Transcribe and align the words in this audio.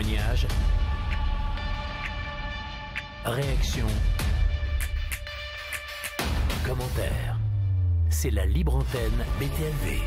Témoignages, 0.00 0.46
réactions, 3.26 3.86
commentaires. 6.64 7.36
C'est 8.08 8.30
la 8.30 8.46
libre 8.46 8.76
antenne 8.76 9.24
BTLV. 9.38 10.00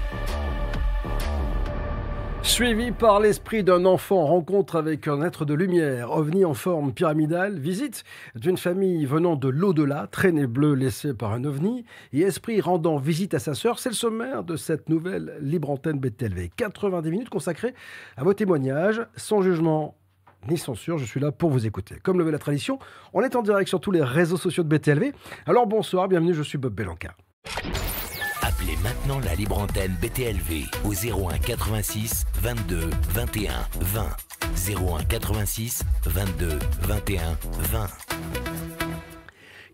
Suivi 2.43 2.91
par 2.91 3.21
l'esprit 3.21 3.63
d'un 3.63 3.85
enfant, 3.85 4.25
rencontre 4.25 4.75
avec 4.75 5.07
un 5.07 5.21
être 5.23 5.45
de 5.45 5.53
lumière, 5.53 6.11
ovni 6.11 6.43
en 6.43 6.53
forme 6.53 6.93
pyramidale, 6.93 7.57
visite 7.57 8.03
d'une 8.35 8.57
famille 8.57 9.05
venant 9.05 9.35
de 9.37 9.47
l'au-delà, 9.47 10.07
traînée 10.11 10.45
bleue 10.45 10.75
laissée 10.75 11.13
par 11.13 11.31
un 11.31 11.45
ovni, 11.45 11.85
et 12.11 12.19
esprit 12.19 12.59
rendant 12.59 12.97
visite 12.97 13.33
à 13.33 13.39
sa 13.39 13.53
sœur, 13.55 13.79
c'est 13.79 13.89
le 13.89 13.95
sommaire 13.95 14.43
de 14.43 14.57
cette 14.57 14.89
nouvelle 14.89 15.37
libre 15.41 15.69
antenne 15.69 15.99
BTLV. 15.99 16.49
90 16.55 17.09
minutes 17.09 17.29
consacrées 17.29 17.73
à 18.17 18.23
vos 18.23 18.33
témoignages, 18.33 19.01
sans 19.15 19.41
jugement 19.41 19.95
ni 20.49 20.57
censure, 20.57 20.97
je 20.97 21.05
suis 21.05 21.21
là 21.21 21.31
pour 21.31 21.49
vous 21.49 21.65
écouter. 21.65 21.95
Comme 22.03 22.19
le 22.19 22.25
veut 22.25 22.31
la 22.31 22.39
tradition, 22.39 22.77
on 23.13 23.21
est 23.21 23.37
en 23.37 23.41
direct 23.41 23.69
sur 23.69 23.79
tous 23.79 23.91
les 23.91 24.03
réseaux 24.03 24.37
sociaux 24.37 24.63
de 24.63 24.67
BTLV. 24.67 25.13
Alors 25.47 25.65
bonsoir, 25.65 26.09
bienvenue, 26.09 26.33
je 26.33 26.43
suis 26.43 26.57
Bob 26.57 26.73
Belanca. 26.73 27.15
Appelez 28.45 28.75
maintenant 28.83 29.19
la 29.19 29.35
libre 29.35 29.57
antenne 29.57 29.95
BTLV 30.01 30.65
au 30.83 30.93
01 30.93 31.37
86 31.37 32.25
22 32.41 32.89
21 33.11 33.53
20. 33.79 34.05
01 34.67 35.03
86 35.05 35.83
22 36.05 36.59
21 36.81 37.37
20. 37.71 37.87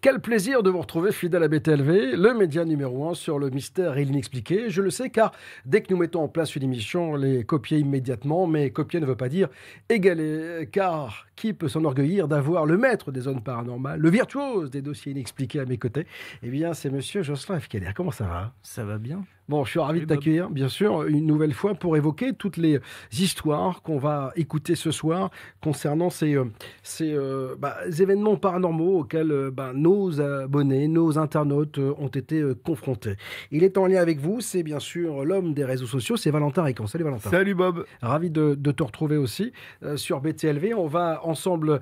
Quel 0.01 0.21
plaisir 0.21 0.63
de 0.63 0.69
vous 0.69 0.79
retrouver 0.79 1.11
fidèle 1.11 1.43
à 1.43 1.49
BTLV, 1.49 2.15
le 2.15 2.33
média 2.33 2.63
numéro 2.63 3.09
un 3.09 3.13
sur 3.13 3.37
le 3.37 3.49
mystère 3.49 3.97
et 3.97 4.05
l'inexpliqué. 4.05 4.69
Je 4.69 4.81
le 4.81 4.91
sais 4.91 5.09
car 5.09 5.33
dès 5.65 5.81
que 5.81 5.93
nous 5.93 5.99
mettons 5.99 6.23
en 6.23 6.29
place 6.29 6.55
une 6.55 6.63
émission, 6.63 7.17
les 7.17 7.43
copier 7.43 7.79
immédiatement, 7.79 8.47
mais 8.47 8.69
copier 8.69 9.01
ne 9.01 9.05
veut 9.05 9.17
pas 9.17 9.27
dire 9.27 9.49
égaler, 9.89 10.69
car 10.71 11.27
qui 11.35 11.51
peut 11.51 11.67
s'enorgueillir 11.67 12.29
d'avoir 12.29 12.65
le 12.65 12.77
maître 12.77 13.11
des 13.11 13.19
zones 13.19 13.43
paranormales, 13.43 13.99
le 13.99 14.09
virtuose 14.09 14.71
des 14.71 14.81
dossiers 14.81 15.11
inexpliqués 15.11 15.59
à 15.59 15.65
mes 15.65 15.77
côtés? 15.77 16.07
Eh 16.43 16.49
bien, 16.49 16.73
c'est 16.73 16.89
monsieur 16.89 17.21
Jocelyn 17.21 17.59
Fkeller. 17.59 17.91
Comment 17.93 18.11
ça 18.11 18.25
va? 18.25 18.53
Ça 18.63 18.85
va 18.85 18.99
bien. 18.99 19.25
Bon, 19.49 19.65
je 19.65 19.71
suis 19.71 19.79
ravi 19.79 20.01
de 20.01 20.05
t'accueillir, 20.05 20.51
bien 20.51 20.69
sûr, 20.69 21.05
une 21.07 21.25
nouvelle 21.25 21.53
fois 21.53 21.73
pour 21.73 21.97
évoquer 21.97 22.33
toutes 22.33 22.57
les 22.57 22.79
histoires 23.11 23.81
qu'on 23.81 23.97
va 23.97 24.31
écouter 24.35 24.75
ce 24.75 24.91
soir 24.91 25.31
concernant 25.59 26.11
ces, 26.11 26.35
euh, 26.35 26.45
ces 26.83 27.11
euh, 27.15 27.55
bah, 27.57 27.77
événements 27.99 28.35
paranormaux 28.35 28.99
auxquels 28.99 29.31
euh, 29.31 29.49
bah, 29.49 29.71
nos 29.73 30.21
abonnés, 30.21 30.87
nos 30.87 31.17
internautes 31.17 31.79
euh, 31.79 31.95
ont 31.97 32.09
été 32.09 32.43
confrontés. 32.63 33.15
Il 33.49 33.63
est 33.63 33.79
en 33.79 33.87
lien 33.87 33.99
avec 34.01 34.19
vous, 34.19 34.39
c'est 34.39 34.61
bien 34.61 34.77
sûr 34.77 35.25
l'homme 35.25 35.55
des 35.55 35.65
réseaux 35.65 35.87
sociaux, 35.87 36.15
c'est 36.15 36.29
Valentin 36.29 36.61
Ricon. 36.61 36.85
Salut 36.85 37.05
Valentin. 37.05 37.31
Salut 37.31 37.55
Bob. 37.55 37.85
Ravi 38.03 38.29
de, 38.29 38.53
de 38.53 38.71
te 38.71 38.83
retrouver 38.83 39.17
aussi 39.17 39.51
sur 39.95 40.21
BTLV. 40.21 40.75
On 40.77 40.85
va 40.85 41.21
ensemble 41.25 41.79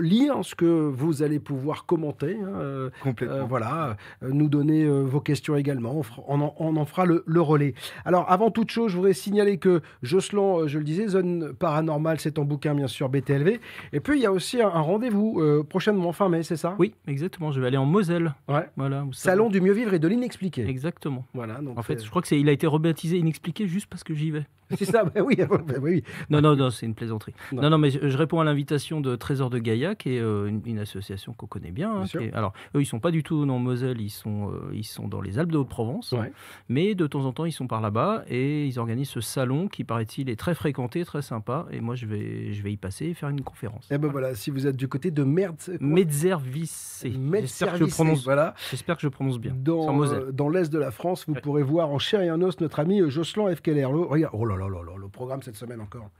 lire 0.00 0.38
ce 0.42 0.56
que 0.56 0.64
vous 0.64 1.22
allez 1.22 1.38
pouvoir 1.38 1.86
commenter. 1.86 2.36
hein, 2.44 2.90
Complètement. 3.02 3.46
voilà, 3.46 3.96
nous 4.22 4.48
donner 4.48 4.88
vos 4.88 5.20
questions 5.20 5.54
également. 5.56 6.02
On 6.26 6.40
en, 6.40 6.54
on 6.58 6.76
en 6.76 6.84
fera 6.84 6.95
le, 7.04 7.22
le 7.26 7.40
relais. 7.40 7.74
Alors, 8.04 8.30
avant 8.30 8.50
toute 8.50 8.70
chose, 8.70 8.90
je 8.92 8.96
voudrais 8.96 9.12
signaler 9.12 9.58
que 9.58 9.82
Jocelyn, 10.02 10.60
euh, 10.60 10.68
je 10.68 10.78
le 10.78 10.84
disais, 10.84 11.08
Zone 11.08 11.52
Paranormale, 11.58 12.20
c'est 12.20 12.32
ton 12.32 12.44
bouquin, 12.44 12.74
bien 12.74 12.86
sûr, 12.86 13.08
BTLV. 13.08 13.60
Et 13.92 14.00
puis, 14.00 14.18
il 14.18 14.22
y 14.22 14.26
a 14.26 14.32
aussi 14.32 14.62
un, 14.62 14.68
un 14.68 14.80
rendez-vous 14.80 15.40
euh, 15.40 15.62
prochainement, 15.62 16.12
fin 16.12 16.28
mai, 16.28 16.42
c'est 16.42 16.56
ça? 16.56 16.74
Oui, 16.78 16.94
exactement. 17.06 17.52
Je 17.52 17.60
vais 17.60 17.66
aller 17.66 17.76
en 17.76 17.86
Moselle. 17.86 18.34
Ouais. 18.48 18.68
Voilà. 18.76 19.04
Salon 19.12 19.48
du 19.50 19.60
mieux 19.60 19.72
vivre 19.72 19.92
et 19.94 19.98
de 19.98 20.08
l'inexpliqué. 20.08 20.66
Exactement. 20.66 21.24
Voilà, 21.34 21.60
donc 21.60 21.78
En 21.78 21.82
fait, 21.82 21.96
euh, 22.00 22.04
je 22.04 22.08
crois 22.10 22.22
que 22.22 22.28
c'est, 22.28 22.40
il 22.40 22.48
a 22.48 22.52
été 22.52 22.66
rebaptisé 22.66 23.18
inexpliqué 23.18 23.66
juste 23.66 23.86
parce 23.88 24.04
que 24.04 24.14
j'y 24.14 24.30
vais. 24.30 24.44
c'est 24.78 24.84
ça, 24.84 25.04
bah 25.04 25.20
oui, 25.24 25.36
bah 25.36 25.74
oui. 25.80 26.02
Non, 26.30 26.40
non, 26.40 26.56
non, 26.56 26.70
c'est 26.70 26.86
une 26.86 26.94
plaisanterie. 26.94 27.34
Non. 27.52 27.62
Non, 27.62 27.70
non, 27.70 27.78
mais 27.78 27.90
je, 27.90 28.08
je 28.08 28.16
réponds 28.18 28.40
à 28.40 28.44
l'invitation 28.44 29.00
de 29.00 29.14
Trésor 29.16 29.50
de 29.50 29.58
Gaïa, 29.58 29.94
qui 29.94 30.10
est 30.14 30.20
euh, 30.20 30.46
une, 30.46 30.62
une 30.66 30.78
association 30.78 31.32
qu'on 31.34 31.46
connaît 31.46 31.70
bien. 31.70 31.90
hein, 31.92 32.04
Bien 32.12 32.20
est- 32.20 32.32
alors, 32.34 32.52
eux, 32.74 32.82
ils 32.82 32.86
sont 32.86 33.00
pas 33.00 33.10
du 33.10 33.22
tout 33.22 33.42
en 33.48 33.58
Moselle, 33.58 34.00
ils 34.00 34.10
sont, 34.10 34.50
euh, 34.50 34.70
ils 34.72 34.84
sont 34.84 35.08
dans 35.08 35.20
les 35.20 35.38
Alpes 35.38 35.52
de 35.52 35.58
Haute-Provence. 35.58 36.12
Ouais. 36.12 36.32
Mais 36.68 36.94
de 36.94 37.06
temps 37.06 37.24
en 37.24 37.32
temps, 37.32 37.44
ils 37.44 37.52
sont 37.52 37.66
par 37.66 37.80
là-bas 37.80 38.24
et 38.28 38.66
ils 38.66 38.78
organisent 38.78 39.08
ce 39.10 39.20
salon 39.20 39.68
qui, 39.68 39.84
paraît-il, 39.84 40.28
est 40.30 40.36
très 40.36 40.54
fréquenté, 40.54 41.04
très 41.04 41.22
sympa. 41.22 41.66
Et 41.70 41.80
moi, 41.80 41.94
je 41.94 42.06
vais, 42.06 42.52
je 42.52 42.62
vais 42.62 42.72
y 42.72 42.76
passer 42.76 43.06
et 43.06 43.14
faire 43.14 43.28
une 43.28 43.42
conférence. 43.42 43.88
Et 43.90 43.98
ben 43.98 44.08
voilà, 44.08 44.34
si 44.34 44.50
vous 44.50 44.66
êtes 44.66 44.76
du 44.76 44.88
côté 44.88 45.10
de 45.10 45.22
merde, 45.22 45.56
Metzervisse. 45.80 47.04
J'espère 47.04 47.72
que 47.78 47.86
je 47.86 47.90
prononce, 47.94 48.24
voilà. 48.24 48.54
j'espère 48.70 48.96
que 48.96 49.02
je 49.02 49.08
prononce 49.08 49.38
bien. 49.38 49.52
Dans, 49.56 50.02
euh, 50.04 50.30
dans 50.32 50.48
l'est 50.48 50.72
de 50.72 50.78
la 50.78 50.90
France, 50.90 51.24
vous 51.26 51.34
Ouais. 51.34 51.40
pourrez 51.40 51.62
voir 51.62 51.90
en 51.90 51.98
chair 51.98 52.20
et 52.22 52.30
en 52.30 52.40
os 52.42 52.58
notre 52.60 52.80
ami 52.80 53.00
euh, 53.00 53.10
Jocelyn 53.10 53.54
F. 53.54 53.60
Keller. 53.60 53.84
Oh 53.92 54.44
là 54.44 54.55
là 54.56 54.68
là 54.68 54.82
là, 54.82 54.92
le 54.98 55.08
programme 55.08 55.42
cette 55.42 55.56
semaine 55.56 55.80
encore. 55.80 56.10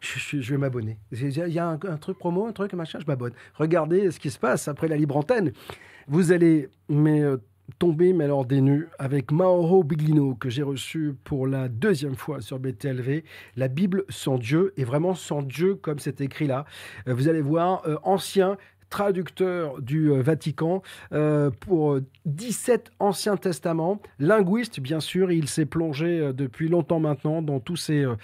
Je, 0.00 0.50
vais 0.50 0.58
m'abonner. 0.58 0.98
Il 1.12 1.52
y 1.52 1.58
a- 1.58 1.68
un, 1.68 1.96
truc 1.96 2.18
promo, 2.18 2.46
un 2.46 2.52
truc 2.52 2.72
machin, 2.74 2.98
je 3.00 3.06
m'abonne. 3.06 3.32
Regardez 3.54 4.10
ce 4.10 4.18
qui 4.18 4.30
se 4.30 4.38
passe 4.38 4.68
après 4.68 4.88
la 4.88 4.96
libre 4.96 5.16
antenne. 5.16 5.52
Vous 6.06 6.32
allez 6.32 6.68
mais, 6.88 7.22
tomber, 7.78 8.12
mais 8.12 8.24
alors 8.24 8.44
des 8.44 8.60
nues, 8.60 8.88
avec 8.98 9.32
Mauro 9.32 9.84
Biglino, 9.84 10.34
que 10.34 10.50
j'ai 10.50 10.62
reçu 10.62 11.14
pour 11.24 11.46
la 11.46 11.68
deuxième 11.68 12.14
fois 12.14 12.40
sur 12.40 12.58
BTLV. 12.58 13.24
La 13.56 13.68
Bible 13.68 14.04
sans 14.08 14.38
Dieu, 14.38 14.72
et 14.76 14.84
vraiment 14.84 15.14
sans 15.14 15.42
Dieu, 15.42 15.74
comme 15.74 15.98
c'est 15.98 16.20
écrit 16.20 16.46
là. 16.46 16.64
Euh, 17.08 17.14
vous 17.14 17.28
allez 17.28 17.40
voir, 17.40 17.82
euh, 17.86 17.96
ancien 18.02 18.56
traducteur 18.94 19.82
du 19.82 20.12
euh, 20.12 20.22
Vatican 20.22 20.80
euh, 21.12 21.50
pour 21.50 21.94
euh, 21.94 22.04
17 22.26 22.92
Anciens 23.00 23.36
Testaments, 23.36 24.00
linguiste 24.20 24.78
bien 24.78 25.00
sûr, 25.00 25.32
il 25.32 25.48
s'est 25.48 25.66
plongé 25.66 26.20
euh, 26.20 26.32
depuis 26.32 26.68
longtemps 26.68 27.00
maintenant 27.00 27.42
dans 27.42 27.58
tous 27.58 27.74
ces 27.74 28.04
euh, 28.04 28.14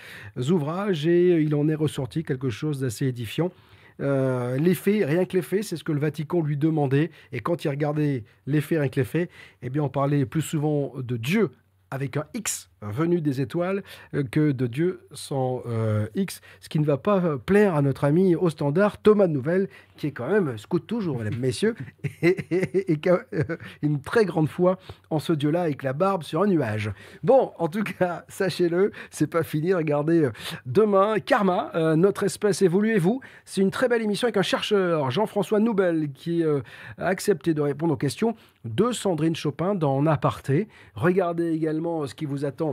ouvrages 0.49 1.09
et 1.09 1.33
euh, 1.33 1.43
il 1.43 1.57
en 1.57 1.69
est 1.69 1.75
ressorti 1.75 2.23
quelque 2.23 2.51
chose 2.51 2.79
d'assez 2.79 3.07
édifiant. 3.07 3.51
Euh, 3.99 4.59
les 4.59 4.77
faits, 4.77 5.05
rien 5.07 5.25
que 5.25 5.37
les 5.37 5.43
faits, 5.43 5.65
c'est 5.65 5.77
ce 5.77 5.83
que 5.83 5.91
le 5.91 5.99
Vatican 5.99 6.41
lui 6.41 6.57
demandait. 6.57 7.11
Et 7.33 7.41
quand 7.41 7.65
il 7.65 7.69
regardait 7.69 8.23
les 8.47 8.61
faits, 8.61 8.79
rien 8.79 8.89
que 8.89 9.01
les 9.01 9.05
faits, 9.05 9.29
eh 9.63 9.71
bien, 9.71 9.83
on 9.83 9.89
parlait 9.89 10.25
plus 10.25 10.41
souvent 10.41 10.93
de 10.97 11.17
Dieu 11.17 11.51
avec 11.91 12.17
un 12.17 12.27
X 12.33 12.70
venu 12.83 13.21
des 13.21 13.41
étoiles 13.41 13.83
euh, 14.15 14.23
que 14.23 14.53
de 14.53 14.67
Dieu 14.67 15.01
sans 15.13 15.63
euh, 15.67 16.07
X, 16.15 16.41
ce 16.61 16.69
qui 16.69 16.79
ne 16.79 16.85
va 16.85 16.97
pas 16.97 17.19
euh, 17.19 17.37
plaire 17.39 17.75
à 17.75 17.83
notre 17.83 18.05
ami 18.05 18.35
au 18.37 18.51
standard 18.51 18.99
Thomas 18.99 19.27
Nouvelle, 19.27 19.69
qui 19.97 20.07
est 20.09 20.13
quand 20.13 20.29
même 20.29 20.57
scout 20.59 20.87
toujours, 20.87 21.19
mesdames, 21.19 21.39
messieurs, 21.41 21.75
et, 22.23 22.37
et- 22.51 22.93
et 22.93 23.09
a 23.09 23.21
euh, 23.35 23.57
une 23.83 24.01
très 24.01 24.25
grande 24.25 24.49
foi 24.49 24.79
en 25.11 25.19
ce 25.19 25.33
Dieu-là 25.33 25.63
avec 25.63 25.83
la 25.83 25.93
barbe 25.93 26.23
sur 26.23 26.43
un 26.43 26.47
nuage. 26.47 26.91
Bon, 27.23 27.53
en 27.59 27.69
tout 27.69 27.83
cas, 27.85 28.25
sachez-le, 28.29 28.93
c'est 29.11 29.27
pas 29.27 29.43
fini. 29.43 29.73
Regardez, 29.75 30.25
euh, 30.25 30.33
demain, 30.67 31.19
Karma, 31.21 31.71
euh, 31.75 31.97
notre 31.97 32.25
espèce 32.25 32.63
évolue 32.63 32.95
et 32.95 32.99
vous. 32.99 33.21
C'est 33.45 33.61
une 33.61 33.71
très 33.71 33.89
belle 33.89 34.03
émission 34.03 34.27
avec 34.27 34.37
un 34.37 34.43
chercheur, 34.43 35.11
Jean-François 35.11 35.61
Noubel, 35.61 36.11
qui 36.13 36.43
euh, 36.45 36.61
a 36.99 37.07
accepté 37.07 37.55
de 37.55 37.61
répondre 37.61 37.95
aux 37.95 37.99
questions 37.99 38.35
de 38.65 38.93
Sandrine 38.93 39.37
Chopin 39.37 39.75
dans 39.75 40.05
aparté. 40.07 40.69
Regardez 40.95 41.51
également 41.53 42.07
ce 42.07 42.15
qui 42.15 42.25
vous 42.27 42.45
attend 42.45 42.70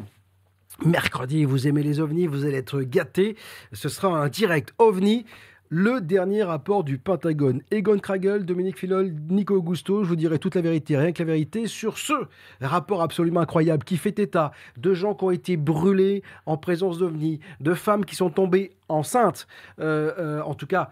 Mercredi, 0.85 1.43
vous 1.43 1.67
aimez 1.67 1.81
les 1.81 1.99
ovnis, 1.99 2.27
vous 2.27 2.45
allez 2.45 2.57
être 2.57 2.81
gâtés. 2.81 3.35
Ce 3.73 3.89
sera 3.89 4.09
un 4.09 4.29
direct 4.29 4.73
ovni. 4.77 5.25
Le 5.69 5.99
dernier 5.99 6.43
rapport 6.43 6.85
du 6.85 6.97
Pentagone. 6.97 7.61
Egon 7.71 7.97
Kragel, 7.99 8.45
Dominique 8.45 8.79
Filol, 8.79 9.13
Nico 9.29 9.55
Augusto, 9.55 10.03
je 10.03 10.07
vous 10.07 10.15
dirai 10.15 10.39
toute 10.39 10.55
la 10.55 10.61
vérité, 10.61 10.95
rien 10.95 11.11
que 11.11 11.21
la 11.21 11.25
vérité, 11.25 11.67
sur 11.67 11.97
ce 11.97 12.13
rapport 12.61 13.01
absolument 13.01 13.41
incroyable 13.41 13.83
qui 13.83 13.97
fait 13.97 14.17
état 14.17 14.53
de 14.77 14.93
gens 14.93 15.13
qui 15.13 15.25
ont 15.25 15.31
été 15.31 15.57
brûlés 15.57 16.23
en 16.45 16.55
présence 16.55 16.99
d'ovnis, 16.99 17.41
de 17.59 17.73
femmes 17.73 18.05
qui 18.05 18.15
sont 18.15 18.29
tombées 18.29 18.71
enceintes, 18.87 19.45
euh, 19.81 20.13
euh, 20.17 20.41
en 20.41 20.53
tout 20.53 20.67
cas 20.67 20.91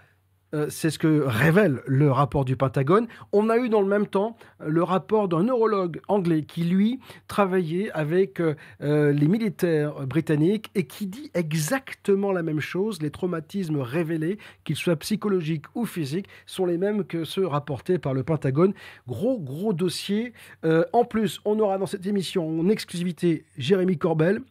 euh, 0.56 0.68
c'est 0.70 0.90
ce 0.90 0.98
que 0.98 1.24
révèle 1.26 1.82
le 1.86 2.12
rapport 2.12 2.46
du 2.46 2.56
Pentagone. 2.56 3.08
On 3.32 3.50
a 3.50 3.58
eu 3.58 3.70
dans 3.70 3.82
le 3.82 3.88
même 3.88 4.08
temps 4.08 4.38
le 4.66 4.82
rapport 4.84 5.28
d'un 5.28 5.44
neurologue 5.44 6.02
anglais 6.08 6.44
qui, 6.44 6.64
lui, 6.64 7.00
travaillait 7.28 7.92
avec 7.92 8.40
euh, 8.40 8.56
euh, 8.82 9.12
les 9.12 9.28
militaires 9.28 10.08
britanniques 10.08 10.72
et 10.76 10.88
qui 10.88 11.08
dit 11.08 11.30
exactement 11.34 12.32
la 12.32 12.42
même 12.42 12.60
chose. 12.60 13.02
Les 13.02 13.12
traumatismes 13.12 13.80
révélés, 13.80 14.38
qu'ils 14.64 14.76
soient 14.76 14.96
psychologiques 14.96 15.66
ou 15.76 15.86
physiques, 15.86 16.28
sont 16.46 16.66
les 16.66 16.78
mêmes 16.78 17.04
que 17.04 17.24
ceux 17.26 17.46
rapportés 17.46 17.98
par 17.98 18.14
le 18.14 18.24
Pentagone. 18.24 18.74
Gros, 19.08 19.40
gros 19.40 19.74
dossier. 19.74 20.34
Euh, 20.64 20.86
en 20.94 21.04
plus, 21.04 21.42
on 21.46 21.60
aura 21.60 21.78
dans 21.78 21.86
cette 21.86 22.06
émission 22.06 22.48
en 22.60 22.70
exclusivité 22.70 23.46
Jérémy 23.58 23.98
Corbel, 23.98 24.42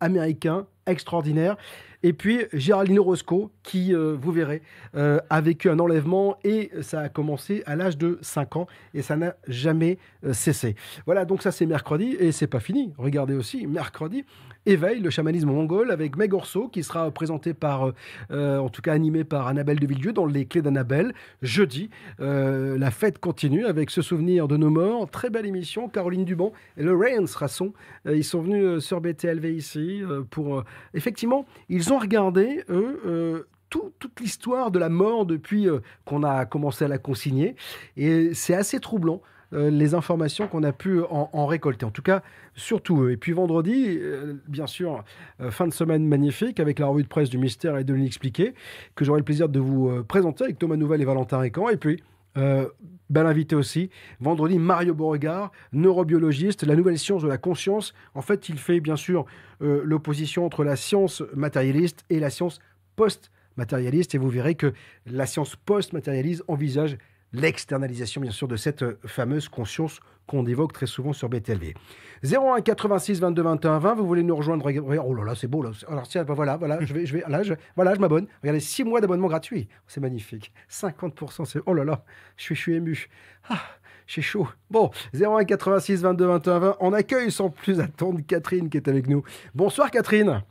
américain, 0.00 0.66
extraordinaire. 0.86 1.56
Et 2.02 2.12
puis 2.12 2.46
Géraldine 2.52 3.00
Roscoe, 3.00 3.50
qui, 3.62 3.94
euh, 3.94 4.16
vous 4.18 4.32
verrez, 4.32 4.62
euh, 4.94 5.20
a 5.28 5.40
vécu 5.40 5.68
un 5.68 5.78
enlèvement 5.78 6.36
et 6.44 6.70
ça 6.80 7.00
a 7.00 7.08
commencé 7.08 7.62
à 7.66 7.76
l'âge 7.76 7.98
de 7.98 8.18
5 8.22 8.56
ans 8.56 8.66
et 8.94 9.02
ça 9.02 9.16
n'a 9.16 9.36
jamais 9.46 9.98
euh, 10.24 10.32
cessé. 10.32 10.76
Voilà, 11.04 11.24
donc 11.24 11.42
ça 11.42 11.52
c'est 11.52 11.66
mercredi 11.66 12.16
et 12.18 12.32
c'est 12.32 12.46
pas 12.46 12.60
fini. 12.60 12.94
Regardez 12.96 13.34
aussi, 13.34 13.66
mercredi, 13.66 14.24
Éveil, 14.66 15.00
le 15.00 15.08
chamanisme 15.08 15.48
mongol 15.48 15.90
avec 15.90 16.18
Meg 16.18 16.34
Orso 16.34 16.68
qui 16.68 16.82
sera 16.82 17.10
présenté 17.10 17.54
par, 17.54 17.88
euh, 17.88 17.94
euh, 18.30 18.58
en 18.58 18.68
tout 18.68 18.82
cas 18.82 18.92
animé 18.92 19.24
par 19.24 19.46
Annabelle 19.46 19.80
de 19.80 19.86
Villedieu 19.86 20.12
dans 20.12 20.26
Les 20.26 20.44
Clés 20.44 20.60
d'Annabelle. 20.60 21.14
Jeudi, 21.40 21.88
euh, 22.20 22.76
la 22.76 22.90
fête 22.90 23.18
continue 23.18 23.64
avec 23.64 23.88
ce 23.88 24.02
souvenir 24.02 24.48
de 24.48 24.58
nos 24.58 24.68
morts. 24.68 25.08
Très 25.10 25.30
belle 25.30 25.46
émission, 25.46 25.88
Caroline 25.88 26.26
Dubon 26.26 26.52
et 26.76 26.82
Lorraine 26.82 27.24
Rasson. 27.24 27.72
Euh, 28.06 28.14
ils 28.14 28.24
sont 28.24 28.42
venus 28.42 28.84
sur 28.84 29.00
BTLV 29.00 29.54
ici 29.54 30.02
pour... 30.30 30.62
effectivement, 30.92 31.46
ils 31.70 31.92
ont 31.94 31.98
regardé, 31.98 32.62
eux, 32.68 33.46
toute 33.70 34.20
l'histoire 34.20 34.70
de 34.70 34.78
la 34.78 34.90
mort 34.90 35.24
depuis 35.24 35.68
qu'on 36.04 36.22
a 36.22 36.44
commencé 36.44 36.84
à 36.84 36.88
la 36.88 36.98
consigner. 36.98 37.56
Et 37.96 38.34
c'est 38.34 38.54
assez 38.54 38.78
troublant. 38.78 39.22
Les 39.52 39.94
informations 39.94 40.46
qu'on 40.46 40.62
a 40.62 40.72
pu 40.72 41.00
en, 41.10 41.46
récolter. 41.46 41.84
En 41.84 41.90
tout 41.90 42.02
cas, 42.02 42.22
surtout 42.54 43.08
Et 43.08 43.16
puis 43.16 43.32
vendredi, 43.32 43.98
bien 44.46 44.66
sûr, 44.66 45.02
fin 45.50 45.66
de 45.66 45.72
semaine 45.72 46.06
magnifique 46.06 46.60
avec 46.60 46.78
la 46.78 46.86
revue 46.86 47.02
de 47.02 47.08
presse 47.08 47.30
du 47.30 47.38
mystère 47.38 47.76
et 47.76 47.84
de 47.84 47.92
l'inexpliqué, 47.92 48.54
que 48.94 49.04
j'aurai 49.04 49.18
le 49.20 49.24
plaisir 49.24 49.48
de 49.48 49.58
vous 49.58 50.04
présenter 50.04 50.44
avec 50.44 50.58
Thomas 50.58 50.76
Nouvel 50.76 51.02
et 51.02 51.04
Valentin 51.04 51.38
Récan. 51.38 51.68
Et 51.68 51.76
puis, 51.76 52.00
euh, 52.36 52.68
bel 53.08 53.26
invité 53.26 53.56
aussi. 53.56 53.90
Vendredi, 54.20 54.58
Mario 54.58 54.94
Beauregard, 54.94 55.50
neurobiologiste, 55.72 56.62
la 56.64 56.76
nouvelle 56.76 56.98
science 56.98 57.22
de 57.22 57.28
la 57.28 57.38
conscience. 57.38 57.92
En 58.14 58.22
fait, 58.22 58.48
il 58.48 58.56
fait 58.56 58.80
bien 58.80 58.96
sûr 58.96 59.26
euh, 59.62 59.82
l'opposition 59.84 60.46
entre 60.46 60.62
la 60.62 60.76
science 60.76 61.22
matérialiste 61.34 62.04
et 62.08 62.20
la 62.20 62.30
science 62.30 62.60
post-matérialiste. 62.94 64.14
Et 64.14 64.18
vous 64.18 64.28
verrez 64.28 64.54
que 64.54 64.72
la 65.06 65.26
science 65.26 65.56
post-matérialiste 65.56 66.44
envisage 66.46 66.98
l'externalisation, 67.32 68.20
bien 68.20 68.30
sûr, 68.30 68.48
de 68.48 68.56
cette 68.56 68.82
euh, 68.82 68.98
fameuse 69.06 69.48
conscience 69.48 70.00
qu'on 70.26 70.46
évoque 70.46 70.72
très 70.72 70.86
souvent 70.86 71.12
sur 71.12 71.28
BTLV. 71.28 71.74
01 72.22 72.60
86 72.60 73.20
22 73.20 73.42
21 73.42 73.78
20, 73.78 73.94
vous 73.94 74.06
voulez 74.06 74.22
nous 74.22 74.36
rejoindre 74.36 74.70
Oh 75.04 75.14
là 75.14 75.24
là, 75.24 75.34
c'est 75.34 75.48
beau 75.48 75.62
là. 75.62 75.70
Alors 75.88 76.06
tiens, 76.06 76.24
bah 76.24 76.34
voilà, 76.34 76.56
voilà, 76.56 76.84
je 76.84 76.94
vais, 76.94 77.06
je 77.06 77.16
vais, 77.16 77.24
là, 77.28 77.42
je, 77.42 77.54
voilà, 77.74 77.94
je 77.94 78.00
m'abonne. 78.00 78.26
Regardez, 78.42 78.60
6 78.60 78.84
mois 78.84 79.00
d'abonnement 79.00 79.28
gratuit, 79.28 79.68
c'est 79.86 80.00
magnifique. 80.00 80.52
50%, 80.70 81.44
c'est 81.44 81.60
oh 81.66 81.74
là 81.74 81.84
là, 81.84 82.04
je 82.36 82.44
suis, 82.44 82.54
je 82.54 82.60
suis 82.60 82.74
ému. 82.74 83.08
Ah, 83.48 83.60
j'ai 84.06 84.22
chaud. 84.22 84.48
Bon, 84.70 84.90
01 85.14 85.44
86 85.44 86.02
22 86.02 86.26
21 86.26 86.58
20, 86.58 86.76
on 86.80 86.92
accueille 86.92 87.30
sans 87.30 87.50
plus 87.50 87.80
attendre 87.80 88.20
Catherine 88.26 88.68
qui 88.68 88.76
est 88.76 88.88
avec 88.88 89.08
nous. 89.08 89.22
Bonsoir 89.54 89.90
Catherine. 89.90 90.42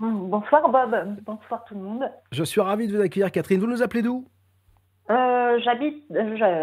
Bonsoir 0.00 0.68
Bob, 0.68 1.16
bonsoir 1.24 1.64
tout 1.64 1.74
le 1.74 1.80
monde. 1.80 2.10
Je 2.32 2.42
suis 2.42 2.60
ravi 2.60 2.88
de 2.88 2.96
vous 2.96 3.02
accueillir 3.02 3.30
Catherine. 3.30 3.60
Vous 3.60 3.68
nous 3.68 3.82
appelez 3.82 4.02
d'où? 4.02 4.26
Euh, 5.10 5.58
j'habite, 5.64 6.04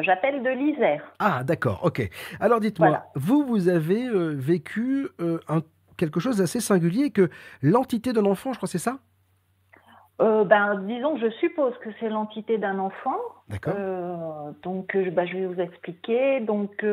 j'appelle 0.02 0.42
de 0.44 0.50
l'Isère. 0.50 1.04
Ah, 1.20 1.44
d'accord, 1.44 1.82
ok. 1.84 2.10
Alors 2.40 2.60
dites-moi, 2.60 3.04
vous, 3.16 3.44
vous 3.44 3.68
avez 3.68 4.06
euh, 4.08 4.34
vécu 4.36 5.10
euh, 5.20 5.40
quelque 5.98 6.20
chose 6.20 6.38
d'assez 6.38 6.60
singulier 6.60 7.12
que 7.12 7.30
l'entité 7.62 8.14
d'un 8.14 8.26
enfant, 8.26 8.54
je 8.54 8.58
crois, 8.58 8.70
c'est 8.70 8.78
ça? 8.78 9.00
Euh, 10.22 10.44
ben, 10.44 10.82
disons 10.86 11.18
je 11.18 11.30
suppose 11.32 11.74
que 11.78 11.90
c'est 12.00 12.10
l'entité 12.10 12.58
d'un 12.58 12.80
enfant. 12.80 13.18
D'accord. 13.48 13.74
Euh, 13.78 14.52
donc, 14.64 14.96
euh, 14.96 15.10
bah, 15.12 15.26
je 15.26 15.38
vais 15.38 15.46
vous 15.46 15.60
expliquer. 15.60 16.42
Donc, 16.42 16.86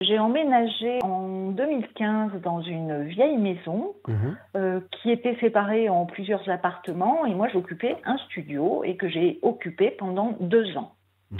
j'ai 0.00 0.18
emménagé 0.18 0.98
en 1.02 1.50
2015 1.50 2.40
dans 2.42 2.60
une 2.62 3.04
vieille 3.04 3.36
maison 3.36 3.94
mhm. 4.08 4.82
qui 4.90 5.10
était 5.10 5.36
séparée 5.40 5.88
en 5.88 6.06
plusieurs 6.06 6.48
appartements 6.48 7.26
et 7.26 7.34
moi 7.34 7.48
j'occupais 7.52 7.96
un 8.04 8.16
studio 8.18 8.82
et 8.84 8.96
que 8.96 9.08
j'ai 9.08 9.38
occupé 9.42 9.90
pendant 9.90 10.36
deux 10.40 10.76
ans. 10.76 10.94
Mhm. 11.30 11.38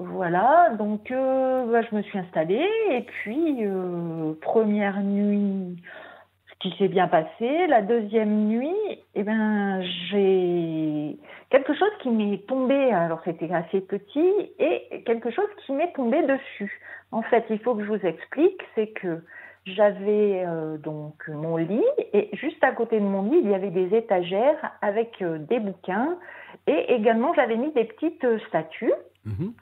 Voilà, 0.00 0.70
donc 0.78 1.10
bah, 1.10 1.82
je 1.82 1.96
me 1.96 2.02
suis 2.02 2.18
installée 2.18 2.68
et 2.90 3.02
puis 3.02 3.64
première 4.40 5.00
nuit 5.00 5.76
qui 6.60 6.74
s'est 6.78 6.88
bien 6.88 7.08
passé. 7.08 7.66
La 7.68 7.82
deuxième 7.82 8.46
nuit, 8.46 9.00
eh 9.14 9.22
ben, 9.22 9.80
j'ai 10.10 11.16
quelque 11.50 11.74
chose 11.74 11.90
qui 12.02 12.10
m'est 12.10 12.46
tombé. 12.46 12.92
Alors 12.92 13.20
c'était 13.24 13.52
assez 13.52 13.80
petit 13.80 14.50
et 14.58 15.02
quelque 15.04 15.30
chose 15.30 15.48
qui 15.64 15.72
m'est 15.72 15.92
tombé 15.92 16.22
dessus. 16.22 16.80
En 17.12 17.22
fait, 17.22 17.44
il 17.50 17.58
faut 17.60 17.74
que 17.74 17.84
je 17.84 17.88
vous 17.88 18.06
explique, 18.06 18.60
c'est 18.74 18.88
que 18.88 19.22
j'avais 19.66 20.44
euh, 20.46 20.78
donc 20.78 21.28
mon 21.28 21.56
lit 21.56 21.84
et 22.12 22.30
juste 22.34 22.62
à 22.62 22.72
côté 22.72 22.98
de 23.00 23.04
mon 23.04 23.22
lit, 23.30 23.40
il 23.42 23.50
y 23.50 23.54
avait 23.54 23.70
des 23.70 23.94
étagères 23.96 24.72
avec 24.80 25.20
euh, 25.22 25.38
des 25.38 25.60
bouquins 25.60 26.18
et 26.66 26.94
également 26.94 27.34
j'avais 27.34 27.56
mis 27.56 27.72
des 27.72 27.84
petites 27.84 28.24
euh, 28.24 28.38
statues. 28.48 28.92
Mhm. 29.24 29.52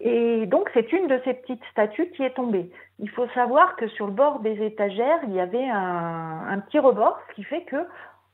Et 0.00 0.46
donc, 0.46 0.70
c'est 0.74 0.92
une 0.92 1.06
de 1.06 1.20
ces 1.24 1.34
petites 1.34 1.64
statues 1.70 2.10
qui 2.10 2.22
est 2.22 2.34
tombée. 2.34 2.70
Il 2.98 3.10
faut 3.10 3.28
savoir 3.28 3.76
que 3.76 3.88
sur 3.88 4.06
le 4.06 4.12
bord 4.12 4.40
des 4.40 4.62
étagères, 4.64 5.20
il 5.24 5.34
y 5.34 5.40
avait 5.40 5.68
un, 5.68 6.58
petit 6.66 6.78
rebord, 6.78 7.18
ce 7.28 7.34
qui 7.34 7.44
fait 7.44 7.62
que 7.62 7.86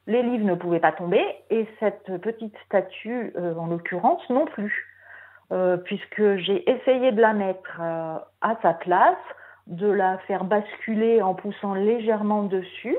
les 0.06 0.22
livres 0.22 0.44
ne 0.44 0.54
pouvaient 0.54 0.80
pas 0.80 0.92
tomber 0.92 1.22
et 1.50 1.66
cette 1.80 2.16
petite 2.20 2.54
statue, 2.66 3.32
euh, 3.36 3.54
en 3.56 3.66
l'occurrence, 3.66 4.22
non 4.30 4.46
plus. 4.46 4.86
Euh, 5.50 5.78
puisque 5.78 6.36
j'ai 6.36 6.70
essayé 6.70 7.10
de 7.10 7.22
la 7.22 7.32
mettre 7.32 7.80
euh, 7.80 8.18
à 8.42 8.56
sa 8.60 8.74
place, 8.74 9.16
de 9.66 9.90
la 9.90 10.18
faire 10.26 10.44
basculer 10.44 11.22
en 11.22 11.34
poussant 11.34 11.72
légèrement 11.72 12.42
dessus. 12.42 12.96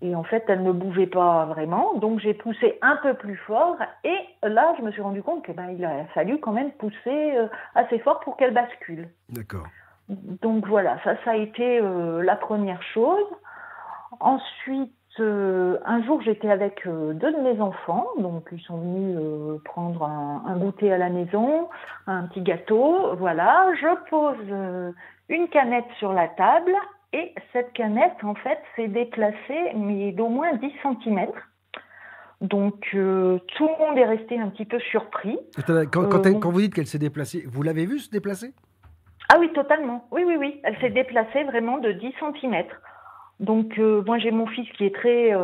Et 0.00 0.14
en 0.14 0.24
fait, 0.24 0.44
elle 0.48 0.62
ne 0.62 0.72
bougeait 0.72 1.06
pas 1.06 1.44
vraiment. 1.46 1.94
Donc, 1.94 2.20
j'ai 2.20 2.34
poussé 2.34 2.78
un 2.82 2.96
peu 2.96 3.14
plus 3.14 3.36
fort. 3.36 3.76
Et 4.04 4.16
là, 4.42 4.74
je 4.78 4.82
me 4.82 4.90
suis 4.90 5.02
rendu 5.02 5.22
compte 5.22 5.44
qu'il 5.44 5.54
ben, 5.54 5.70
il 5.70 5.84
a 5.84 6.04
fallu 6.14 6.38
quand 6.38 6.52
même 6.52 6.70
pousser 6.72 7.36
euh, 7.36 7.46
assez 7.74 7.98
fort 7.98 8.20
pour 8.20 8.36
qu'elle 8.36 8.54
bascule. 8.54 9.08
D'accord. 9.28 9.66
Donc, 10.08 10.66
voilà, 10.66 10.98
ça, 11.04 11.14
ça 11.24 11.32
a 11.32 11.36
été 11.36 11.80
euh, 11.80 12.22
la 12.22 12.36
première 12.36 12.82
chose. 12.82 13.26
Ensuite, 14.18 14.92
euh, 15.18 15.78
un 15.84 16.02
jour, 16.04 16.22
j'étais 16.22 16.50
avec 16.50 16.86
deux 16.86 17.32
de 17.32 17.40
mes 17.42 17.60
enfants. 17.60 18.06
Donc, 18.18 18.48
ils 18.52 18.60
sont 18.60 18.78
venus 18.78 19.18
prendre 19.64 20.04
un, 20.04 20.42
un, 20.46 20.56
goûter 20.56 20.92
à 20.92 20.98
la 20.98 21.10
maison, 21.10 21.68
un 22.06 22.24
petit 22.24 22.40
gâteau. 22.40 23.14
Voilà, 23.16 23.68
je 23.80 24.08
pose 24.08 24.94
une 25.28 25.48
canette 25.48 25.88
sur 25.98 26.12
la 26.12 26.28
table 26.28 26.72
et 27.12 27.34
cette 27.52 27.72
canette, 27.72 28.22
en 28.22 28.34
fait, 28.34 28.58
s'est 28.76 28.88
déplacée, 28.88 29.72
mais 29.74 30.12
d'au 30.12 30.28
moins 30.28 30.54
10 30.54 30.72
cm. 30.82 31.26
Donc, 32.40 32.88
euh, 32.94 33.38
tout 33.56 33.68
le 33.68 33.84
monde 33.84 33.98
est 33.98 34.06
resté 34.06 34.38
un 34.38 34.48
petit 34.48 34.64
peu 34.64 34.78
surpris. 34.78 35.38
Quand, 35.66 36.08
quand, 36.08 36.26
euh, 36.26 36.38
quand 36.38 36.50
vous 36.50 36.60
dites 36.60 36.74
qu'elle 36.74 36.86
s'est 36.86 36.98
déplacée, 36.98 37.44
vous 37.46 37.62
l'avez 37.62 37.84
vue 37.84 37.98
se 37.98 38.10
déplacer? 38.10 38.54
Ah 39.28 39.36
oui, 39.38 39.52
totalement. 39.52 40.06
Oui, 40.10 40.22
oui, 40.24 40.36
oui. 40.38 40.60
Elle 40.62 40.78
s'est 40.78 40.90
déplacée 40.90 41.44
vraiment 41.44 41.78
de 41.78 41.92
10 41.92 42.14
cm. 42.18 42.64
Donc, 43.40 43.78
euh, 43.78 44.02
moi, 44.06 44.18
j'ai 44.18 44.30
mon 44.30 44.46
fils 44.46 44.70
qui 44.72 44.86
est 44.86 44.94
très 44.94 45.34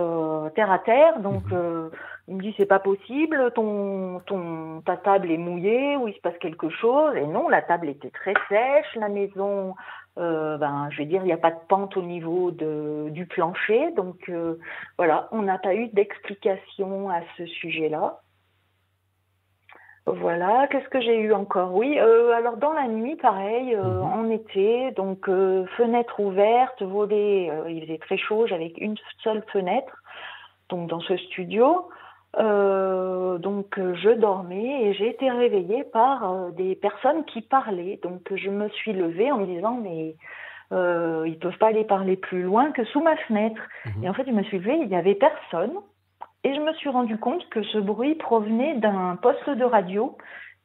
terre 0.54 0.70
à 0.70 0.78
terre. 0.78 1.18
Donc, 1.20 1.50
mhm. 1.50 1.90
il 2.28 2.36
me 2.36 2.42
dit, 2.42 2.54
c'est 2.56 2.66
pas 2.66 2.78
possible, 2.78 3.52
ton, 3.54 4.20
ton, 4.26 4.82
ta 4.86 4.96
table 4.96 5.30
est 5.30 5.38
mouillée 5.38 5.96
ou 5.96 6.08
il 6.08 6.14
se 6.14 6.20
passe 6.20 6.38
quelque 6.40 6.70
chose. 6.70 7.16
Et 7.16 7.26
non, 7.26 7.48
la 7.48 7.60
table 7.60 7.88
était 7.88 8.10
très 8.10 8.34
sèche, 8.48 8.94
la 8.94 9.08
maison 9.08 9.74
euh, 10.18 10.56
ben, 10.56 10.88
je 10.90 10.98
vais 10.98 11.04
dire, 11.04 11.22
il 11.22 11.26
n'y 11.26 11.32
a 11.32 11.38
pas 11.38 11.50
de 11.50 11.60
pente 11.68 11.96
au 11.96 12.02
niveau 12.02 12.50
de, 12.50 13.08
du 13.10 13.26
plancher. 13.26 13.90
Donc 13.92 14.28
euh, 14.28 14.58
voilà, 14.96 15.28
on 15.32 15.42
n'a 15.42 15.58
pas 15.58 15.74
eu 15.74 15.88
d'explication 15.88 17.10
à 17.10 17.20
ce 17.36 17.46
sujet-là. 17.46 18.20
Voilà, 20.06 20.68
qu'est-ce 20.68 20.88
que 20.88 21.00
j'ai 21.00 21.18
eu 21.18 21.32
encore? 21.32 21.74
Oui, 21.74 21.98
euh, 21.98 22.32
alors 22.32 22.56
dans 22.58 22.72
la 22.72 22.86
nuit, 22.86 23.16
pareil, 23.16 23.74
mhm. 23.74 24.02
en 24.02 24.30
été, 24.30 24.92
donc 24.92 25.26
fenêtre 25.76 26.20
ouverte, 26.20 26.80
volet, 26.82 27.50
il 27.68 27.82
faisait 27.82 27.98
très 27.98 28.16
chaud, 28.16 28.46
j'avais 28.46 28.72
une 28.78 28.94
seule 29.24 29.42
fenêtre, 29.52 30.00
donc 30.68 30.88
dans 30.88 31.00
ce 31.00 31.16
studio. 31.16 31.88
Euh, 32.38 33.38
donc 33.38 33.78
euh, 33.78 33.94
je 33.94 34.10
dormais 34.10 34.82
et 34.82 34.94
j'ai 34.94 35.08
été 35.08 35.30
réveillée 35.30 35.84
par 35.84 36.30
euh, 36.30 36.50
des 36.50 36.74
personnes 36.74 37.24
qui 37.24 37.40
parlaient. 37.40 37.98
Donc 38.02 38.32
je 38.34 38.50
me 38.50 38.68
suis 38.70 38.92
levée 38.92 39.30
en 39.32 39.38
me 39.38 39.46
disant 39.46 39.78
mais 39.82 40.16
euh, 40.72 41.24
ils 41.26 41.38
peuvent 41.38 41.56
pas 41.58 41.68
aller 41.68 41.84
parler 41.84 42.16
plus 42.16 42.42
loin 42.42 42.72
que 42.72 42.84
sous 42.86 43.00
ma 43.00 43.16
fenêtre. 43.16 43.60
Mhm. 43.86 44.04
Et 44.04 44.08
en 44.08 44.14
fait 44.14 44.26
je 44.26 44.32
me 44.32 44.42
suis 44.42 44.58
levée, 44.58 44.78
il 44.82 44.88
n'y 44.88 44.96
avait 44.96 45.14
personne 45.14 45.72
et 46.44 46.54
je 46.54 46.60
me 46.60 46.72
suis 46.74 46.90
rendu 46.90 47.16
compte 47.18 47.48
que 47.48 47.62
ce 47.62 47.78
bruit 47.78 48.14
provenait 48.16 48.74
d'un 48.76 49.16
poste 49.16 49.48
de 49.48 49.64
radio 49.64 50.16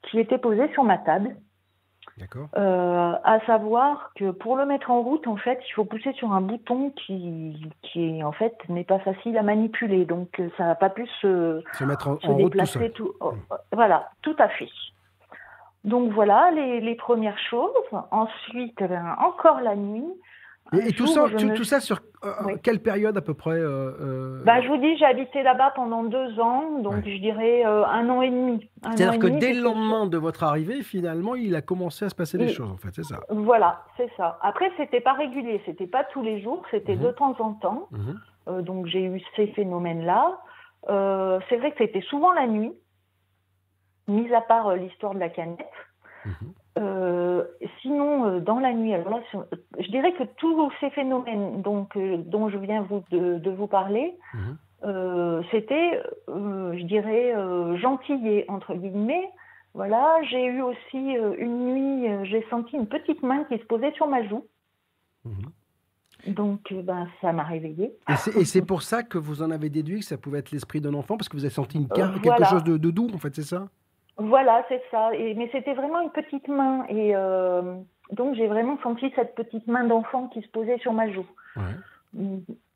qui 0.03 0.19
était 0.19 0.37
posé 0.37 0.67
sur 0.73 0.83
ma 0.83 0.97
table. 0.97 1.35
Euh, 2.57 3.13
à 3.23 3.39
savoir 3.45 4.11
que 4.15 4.31
pour 4.31 4.55
le 4.55 4.65
mettre 4.65 4.91
en 4.91 5.01
route, 5.01 5.27
en 5.27 5.37
fait, 5.37 5.59
il 5.67 5.71
faut 5.73 5.85
pousser 5.85 6.13
sur 6.13 6.31
un 6.33 6.41
bouton 6.41 6.91
qui, 6.91 7.59
qui 7.81 8.23
en 8.23 8.31
fait, 8.31 8.55
n'est 8.69 8.83
pas 8.83 8.99
facile 8.99 9.37
à 9.37 9.43
manipuler. 9.43 10.05
Donc, 10.05 10.39
euh, 10.39 10.49
ça 10.57 10.65
n'a 10.65 10.75
pas 10.75 10.89
pu 10.89 11.07
se, 11.21 11.63
se 11.73 11.83
mettre 11.83 12.07
en, 12.07 12.17
en 12.23 12.33
déplacer 12.33 12.91
tout, 12.91 13.11
oh, 13.19 13.33
voilà, 13.71 14.09
tout 14.21 14.35
à 14.39 14.47
fait. 14.49 14.69
Donc 15.83 16.11
voilà 16.11 16.51
les, 16.51 16.79
les 16.79 16.95
premières 16.95 17.39
choses. 17.39 17.71
Ensuite, 18.11 18.77
eh 18.81 18.87
ben, 18.87 19.15
encore 19.19 19.61
la 19.61 19.75
nuit, 19.75 20.13
et, 20.73 20.93
tout, 20.93 21.07
ça, 21.07 21.25
tout, 21.55 21.63
ça 21.65 21.81
sur 21.81 21.99
euh, 22.23 22.55
quelle 22.63 22.81
période 22.81 23.17
à 23.17 23.21
peu 23.21 23.33
près 23.33 23.59
euh, 23.59 23.91
euh? 23.99 24.43
Bah, 24.45 24.61
Je 24.61 24.69
vous 24.69 24.77
dis, 24.77 24.95
j'ai 24.97 25.05
habité 25.05 25.43
là-bas 25.43 25.73
pendant 25.75 26.03
deux 26.03 26.39
ans, 26.39 26.79
donc 26.79 27.03
je 27.05 27.17
dirais 27.17 27.63
un 27.63 28.09
an 28.09 28.21
et 28.21 28.29
demi. 28.29 28.69
C'est-à-dire 28.81 29.19
que 29.19 29.27
dès 29.27 29.53
le 29.53 29.61
lendemain 29.61 30.07
de 30.07 30.17
votre 30.17 30.43
arrivée, 30.43 30.81
finalement, 30.81 31.35
il 31.35 31.55
a 31.55 31.61
commencé 31.61 32.05
à 32.05 32.09
se 32.09 32.15
passer 32.15 32.37
des 32.37 32.47
choses, 32.47 32.71
en 32.71 32.77
fait, 32.77 32.89
c'est 32.93 33.03
ça 33.03 33.19
Voilà, 33.29 33.83
c'est 33.97 34.09
ça. 34.15 34.39
Après, 34.41 34.71
c'était 34.77 35.01
pas 35.01 35.13
régulier, 35.13 35.61
c'était 35.65 35.87
pas 35.87 36.05
tous 36.05 36.21
les 36.21 36.41
jours, 36.41 36.63
c'était 36.71 36.95
mhm. 36.95 37.03
de 37.03 37.11
temps 37.11 37.35
en 37.39 37.53
temps. 37.53 37.89
Mhm. 37.91 38.61
donc 38.61 38.85
j'ai 38.85 39.03
eu 39.03 39.21
ces 39.35 39.47
phénomènes-là. 39.47 40.39
c'est 40.87 41.57
vrai 41.57 41.71
que 41.71 41.77
c'était 41.79 42.01
souvent 42.01 42.31
la 42.31 42.47
nuit, 42.47 42.71
mis 44.07 44.33
à 44.33 44.41
part 44.41 44.73
l'histoire 44.75 45.13
de 45.13 45.19
la 45.19 45.29
canette. 45.29 45.59
Mhm. 46.25 46.53
Euh, 46.77 47.43
sinon, 47.81 48.25
euh, 48.25 48.39
dans 48.39 48.59
la 48.59 48.73
nuit, 48.73 48.93
alors 48.93 49.09
là, 49.09 49.21
je 49.77 49.91
dirais 49.91 50.13
que 50.13 50.23
tous 50.37 50.71
ces 50.79 50.89
phénomènes 50.91 51.61
donc, 51.61 51.97
euh, 51.97 52.17
dont 52.17 52.49
je 52.49 52.57
viens 52.57 52.81
vous, 52.83 53.03
de, 53.11 53.49
vous 53.49 53.67
parler, 53.67 54.13
mhm. 54.33 55.43
c'était, 55.51 56.01
je 56.27 56.83
dirais, 56.85 57.35
gentillé, 57.79 58.45
entre 58.47 58.73
guillemets. 58.73 59.29
Voilà, 59.73 60.21
j'ai 60.29 60.45
eu 60.45 60.61
aussi 60.61 60.97
une 61.37 61.73
nuit, 61.73 62.27
j'ai 62.29 62.45
senti 62.49 62.75
une 62.75 62.87
petite 62.87 63.23
main 63.23 63.45
qui 63.45 63.57
se 63.57 63.63
posait 63.65 63.91
sur 63.93 64.07
ma 64.07 64.27
joue. 64.27 64.45
Mhm. 65.25 66.33
Donc, 66.33 66.71
ben, 66.71 67.07
ça 67.19 67.33
m'a 67.33 67.43
réveillée. 67.43 67.93
Et 68.37 68.45
c'est 68.45 68.61
pour 68.65 68.83
ça 68.83 69.03
que 69.03 69.17
vous 69.17 69.41
en 69.41 69.49
avez 69.49 69.69
déduit 69.69 69.99
que 69.99 70.05
ça 70.05 70.17
pouvait 70.17 70.39
être 70.39 70.51
l'esprit 70.51 70.79
d'un 70.79 70.93
enfant, 70.93 71.17
parce 71.17 71.27
que 71.27 71.35
vous 71.35 71.43
avez 71.43 71.53
senti 71.53 71.77
une, 71.77 71.87
quelque 71.87 72.45
chose 72.45 72.63
de, 72.63 72.77
doux, 72.77 73.09
en 73.13 73.17
fait, 73.17 73.35
c'est 73.35 73.43
ça? 73.43 73.67
Voilà, 74.27 74.65
c'est 74.69 74.81
ça. 74.91 75.13
Et, 75.15 75.33
mais 75.33 75.49
c'était 75.51 75.73
vraiment 75.73 76.01
une 76.01 76.11
petite 76.11 76.47
main. 76.47 76.85
Et 76.89 77.13
donc, 78.11 78.35
j'ai 78.35 78.47
vraiment 78.47 78.77
senti 78.83 79.11
cette 79.15 79.35
petite 79.35 79.67
main 79.67 79.85
d'enfant 79.85 80.27
qui 80.27 80.41
se 80.41 80.47
posait 80.49 80.77
sur 80.79 80.93
ma 80.93 81.11
joue. 81.11 81.25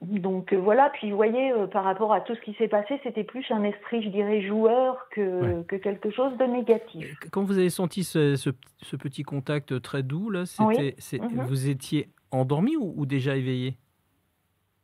Donc 0.02 0.54
euh, 0.54 0.58
voilà, 0.58 0.90
puis 0.92 1.10
vous 1.10 1.16
voyez, 1.18 1.52
euh, 1.52 1.68
par 1.68 1.84
rapport 1.84 2.14
à 2.14 2.22
tout 2.22 2.36
ce 2.36 2.42
qui 2.42 2.54
s'est 2.54 2.68
passé, 2.68 3.00
c'était 3.04 3.24
plus 3.24 3.46
un 3.50 3.64
esprit, 3.64 4.02
je 4.02 4.10
dirais, 4.10 4.42
joueur 4.42 5.10
que, 5.10 5.64
que, 5.64 5.75
quelque 5.75 6.10
chose 6.12 6.38
de 6.38 6.46
négatif. 6.46 7.18
Quand 7.32 7.44
vous 7.44 7.58
avez 7.58 7.70
senti 7.70 8.04
ce, 8.04 8.36
ce, 8.36 8.96
petit 8.96 9.24
contact 9.24 9.82
très 9.82 10.04
doux, 10.04 10.30
là, 10.30 10.46
c'était, 10.46 10.96
mhm. 11.20 11.46
vous 11.46 11.70
étiez 11.70 12.10
endormi 12.32 12.78
ou, 12.78 13.06
déjà 13.06 13.36
éveillé? 13.36 13.78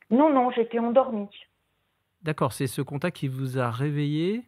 Non, 0.10 0.34
non, 0.34 0.51
j'étais 0.51 0.80
endormi. 0.80 1.30
D'accord, 2.24 2.51
c'est 2.51 2.68
ce 2.68 2.82
contact 2.82 3.18
qui 3.18 3.27
vous 3.27 3.58
a 3.58 3.72
réveillé 3.72 4.44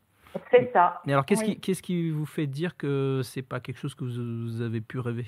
C'est 0.52 0.72
ça. 0.74 1.02
Mais 1.06 1.13
alors, 1.13 1.25
qu'est-ce 1.25 1.44
qui, 1.44 1.60
qu'est-ce 1.60 1.82
qui 1.82 2.10
vous 2.10 2.25
fait 2.25 2.48
dire 2.48 2.78
que 2.78 3.22
c'est 3.24 3.42
pas 3.42 3.60
quelque 3.60 3.80
chose 3.80 3.96
que 3.96 4.04
vous 4.04 4.62
avez 4.62 4.82
pu 4.82 5.00
rêver? 5.00 5.25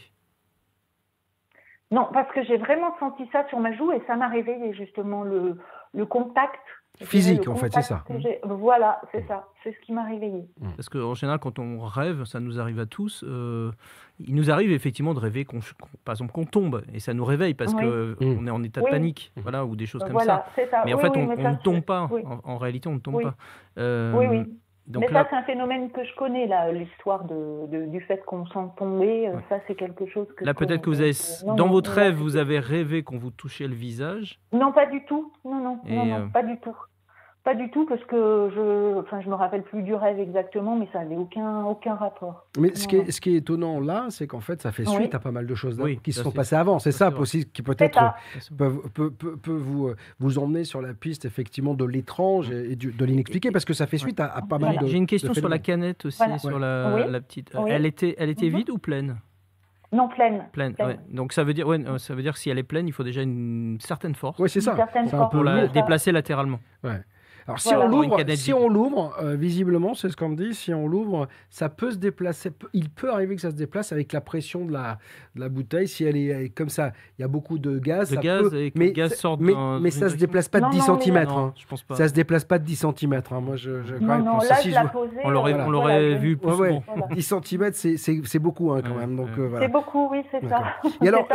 Non, 1.91 2.09
parce 2.11 2.31
que 2.31 2.43
j'ai 2.43 2.57
vraiment 2.57 2.97
senti 2.99 3.27
ça 3.31 3.47
sur 3.49 3.59
ma 3.59 3.71
joue 3.73 3.91
et 3.91 4.01
ça 4.07 4.15
m'a 4.15 4.27
réveillé 4.27 4.73
justement 4.73 5.23
le, 5.23 5.57
le 5.93 6.05
contact. 6.05 6.59
Physique, 7.03 7.47
en 7.49 7.55
fait, 7.55 7.71
c'est 7.73 7.81
ça. 7.81 8.05
Voilà, 8.43 9.01
c'est 9.11 9.27
ça. 9.27 9.47
C'est 9.63 9.73
ce 9.73 9.79
qui 9.81 9.91
m'a 9.91 10.05
réveillé. 10.05 10.47
Mmh. 10.59 10.69
Parce 10.77 10.87
qu'en 10.87 11.13
général, 11.13 11.39
quand 11.39 11.59
on 11.59 11.79
rêve, 11.79 12.23
ça 12.23 12.39
nous 12.39 12.59
arrive 12.59 12.79
à 12.79 12.85
tous. 12.85 13.23
Euh, 13.27 13.71
il 14.19 14.33
nous 14.33 14.49
arrive 14.49 14.71
effectivement 14.71 15.13
de 15.13 15.19
rêver, 15.19 15.43
qu'on, 15.43 15.59
par 16.05 16.13
exemple, 16.13 16.31
qu'on 16.31 16.45
tombe 16.45 16.83
et 16.93 16.99
ça 16.99 17.13
nous 17.13 17.25
réveille 17.25 17.53
parce 17.53 17.73
qu'on 17.73 18.15
mmh. 18.19 18.47
est 18.47 18.51
en 18.51 18.63
état 18.63 18.81
de 18.81 18.89
panique, 18.89 19.33
voilà, 19.35 19.65
ou 19.65 19.75
des 19.75 19.85
choses 19.85 20.03
comme 20.03 20.19
ça. 20.19 20.45
Mais 20.85 20.93
en 20.93 20.99
fait, 20.99 21.15
on, 21.17 21.27
ne 21.27 21.61
tombe 21.61 21.81
pas. 21.81 22.09
En, 22.45 22.57
réalité, 22.57 22.87
on 22.87 22.93
ne 22.95 22.99
tombe 22.99 23.21
pas. 23.21 23.35
Euh, 23.77 24.13
oui, 24.13 24.45
Mais 24.87 25.07
ça, 25.07 25.25
c'est 25.29 25.35
un 25.35 25.43
phénomène 25.43 25.89
que 25.89 26.03
je 26.03 26.15
connais, 26.15 26.45
là, 26.47 26.71
l'histoire 26.71 27.23
de, 27.25 27.87
du 27.87 28.01
fait 28.01 28.23
qu'on 28.25 28.45
sent 28.47 28.67
tomber. 28.77 29.27
Euh, 29.27 29.33
ça, 29.49 29.59
c'est 29.67 29.75
quelque 29.75 30.05
chose 30.07 30.27
que. 30.37 30.45
Là, 30.45 30.53
peut-être 30.53 30.81
que 30.81 30.89
vous 30.89 31.01
avez, 31.01 31.13
dans 31.57 31.67
votre 31.67 31.91
rêve, 31.91 32.15
vous 32.15 32.35
avez 32.37 32.59
rêvé 32.59 33.03
qu'on 33.03 33.17
vous 33.17 33.31
touchait 33.31 33.67
le 33.67 33.73
visage. 33.73 34.39
Non, 34.53 34.71
pas 34.71 34.85
du 34.85 35.03
tout. 35.05 35.33
Non, 35.43 35.55
non, 35.55 35.79
non, 35.85 36.05
non, 36.05 36.15
euh, 36.15 36.27
pas 36.27 36.43
du 36.43 36.57
tout. 36.59 36.75
Pas 37.45 37.53
du 37.53 37.69
tout, 37.69 37.85
parce 37.85 38.03
que 38.05 38.49
je 38.55 38.99
enfin, 39.01 39.21
je 39.21 39.29
me 39.29 39.35
rappelle 39.35 39.61
plus 39.61 39.83
du 39.83 39.93
rêve 39.93 40.19
exactement, 40.19 40.75
mais 40.75 40.87
ça 40.91 41.03
n'avait 41.03 41.15
aucun, 41.15 41.63
aucun 41.63 41.93
rapport. 41.93 42.47
Mais 42.57 42.73
ce, 42.73 42.87
qui 42.87 42.95
est, 42.95 43.11
ce 43.11 43.21
qui 43.21 43.35
est 43.35 43.37
étonnant 43.37 43.79
là, 43.79 44.07
c'est 44.09 44.25
qu'en 44.25 44.39
fait, 44.39 44.63
ça 44.63 44.71
fait 44.71 44.83
suite 44.83 45.13
à 45.13 45.19
pas 45.19 45.29
mal 45.29 45.45
de 45.45 45.53
choses 45.53 45.79
qui 46.01 46.11
se 46.11 46.23
sont 46.23 46.31
passées 46.31 46.55
avant. 46.55 46.79
C'est 46.79 46.91
ça, 46.91 47.13
aussi 47.15 47.45
qui 47.45 47.61
peut-être 47.61 48.15
peut, 48.57 48.81
peut, 49.11 49.11
peut, 49.11 49.51
vous, 49.51 49.91
vous 50.17 50.39
emmener 50.39 50.63
sur 50.63 50.81
la 50.81 50.95
piste 50.95 51.25
effectivement 51.25 51.75
de 51.75 51.85
l'étrange 51.85 52.49
et, 52.49 52.75
de 52.75 53.05
l'inexpliqué, 53.05 53.51
parce 53.51 53.63
que 53.63 53.75
ça 53.75 53.85
fait 53.85 53.99
suite 53.99 54.19
à, 54.19 54.41
pas 54.49 54.57
mal 54.57 54.79
de. 54.79 54.87
J'ai 54.87 54.97
une 54.97 55.05
question 55.05 55.35
sur 55.35 55.47
la 55.47 55.59
canette 55.59 56.03
aussi, 56.05 56.23
sur 56.39 56.57
la, 56.57 57.05
la 57.05 57.21
petite. 57.21 57.51
Elle 57.67 57.85
était, 57.85 58.15
elle 58.17 58.31
était 58.31 58.49
mhm. 58.49 58.57
vide 58.57 58.69
ou 58.71 58.79
pleine? 58.79 59.17
Non, 59.91 60.07
pleine. 60.07 60.45
Pleine, 60.51 60.75
Donc 61.11 61.31
ça 61.31 61.43
veut 61.43 61.53
dire, 61.53 61.67
ouais, 61.67 61.79
ça 61.99 62.15
veut 62.15 62.23
dire 62.23 62.33
que 62.33 62.39
si 62.39 62.49
elle 62.49 62.57
est 62.57 62.63
pleine, 62.63 62.87
il 62.87 62.91
faut 62.91 63.03
déjà 63.03 63.21
une 63.21 63.77
certaine 63.81 64.15
force. 64.15 64.39
Oui, 64.39 64.49
c'est 64.49 64.61
ça. 64.61 64.75
Pour 65.29 65.43
la 65.43 65.67
déplacer 65.67 66.11
latéralement. 66.11 66.59
Ouais. 66.83 67.01
Alors 67.47 67.59
si 67.59 67.75
on 67.75 67.87
l'ouvre, 67.87 68.17
si 68.35 68.53
on 68.53 68.69
l'ouvre, 68.69 69.15
euh, 69.21 69.35
visiblement, 69.35 69.93
c'est 69.93 70.09
ce 70.09 70.17
qu'on 70.17 70.29
me 70.29 70.35
dit, 70.35 70.55
si 70.55 70.73
on 70.73 70.87
l'ouvre, 70.87 71.27
ça 71.51 71.69
peut 71.69 71.91
se 71.91 71.97
déplacer. 71.97 72.51
Il 72.73 72.89
peut 72.89 73.11
arriver 73.11 73.35
que 73.35 73.41
ça 73.41 73.51
se 73.51 73.55
déplace 73.55 73.91
avec 73.91 74.11
la 74.13 74.21
pression 74.21 74.65
de 74.65 74.73
la, 74.73 74.97
de 75.35 75.41
la 75.41 75.49
bouteille. 75.49 75.87
Si 75.87 76.03
elle 76.03 76.17
est 76.17 76.49
comme 76.49 76.69
ça, 76.69 76.91
il 77.17 77.21
y 77.21 77.25
a 77.25 77.27
beaucoup 77.27 77.59
de 77.59 77.77
gaz. 77.77 78.09
De 78.09 78.15
gaz 78.15 78.51
et 78.55 78.73
mais, 78.75 78.87
le 78.87 78.91
gaz 78.93 79.13
sort 79.13 79.39
mais, 79.39 79.53
mais 79.79 79.91
ça 79.91 80.09
se 80.09 80.15
déplace 80.15 80.49
pas 80.49 80.59
de 80.59 80.71
10 80.71 80.81
cm. 80.81 81.17
Hein. 81.17 81.53
Je 81.55 81.67
pense 81.67 81.83
pas. 81.83 81.95
Ça 81.95 82.07
se 82.07 82.13
déplace 82.13 82.45
pas 82.45 82.57
de 82.57 82.63
10 82.63 82.75
cm. 82.77 83.13
Hein. 83.13 83.41
Moi, 83.41 83.57
je, 83.57 83.83
je 83.83 83.95
non, 83.95 84.17
non, 84.17 84.37
là, 84.39 84.61
je 84.63 84.69
l'ai 84.69 84.89
posé. 84.91 85.17
On 85.23 85.29
l'aurait, 85.29 85.53
on 85.53 85.69
l'aurait 85.69 86.15
vu 86.15 86.37
plus 86.37 86.51
ouais, 86.51 86.81
10 87.11 87.21
cm, 87.21 87.71
c'est 87.73 88.39
beaucoup 88.39 88.71
hein, 88.71 88.81
quand 88.83 88.95
même. 88.95 89.15
Donc 89.15 89.29
euh, 89.37 89.57
c'est 89.59 89.67
beaucoup, 89.67 90.09
oui, 90.11 90.23
c'est 90.31 90.47
ça. 90.47 90.63
Et 91.03 91.07
alors, 91.07 91.27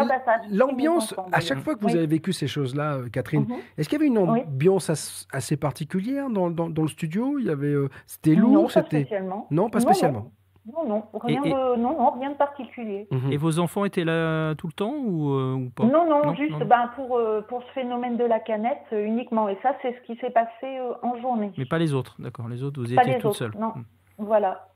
l'ambiance, 0.51 1.15
à 1.31 1.39
chaque 1.39 1.61
fois 1.61 1.77
que 1.77 1.83
vous 1.83 1.95
avez 1.95 2.09
vécu 2.09 2.33
ces 2.33 2.49
choses-là, 2.49 2.95
euh, 2.95 3.09
Catherine, 3.11 3.47
mhm. 3.49 3.57
est-ce 3.79 3.89
qu'il 3.89 3.99
y 3.99 4.03
avait 4.03 4.09
une 4.09 4.19
ambiance 4.19 5.27
assez 5.33 5.57
particulière 5.57 6.00
dans 6.31 6.51
dans 6.51 6.83
le 6.83 6.89
studio? 6.89 7.39
Il 7.39 7.47
y 7.47 7.51
avait, 7.51 7.73
euh, 7.73 7.89
c'était 8.07 8.35
lourd, 8.35 8.71
c'était 8.71 9.07
non, 9.51 9.71
pas 9.71 9.81
spécialement. 9.81 10.31
Non, 10.67 10.87
non, 10.87 11.05
rien, 11.15 11.41
De, 11.41 11.77
non, 11.77 11.99
non, 11.99 12.11
rien 12.11 12.31
de 12.31 12.37
particulier. 12.37 13.09
Mhm. 13.11 13.33
Et 13.33 13.37
vos 13.39 13.59
enfants 13.59 13.87
étaient 13.87 14.05
là 14.05 14.55
tout 14.57 14.67
le 14.67 14.73
temps 14.73 14.95
ou, 14.95 15.31
euh, 15.31 15.69
pas? 15.75 15.85
Non, 15.85 16.07
non, 16.07 16.35
juste 16.35 16.63
Ben, 16.65 16.91
pour, 16.95 17.17
euh, 17.17 17.41
pour 17.49 17.63
ce 17.63 17.73
phénomène 17.73 18.17
de 18.19 18.25
la 18.25 18.41
canette 18.41 18.85
uniquement. 18.93 19.49
Et 19.49 19.57
ça, 19.63 19.75
c'est 19.81 19.95
ce 19.95 20.01
qui 20.07 20.21
s'est 20.21 20.31
passé 20.31 20.79
en 21.03 21.19
journée. 21.21 21.51
Mais 21.57 21.65
pas 21.65 21.79
les 21.79 21.95
autres, 21.95 22.15
d'accord. 22.19 22.49
Les 22.49 22.63
autres, 22.63 22.81
vous 22.81 22.93
étiez 22.93 23.19
toute 23.19 23.33
seule. 23.33 23.53
Non, 23.59 23.69
hmm. 23.69 23.85
voilà. 24.19 24.69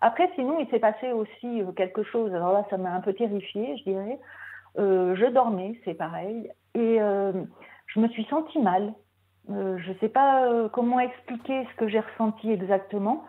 Après, 0.00 0.30
sinon, 0.34 0.58
il 0.60 0.68
s'est 0.68 0.80
passé 0.80 1.12
aussi 1.12 1.62
quelque 1.76 2.02
chose. 2.02 2.32
Alors 2.34 2.52
là, 2.52 2.66
ça 2.70 2.76
m'a 2.76 2.94
un 2.94 3.00
peu 3.00 3.14
terrifiée, 3.14 3.76
je 3.78 3.90
dirais. 3.90 4.18
je 4.76 5.32
dormais, 5.32 5.80
c'est 5.84 5.94
pareil. 5.94 6.50
Et 6.74 6.98
je 6.98 8.00
me 8.00 8.08
suis 8.08 8.24
sentie 8.24 8.58
mal. 8.58 8.92
Euh, 9.50 9.78
je 9.78 9.90
ne 9.90 9.98
sais 9.98 10.08
pas 10.08 10.46
euh, 10.46 10.68
comment 10.68 11.00
expliquer 11.00 11.66
ce 11.70 11.76
que 11.76 11.88
j'ai 11.88 12.00
ressenti 12.00 12.50
exactement. 12.50 13.24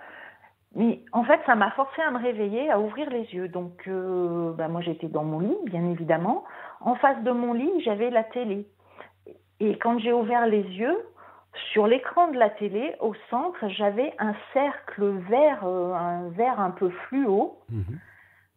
Mais 0.75 1.01
en 1.11 1.23
fait, 1.23 1.39
ça 1.45 1.55
m'a 1.55 1.71
forcé 1.71 2.01
à 2.01 2.11
me 2.11 2.17
réveiller, 2.17 2.71
à 2.71 2.79
ouvrir 2.79 3.09
les 3.09 3.25
yeux. 3.33 3.47
Donc, 3.47 3.83
euh, 3.87 4.53
bah, 4.53 4.67
moi, 4.67 4.81
j'étais 4.81 5.07
dans 5.07 5.23
mon 5.23 5.39
lit, 5.39 5.57
bien 5.65 5.85
évidemment. 5.89 6.43
En 6.81 6.95
face 6.95 7.21
de 7.23 7.31
mon 7.31 7.53
lit, 7.53 7.71
j'avais 7.83 8.09
la 8.09 8.23
télé. 8.23 8.67
Et 9.59 9.77
quand 9.77 9.99
j'ai 9.99 10.13
ouvert 10.13 10.47
les 10.47 10.63
yeux, 10.63 10.97
sur 11.71 11.85
l'écran 11.85 12.29
de 12.29 12.37
la 12.37 12.49
télé, 12.49 12.95
au 12.99 13.13
centre, 13.29 13.67
j'avais 13.67 14.13
un 14.17 14.33
cercle 14.53 15.05
vert, 15.29 15.63
un 15.63 16.29
vert 16.29 16.59
un 16.59 16.71
peu 16.71 16.89
fluo. 16.89 17.59
Mhm. 17.69 17.99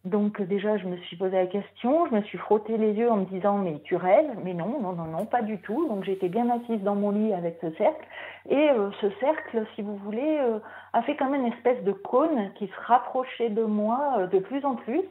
Donc 0.07 0.41
déjà, 0.41 0.77
je 0.77 0.87
me 0.87 0.95
suis 0.97 1.17
posé 1.17 1.35
la 1.35 1.47
question, 1.47 2.07
je 2.07 2.15
me 2.15 2.21
suis 2.21 2.37
frotté 2.37 2.77
les 2.77 2.93
yeux 2.93 3.11
en 3.11 3.17
me 3.17 3.25
disant 3.25 3.57
mais 3.57 3.81
tu 3.83 3.97
rêves? 3.97 4.29
Mais 4.41 4.53
non, 4.53 4.79
non, 4.81 4.93
non, 4.93 5.03
non, 5.03 5.25
pas 5.25 5.41
du 5.41 5.59
tout. 5.59 5.85
Donc 5.89 6.05
j'étais 6.05 6.29
bien 6.29 6.49
assise 6.49 6.81
dans 6.81 6.95
mon 6.95 7.11
lit 7.11 7.33
avec 7.33 7.57
ce 7.59 7.71
cercle. 7.71 8.05
Et 8.49 8.69
euh, 8.69 8.89
ce 9.01 9.09
cercle, 9.19 9.65
si 9.75 9.81
vous 9.81 9.97
voulez, 9.97 10.37
euh, 10.39 10.59
a 10.93 11.01
fait 11.01 11.17
comme 11.17 11.35
une 11.35 11.47
espèce 11.47 11.83
de 11.83 11.91
cône 11.91 12.53
qui 12.55 12.67
se 12.67 12.81
rapprochait 12.85 13.49
de 13.49 13.63
moi 13.63 14.19
euh, 14.19 14.27
de 14.27 14.39
plus 14.39 14.63
en 14.63 14.75
plus. 14.75 15.03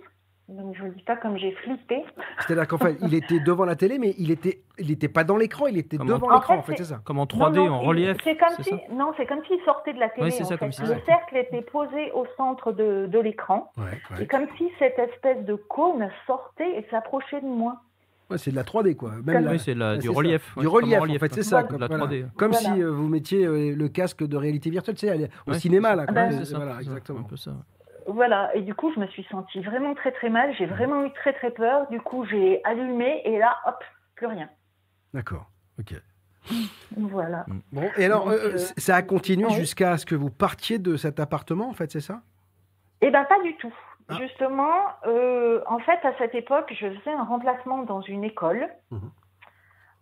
Donc 0.49 0.77
je 0.79 0.85
ne 0.85 0.91
dis 0.91 1.03
pas 1.03 1.17
comme 1.17 1.37
j'ai 1.37 1.51
flippé. 1.53 2.05
C'est-à-dire 2.39 2.69
qu'en 2.69 2.79
fait, 2.79 2.97
il 3.03 3.15
était 3.15 3.41
devant 3.41 3.65
la 3.65 3.75
télé, 3.75 3.99
mais 3.99 4.15
il 4.17 4.31
était, 4.31 4.63
il 4.79 4.93
était 4.93 5.09
pas 5.09 5.25
dans 5.25 5.37
l'écran, 5.37 5.67
il 5.67 5.77
était 5.77 5.99
devant 5.99 6.31
l'écran, 6.31 6.59
en 6.59 6.63
fait, 6.63 6.77
c'est 6.77 6.85
ça. 6.85 7.01
Comme 7.05 7.19
en 7.19 7.25
3D, 7.25 7.69
en 7.69 7.81
relief. 7.81 8.17
C'est 8.23 8.37
comme 8.37 8.63
si, 8.63 8.73
non, 8.93 9.13
c'est 9.17 9.27
comme 9.27 9.45
s'il 9.45 9.61
sortait 9.65 9.93
de 9.93 9.99
la 9.99 10.09
télé. 10.09 10.27
Oui, 10.27 10.33
ça, 10.33 10.57
comme 10.57 10.71
si 10.71 10.83
le 10.83 10.97
cercle 11.05 11.37
était 11.37 11.63
posé 11.63 12.13
au 12.13 12.27
centre 12.37 12.71
de, 12.73 13.07
de 13.07 13.19
l'écran, 13.19 13.73
et 14.21 14.27
comme 14.27 14.47
si 14.57 14.71
cette 14.79 14.99
espèce 14.99 15.45
de 15.45 15.57
cône 15.57 16.09
sortait 16.27 16.79
et 16.79 16.87
s'approchait 16.91 17.41
de 17.41 17.47
moi. 17.47 17.81
Ouais, 18.31 18.39
c'est 18.39 18.51
de 18.51 18.57
la 18.57 18.65
3D, 18.65 18.95
quoi. 18.97 19.13
Même 19.25 19.49
oui, 19.51 19.59
c'est 19.59 19.75
du 19.75 20.11
relief. 20.11 20.57
du 20.59 20.67
relief, 20.67 21.01
en 21.01 21.19
fait, 21.19 21.35
c'est 21.35 21.43
ça. 21.43 21.65
Comme, 21.65 21.81
la 21.81 21.89
3D. 21.89 22.27
comme 22.37 22.53
si 22.53 22.83
euh, 22.83 22.91
vous 22.91 23.09
mettiez 23.09 23.45
euh, 23.47 23.75
le 23.75 23.89
casque 23.89 24.25
de 24.25 24.37
réalité 24.37 24.71
virtuelle, 24.71 24.97
tu 24.97 25.07
sais, 25.07 25.31
au 25.47 25.55
cinéma, 25.55 25.95
là. 25.95 26.07
Ben, 26.07 26.31
voilà, 26.55 26.81
exactement. 26.81 27.21
Un 27.21 27.25
peu 27.25 27.37
ça. 27.37 27.53
Voilà, 28.07 28.55
et 28.55 28.63
du 28.63 28.75
coup, 28.75 28.93
je 28.95 29.01
me 29.01 29.07
suis 29.09 29.25
sentie 29.25 29.61
vraiment 29.61 29.95
très 29.95 30.13
très 30.13 30.31
mal. 30.31 30.55
J'ai 30.57 30.67
vraiment 30.67 31.05
eu 31.05 31.13
très 31.13 31.33
très 31.33 31.51
peur. 31.51 31.89
Du 31.91 32.01
coup, 32.01 32.25
j'ai 32.25 32.63
allumé 32.65 33.23
et 33.25 33.39
là, 33.39 33.57
hop, 33.67 33.83
plus 34.15 34.27
rien. 34.27 34.49
D'accord, 35.13 35.51
ok. 35.79 35.95
Voilà. 36.97 37.45
Bon, 37.73 37.91
et 37.97 38.05
alors, 38.05 38.29
euh, 38.29 38.55
euh, 38.55 38.59
ça 38.77 38.97
a 38.97 39.03
continué 39.03 39.51
jusqu'à 39.51 39.99
ce 39.99 40.07
que 40.07 40.15
vous 40.15 40.31
partiez 40.31 40.79
de 40.79 40.97
cet 40.97 41.19
appartement, 41.19 41.69
en 41.69 41.73
fait, 41.73 41.91
c'est 41.91 42.01
ça? 42.01 42.23
Eh 43.01 43.11
bien, 43.11 43.25
pas 43.25 43.43
du 43.43 43.57
tout. 43.57 43.75
Ah. 44.09 44.17
Justement, 44.21 44.73
euh, 45.07 45.61
en 45.67 45.81
fait, 45.81 45.99
à 46.05 46.17
cette 46.19 46.35
époque, 46.35 46.73
je 46.79 46.87
faisais 46.89 47.13
un 47.13 47.25
remplacement 47.25 47.83
dans 47.83 48.01
une 48.03 48.23
école. 48.23 48.69
Mhm. 48.91 49.11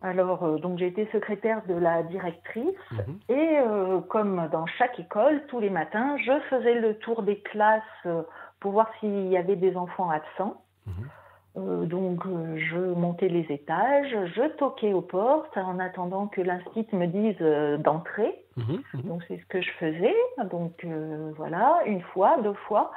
Alors, 0.05 0.45
euh, 0.45 0.59
donc 0.59 0.79
j'ai 0.79 0.89
été 0.89 1.09
secrétaire 1.13 1.63
de 1.67 1.73
la 1.73 2.03
directrice 2.03 2.77
mhm. 2.93 3.19
et 3.31 3.59
euh, 3.59 4.01
comme 4.03 4.49
dans 4.53 4.67
chaque 4.67 5.01
école, 5.01 5.43
tous 5.49 5.61
les 5.61 5.71
matins, 5.71 6.19
je 6.19 6.39
faisais 6.51 6.79
le 6.79 6.99
tour 6.99 7.23
des 7.23 7.39
classes 7.39 7.83
euh, 8.05 8.23
pour 8.61 8.73
voir 8.73 8.91
s'il 9.01 9.29
y 9.29 9.39
avait 9.39 9.57
des 9.57 9.77
enfants 9.77 10.11
absents. 10.11 10.61
Mhm. 10.87 11.87
donc, 11.87 12.25
je 12.57 12.77
montais 12.77 13.29
les 13.29 13.47
étages, 13.49 14.15
je 14.37 14.49
toquais 14.59 14.93
aux 14.93 15.01
portes 15.01 15.57
en 15.57 15.79
attendant 15.79 16.27
que 16.27 16.43
l'instit 16.43 16.87
me 16.93 17.07
dise 17.07 17.83
d'entrer. 17.83 18.45
Mhm. 18.59 18.83
Donc, 19.05 19.23
c'est 19.27 19.39
ce 19.39 19.47
que 19.47 19.63
je 19.63 19.71
faisais. 19.79 20.17
Donc, 20.51 20.87
voilà, 21.37 21.79
une 21.87 22.03
fois, 22.03 22.37
deux 22.43 22.59
fois. 22.67 22.93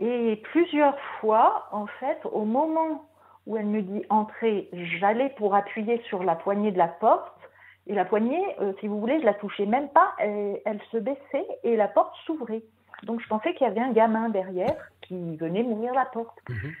Et 0.00 0.42
plusieurs 0.50 0.98
fois, 1.20 1.68
en 1.70 1.86
fait, 1.86 2.18
au 2.24 2.44
moment 2.44 3.04
où 3.46 3.56
elle 3.56 3.66
me 3.66 3.82
dit 3.82 4.04
entrer, 4.08 4.68
j'allais 4.72 5.30
pour 5.30 5.54
appuyer 5.54 6.00
sur 6.08 6.22
la 6.22 6.34
poignée 6.34 6.72
de 6.72 6.78
la 6.78 6.88
porte 6.88 7.38
Et 7.86 7.94
la 7.94 8.04
poignée, 8.04 8.42
si 8.80 8.88
vous 8.88 8.98
voulez, 8.98 9.20
je 9.20 9.26
la 9.26 9.34
touchais 9.34 9.66
même 9.66 9.88
pas, 9.90 10.14
elle, 10.18 10.80
se 10.90 10.96
baissait 10.96 11.46
et 11.62 11.76
la 11.76 11.88
porte 11.88 12.14
s'ouvrait. 12.24 12.62
Donc 13.02 13.20
je 13.20 13.28
pensais 13.28 13.52
qu'il 13.54 13.66
y 13.66 13.70
avait 13.70 13.80
un 13.80 13.92
gamin 13.92 14.30
derrière 14.30 14.76
qui 15.02 15.36
venait 15.36 15.62
m'ouvrir 15.62 15.92
la 15.92 16.06
porte. 16.06 16.38
Mhm. 16.48 16.72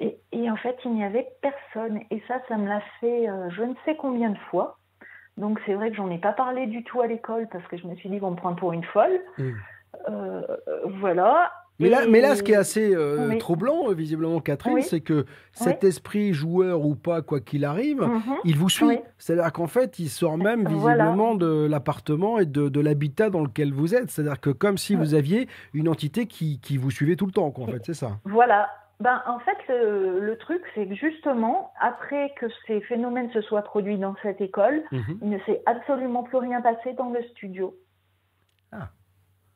Et, 0.00 0.18
et, 0.30 0.50
en 0.50 0.56
fait, 0.56 0.76
il 0.84 0.92
n'y 0.92 1.04
avait 1.04 1.28
personne. 1.40 2.00
Et 2.10 2.22
ça, 2.28 2.40
ça 2.48 2.56
me 2.56 2.68
l'a 2.68 2.80
fait 3.00 3.28
je 3.50 3.62
ne 3.62 3.74
sais 3.84 3.96
combien 3.96 4.30
de 4.30 4.38
fois. 4.50 4.78
Donc 5.38 5.60
c'est 5.64 5.74
vrai 5.74 5.90
que 5.90 5.96
j'en 5.96 6.10
ai 6.10 6.18
pas 6.18 6.32
parlé 6.32 6.66
du 6.66 6.82
tout 6.82 7.00
à 7.00 7.06
l'école 7.06 7.46
parce 7.50 7.66
que 7.68 7.76
je 7.76 7.86
me 7.86 7.94
suis 7.94 8.08
dit 8.08 8.18
qu'on 8.18 8.32
me 8.32 8.36
prend 8.36 8.54
pour 8.54 8.72
une 8.72 8.84
folle. 8.84 9.20
Mm. 9.38 9.52
Euh, 10.08 10.42
voilà. 11.00 11.52
Mais 11.78 11.88
là, 11.88 12.06
mais 12.08 12.20
là, 12.20 12.34
ce 12.34 12.42
qui 12.42 12.52
est 12.52 12.56
assez 12.56 12.94
euh, 12.94 13.36
troublant, 13.38 13.92
visiblement, 13.92 14.40
Catherine, 14.40 14.82
c'est 14.82 15.00
que 15.00 15.26
cet 15.52 15.84
esprit 15.84 16.32
joueur 16.32 16.84
ou 16.84 16.96
pas, 16.96 17.22
quoi 17.22 17.40
qu'il 17.40 17.64
arrive, 17.64 18.02
mhm. 18.02 18.36
il 18.44 18.56
vous 18.56 18.68
suit. 18.68 18.98
C'est-à-dire 19.16 19.52
qu'en 19.52 19.68
fait, 19.68 19.98
il 19.98 20.08
sort 20.08 20.38
même 20.38 20.66
visiblement 20.66 21.34
de 21.34 21.66
l'appartement 21.68 22.38
et 22.38 22.46
de, 22.46 22.68
de 22.68 22.80
l'habitat 22.80 23.30
dans 23.30 23.42
lequel 23.42 23.72
vous 23.72 23.94
êtes. 23.94 24.10
C'est-à-dire 24.10 24.40
que 24.40 24.50
comme 24.50 24.76
si 24.76 24.96
vous 24.96 25.14
aviez 25.14 25.48
une 25.72 25.88
entité 25.88 26.26
qui, 26.26 26.60
qui 26.60 26.76
vous 26.76 26.90
suivait 26.90 27.16
tout 27.16 27.26
le 27.26 27.32
temps, 27.32 27.50
quoi, 27.50 27.64
en 27.64 27.68
fait, 27.68 27.84
c'est 27.84 27.94
ça. 27.94 28.18
Voilà, 28.24 28.68
ben, 29.00 29.22
en 29.26 29.38
fait, 29.38 29.56
le, 29.68 30.36
truc, 30.38 30.62
c'est 30.74 30.86
que 30.86 30.94
justement, 30.94 31.72
après 31.80 32.34
que 32.40 32.46
ces 32.66 32.80
phénomènes 32.82 33.30
se 33.30 33.40
soient 33.42 33.62
produits 33.62 33.98
dans 33.98 34.16
cette 34.22 34.40
école, 34.40 34.82
mhm. 34.90 35.18
il 35.22 35.30
ne 35.30 35.38
s'est 35.40 35.62
absolument 35.66 36.24
plus 36.24 36.38
rien 36.38 36.60
passé 36.60 36.94
dans 36.94 37.10
le 37.10 37.22
studio. 37.30 37.76
Ah, 38.72 38.88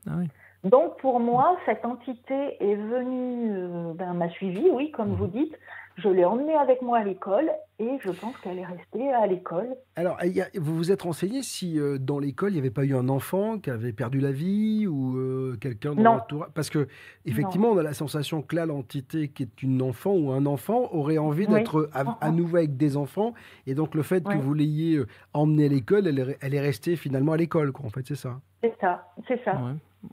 ah 0.08 0.12
oui. 0.18 0.28
Donc, 0.64 0.98
pour 0.98 1.18
moi, 1.18 1.56
cette 1.66 1.84
entité 1.84 2.56
est 2.60 2.76
venue, 2.76 3.52
euh, 3.52 3.92
ben, 3.94 4.14
m'a 4.14 4.28
suivi, 4.30 4.70
oui, 4.70 4.92
comme 4.92 5.14
vous 5.14 5.26
dites, 5.26 5.56
je 5.96 6.08
l'ai 6.08 6.24
emmenée 6.24 6.54
avec 6.54 6.82
moi 6.82 6.98
à 6.98 7.04
l'école 7.04 7.50
et 7.80 7.98
je 8.00 8.10
pense 8.12 8.36
qu'elle 8.38 8.58
est 8.58 8.64
restée 8.64 9.12
à 9.12 9.26
l'école. 9.26 9.74
Alors, 9.96 10.18
vous 10.54 10.74
vous 10.76 10.92
êtes 10.92 11.02
renseigné 11.02 11.42
si 11.42 11.78
euh, 11.78 11.98
dans 11.98 12.20
l'école, 12.20 12.50
il 12.50 12.54
n'y 12.54 12.60
avait 12.60 12.70
pas 12.70 12.84
eu 12.84 12.94
un 12.94 13.08
enfant 13.08 13.58
qui 13.58 13.70
avait 13.70 13.92
perdu 13.92 14.20
la 14.20 14.30
vie 14.30 14.86
ou 14.86 15.16
euh, 15.16 15.56
quelqu'un 15.60 15.94
dans 15.94 16.14
l'entourage? 16.14 16.50
Parce 16.54 16.70
que 16.70 16.86
effectivement, 17.26 17.70
on 17.70 17.78
a 17.78 17.82
la 17.82 17.92
sensation 17.92 18.40
que 18.40 18.54
là, 18.54 18.64
l'entité 18.64 19.28
qui 19.28 19.42
est 19.42 19.62
une 19.62 19.82
enfant 19.82 20.12
ou 20.12 20.30
un 20.30 20.46
enfant 20.46 20.88
aurait 20.92 21.18
envie 21.18 21.46
d'être 21.48 21.90
à, 21.92 22.30
nouveau 22.30 22.58
avec 22.58 22.76
des 22.76 22.96
enfants. 22.96 23.34
Et 23.66 23.74
donc, 23.74 23.94
le 23.94 24.02
fait 24.02 24.24
que 24.24 24.36
vous 24.36 24.54
l'ayez 24.54 25.02
emmenée 25.34 25.66
à 25.66 25.68
l'école, 25.68 26.06
elle, 26.06 26.36
elle, 26.40 26.54
est 26.54 26.60
restée 26.60 26.96
finalement 26.96 27.32
à 27.32 27.36
l'école, 27.36 27.72
En 27.82 27.90
fait, 27.90 28.06
c'est 28.06 28.14
ça? 28.14 28.40
C'est 28.62 28.74
ça, 28.80 29.12
c'est 29.26 29.42
ça. 29.44 29.58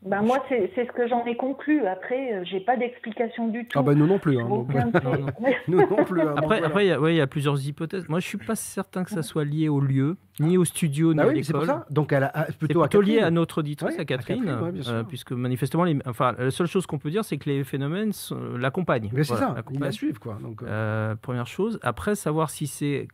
Ben 0.04 0.22
moi, 0.22 0.44
c'est 0.48 0.72
ce 0.76 0.92
que 0.92 1.08
j'en 1.08 1.26
ai 1.26 1.36
conclu. 1.36 1.86
Après, 1.86 2.34
euh, 2.34 2.44
j'ai 2.46 2.60
pas 2.60 2.78
d'explication 2.78 3.48
du 3.48 3.66
tout. 3.66 3.80
Ah 3.80 3.82
ben 3.82 3.98
nous 3.98 4.06
non 4.06 4.20
plus. 4.20 4.40
Hein, 4.40 4.48
nous 5.68 5.80
non 5.80 6.04
plus. 6.06 6.22
Hein, 6.22 6.36
après, 6.38 6.64
après 6.64 6.86
il 6.86 7.14
y, 7.14 7.16
y, 7.16 7.22
a 7.22 7.28
plusieurs 7.28 7.60
hypothèses. 7.68 8.08
Moi, 8.08 8.20
je 8.20 8.28
suis 8.28 8.38
pas 8.38 8.56
certain 8.56 9.04
que 9.04 9.10
ça 9.10 9.24
soit 9.24 9.46
lié 9.46 9.68
au 9.68 9.80
lieu, 9.80 10.18
ni 10.40 10.58
au 10.58 10.66
studio, 10.66 11.14
ni 11.16 11.20
ah 11.20 11.24
à 11.24 11.34
l'école. 11.34 11.68
Donc, 11.90 12.14
elle 12.14 12.24
a, 12.24 12.48
plutôt, 12.60 12.82
plutôt 12.82 13.02
lié 13.02 13.20
à 13.20 13.32
notre 13.32 13.60
auditrice, 13.60 13.98
à 13.98 14.06
Catherine, 14.06 14.48
euh, 14.88 15.04
puisque 15.04 15.32
manifestement, 15.32 15.86
les, 15.86 15.98
enfin, 16.06 16.36
la 16.38 16.52
seule 16.52 16.68
chose 16.68 16.86
qu'on 16.86 17.00
peut 17.00 17.10
dire, 17.10 17.26
c'est 17.26 17.38
que 17.38 17.50
les 17.50 17.64
phénomènes 17.64 18.12
l'accompagnent. 18.58 19.10
Mais 19.12 19.24
c'est 19.24 19.36
ça, 19.36 19.56
ils 19.72 19.80
la 19.80 19.92
suivent, 19.92 20.20
quoi. 20.20 20.38
Donc, 20.42 20.62
euh. 20.62 21.16
première 21.16 21.48
chose. 21.48 21.80
Après, 21.82 22.14
savoir 22.14 22.52
si 22.52 22.68
c'est 22.68 23.08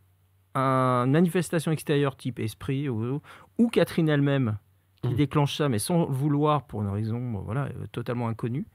une 0.55 1.11
manifestation 1.11 1.71
extérieure 1.71 2.17
type 2.17 2.39
esprit 2.39 2.89
ou, 2.89 3.21
ou 3.57 3.69
Catherine 3.69 4.09
elle-même 4.09 4.57
qui 5.07 5.13
mmh. 5.13 5.17
déclenche 5.17 5.57
ça, 5.57 5.69
mais 5.69 5.79
sans 5.79 6.05
vouloir, 6.05 6.63
pour 6.63 6.81
une 6.81 6.89
raison 6.89 7.41
voilà, 7.45 7.65
euh, 7.65 7.87
totalement 7.91 8.27
inconnue. 8.27 8.65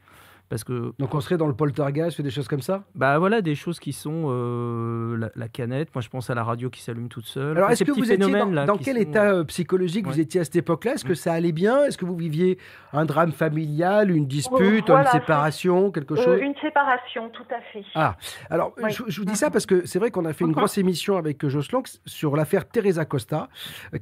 Parce 0.51 0.65
que, 0.65 0.93
Donc 0.99 1.15
on 1.15 1.21
serait 1.21 1.37
dans 1.37 1.47
le 1.47 1.55
poltergeist 1.55 2.19
ou 2.19 2.23
des 2.23 2.31
choses 2.31 2.49
comme 2.49 2.61
ça? 2.61 2.83
Bah 2.97 3.21
voilà, 3.21 3.41
des 3.41 3.55
choses 3.55 3.79
qui 3.79 3.93
sont 3.93 4.25
euh, 4.27 5.31
la, 5.37 5.49
canette. 5.49 5.95
Moi, 5.95 6.03
je 6.03 6.09
pense 6.09 6.29
à 6.29 6.35
la 6.35 6.43
radio 6.43 6.69
qui 6.69 6.83
s'allume 6.83 7.09
toute 7.09 7.27
seule. 7.27 7.57
Alors, 7.57 7.71
est-ce 7.71 7.85
que 7.85 7.93
vous 7.93 8.11
étiez 8.11 8.33
dans, 8.33 8.67
dans 8.67 8.77
quel 8.77 8.99
état 8.99 9.31
euh, 9.31 9.45
psychologique 9.45 10.09
vous 10.09 10.19
étiez 10.19 10.41
à 10.41 10.45
cette 10.45 10.57
époque-là? 10.57 10.95
Est-ce 10.95 11.05
que 11.05 11.15
ça 11.15 11.35
allait 11.35 11.53
bien? 11.53 11.85
Est-ce 11.85 11.97
que 11.97 12.05
vous 12.05 12.17
viviez 12.17 12.59
un 12.93 13.05
drame 13.05 13.31
familial, 13.31 14.11
une 14.11 14.27
dispute, 14.27 14.89
une 14.89 15.07
séparation, 15.13 15.93
quelque 15.93 16.17
chose? 16.17 16.41
Une 16.43 16.57
séparation, 16.61 17.29
tout 17.29 17.47
à 17.49 17.61
fait. 17.73 17.85
Ah, 17.95 18.17
alors 18.51 18.75
je, 18.89 19.21
vous 19.21 19.25
dis 19.25 19.37
ça 19.37 19.51
parce 19.51 19.67
que 19.67 19.87
c'est 19.87 20.01
vrai 20.01 20.11
qu'on 20.11 20.25
a 20.25 20.33
fait 20.33 20.45
une 20.45 20.53
grosse 20.53 20.79
émission 20.79 21.17
avec 21.17 21.47
Jocelyn 21.47 21.83
sur 22.07 22.35
l'affaire 22.35 22.69
Teresa 22.69 23.05
Costa, 23.05 23.49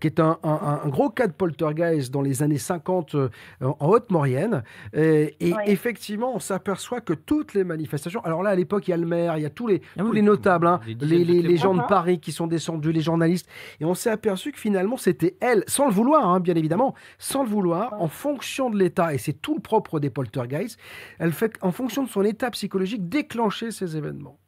qui 0.01 0.07
est 0.07 0.19
un, 0.19 0.39
gros 0.87 1.11
cas 1.11 1.27
de 1.27 1.33
poltergeist 1.33 2.11
dans 2.11 2.23
les 2.23 2.43
années 2.43 2.57
50 2.57 3.17
en 3.61 3.77
Haute-Maurienne. 3.87 4.63
Et, 4.95 5.37
et 5.41 5.53
effectivement, 5.67 6.38
on 6.39 6.41
s'aperçoit 6.41 7.01
que 7.01 7.15
toutes 7.15 7.53
les 7.55 7.65
manifestations. 7.65 8.21
Alors 8.25 8.45
là, 8.45 8.51
à 8.51 8.55
l'époque, 8.55 8.87
il 8.87 8.93
y 8.93 8.95
a 8.95 8.97
le 8.97 9.07
maire, 9.07 9.37
il 9.37 9.43
y 9.43 9.47
a 9.47 9.51
tous 9.51 9.67
les, 9.67 9.83
ah 9.97 10.03
tous 10.03 10.13
les 10.13 10.23
notables, 10.23 10.69
hein, 10.69 10.79
les, 10.87 11.25
les, 11.25 11.57
gens 11.57 11.75
de 11.75 11.83
Paris 11.83 12.21
qui 12.21 12.31
sont 12.31 12.47
descendus, 12.47 12.93
les 12.93 13.01
journalistes. 13.01 13.49
Et 13.81 13.85
on 13.85 13.95
s'est 13.95 14.11
aperçu 14.11 14.53
que 14.53 14.59
finalement, 14.61 14.97
c'était 14.97 15.37
elle, 15.41 15.65
sans 15.67 15.87
le 15.87 15.93
vouloir, 15.93 16.29
hein, 16.29 16.39
bien 16.39 16.55
évidemment, 16.55 16.95
sans 17.19 17.43
le 17.43 17.49
vouloir, 17.49 18.01
en 18.01 18.07
fonction 18.07 18.71
de 18.71 18.79
l'état, 18.79 19.13
et 19.13 19.19
c'est 19.19 19.33
tout 19.33 19.57
le 19.57 19.61
propre 19.61 19.99
des 19.99 20.11
poltergeists, 20.11 20.79
elle 21.19 21.33
fait, 21.33 21.59
en 21.61 21.73
fonction 21.73 22.05
de 22.05 22.09
son 22.09 22.23
état 22.23 22.51
psychologique, 22.53 23.09
déclencher 23.09 23.73
ces 23.73 23.97
événements. 23.97 24.39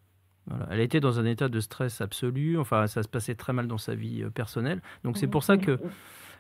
Voilà. 0.46 0.68
Elle 0.70 0.81
était 0.81 1.00
dans 1.00 1.18
un 1.18 1.24
état 1.24 1.48
de 1.48 1.59
stress 1.59 2.00
absolu, 2.00 2.57
enfin 2.57 2.87
ça 2.87 3.03
se 3.03 3.09
passait 3.09 3.35
très 3.35 3.53
mal 3.53 3.66
dans 3.66 3.79
sa 3.79 3.96
vie 3.96 4.22
euh, 4.22 4.31
personnelle. 4.31 4.81
Donc 5.03 5.16
c'est 5.16 5.26
pour 5.26 5.42
ça 5.42 5.57
que 5.57 5.79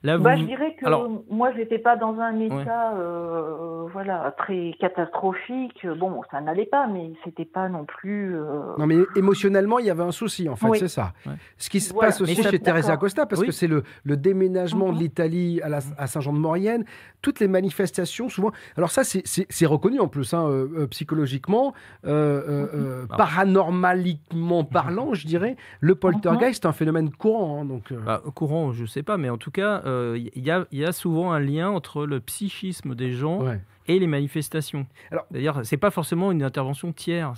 bah, 0.02 0.36
je 0.36 0.44
dirais 0.44 0.74
que 0.80 0.86
moi, 1.32 1.52
je 1.52 1.58
n'étais 1.58 1.78
pas 1.78 1.96
dans 1.96 2.18
un 2.18 2.38
état 2.40 2.94
euh, 2.94 3.86
voilà, 3.92 4.34
très 4.38 4.74
catastrophique. 4.80 5.86
Bon, 5.98 6.22
ça 6.30 6.40
n'allait 6.40 6.66
pas, 6.66 6.86
mais 6.86 7.12
c'était 7.24 7.44
pas 7.44 7.68
non 7.68 7.84
plus. 7.84 8.34
Euh, 8.34 8.76
non, 8.78 8.86
mais 8.86 8.96
émotionnellement, 9.16 9.78
il 9.78 9.86
y 9.86 9.90
avait 9.90 10.02
un 10.02 10.12
souci, 10.12 10.48
en 10.48 10.56
fait, 10.56 10.68
c'est 10.78 10.88
ça. 10.88 11.12
Ce 11.58 11.68
qui 11.68 11.80
se 11.80 11.92
passe 11.92 12.20
aussi 12.20 12.42
chez 12.42 12.58
Teresa 12.58 12.96
Costa, 12.96 13.26
parce 13.26 13.42
que 13.42 13.52
c'est 13.52 13.66
le, 13.66 13.82
le, 14.04 14.16
déménagement 14.16 14.88
de 14.88 14.94
mhm. 14.94 15.00
l'Italie 15.00 15.60
à, 15.62 15.80
à 15.98 16.06
Saint-Jean-de-Maurienne, 16.06 16.84
toutes 17.22 17.40
les 17.40 17.48
manifestations, 17.48 18.28
souvent. 18.28 18.52
Alors, 18.76 18.90
ça, 18.90 19.02
c'est 19.04 19.66
reconnu 19.66 20.00
en 20.00 20.08
plus, 20.08 20.32
hein, 20.32 20.46
euh, 20.48 20.86
psychologiquement, 20.88 21.74
mhm. 22.04 23.06
paranormaliquement 23.16 24.64
parlant, 24.64 25.12
je 25.12 25.26
dirais. 25.26 25.56
Le 25.80 25.94
poltergeist, 25.94 26.62
c'est 26.62 26.68
un 26.68 26.72
phénomène 26.72 27.10
courant. 27.10 27.60
Hein, 27.60 27.64
donc, 27.66 27.92
bah, 27.92 28.22
courant, 28.34 28.72
je 28.72 28.82
ne 28.82 28.86
sais 28.86 29.02
pas, 29.02 29.18
mais 29.18 29.28
en 29.28 29.36
tout 29.36 29.50
cas 29.50 29.82
il 30.16 30.50
euh, 30.50 30.64
y, 30.72 30.84
a 30.84 30.92
souvent 30.92 31.32
un 31.32 31.40
lien 31.40 31.70
entre 31.70 32.06
le 32.06 32.20
psychisme 32.20 32.94
des 32.94 33.12
gens 33.12 33.44
et 33.90 33.98
les 33.98 34.06
manifestations. 34.06 34.86
D'ailleurs, 35.30 35.60
c'est 35.64 35.76
pas 35.76 35.90
forcément 35.90 36.30
une 36.32 36.42
intervention 36.42 36.92
tiers, 36.92 37.34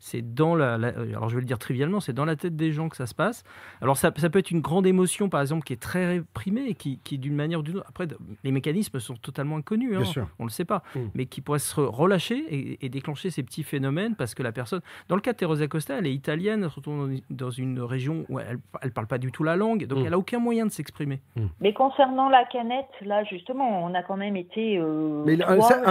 c'est 0.00 0.34
dans 0.34 0.54
la, 0.54 0.74
alors 0.74 1.28
je 1.28 1.34
vais 1.34 1.40
le 1.40 1.46
dire 1.46 1.58
trivialement, 1.58 2.00
c'est 2.00 2.12
dans 2.12 2.24
la 2.24 2.36
tête 2.36 2.56
des 2.56 2.72
gens 2.72 2.88
que 2.88 2.96
ça 2.96 3.06
se 3.06 3.14
passe. 3.14 3.44
Alors 3.80 3.96
ça, 3.96 4.12
ça, 4.16 4.30
peut 4.30 4.38
être 4.38 4.50
une 4.50 4.60
grande 4.60 4.86
émotion, 4.86 5.28
par 5.28 5.40
exemple, 5.40 5.64
qui 5.64 5.72
est 5.72 5.80
très 5.80 6.06
réprimée, 6.06 6.74
qui, 6.74 6.98
qui 7.04 7.18
d'une 7.18 7.34
manière 7.34 7.60
ou 7.60 7.62
d'une 7.62 7.78
autre, 7.78 7.86
après, 7.88 8.06
les 8.42 8.50
mécanismes 8.50 8.98
sont 8.98 9.14
totalement 9.14 9.56
inconnus, 9.56 9.96
hein, 9.96 10.26
on 10.38 10.44
le 10.44 10.50
sait 10.50 10.64
pas, 10.64 10.82
mm. 10.94 11.00
mais 11.14 11.26
qui 11.26 11.40
pourrait 11.40 11.58
se 11.58 11.80
relâcher 11.80 12.78
et, 12.82 12.88
déclencher 12.88 13.30
ces 13.30 13.42
petits 13.42 13.62
phénomènes 13.62 14.16
parce 14.16 14.34
que 14.34 14.42
la 14.42 14.52
personne, 14.52 14.80
dans 15.08 15.14
le 15.14 15.22
cas 15.22 15.32
de 15.32 15.38
Teresa 15.38 15.66
Costa, 15.66 15.98
elle 15.98 16.06
est 16.06 16.12
italienne, 16.12 16.62
elle 16.62 16.70
se 16.70 16.76
retrouve 16.76 17.10
dans 17.30 17.50
une 17.50 17.80
région 17.80 18.26
où 18.28 18.38
elle, 18.38 18.58
elle 18.82 18.92
parle 18.92 19.06
pas 19.06 19.18
du 19.18 19.32
tout 19.32 19.44
la 19.44 19.56
langue, 19.56 19.86
donc 19.86 20.00
mm. 20.00 20.06
elle 20.06 20.14
a 20.14 20.18
aucun 20.18 20.38
moyen 20.38 20.66
de 20.66 20.70
s'exprimer. 20.70 21.20
Mm. 21.36 21.46
Mais 21.60 21.72
concernant 21.72 22.28
la 22.28 22.44
canette, 22.44 22.90
là 23.00 23.24
justement, 23.24 23.84
on 23.84 23.94
a 23.94 24.02
quand 24.02 24.16
même 24.16 24.36
été. 24.36 24.78
Euh, 24.78 25.22
mais 25.24 25.38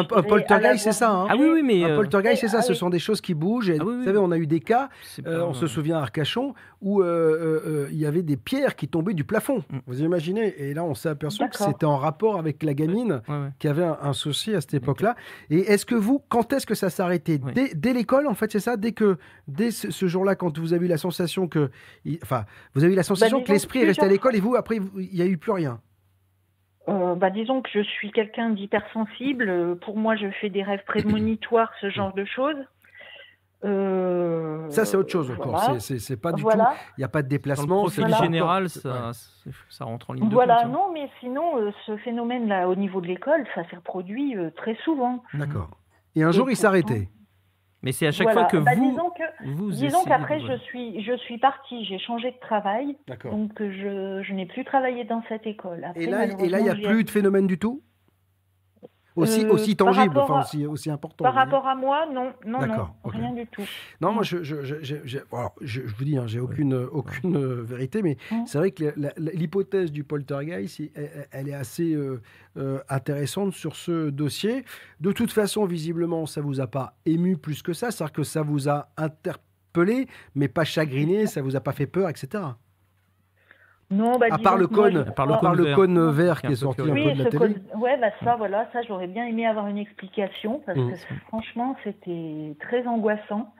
un, 0.02 0.24
poltergeist, 0.24 0.84
c'est 0.84 0.92
ça. 0.92 1.12
Hein. 1.12 1.28
ah 1.30 1.36
oui, 1.38 1.48
oui, 1.54 1.64
mais. 1.64 1.84
Un 1.84 1.92
euh, 1.92 1.96
poltergeist, 1.96 2.42
c'est 2.42 2.48
ça. 2.48 2.62
Ce 2.62 2.74
sont 2.74 2.90
des 2.90 3.00
choses 3.00 3.22
qui 3.22 3.34
bougent. 3.34 3.72
Ah 3.80 3.84
vous 3.84 4.04
savez, 4.04 4.18
on 4.18 4.32
a 4.32 4.38
eu 4.38 4.48
des 4.48 4.60
cas, 4.60 4.90
euh, 5.26 5.44
on 5.44 5.54
se 5.54 5.68
souvient 5.68 5.98
à 5.98 6.02
Arcachon, 6.02 6.54
où 6.82 7.02
euh, 7.02 7.88
il 7.92 7.98
y 7.98 8.06
avait 8.06 8.22
des 8.22 8.38
pierres 8.38 8.76
qui 8.76 8.88
tombaient 8.88 9.14
du 9.14 9.24
plafond. 9.24 9.64
Mm. 9.70 9.78
Vous 9.88 10.02
imaginez 10.02 10.54
Et 10.58 10.74
là, 10.74 10.84
on 10.84 10.96
s'est 10.96 11.10
aperçu 11.10 11.48
que 11.50 11.58
c'était 11.58 11.86
en 11.86 11.98
rapport 11.98 12.38
avec 12.38 12.64
la 12.64 12.74
gamine 12.74 13.22
qui 13.60 13.68
avait 13.68 13.84
un, 13.84 14.14
souci 14.14 14.54
à 14.54 14.62
cette 14.62 14.74
époque-là. 14.74 15.16
Et 15.50 15.60
est-ce 15.60 15.86
que 15.86 15.96
vous, 15.96 16.22
quand 16.30 16.52
est-ce 16.54 16.66
que 16.66 16.76
ça 16.76 16.90
s'est 16.90 17.02
arrêté? 17.02 17.40
Dès, 17.76 17.94
l'école, 17.94 18.28
en 18.28 18.34
fait, 18.34 18.52
c'est 18.52 18.60
ça? 18.60 18.78
Dès 18.78 18.92
que, 18.92 19.18
dès 19.48 19.72
ce, 19.72 20.08
jour-là, 20.08 20.36
quand 20.36 20.58
vous 20.60 20.74
avez 20.74 20.86
eu 20.86 20.90
la 20.90 20.98
sensation 20.98 21.48
que, 21.48 21.70
enfin, 22.24 22.46
vous 22.74 22.84
avez 22.84 22.94
eu 22.94 22.96
la 22.96 23.04
sensation 23.04 23.40
bah, 23.40 23.44
que 23.46 23.52
l'esprit 23.52 23.80
est 23.80 23.86
resté 23.86 24.06
à 24.06 24.10
l'école 24.10 24.36
et 24.36 24.40
vous, 24.40 24.56
après, 24.56 24.78
il 24.98 25.10
n'y 25.14 25.22
a 25.22 25.26
eu 25.26 25.38
plus 25.38 25.52
rien? 25.52 25.80
Euh, 26.90 27.16
bah, 27.16 27.30
disons 27.30 27.62
que 27.62 27.70
je 27.72 27.82
suis 27.82 28.12
quelqu'un 28.12 28.50
d'hypersensible. 28.50 29.78
Pour 29.80 29.98
moi, 29.98 30.16
je 30.16 30.28
fais 30.42 30.50
des 30.50 30.64
rêves 30.64 30.84
prémonitoires, 30.86 31.72
ce 31.80 31.90
genre 31.90 32.14
de 32.14 32.26
choses. 32.26 32.58
Euh, 33.64 34.68
ça, 34.70 34.86
c'est 34.86 34.98
autre 34.98 35.12
chose 35.12 35.30
encore. 35.30 35.80
C'est 35.80 36.20
pas 36.20 36.32
du 36.32 36.44
tout. 36.44 36.50
Il 36.50 37.00
n'y 37.00 37.04
a 37.04 37.10
pas 37.10 37.22
de 37.22 37.28
déplacement. 37.28 37.88
C'est 37.90 38.08
général, 38.08 38.70
ça, 38.70 39.12
ça, 39.70 39.86
rentre 39.86 40.10
en 40.10 40.14
ligne 40.14 40.28
de 40.28 40.34
Voilà, 40.34 40.66
non, 40.66 40.92
mais 40.92 41.10
sinon, 41.20 41.60
euh, 41.60 41.72
ce 41.86 41.96
phénomène-là, 41.98 42.68
au 42.68 42.76
niveau 42.76 43.02
de 43.02 43.08
l'école, 43.08 43.46
ça 43.54 43.64
s'est 43.70 43.76
reproduit 43.76 44.36
très 44.56 44.76
souvent. 44.84 45.24
D'accord. 45.34 45.70
Et 46.16 46.24
un 46.24 46.32
jour, 46.32 46.50
il 46.50 46.58
s'arrêtait. 46.58 47.10
Mais 47.84 47.92
c'est 47.92 48.08
à 48.08 48.12
chaque 48.12 48.32
fois 48.32 48.46
que 48.46 48.58
bah, 48.58 48.72
vous. 48.76 48.92
Disons 48.92 49.10
que, 49.10 49.72
disons 49.72 50.04
qu'après, 50.04 50.40
je 50.40 50.58
suis, 50.66 51.04
je 51.04 51.18
suis 51.18 51.38
partie, 51.40 51.86
j'ai 51.86 52.00
changé 52.00 52.32
de 52.32 52.40
travail. 52.40 52.98
Donc, 53.26 53.52
je, 53.60 54.22
je 54.24 54.34
n'ai 54.34 54.46
plus 54.46 54.64
travaillé 54.64 55.04
dans 55.04 55.24
cette 55.30 55.48
école. 55.48 55.88
et 55.96 56.06
là, 56.06 56.26
il 56.26 56.64
n'y 56.64 56.70
a 56.70 56.76
plus 56.76 57.04
de 57.04 57.10
phénomène 57.10 57.48
du 57.48 57.58
tout? 57.58 57.82
Aussi, 59.16 59.46
euh, 59.46 59.52
aussi 59.52 59.76
tangible, 59.76 60.18
enfin 60.18 60.42
aussi, 60.42 60.66
aussi 60.66 60.90
important. 60.90 61.24
Par 61.24 61.34
rapport 61.34 61.68
à 61.68 61.76
moi, 61.76 62.06
non, 62.12 62.34
non, 62.46 62.66
non 62.66 62.88
rien 63.04 63.32
du 63.32 63.46
tout. 63.48 63.64
Non, 64.00 64.14
moi, 64.14 64.24
je, 64.24 64.44
je, 64.44 64.64
je, 64.64 64.98
je, 65.62 65.82
vous 65.82 66.04
dis, 66.06 66.18
hein, 66.18 66.28
j'ai 66.28 66.40
aucune, 66.40 66.74
aucune 66.74 67.38
euh, 67.38 67.62
vérité, 67.64 68.02
mais 68.02 68.18
mmh. 68.32 68.46
c'est 68.46 68.58
vrai 68.58 68.72
que 68.72 68.94
l'hypothèse 69.18 69.92
du 69.92 70.04
poltergeist, 70.04 70.82
elle, 70.96 71.28
elle 71.32 71.50
est 71.50 71.54
assez 71.54 71.94
euh, 71.94 72.80
intéressante 72.90 73.54
sur 73.54 73.76
ce 73.76 74.10
dossier. 74.10 74.66
De 75.00 75.12
toute 75.12 75.32
façon, 75.32 75.66
visiblement, 75.66 76.26
ça 76.26 76.42
vous 76.42 76.60
a 76.60 76.68
pas 76.68 76.96
ému 77.06 77.38
plus 77.38 77.62
que 77.62 77.74
ça, 77.74 77.92
c'est-à-dire 77.92 78.14
que 78.14 78.24
ça 78.24 78.42
vous 78.42 78.70
a 78.70 78.90
interpellé, 78.98 80.08
mais 80.36 80.48
pas 80.48 80.64
chagriné, 80.64 81.28
ça 81.28 81.42
vous 81.42 81.56
a 81.56 81.62
pas 81.62 81.72
fait 81.74 81.88
peur, 81.88 82.10
etc. 82.10 82.44
Non, 83.92 84.18
bah, 84.18 84.28
à 84.32 84.38
part 84.38 84.58
le 84.58 84.68
cône, 84.68 85.06
par 85.16 85.26
le, 85.28 85.76
cône 85.76 86.12
vert, 86.12 86.42
qui 86.42 86.54
est 86.54 86.56
sorti 86.56 86.82
un 86.82 86.86
peu 86.86 87.14
de 87.14 87.24
la 87.24 87.30
télé. 87.30 87.56
Ouais, 87.76 87.98
bah 88.00 88.08
ça, 88.24 88.36
voilà, 88.38 88.68
ça 88.72 88.82
j'aurais 88.84 89.08
bien 89.08 89.26
aimé 89.26 89.46
avoir 89.46 89.68
une 89.68 89.78
explication 89.78 90.62
parce 90.66 90.78
mmh. 90.78 90.92
que 90.92 90.98
franchement, 91.28 91.76
c'était 91.84 92.56
très 92.62 92.88
angoissant. 92.88 93.54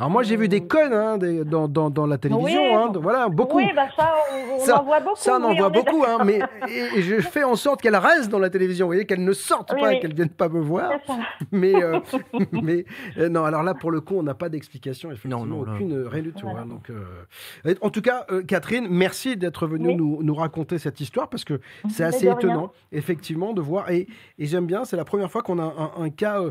Alors 0.00 0.12
moi 0.12 0.22
j'ai 0.22 0.36
vu 0.36 0.46
des 0.46 0.60
connes 0.60 0.92
hein, 0.92 1.18
dans, 1.18 1.66
dans, 1.66 1.90
dans, 1.90 2.06
la 2.06 2.18
télévision, 2.18 2.78
hein, 2.78 2.92
voilà, 3.02 3.28
beaucoup. 3.28 3.56
Oui, 3.56 3.68
bah 3.74 3.88
ça, 3.96 4.14
on, 4.40 4.70
en 4.70 4.84
voit 4.84 5.00
beaucoup. 5.00 5.16
Ça, 5.16 5.38
on 5.40 5.42
en 5.42 5.54
voit 5.56 5.70
beaucoup, 5.70 6.04
hein, 6.06 6.18
mais 6.24 6.38
et, 6.68 7.02
je 7.02 7.20
fais 7.20 7.42
en 7.42 7.56
sorte 7.56 7.82
qu'elles 7.82 7.96
restent 7.96 8.28
dans 8.28 8.38
la 8.38 8.48
télévision, 8.48 8.86
vous 8.86 8.90
voyez, 8.90 9.06
qu'elles 9.06 9.24
ne 9.24 9.32
sortent 9.32 9.74
pas, 9.76 9.96
qu'elles 9.96 10.12
ne 10.12 10.14
viennent 10.14 10.28
pas 10.28 10.48
me 10.48 10.60
voir. 10.60 10.92
Mais, 11.50 11.74
euh, 11.74 11.98
mais 12.52 12.84
euh, 13.16 13.28
non, 13.28 13.44
alors 13.44 13.62
là, 13.62 13.74
pour 13.74 13.90
le 13.90 14.00
coup, 14.00 14.16
on 14.16 14.22
n'a 14.22 14.34
pas 14.34 14.48
d'explication, 14.48 15.10
effectivement, 15.10 15.46
non, 15.46 15.64
non, 15.64 15.72
aucune, 15.72 16.06
rien 16.06 16.22
du 16.22 16.32
tout. 16.32 16.46
Hein, 16.48 16.66
donc, 16.66 16.90
euh, 16.90 17.74
en 17.80 17.90
tout 17.90 18.02
cas, 18.02 18.26
Catherine, 18.46 18.86
merci 18.88 19.36
d'être 19.36 19.66
venue 19.66 19.94
nous, 19.94 20.22
nous, 20.22 20.34
raconter 20.34 20.78
cette 20.78 21.00
histoire, 21.00 21.28
parce 21.28 21.44
que 21.44 21.60
c'est 21.90 22.04
assez 22.04 22.28
étonnant, 22.28 22.72
effectivement, 22.92 23.52
de 23.52 23.60
voir, 23.60 23.90
et, 23.90 24.06
et 24.38 24.46
j'aime 24.46 24.66
bien, 24.66 24.84
c'est 24.84 24.96
la 24.96 25.04
première 25.04 25.30
fois 25.30 25.42
qu'on 25.42 25.58
a 25.58 25.62
un, 25.62 26.02
un 26.02 26.10
cas 26.10 26.42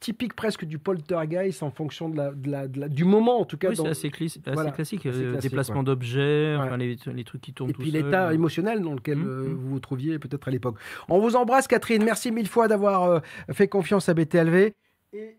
typique 0.00 0.34
presque 0.34 0.64
du 0.64 0.78
poltergeist 0.78 1.62
en 1.62 1.70
fonction 1.70 2.08
de 2.08 2.50
la, 2.50 2.88
du 2.88 3.04
moment 3.04 3.40
en 3.40 3.44
tout 3.44 3.56
cas. 3.56 3.70
Oui, 3.70 3.76
c'est 3.76 3.88
assez, 3.88 4.10
classique, 4.10 5.06
euh, 5.06 5.38
déplacement 5.38 5.82
d'objets, 5.82 6.56
les, 6.76 7.24
trucs 7.24 7.40
qui 7.40 7.52
tournent. 7.52 7.70
Et 7.70 7.74
puis 7.74 7.90
l'état 7.90 8.32
émotionnel 8.32 8.80
dans 8.80 8.94
lequel 8.94 9.18
mmh, 9.18 9.28
euh, 9.28 9.42
mmh. 9.42 9.54
vous 9.54 9.70
vous 9.70 9.80
trouviez 9.80 10.18
peut-être 10.18 10.48
à 10.48 10.50
l'époque. 10.50 10.76
On 11.08 11.18
vous 11.18 11.36
embrasse 11.36 11.66
Catherine, 11.66 12.04
merci 12.04 12.30
mille 12.30 12.48
fois 12.48 12.68
d'avoir 12.68 13.04
euh, 13.04 13.20
fait 13.52 13.68
confiance 13.68 14.08
à 14.08 14.14
BTLV. 14.14 14.72
Et 15.12 15.36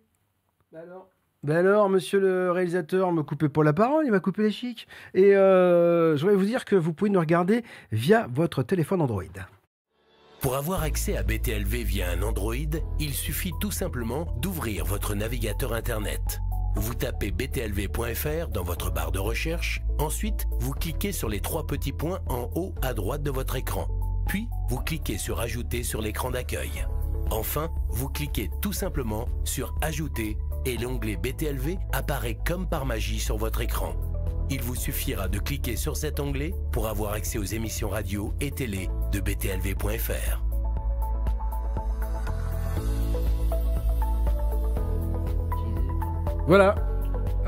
alors, 0.76 1.10
ben 1.44 1.66
alors, 1.66 1.90
monsieur 1.90 2.20
le 2.20 2.52
réalisateur, 2.52 3.12
me 3.14 3.24
coupez 3.24 3.48
pas 3.48 3.64
la 3.64 3.74
parole, 3.74 4.06
il 4.06 4.12
m'a 4.12 4.20
coupé 4.20 4.44
les 4.44 4.52
chics. 4.52 4.88
Et 5.14 5.32
je 5.32 6.20
voudrais 6.20 6.36
vous 6.36 6.46
dire 6.46 6.66
que 6.66 6.76
vous 6.76 6.94
pouvez 6.94 7.10
nous 7.10 7.20
regarder 7.20 7.64
via 7.92 8.28
votre 8.30 8.62
téléphone 8.62 9.02
Android. 9.02 9.24
Pour 10.42 10.56
avoir 10.56 10.84
accès 10.84 11.18
à 11.18 11.24
BTLV 11.24 11.84
via 11.84 12.12
un 12.12 12.22
Android, 12.22 12.54
il 12.98 13.14
suffit 13.14 13.52
tout 13.60 13.72
simplement 13.72 14.26
d'ouvrir 14.38 14.86
votre 14.86 15.14
navigateur 15.14 15.74
Internet. 15.74 16.40
Vous 16.76 16.94
tapez 16.94 17.32
btlv.fr 17.32 18.48
dans 18.48 18.64
votre 18.64 18.90
barre 18.90 19.12
de 19.12 19.20
recherche, 19.20 19.82
ensuite 19.98 20.48
vous 20.60 20.72
cliquez 20.72 21.12
sur 21.12 21.28
les 21.28 21.42
trois 21.42 21.68
petits 21.68 21.92
points 21.92 22.22
en 22.30 22.50
haut 22.56 22.74
à 22.82 22.94
droite 22.94 23.22
de 23.22 23.32
votre 23.32 23.58
écran, 23.58 23.90
puis 24.28 24.48
vous 24.70 24.80
cliquez 24.80 25.18
sur 25.18 25.42
Ajouter 25.42 25.84
sur 25.84 26.02
l'écran 26.02 26.32
d'accueil. 26.32 26.88
Enfin, 27.32 27.70
vous 27.90 28.08
cliquez 28.08 28.50
tout 28.62 28.74
simplement 28.74 29.28
sur 29.44 29.76
Ajouter 29.82 30.38
et 30.66 30.78
l'onglet 30.78 31.18
BTLV 31.18 31.78
apparaît 31.92 32.38
comme 32.46 32.66
par 32.66 32.86
magie 32.86 33.20
sur 33.20 33.36
votre 33.36 33.60
écran. 33.60 33.94
Il 34.52 34.62
vous 34.64 34.76
suffira 34.76 35.28
de 35.28 35.38
cliquer 35.38 35.76
sur 35.76 35.96
cet 35.96 36.20
onglet 36.20 36.56
pour 36.72 36.88
avoir 36.88 37.14
accès 37.14 37.38
aux 37.38 37.44
émissions 37.44 37.90
radio 37.90 38.34
et 38.42 38.50
télé 38.50 38.90
de 39.12 39.20
btlv.fr. 39.20 40.42
Voilà, 46.48 46.74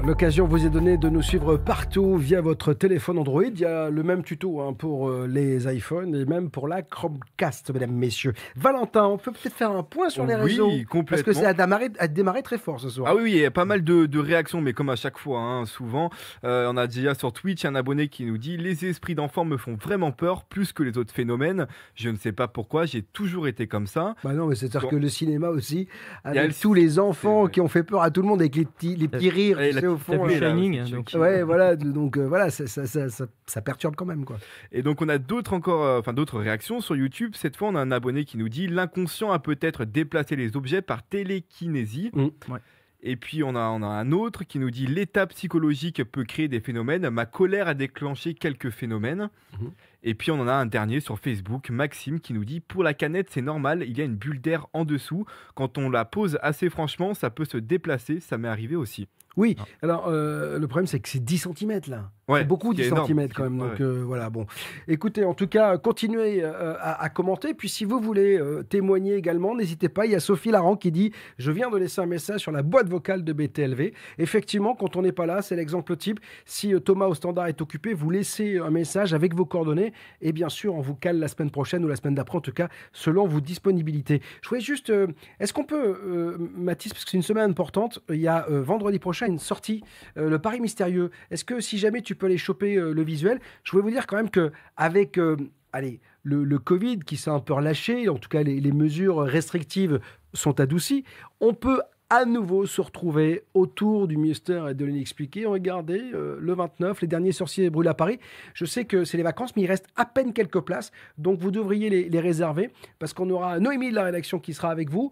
L'occasion 0.03 0.47
vous 0.47 0.65
est 0.65 0.69
donnée 0.71 0.97
de 0.97 1.09
nous 1.09 1.21
suivre 1.21 1.57
partout 1.57 2.15
via 2.15 2.41
votre 2.41 2.73
téléphone 2.73 3.19
Android. 3.19 3.43
Il 3.43 3.59
y 3.59 3.65
a 3.65 3.91
le 3.91 4.01
même 4.01 4.23
tuto 4.23 4.59
hein, 4.59 4.73
pour 4.73 5.09
euh, 5.09 5.27
les 5.27 5.71
iPhones 5.71 6.15
et 6.15 6.25
même 6.25 6.49
pour 6.49 6.67
la 6.67 6.81
Chromecast, 6.81 7.71
mesdames, 7.71 7.91
messieurs. 7.91 8.33
Valentin, 8.55 9.05
on 9.05 9.19
peut 9.19 9.31
peut-être 9.31 9.53
faire 9.53 9.69
un 9.69 9.83
point 9.83 10.09
sur 10.09 10.25
les 10.25 10.33
réseaux 10.33 10.69
Oui, 10.69 10.85
complètement. 10.85 11.05
Parce 11.05 11.21
que 11.21 11.33
c'est 11.33 11.45
à 11.45 12.07
démarrer, 12.07 12.41
très 12.41 12.57
fort 12.57 12.79
ce 12.79 12.89
soir. 12.89 13.11
Ah 13.11 13.15
oui, 13.15 13.31
il 13.31 13.37
y 13.37 13.45
a 13.45 13.51
pas 13.51 13.65
mal 13.65 13.83
de, 13.83 14.19
réactions, 14.19 14.59
mais 14.59 14.73
comme 14.73 14.89
à 14.89 14.95
chaque 14.95 15.19
fois, 15.19 15.39
hein, 15.39 15.65
souvent. 15.65 16.09
Euh, 16.45 16.67
on 16.71 16.77
a 16.77 16.87
déjà 16.87 17.13
sur 17.13 17.31
Twitch 17.31 17.63
un 17.65 17.75
abonné 17.75 18.07
qui 18.07 18.25
nous 18.25 18.39
dit 18.39 18.57
Les 18.57 18.85
esprits 18.85 19.13
d'enfants 19.13 19.45
me 19.45 19.57
font 19.57 19.75
vraiment 19.75 20.11
peur, 20.11 20.45
plus 20.45 20.73
que 20.73 20.81
les 20.81 20.97
autres 20.97 21.13
phénomènes. 21.13 21.67
Je 21.93 22.09
ne 22.09 22.17
sais 22.17 22.31
pas 22.31 22.47
pourquoi, 22.47 22.85
j'ai 22.85 23.03
toujours 23.03 23.47
été 23.47 23.67
comme 23.67 23.85
ça. 23.85 24.15
Bah 24.23 24.33
non, 24.33 24.47
mais 24.47 24.55
c'est-à-dire 24.55 24.89
que 24.89 24.95
le 24.95 25.09
cinéma 25.09 25.49
aussi, 25.49 25.87
avec 26.23 26.59
tous 26.59 26.73
les 26.73 26.97
enfants 26.97 27.47
qui 27.47 27.61
ont 27.61 27.67
fait 27.67 27.83
peur 27.83 28.01
à 28.01 28.09
tout 28.09 28.23
le 28.23 28.27
monde, 28.27 28.41
avec 28.41 28.55
les 28.55 28.65
petits, 28.65 28.95
les 28.95 29.07
petits 29.07 29.29
rires 29.29 29.59
au 29.91 29.97
fond. 29.97 30.27
Shining. 30.27 30.89
Donc, 30.89 31.11
ouais, 31.13 31.43
voilà, 31.43 31.75
donc 31.77 32.17
euh, 32.17 32.27
voilà, 32.27 32.49
ça, 32.49 32.67
ça, 32.67 32.85
ça, 32.85 33.25
ça, 33.45 33.61
perturbe 33.61 33.95
quand 33.95 34.05
même 34.05 34.25
quoi. 34.25 34.37
Et 34.71 34.81
donc 34.81 35.01
on 35.01 35.09
a 35.09 35.17
d'autres 35.17 35.53
encore, 35.53 35.83
euh, 35.83 35.99
enfin 35.99 36.13
d'autres 36.13 36.39
réactions 36.39 36.81
sur 36.81 36.95
YouTube. 36.95 37.33
Cette 37.35 37.55
fois, 37.57 37.69
on 37.69 37.75
a 37.75 37.79
un 37.79 37.91
abonné 37.91 38.25
qui 38.25 38.37
nous 38.37 38.49
dit 38.49 38.67
l'inconscient 38.67 39.31
a 39.31 39.39
peut-être 39.39 39.85
déplacé 39.85 40.35
les 40.35 40.55
objets 40.55 40.81
par 40.81 41.03
télékinésie. 41.03 42.11
Mmh. 42.13 42.27
Ouais. 42.51 42.59
Et 43.03 43.15
puis 43.15 43.43
on 43.43 43.55
a, 43.55 43.69
on 43.69 43.81
a 43.81 43.87
un 43.87 44.11
autre 44.11 44.43
qui 44.43 44.59
nous 44.59 44.69
dit 44.69 44.85
l'état 44.85 45.25
psychologique 45.27 46.03
peut 46.03 46.23
créer 46.23 46.47
des 46.47 46.59
phénomènes. 46.59 47.09
Ma 47.09 47.25
colère 47.25 47.67
a 47.67 47.73
déclenché 47.73 48.33
quelques 48.35 48.69
phénomènes. 48.69 49.29
Mmh. 49.59 49.67
Et 50.03 50.13
puis 50.13 50.31
on 50.31 50.39
en 50.39 50.47
a 50.47 50.53
un 50.53 50.65
dernier 50.65 50.99
sur 50.99 51.19
Facebook, 51.19 51.69
Maxime, 51.69 52.19
qui 52.19 52.33
nous 52.33 52.45
dit 52.45 52.59
pour 52.59 52.83
la 52.83 52.93
canette 52.93 53.29
c'est 53.29 53.41
normal, 53.41 53.83
il 53.87 53.97
y 53.97 54.01
a 54.01 54.05
une 54.05 54.15
bulle 54.15 54.41
d'air 54.41 54.67
en 54.73 54.85
dessous. 54.85 55.25
Quand 55.55 55.77
on 55.77 55.89
la 55.89 56.05
pose 56.05 56.37
assez 56.41 56.69
franchement, 56.69 57.13
ça 57.13 57.29
peut 57.29 57.45
se 57.45 57.57
déplacer. 57.57 58.19
Ça 58.19 58.37
m'est 58.37 58.47
arrivé 58.47 58.75
aussi. 58.75 59.07
Oui, 59.37 59.55
ah. 59.59 59.63
alors 59.81 60.07
euh, 60.07 60.59
le 60.59 60.67
problème 60.67 60.87
c'est 60.87 60.99
que 60.99 61.09
c'est 61.09 61.23
10 61.23 61.47
cm 61.55 61.81
là. 61.87 62.11
Beaucoup 62.27 62.73
10 62.73 62.89
cm 62.89 63.27
quand 63.29 63.43
même. 63.43 63.57
Donc 63.57 63.81
euh, 63.81 64.03
voilà, 64.05 64.29
bon. 64.29 64.45
Écoutez, 64.87 65.25
en 65.25 65.33
tout 65.33 65.47
cas, 65.47 65.77
continuez 65.77 66.43
euh, 66.43 66.75
à, 66.79 67.09
commenter. 67.09 67.53
Puis 67.53 67.69
si 67.69 67.85
vous 67.85 67.99
voulez 67.99 68.39
témoigner 68.69 69.15
également, 69.15 69.55
n'hésitez 69.55 69.89
pas. 69.89 70.05
Il 70.05 70.11
y 70.11 70.15
a 70.15 70.19
Sophie 70.19 70.51
Laran 70.51 70.75
qui 70.75 70.91
dit 70.91 71.11
Je 71.37 71.51
viens 71.51 71.69
de 71.69 71.77
laisser 71.77 72.01
un 72.01 72.05
message 72.05 72.41
sur 72.41 72.51
la 72.51 72.63
boîte 72.63 72.87
vocale 72.87 73.23
de 73.23 73.33
BTLV. 73.33 73.93
Effectivement, 74.17 74.75
quand 74.75 74.95
on 74.95 75.01
n'est 75.01 75.11
pas 75.11 75.25
là, 75.25 75.41
c'est 75.41 75.55
l'exemple 75.55 75.95
type. 75.97 76.19
Si 76.45 76.73
Thomas 76.81 77.07
au 77.07 77.13
standard 77.13 77.47
est 77.47 77.61
occupé, 77.61 77.93
vous 77.93 78.09
laissez 78.09 78.57
un 78.57 78.69
message 78.69 79.13
avec 79.13 79.35
vos 79.35 79.45
coordonnées. 79.45 79.93
Et 80.21 80.31
bien 80.31 80.49
sûr, 80.49 80.75
on 80.75 80.81
vous 80.81 80.95
cale 80.95 81.19
la 81.19 81.27
semaine 81.27 81.51
prochaine 81.51 81.83
ou 81.83 81.87
la 81.87 81.95
semaine 81.95 82.15
d'après, 82.15 82.37
en 82.37 82.41
tout 82.41 82.53
cas, 82.53 82.69
selon 82.93 83.27
vos 83.27 83.41
disponibilités. 83.41 84.21
Je 84.41 84.49
voulais 84.49 84.61
juste. 84.61 84.91
Est-ce 85.39 85.53
qu'on 85.53 85.65
peut, 85.65 86.37
Mathis, 86.55 86.93
parce 86.93 87.05
que 87.05 87.11
c'est 87.11 87.17
une 87.17 87.23
semaine 87.23 87.49
importante, 87.49 87.99
il 88.09 88.21
y 88.21 88.27
a 88.27 88.45
vendredi 88.49 88.99
prochain 88.99 89.27
une 89.27 89.39
sortie, 89.39 89.83
euh, 90.17 90.29
le 90.29 90.39
Paris 90.39 90.59
mystérieux. 90.59 91.11
Est-ce 91.29 91.43
que 91.43 91.59
si 91.59 91.77
jamais 91.77 92.01
tu 92.01 92.10
peux 92.15 92.27
aller 92.27 92.37
choper 92.37 92.75
euh, 92.75 92.93
le 92.93 93.03
visuel, 93.03 93.39
je 93.63 93.71
voulais 93.71 93.83
vous 93.83 93.91
dire 93.91 94.07
quand 94.07 94.17
même 94.17 94.29
que 94.29 94.51
avec 94.77 95.17
euh, 95.17 95.37
allez, 95.73 95.99
le, 96.23 96.57
Covid 96.59 96.99
qui 96.99 97.17
s'est 97.17 97.29
un 97.29 97.39
peu 97.39 97.53
relâché, 97.53 98.09
en 98.09 98.17
tout 98.17 98.29
cas 98.29 98.43
les 98.43 98.71
mesures 98.71 99.17
restrictives 99.19 99.99
sont 100.33 100.59
adoucies, 100.59 101.03
on 101.39 101.53
peut 101.53 101.81
à 102.11 102.25
nouveau 102.25 102.65
se 102.65 102.81
retrouver 102.81 103.43
autour 103.53 104.07
du 104.07 104.17
mystère 104.17 104.67
et 104.67 104.73
de 104.73 104.83
l'inexpliqué. 104.83 105.45
Regardez, 105.45 106.01
le 106.11 106.53
29, 106.53 107.01
les 107.01 107.07
derniers 107.07 107.31
sorciers 107.31 107.69
brûlent 107.69 107.87
à 107.87 107.93
Paris. 107.93 108.19
Je 108.53 108.65
sais 108.65 108.83
que 108.83 109.05
c'est 109.05 109.15
les 109.15 109.23
vacances, 109.23 109.55
mais 109.55 109.61
il 109.61 109.67
reste 109.67 109.87
à 109.95 110.05
peine 110.05 110.33
quelques 110.33 110.59
places, 110.59 110.91
donc 111.17 111.39
vous 111.39 111.51
devriez 111.51 111.89
les, 111.89 112.19
réserver 112.19 112.69
parce 112.99 113.13
qu'on 113.13 113.29
aura 113.29 113.59
Noémie 113.59 113.89
de 113.89 113.95
la 113.95 114.03
rédaction 114.03 114.39
qui 114.39 114.53
sera 114.53 114.69
avec 114.69 114.89
vous 114.89 115.11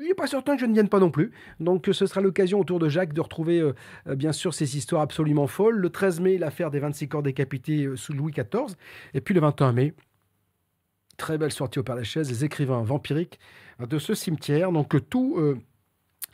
il 0.00 0.08
n'est 0.08 0.14
pas 0.14 0.26
certain 0.26 0.54
que 0.54 0.60
je 0.60 0.66
ne 0.66 0.74
vienne 0.74 0.88
pas 0.88 0.98
non 0.98 1.10
plus. 1.10 1.32
Donc 1.60 1.88
ce 1.90 2.06
sera 2.06 2.20
l'occasion 2.20 2.60
autour 2.60 2.78
de 2.78 2.88
Jacques 2.88 3.12
de 3.12 3.20
retrouver 3.20 3.60
euh, 3.60 3.74
euh, 4.08 4.14
bien 4.14 4.32
sûr 4.32 4.54
ces 4.54 4.76
histoires 4.76 5.02
absolument 5.02 5.46
folles. 5.46 5.76
Le 5.76 5.90
13 5.90 6.20
mai, 6.20 6.38
l'affaire 6.38 6.70
des 6.70 6.78
26 6.78 7.08
corps 7.08 7.22
décapités 7.22 7.84
euh, 7.84 7.96
sous 7.96 8.12
Louis 8.12 8.32
XIV. 8.32 8.76
Et 9.14 9.20
puis 9.20 9.34
le 9.34 9.40
21 9.40 9.72
mai, 9.72 9.94
très 11.16 11.38
belle 11.38 11.52
sortie 11.52 11.78
au 11.78 11.82
Père 11.82 11.96
Lachaise, 11.96 12.28
les 12.28 12.44
écrivains 12.44 12.82
vampiriques 12.82 13.38
de 13.80 13.98
ce 13.98 14.14
cimetière. 14.14 14.72
Donc 14.72 14.94
tout 15.08 15.38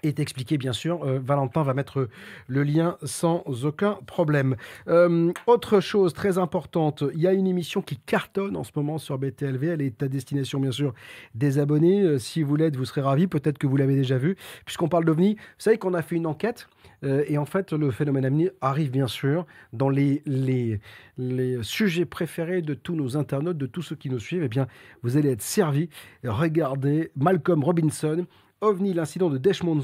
est 0.03 0.21
expliqué, 0.21 0.59
bien 0.59 0.73
sûr. 0.73 1.05
Euh, 1.05 1.19
Valentin 1.23 1.63
va 1.63 1.75
mettre 1.75 2.09
le 2.47 2.63
lien 2.63 2.97
sans 3.03 3.45
aucun 3.65 3.99
problème. 4.07 4.57
Euh, 4.89 5.33
autre 5.47 5.81
chose 5.81 6.13
très 6.13 6.39
importante, 6.39 7.05
il 7.15 7.21
y 7.21 7.27
a 7.27 7.33
une 7.33 7.47
émission 7.47 7.83
qui 7.83 7.97
cartonne 7.97 8.57
en 8.57 8.65
ce 8.65 8.73
moment 8.77 8.99
sur 8.99 9.19
BTLV. 9.19 9.65
Elle 9.65 9.83
est 9.83 10.03
à 10.03 10.09
destination, 10.09 10.61
bien 10.61 10.73
sûr, 10.73 10.95
des 11.35 11.59
abonnés. 11.59 12.03
Euh, 12.03 12.19
si 12.19 12.43
vous 12.43 12.57
l'êtes, 12.57 12.77
vous 12.77 12.85
serez 12.85 13.01
ravis. 13.01 13.27
Peut-être 13.27 13.59
que 13.59 13.67
vous 13.67 13.77
l'avez 13.77 13.97
déjà 13.97 14.19
vu. 14.19 14.37
Puisqu'on 14.65 14.89
parle 14.89 15.05
d'OVNI, 15.05 15.35
vous 15.35 15.41
savez 15.59 15.79
qu'on 15.79 15.95
a 15.95 16.03
fait 16.03 16.17
une 16.17 16.27
enquête. 16.27 16.69
et 17.03 17.39
en 17.39 17.47
fait, 17.47 17.73
le 17.73 17.91
phénomène 17.91 18.27
OVNI 18.27 18.51
arrive, 18.61 18.91
bien 18.91 19.07
sûr, 19.07 19.47
dans 19.73 19.89
les, 19.89 20.23
les, 20.27 20.81
les 21.17 21.63
sujets 21.63 22.05
préférés 22.05 22.61
de 22.61 22.75
tous 22.75 22.95
nos 22.95 23.17
internautes, 23.17 23.57
de 23.57 23.67
tous 23.67 23.83
ceux 23.83 23.97
qui 23.97 24.11
nous 24.11 24.19
suivent. 24.19 24.43
Eh 24.45 24.49
bien, 24.49 24.67
vous 25.03 25.17
allez 25.17 25.31
être 25.31 25.43
servis. 25.43 25.89
Regardez 26.25 27.11
Malcolm 27.17 27.65
Robinson 27.65 28.27
OVNI, 28.61 28.92
l'incident 28.92 29.31
de 29.31 29.38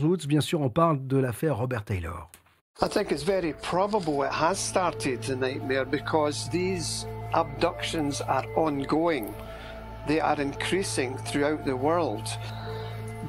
Woods, 0.04 0.26
bien 0.26 0.40
sûr, 0.40 0.60
on 0.60 0.68
parle 0.68 1.06
de 1.06 1.16
l'affaire 1.16 1.56
Robert 1.56 1.84
Taylor. 1.84 2.28
I 2.82 2.88
think 2.88 3.10
it's 3.10 3.24
very 3.24 3.54
probable 3.62 4.22
it 4.22 4.32
has 4.32 4.58
started 4.58 5.22
the 5.22 5.34
nightmare 5.34 5.86
because 5.86 6.48
these 6.50 7.06
abductions 7.32 8.20
are 8.20 8.44
ongoing. 8.54 9.32
they 10.06 10.20
are 10.20 10.40
increasing 10.40 11.16
throughout 11.18 11.64
the 11.64 11.76
world. 11.76 12.28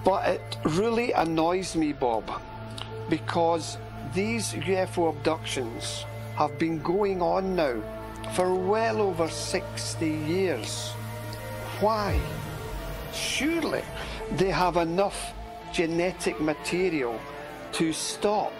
But 0.05 0.27
it 0.29 0.57
really 0.63 1.11
annoys 1.11 1.75
me, 1.75 1.93
Bob, 1.93 2.29
because 3.09 3.77
these 4.13 4.53
UFO 4.53 5.09
abductions 5.09 6.05
have 6.35 6.57
been 6.59 6.81
going 6.81 7.21
on 7.21 7.55
now 7.55 7.81
for 8.33 8.53
well 8.53 9.01
over 9.01 9.27
60 9.27 10.07
years. 10.07 10.91
Why? 11.79 12.19
Surely 13.17 13.83
they 14.33 14.51
have 14.51 14.77
enough 14.77 15.33
genetic 15.73 16.39
material 16.39 17.19
to 17.73 17.91
stop. 17.91 18.53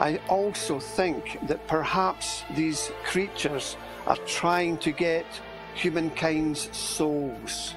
I 0.00 0.18
also 0.28 0.80
think 0.80 1.38
that 1.46 1.66
perhaps 1.68 2.44
these 2.54 2.90
creatures 3.04 3.76
are 4.06 4.16
trying 4.26 4.78
to 4.78 4.90
get 4.90 5.24
humankind's 5.74 6.76
souls. 6.76 7.74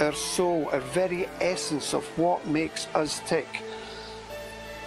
Our 0.00 0.12
soul, 0.12 0.68
our 0.72 0.80
very 0.80 1.28
essence 1.40 1.94
of 1.94 2.04
what 2.18 2.44
makes 2.46 2.88
us 2.94 3.20
tick. 3.26 3.62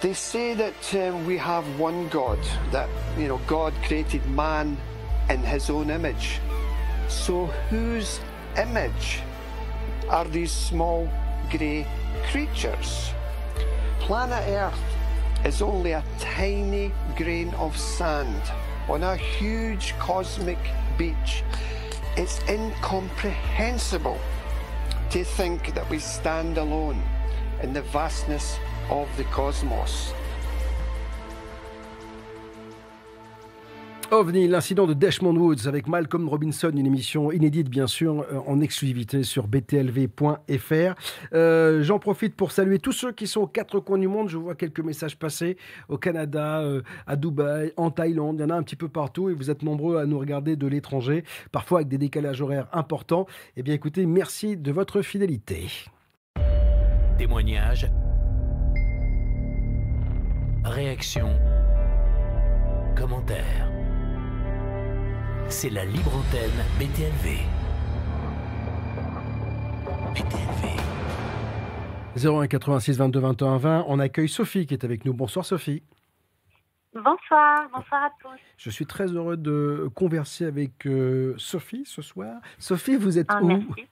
They 0.02 0.12
say 0.12 0.52
that 0.54 0.94
um, 0.94 1.26
we 1.26 1.38
have 1.38 1.64
one 1.80 2.08
God, 2.08 2.38
that, 2.70 2.88
you 3.18 3.28
know, 3.28 3.40
God 3.46 3.72
created 3.84 4.24
man 4.26 4.76
in 5.30 5.42
his 5.42 5.70
own 5.70 5.88
image. 5.88 6.38
So 7.08 7.46
whose 7.70 8.20
image 8.58 9.20
are 10.08 10.24
these 10.24 10.52
small 10.52 11.08
grey 11.50 11.86
creatures? 12.30 13.10
Planet 14.00 14.44
Earth 14.48 14.80
is 15.44 15.62
only 15.62 15.92
a 15.92 16.04
tiny 16.20 16.92
grain 17.16 17.52
of 17.54 17.76
sand 17.76 18.40
on 18.88 19.02
a 19.02 19.16
huge 19.16 19.94
cosmic 19.98 20.58
beach. 20.96 21.42
It's 22.16 22.40
incomprehensible 22.48 24.18
to 25.10 25.24
think 25.24 25.74
that 25.74 25.88
we 25.90 25.98
stand 25.98 26.58
alone 26.58 27.02
in 27.62 27.72
the 27.72 27.82
vastness 27.82 28.58
of 28.90 29.08
the 29.16 29.24
cosmos. 29.24 30.12
OVNI, 34.12 34.46
l'incident 34.46 34.86
de 34.86 34.94
Dashmond 34.94 35.34
Woods 35.34 35.66
avec 35.66 35.88
Malcolm 35.88 36.28
Robinson, 36.28 36.70
une 36.70 36.86
émission 36.86 37.32
inédite 37.32 37.68
bien 37.68 37.86
sûr 37.86 38.24
euh, 38.30 38.38
en 38.46 38.60
exclusivité 38.60 39.24
sur 39.24 39.48
btlv.fr. 39.48 40.94
Euh, 41.32 41.82
j'en 41.82 41.98
profite 41.98 42.36
pour 42.36 42.52
saluer 42.52 42.78
tous 42.78 42.92
ceux 42.92 43.12
qui 43.12 43.26
sont 43.26 43.42
aux 43.42 43.46
quatre 43.46 43.80
coins 43.80 43.98
du 43.98 44.06
monde. 44.06 44.28
Je 44.28 44.38
vois 44.38 44.54
quelques 44.54 44.80
messages 44.80 45.18
passer 45.18 45.56
au 45.88 45.98
Canada, 45.98 46.60
euh, 46.60 46.82
à 47.06 47.16
Dubaï, 47.16 47.72
en 47.76 47.90
Thaïlande. 47.90 48.36
Il 48.38 48.42
y 48.42 48.44
en 48.44 48.50
a 48.50 48.54
un 48.54 48.62
petit 48.62 48.76
peu 48.76 48.88
partout 48.88 49.28
et 49.28 49.34
vous 49.34 49.50
êtes 49.50 49.62
nombreux 49.62 49.98
à 49.98 50.06
nous 50.06 50.18
regarder 50.18 50.56
de 50.56 50.66
l'étranger, 50.66 51.24
parfois 51.50 51.78
avec 51.78 51.88
des 51.88 51.98
décalages 51.98 52.40
horaires 52.40 52.68
importants. 52.72 53.26
Eh 53.56 53.62
bien 53.62 53.74
écoutez, 53.74 54.06
merci 54.06 54.56
de 54.56 54.70
votre 54.70 55.02
fidélité. 55.02 55.68
Témoignages, 57.18 57.90
réactions, 60.64 61.34
commentaires 62.96 63.75
c'est 65.48 65.70
la 65.70 65.84
libre 65.84 66.16
antenne 66.16 66.64
BTLV. 66.78 67.38
BTLV. 70.14 70.76
01 72.16 72.46
86 72.46 72.98
22 72.98 73.20
21 73.20 73.56
20, 73.58 73.84
on 73.88 73.98
accueille 73.98 74.28
Sophie 74.28 74.66
qui 74.66 74.74
est 74.74 74.84
avec 74.84 75.04
nous. 75.04 75.12
Bonsoir 75.12 75.44
Sophie. 75.44 75.82
Bonsoir, 76.94 77.68
bonsoir 77.74 78.04
à 78.04 78.10
tous. 78.20 78.40
Je 78.56 78.70
suis 78.70 78.86
très 78.86 79.06
heureux 79.06 79.36
de 79.36 79.88
converser 79.94 80.46
avec 80.46 80.86
euh, 80.86 81.34
Sophie 81.36 81.84
ce 81.84 82.00
soir. 82.00 82.40
Sophie, 82.58 82.96
vous 82.96 83.18
êtes 83.18 83.26
ah, 83.28 83.42
où? 83.42 83.46
merci. 83.46 83.86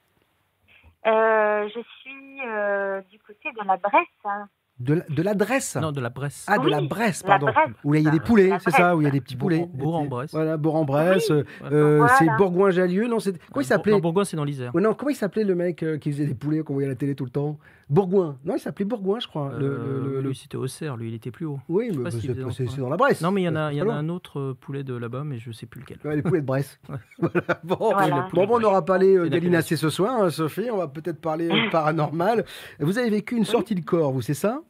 Euh, 1.06 1.68
je 1.68 1.80
suis 2.00 2.40
euh, 2.46 3.02
du 3.10 3.18
côté 3.18 3.52
de 3.52 3.66
la 3.66 3.76
Bresse. 3.76 4.06
Hein. 4.24 4.48
De 4.84 5.22
l'adresse 5.22 5.76
Non, 5.76 5.92
de 5.92 6.00
la 6.00 6.10
Bresse. 6.10 6.44
Ah, 6.46 6.58
de 6.58 6.68
la 6.68 6.80
Bresse, 6.80 7.22
pardon. 7.22 7.48
Où 7.84 7.94
il 7.94 8.02
y 8.02 8.08
a 8.08 8.10
des 8.10 8.20
poulets, 8.20 8.52
c'est 8.60 8.70
ça 8.70 8.96
Où 8.96 9.00
il 9.00 9.04
y 9.04 9.08
a 9.08 9.10
des 9.10 9.20
petits 9.20 9.36
poulets. 9.36 9.66
Bourg-en-Bresse. 9.72 10.32
Voilà, 10.32 10.56
Bourg-en-Bresse. 10.56 11.30
Euh, 11.30 12.06
c'est 12.18 12.28
Bourgoin-Jallieu, 12.38 13.06
non 13.08 13.18
Comment 13.18 13.60
il 13.60 13.64
s'appelait 13.64 14.00
Bourgoin, 14.00 14.24
c'est 14.24 14.36
dans 14.36 14.44
l'Isère. 14.44 14.72
non, 14.74 14.94
comment 14.94 15.10
il 15.10 15.16
s'appelait 15.16 15.44
le 15.44 15.54
mec 15.54 15.82
euh, 15.82 15.98
qui 15.98 16.12
faisait 16.12 16.26
des 16.26 16.34
poulets 16.34 16.62
qu'on 16.62 16.74
voyait 16.74 16.88
à 16.88 16.90
la 16.90 16.96
télé 16.96 17.14
tout 17.14 17.24
le 17.24 17.30
temps? 17.30 17.58
Bourgoin. 17.88 18.38
Non, 18.44 18.54
il 18.56 18.60
s'appelait 18.60 18.84
Bourgoin, 18.84 19.20
je 19.20 19.28
crois. 19.28 19.52
Euh, 19.52 20.22
lui, 20.22 20.34
c'était 20.34 20.56
Auxerre, 20.56 20.96
lui, 20.96 21.08
il 21.08 21.14
était 21.14 21.30
plus 21.30 21.46
haut. 21.46 21.60
Oui, 21.68 21.90
mais 21.96 22.10
c'est 22.10 22.76
dans 22.78 22.88
la 22.88 22.96
Bresse. 22.96 23.20
Non, 23.20 23.30
mais 23.30 23.42
il 23.42 23.44
y 23.44 23.48
en 23.48 23.56
a, 23.56 23.72
il 23.72 23.78
y 23.78 23.82
en 23.82 23.88
a 23.90 23.94
un 23.94 24.08
autre 24.08 24.56
poulet 24.60 24.84
de 24.84 24.94
là-bas, 24.94 25.24
mais 25.24 25.38
je 25.38 25.48
ne 25.48 25.54
sais 25.54 25.66
plus 25.66 25.80
lequel. 25.80 25.98
les 26.04 26.22
poulets 26.22 26.40
de 26.40 26.46
Bresse. 26.46 26.78
Bon, 27.64 27.92
bon, 28.32 28.46
on 28.50 28.60
n'aura 28.60 28.84
pas 28.84 28.98
les 28.98 29.28
galinacés 29.28 29.76
ce 29.76 29.88
soir, 29.90 30.22
hein, 30.22 30.30
Sophie. 30.30 30.68
On 30.70 30.76
va 30.76 30.88
peut-être 30.88 31.20
parler 31.20 31.48
paranormal. 31.72 32.44
Vous 32.80 32.98
avez 32.98 33.10
vécu 33.10 33.36
une 33.36 33.44
sortie 33.44 33.74
de 33.74 33.84
corps, 33.84 34.12
vous, 34.12 34.22
c'est 34.22 34.34
ça? 34.34 34.60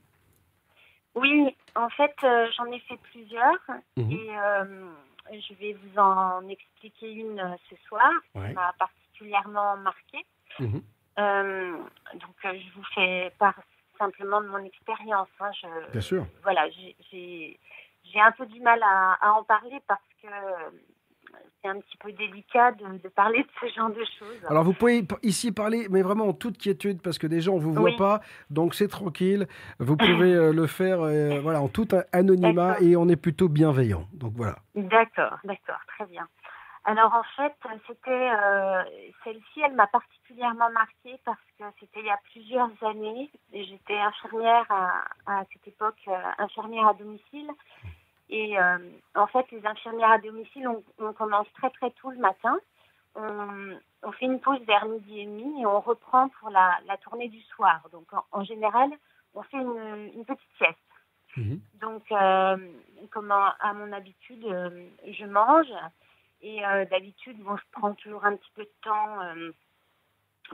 Oui, 1.15 1.57
en 1.77 1.89
fait, 1.91 2.15
euh, 2.25 2.49
j'en 2.57 2.67
ai 2.67 2.81
fait 2.81 2.99
plusieurs 3.13 3.61
mhm. 3.97 4.11
et 4.11 4.39
euh, 4.39 4.87
je 5.33 5.55
vais 5.55 5.73
vous 5.75 5.99
en 5.99 6.47
expliquer 6.49 7.13
une 7.13 7.41
euh, 7.41 7.57
ce 7.71 7.77
soir 7.89 8.11
qui 8.33 8.53
m'a 8.53 8.73
particulièrement 8.79 9.77
marquée. 9.77 10.25
Mhm. 10.59 10.83
donc, 11.17 12.37
je 12.43 12.75
vous 12.75 12.85
fais 12.95 13.33
part 13.39 13.61
simplement 13.99 14.41
de 14.41 14.49
mon 14.49 14.65
expérience. 14.65 15.29
Hein. 15.41 15.51
Bien 15.93 16.01
sûr. 16.01 16.27
Voilà, 16.43 16.69
j'ai 16.71 17.59
un 18.17 18.33
peu 18.33 18.47
du 18.47 18.61
mal 18.61 18.83
à, 18.83 19.17
à 19.21 19.33
en 19.33 19.45
parler 19.45 19.81
parce 19.87 20.01
que 20.23 20.29
c'est 21.65 21.71
un 21.71 21.81
petit 21.81 21.97
peu 21.97 22.13
délicat 22.13 22.73
de, 22.73 23.09
parler 23.09 23.43
de 23.43 23.49
ce 23.61 23.75
genre 23.75 23.89
de 23.89 24.05
choses. 24.19 24.45
Alors 24.49 24.65
vous 24.65 24.75
pouvez 24.75 25.07
ici 25.23 25.51
parler, 25.51 25.87
mais 25.91 26.03
vraiment 26.03 26.29
en 26.29 26.33
toute 26.35 26.59
quiétude, 26.59 27.01
parce 27.01 27.19
que 27.19 27.27
des 27.27 27.41
gens 27.41 27.55
ne 27.55 27.61
vous 27.61 27.73
voient 27.73 27.97
pas, 27.97 28.21
donc 28.51 28.75
c'est 28.75 28.89
tranquille. 28.89 29.47
Vous 29.79 29.97
pouvez 29.97 30.35
euh, 30.35 30.53
le 30.53 30.67
faire 30.67 31.01
euh, 31.01 31.41
voilà, 31.41 31.63
en 31.63 31.69
tout 31.69 31.89
anonymat 32.13 32.81
et 32.81 32.97
on 32.97 33.09
est 33.09 33.17
plutôt 33.17 33.49
bienveillant. 33.49 34.07
Donc 34.13 34.35
voilà. 34.35 34.57
D'accord, 34.75 35.39
d'accord, 35.45 35.81
très 35.97 36.07
bien. 36.07 36.29
Alors 36.85 37.15
en 37.15 37.23
fait, 37.35 37.55
c'était 37.87 38.11
euh, 38.11 38.83
celle-ci, 39.25 39.63
elle 39.65 39.75
m'a 39.75 39.87
particulièrement 39.87 40.71
marquée 40.71 41.19
parce 41.25 41.39
que 41.59 41.65
c'était 41.81 42.01
il 42.01 42.07
y 42.07 42.11
a 42.11 42.19
plusieurs 42.31 42.71
années. 42.83 43.31
J'étais 43.55 43.97
infirmière 43.97 44.67
à, 44.69 45.05
à 45.27 45.45
cette 45.51 45.67
époque, 45.67 45.97
infirmière 46.39 46.89
à 46.89 46.95
domicile. 46.95 47.51
Et 48.31 48.59
euh, 48.59 48.79
en 49.15 49.27
fait, 49.27 49.51
les 49.51 49.65
infirmières 49.67 50.13
à 50.13 50.19
domicile, 50.19 50.69
on, 50.99 51.13
commence 51.13 51.47
très 51.55 51.71
très 51.71 51.91
tôt 51.91 52.11
le 52.11 52.19
matin. 52.19 52.59
On, 53.17 54.13
fait 54.13 54.27
une 54.27 54.41
pause 54.41 54.61
vers 54.67 54.87
midi 54.87 55.21
et 55.21 55.27
demi 55.27 55.63
et 55.63 55.67
on 55.67 55.81
reprend 55.81 56.29
pour 56.29 56.51
la, 56.51 56.79
la 56.87 56.97
tournée 56.99 57.29
du 57.29 57.41
soir. 57.43 57.81
Donc 57.93 58.07
en, 58.33 58.45
général, 58.45 58.91
on 59.35 59.43
fait 59.43 59.57
une, 59.57 60.11
une 60.15 60.25
petite 60.25 60.51
sieste. 60.57 60.79
Mhm. 61.37 61.61
Donc, 61.81 62.03
euh, 62.13 62.57
comme 63.11 63.31
à, 63.31 63.73
mon 63.75 63.93
habitude, 63.93 64.45
euh, 64.45 64.87
je 65.07 65.25
mange. 65.27 65.73
Et 66.43 66.61
d'habitude, 66.91 67.39
bon, 67.43 67.57
je 67.57 67.63
prends 67.73 67.95
toujours 67.95 68.27
un 68.27 68.37
petit 68.37 68.51
peu 68.55 68.65
de 68.65 68.73
temps 68.83 69.19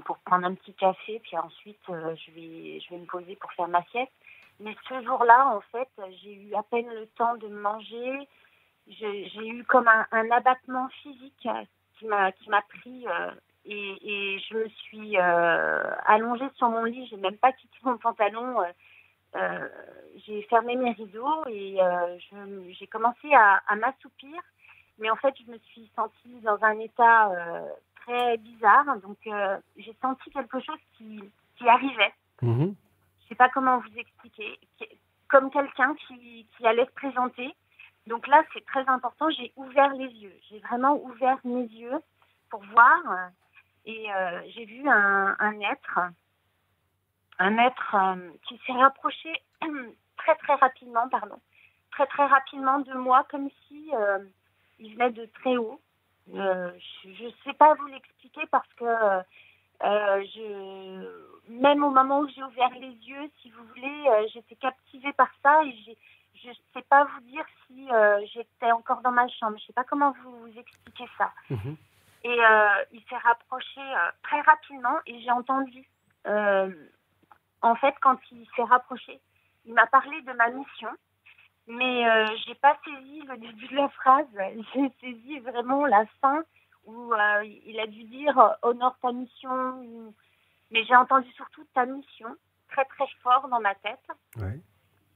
pour 0.05 0.19
prendre 0.19 0.47
un 0.47 0.55
petit 0.55 0.73
café. 0.75 1.19
Puis 1.19 1.37
ensuite, 1.37 1.81
je, 1.89 2.31
vais, 2.31 2.79
je 2.79 2.91
vais 2.91 2.99
me 2.99 3.07
poser 3.07 3.35
pour 3.35 3.53
faire 3.55 3.67
ma 3.67 3.83
sieste. 3.87 4.13
Mais 4.61 4.77
ce 4.89 5.03
jour-là, 5.03 5.57
en 5.57 5.61
fait, 5.73 5.89
j'ai 6.23 6.35
eu 6.35 6.55
à 6.55 6.63
peine 6.63 6.89
le 6.89 7.07
temps 7.17 7.37
de 7.37 7.49
manger. 7.49 8.29
J'ai 8.89 9.47
eu 9.47 9.65
comme 9.65 9.89
un, 9.89 10.31
abattement 10.31 10.89
physique 11.03 11.49
qui 11.99 12.07
m'a 12.07 12.63
pris 12.69 13.07
euh, 13.07 13.31
et, 13.65 14.39
je 14.49 14.57
me 14.57 14.69
suis 14.69 15.19
euh, 15.19 15.91
allongée 16.07 16.49
sur 16.57 16.69
mon 16.69 16.85
lit. 16.85 17.07
J'ai 17.07 17.17
même 17.17 17.37
pas 17.37 17.53
quitté 17.53 17.77
mon 17.85 17.97
pantalon. 17.97 18.63
Euh, 19.37 19.69
j'ai 20.27 20.43
fermé 20.43 20.77
mes 20.77 20.93
rideaux 20.93 21.47
et 21.49 21.79
j'ai 22.79 22.87
commencé 22.87 23.33
à, 23.33 23.77
m'assoupir. 23.77 24.41
Mais 24.99 25.09
en 25.09 25.17
fait, 25.17 25.35
je 25.43 25.51
me 25.51 25.59
suis 25.59 25.91
sentie 25.97 26.41
dans 26.43 26.63
un 26.63 26.79
état 26.81 27.31
très 28.03 28.37
bizarre. 28.37 28.99
Donc, 28.99 29.19
j'ai 29.79 29.97
senti 30.03 30.31
quelque 30.31 30.61
chose 30.61 30.81
qui, 30.99 31.23
arrivait. 31.67 32.13
Mmh 32.43 32.73
sais 33.31 33.37
pas 33.37 33.49
comment 33.49 33.79
vous 33.79 33.97
expliquer, 33.97 34.59
comme 35.29 35.51
quelqu'un 35.51 35.95
qui, 36.07 36.47
allait 36.65 36.85
se 36.85 36.91
présenter. 36.91 37.55
Donc 38.07 38.27
là, 38.27 38.43
c'est 38.53 38.65
très 38.67 38.87
important. 38.89 39.31
J'ai 39.31 39.53
ouvert 39.57 39.95
les 39.95 40.09
yeux. 40.09 40.35
J'ai 40.51 40.59
vraiment 40.59 41.01
ouvert 41.03 41.39
mes 41.45 41.67
yeux 41.67 41.99
pour 42.51 42.63
voir. 42.65 43.31
Et 43.87 44.13
euh, 44.13 44.43
j'ai 44.49 44.65
vu 44.67 44.87
un, 44.89 45.61
être, 45.61 46.01
un 47.39 47.59
être 47.59 47.95
euh, 47.95 48.31
qui 48.47 48.61
s'est 48.67 48.73
rapproché 48.73 49.33
très 50.19 50.35
très 50.37 50.55
rapidement, 50.57 51.09
pardon, 51.09 51.41
très 51.93 52.07
très 52.07 52.27
rapidement 52.27 52.81
de 52.81 52.93
moi, 52.95 53.27
comme 53.31 53.49
si 53.67 53.91
euh, 53.95 54.19
il 54.79 54.93
venait 54.95 55.13
de 55.13 55.25
très 55.27 55.57
haut. 55.57 55.81
je 56.27 57.25
ne 57.25 57.31
sais 57.45 57.55
pas 57.55 57.75
vous 57.75 57.87
l'expliquer 57.87 58.47
parce 58.51 58.69
que 58.75 59.23
euh, 59.83 60.23
je, 60.35 61.40
même 61.51 61.83
au 61.83 61.91
moment 61.91 62.21
où 62.21 62.29
j'ai 62.29 62.43
ouvert 62.43 62.71
les 62.75 62.93
yeux, 62.93 63.31
si 63.41 63.51
vous 63.51 63.65
voulez, 63.65 64.05
euh, 64.07 64.27
j'étais 64.33 64.55
captivée 64.55 65.13
par 65.13 65.29
ça 65.43 65.63
et 65.65 65.75
je 66.35 66.49
ne 66.49 66.55
sais 66.75 66.83
pas 66.89 67.05
vous 67.05 67.21
dire 67.23 67.45
si 67.67 67.91
euh, 67.91 68.25
j'étais 68.33 68.71
encore 68.71 69.01
dans 69.03 69.11
ma 69.11 69.27
chambre. 69.29 69.57
Je 69.59 69.65
ne 69.65 69.67
sais 69.67 69.73
pas 69.73 69.85
comment 69.85 70.15
vous, 70.23 70.39
vous 70.47 70.59
expliquer 70.59 71.07
ça. 71.19 71.33
Mhm. 71.51 71.77
Et 72.23 72.39
il 72.93 73.03
s'est 73.09 73.17
rapproché 73.17 73.81
très 74.23 74.43
rapidement 74.43 74.99
et 75.07 75.19
j'ai 75.21 75.31
entendu, 75.31 75.89
en 76.27 77.75
fait, 77.77 77.95
quand 78.03 78.19
il 78.31 78.47
s'est 78.55 78.63
rapproché, 78.63 79.19
il 79.65 79.73
m'a 79.73 79.87
parlé 79.87 80.21
de 80.21 80.33
ma 80.33 80.51
mission, 80.51 80.91
mais 81.67 82.05
je 82.05 82.43
j'ai 82.47 82.55
pas 82.57 82.77
saisi 82.85 83.23
le 83.23 83.39
début 83.39 83.69
de 83.69 83.77
la 83.77 83.89
phrase. 83.89 84.27
J'ai 84.75 84.93
saisi 85.01 85.39
vraiment 85.39 85.87
la 85.87 86.05
fin 86.21 86.45
où 86.85 87.15
il 87.43 87.81
a 87.81 87.87
dû 87.87 88.05
dire 88.05 88.55
honore 88.61 88.99
ta 89.01 89.13
mission. 89.13 90.13
Mais 90.71 90.85
j'ai 90.85 90.97
entendu 90.97 91.31
surtout 91.33 91.65
ta 91.75 91.87
mission 91.87 92.37
très 92.71 92.85
très 92.85 93.07
fort 93.23 93.49
dans 93.49 93.61
ma 93.61 93.75
tête. 93.77 94.07
Ouais. 94.37 94.61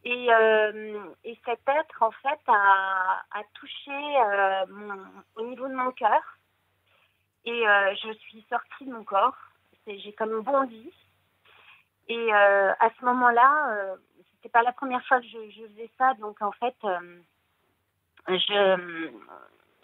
Et, 0.04 0.26
euh, 0.30 1.04
et, 1.24 1.38
cet 1.46 1.60
être, 1.66 2.02
en 2.02 2.10
fait, 2.10 2.40
a, 2.46 3.22
a 3.30 3.42
touché 3.54 3.90
euh, 3.90 4.66
mon, 4.68 5.02
au 5.36 5.46
niveau 5.46 5.66
de 5.66 5.74
mon 5.74 5.92
cœur. 5.92 6.22
Et 7.46 7.66
euh, 7.66 7.94
je 8.02 8.12
suis 8.12 8.44
sortie 8.50 8.84
de 8.84 8.92
mon 8.92 9.04
corps. 9.04 9.36
J'ai 9.86 10.12
comme 10.12 10.42
bondi. 10.42 10.92
Et 12.08 12.32
à 12.32 12.90
ce 12.98 13.04
moment-là, 13.04 13.96
c'était 14.32 14.50
pas 14.50 14.62
la 14.62 14.72
première 14.72 15.04
fois 15.06 15.20
que 15.20 15.26
je, 15.26 15.50
je, 15.50 15.66
faisais 15.68 15.90
ça. 15.96 16.12
Donc, 16.14 16.40
en 16.42 16.52
fait, 16.52 16.76
je, 18.28 19.10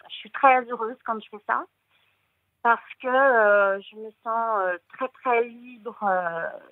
je 0.08 0.14
suis 0.14 0.30
très 0.30 0.62
heureuse 0.64 0.96
quand 1.04 1.18
je 1.22 1.28
fais 1.30 1.42
ça. 1.46 1.64
Parce 2.62 2.94
que 3.00 3.08
je 3.08 3.96
me 3.96 4.10
sens 4.22 4.78
très, 4.92 5.08
très 5.08 5.44
libre. 5.44 5.98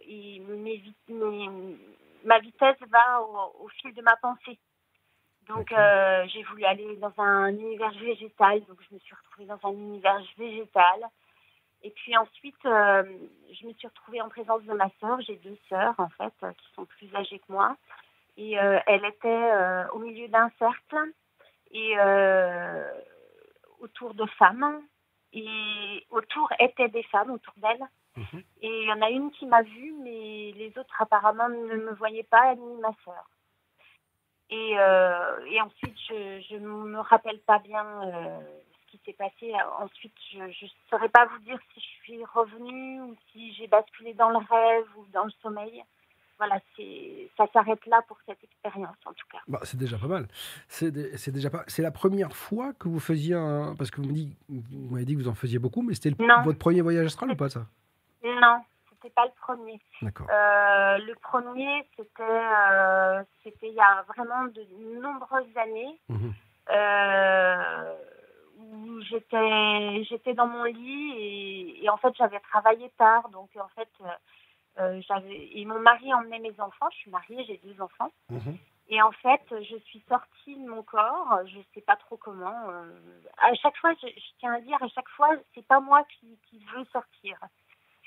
et 0.07 0.41
mes, 0.41 0.83
mes 1.09 1.49
ma 2.25 2.39
vitesse 2.39 2.77
va 2.91 3.23
au, 3.23 3.69
fil 3.69 3.95
de 3.95 4.03
ma 4.03 4.17
pensée. 4.17 4.59
Donc 5.49 5.73
euh, 5.73 6.27
j'ai 6.29 6.43
voulu 6.45 6.65
aller 6.65 6.97
dans 6.97 7.13
un 7.19 7.49
univers 7.49 7.93
végétal, 7.93 8.63
donc 8.67 8.79
je 8.89 8.95
me 8.95 9.01
suis 9.01 9.15
retrouvée 9.15 9.47
dans 9.47 9.59
un 9.69 9.73
univers 9.73 10.21
végétal. 10.37 11.09
Et 11.83 11.91
puis 11.91 12.17
ensuite, 12.17 12.67
euh, 12.67 13.05
je 13.53 13.67
me 13.67 13.73
suis 13.75 13.87
retrouvée 13.87 14.21
en 14.21 14.29
présence 14.29 14.63
de 14.65 14.73
ma 14.73 14.91
sœur. 15.01 15.21
J'ai 15.23 15.37
deux 15.37 15.57
sœurs 15.69 15.95
en 15.99 16.09
fait 16.11 16.35
qui 16.57 16.75
sont 16.75 16.85
plus 16.85 17.15
âgées 17.15 17.39
que 17.39 17.53
moi. 17.53 17.77
Et 18.37 18.59
euh, 18.59 18.79
elle 18.87 19.05
était 19.05 19.53
au 19.93 19.99
milieu 19.99 20.29
d'un 20.29 20.51
cercle 20.59 21.13
et 21.71 21.97
autour 23.81 24.15
de 24.15 24.27
femmes. 24.39 24.83
Et 25.33 26.07
autour 26.11 26.51
étaient 26.59 26.89
des 26.89 27.03
femmes 27.05 27.31
autour 27.31 27.55
d'elle. 27.59 27.87
Mhm. 28.17 28.43
Et 28.63 28.83
il 28.83 28.89
y 28.89 28.93
en 28.93 29.03
a 29.03 29.11
une 29.11 29.31
qui 29.33 29.47
m'a 29.47 29.63
vue, 29.63 29.95
mais 30.03 30.53
les 30.57 30.73
autres 30.77 31.01
apparemment 31.01 31.49
ne 31.49 31.77
me 31.77 31.95
voyaient 31.95 32.25
pas, 32.25 32.55
ni 32.55 32.77
ma 32.81 32.93
soeur. 33.05 33.29
Et, 34.51 34.79
euh, 34.79 35.45
et 35.47 35.61
ensuite, 35.61 35.97
je 36.09 36.57
ne 36.57 36.67
me 36.67 37.01
rappelle 37.01 37.39
pas 37.41 37.59
bien 37.59 37.85
euh, 37.85 38.41
ce 38.73 38.91
qui 38.91 39.01
s'est 39.05 39.13
passé. 39.13 39.53
Ensuite, 39.79 40.15
je 40.33 40.39
ne 40.39 40.71
saurais 40.89 41.11
pas 41.11 41.27
vous 41.27 41.39
dire 41.41 41.59
si 41.75 41.81
je 41.81 42.03
suis 42.03 42.25
revenue 42.25 43.03
ou 43.03 43.17
si 43.31 43.53
j'ai 43.55 43.67
basculé 43.67 44.15
dans 44.15 44.31
le 44.31 44.39
rêve 44.39 44.87
ou 44.97 45.05
dans 45.13 45.25
le 45.25 45.31
sommeil. 45.43 45.85
Voilà, 46.39 46.61
ça 47.37 47.47
s'arrête 47.53 47.85
là 47.87 48.01
pour 48.07 48.17
cette 48.25 48.43
expérience 48.45 48.97
en 49.05 49.13
tout 49.13 49.27
cas. 49.31 49.39
Bah, 49.49 49.59
c'est 49.65 49.77
déjà 49.77 49.99
pas 49.99 50.07
mal. 50.07 50.29
C'est 50.69 50.93
déjà 50.93 51.51
pas. 51.51 51.65
C'est 51.67 51.83
la 51.83 51.91
première 51.91 52.35
fois 52.35 52.73
que 52.75 52.89
vous 52.89 53.01
faisiez 53.01 53.35
un. 53.35 53.75
Parce 53.77 53.91
que 53.91 54.01
vous 54.01 54.09
m'avez 54.91 55.05
dit, 55.05 55.15
que 55.15 55.21
vous 55.21 55.29
en 55.29 55.35
faisiez 55.35 55.59
beaucoup, 55.59 55.83
mais 55.83 55.95
c'était 55.95 56.15
votre 56.45 56.59
premier 56.59 56.81
voyage 56.81 57.07
astral 57.07 57.33
ou 57.33 57.37
pas 57.37 57.49
ça? 57.49 57.67
Non, 58.25 58.63
c'était 58.91 59.11
pas 59.11 59.25
le 59.25 59.33
premier. 59.41 59.81
Euh, 60.03 60.99
le 60.99 61.15
premier, 61.21 61.85
c'était 61.97 62.23
euh, 62.23 63.23
c'était 63.43 63.69
il 63.69 63.75
y 63.75 63.81
a 63.81 64.05
vraiment 64.15 64.45
de 64.45 64.65
nombreuses 65.01 65.57
années. 65.57 65.99
Mhm. 66.09 66.35
Euh, 66.71 67.95
où 68.59 69.01
j'étais 69.01 70.05
j'étais 70.05 70.35
dans 70.35 70.47
mon 70.47 70.65
lit 70.65 71.79
et, 71.83 71.89
en 71.89 71.97
fait 71.97 72.13
j'avais 72.19 72.41
travaillé 72.41 72.91
tard 72.99 73.29
donc 73.31 73.49
en 73.57 73.69
fait 73.69 73.89
j'avais 74.01 74.13
et 74.79 75.65
mon 75.65 75.81
mari 75.81 76.13
emmenait 76.15 76.39
mes 76.39 76.61
enfants 76.61 76.89
je 76.93 76.97
suis 76.99 77.11
mariée 77.11 77.45
j'ai 77.47 77.61
deux 77.65 77.81
enfants 77.81 78.13
mhm. 78.31 78.57
et 78.89 79.03
en 79.03 79.13
fait 79.13 79.43
je 79.51 79.77
suis 79.87 80.03
sortie 80.09 80.57
de 80.57 80.69
mon 80.69 80.83
corps 80.83 81.41
je 81.47 81.59
sais 81.75 81.81
pas 81.81 81.97
trop 81.97 82.17
comment 82.17 82.71
à 83.39 83.55
chaque 83.55 83.77
fois 83.79 83.93
je, 84.03 84.09
tiens 84.39 84.55
à 84.55 84.61
dire 84.61 84.83
à 84.83 84.89
chaque 84.89 85.09
fois 85.11 85.31
c'est 85.55 85.67
pas 85.67 85.81
moi 85.81 86.05
qui, 86.21 86.39
qui 86.49 86.65
veux 86.75 86.85
sortir 86.93 87.39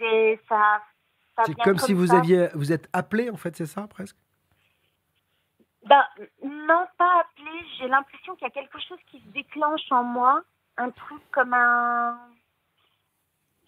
c'est 0.01 0.39
ça. 0.49 0.81
c'est 1.45 1.55
comme, 1.61 1.77
si 1.77 1.93
vous 1.93 2.13
aviez, 2.13 2.49
vous 2.53 2.71
êtes 2.71 2.89
appelé 2.93 3.29
en 3.29 3.37
fait, 3.37 3.55
c'est 3.55 3.65
ça 3.65 3.87
presque? 3.87 4.17
Ben, 5.85 6.03
non, 6.43 6.85
pas 6.97 7.21
appelé. 7.21 7.51
J'ai 7.77 7.87
l'impression 7.87 8.35
qu'il 8.35 8.45
y 8.45 8.47
a 8.47 8.51
quelque 8.51 8.79
chose 8.79 8.99
qui 9.09 9.19
se 9.19 9.27
déclenche 9.29 9.91
en 9.91 10.03
moi, 10.03 10.43
un 10.77 10.89
truc 10.91 11.21
comme 11.31 11.53
un, 11.53 12.19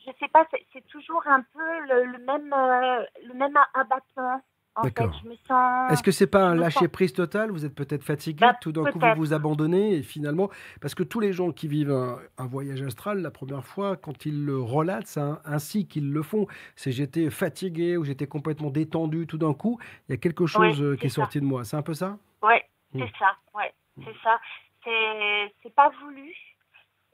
je 0.05 0.11
sais 0.19 0.27
pas, 0.27 0.45
c'est 0.51 0.87
toujours 0.87 1.23
un 1.27 1.41
peu 1.41 1.79
le, 1.87 2.17
même, 2.25 2.53
euh, 2.53 3.05
le 3.27 3.33
même 3.33 3.57
abattement. 3.73 4.41
D'accord. 4.81 5.11
Est-ce 5.91 6.01
que 6.01 6.09
c'est 6.09 6.25
pas 6.25 6.43
un 6.43 6.55
lâcher 6.55 6.87
prise 6.87 7.13
total 7.13 7.51
Vous 7.51 7.63
êtes 7.63 7.75
peut-être 7.75 8.03
fatigué, 8.03 8.39
bah, 8.41 8.57
tout 8.59 8.71
d'un 8.71 8.83
coup 8.91 8.97
vous 8.97 9.15
vous 9.17 9.33
abandonnez 9.33 9.97
et 9.97 10.01
finalement, 10.01 10.49
parce 10.81 10.95
que 10.95 11.03
tous 11.03 11.19
les 11.19 11.31
gens 11.31 11.51
qui 11.51 11.67
vivent 11.67 11.91
un, 11.91 12.45
voyage 12.47 12.81
astral, 12.81 13.21
la 13.21 13.29
première 13.29 13.63
fois, 13.63 13.97
quand 13.97 14.25
ils 14.25 14.45
le 14.45 14.59
relatent, 14.59 15.05
c'est 15.05 15.21
ainsi 15.45 15.87
qu'ils 15.87 16.11
le 16.11 16.23
font. 16.23 16.47
C'est 16.75 16.91
j'étais 16.91 17.29
fatigué 17.29 17.97
ou 17.97 18.03
j'étais 18.03 18.25
complètement 18.25 18.71
détendu, 18.71 19.27
tout 19.27 19.37
d'un 19.37 19.53
coup, 19.53 19.77
il 20.09 20.13
y 20.13 20.15
a 20.15 20.17
quelque 20.17 20.47
chose 20.47 20.81
euh, 20.81 20.95
qui 20.95 21.05
est, 21.05 21.09
sorti 21.09 21.39
de 21.39 21.45
moi. 21.45 21.63
C'est 21.65 21.77
un 21.77 21.83
peu 21.83 21.93
ça? 21.93 22.17
Oui, 22.41 22.55
hmm. 22.93 22.99
c'est 22.99 23.11
ça. 23.19 23.35
Ouais, 23.53 23.71
hmm. 23.97 24.03
c'est 24.05 24.23
ça. 24.23 24.39
C'est 25.61 25.75
pas 25.75 25.91
voulu, 26.01 26.33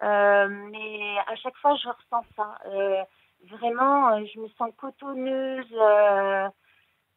mais 0.01 1.17
à 1.27 1.35
chaque 1.35 1.57
fois 1.57 1.75
je 1.75 1.87
ressens 1.87 2.25
ça. 2.35 2.57
Euh, 2.67 3.03
vraiment, 3.49 4.23
je 4.25 4.39
me 4.39 4.47
sens 4.49 4.71
cotonneuse. 4.77 5.75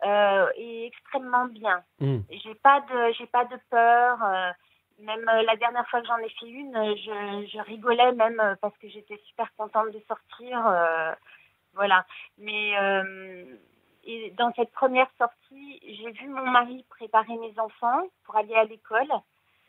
Euh, 0.05 0.49
et 0.57 0.87
extrêmement 0.87 1.47
bien. 1.47 1.83
Hmm. 2.01 2.21
J'ai 2.31 2.55
pas 2.57 2.81
de 2.81 3.13
j'ai 3.13 3.27
pas 3.27 3.45
de 3.45 3.57
peur. 3.71 4.19
Euh, 4.23 4.51
même 4.99 5.29
euh, 5.29 5.43
la 5.43 5.57
dernière 5.57 5.87
fois 5.89 6.01
que 6.01 6.07
j'en 6.07 6.19
ai 6.19 6.29
fait 6.29 6.49
une, 6.49 6.75
je, 6.75 7.49
je 7.53 7.61
rigolais 7.63 8.13
même 8.13 8.57
parce 8.61 8.77
que 8.79 8.89
j'étais 8.89 9.21
super 9.27 9.49
contente 9.57 9.93
de 9.93 10.03
sortir. 10.09 10.59
voilà. 11.75 12.05
Mais 12.39 12.73
et 14.05 14.31
dans 14.37 14.53
cette 14.55 14.73
première 14.73 15.11
sortie, 15.17 15.81
j'ai 15.85 16.11
vu 16.11 16.29
mon 16.29 16.51
mari 16.51 16.85
préparer 16.89 17.37
mes 17.37 17.57
enfants 17.59 18.03
pour 18.25 18.37
aller 18.37 18.55
à 18.55 18.65
l'école. 18.65 19.13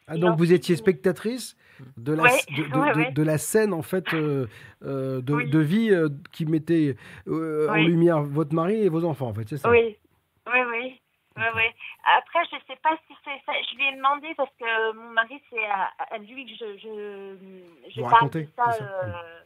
Ah, 0.08 0.18
donc 0.18 0.38
vous 0.38 0.52
étiez 0.54 0.76
spectatrice 0.76 1.56
de 1.98 2.14
la, 2.14 2.24
de, 2.24 3.14
de, 3.14 3.24
la 3.24 3.38
scène 3.38 3.74
en 3.74 3.82
fait 3.82 4.06
de, 4.14 4.48
de, 4.82 5.60
vie 5.60 5.92
qui 6.32 6.46
mettait 6.46 6.96
en 7.28 7.76
lumière 7.76 8.22
votre 8.22 8.54
mari 8.54 8.84
et 8.84 8.90
vos 8.90 9.04
enfants 9.06 9.28
en 9.28 9.34
fait, 9.34 9.48
c'est 9.48 9.58
ça? 9.58 9.70
Oui, 9.70 9.98
oui, 10.48 10.60
oui. 11.56 11.64
Après, 12.06 12.40
je 12.52 12.56
ne 12.56 12.62
sais 12.68 12.80
pas 12.82 12.98
si 13.08 13.16
c'est 13.24 13.42
ça. 13.46 13.54
Je 13.72 13.76
lui 13.76 13.88
ai 13.88 13.96
demandé 13.96 14.34
parce 14.36 14.52
que 14.60 14.94
mon 14.94 15.10
mari, 15.12 15.42
c'est 15.50 15.66
à, 15.66 16.18
lui 16.20 16.46
que 16.46 16.52
je, 16.52 16.78
je, 16.78 17.92
je 17.96 18.02
parle 18.02 18.30
de 18.30 18.48
ça. 18.56 18.70
Euh, 18.82 19.40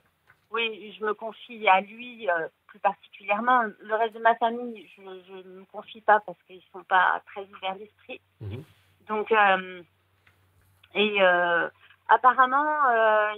oui, 0.51 0.95
je 0.97 1.05
me 1.05 1.13
confie 1.13 1.67
à 1.67 1.81
lui 1.81 2.29
euh, 2.29 2.47
plus 2.67 2.79
particulièrement. 2.79 3.63
Le 3.79 3.95
reste 3.95 4.15
de 4.15 4.19
ma 4.19 4.35
famille, 4.35 4.89
je 4.95 5.01
ne 5.01 5.59
me 5.59 5.65
confie 5.65 6.01
pas 6.01 6.19
parce 6.21 6.37
qu'ils 6.47 6.57
ne 6.57 6.61
sont 6.79 6.83
pas 6.83 7.21
très 7.27 7.41
ouverts 7.41 7.75
d'esprit. 7.75 8.19
Mhm. 8.41 8.63
Donc, 9.07 9.31
euh, 9.31 9.81
et 10.95 11.19
apparemment, 12.07 12.65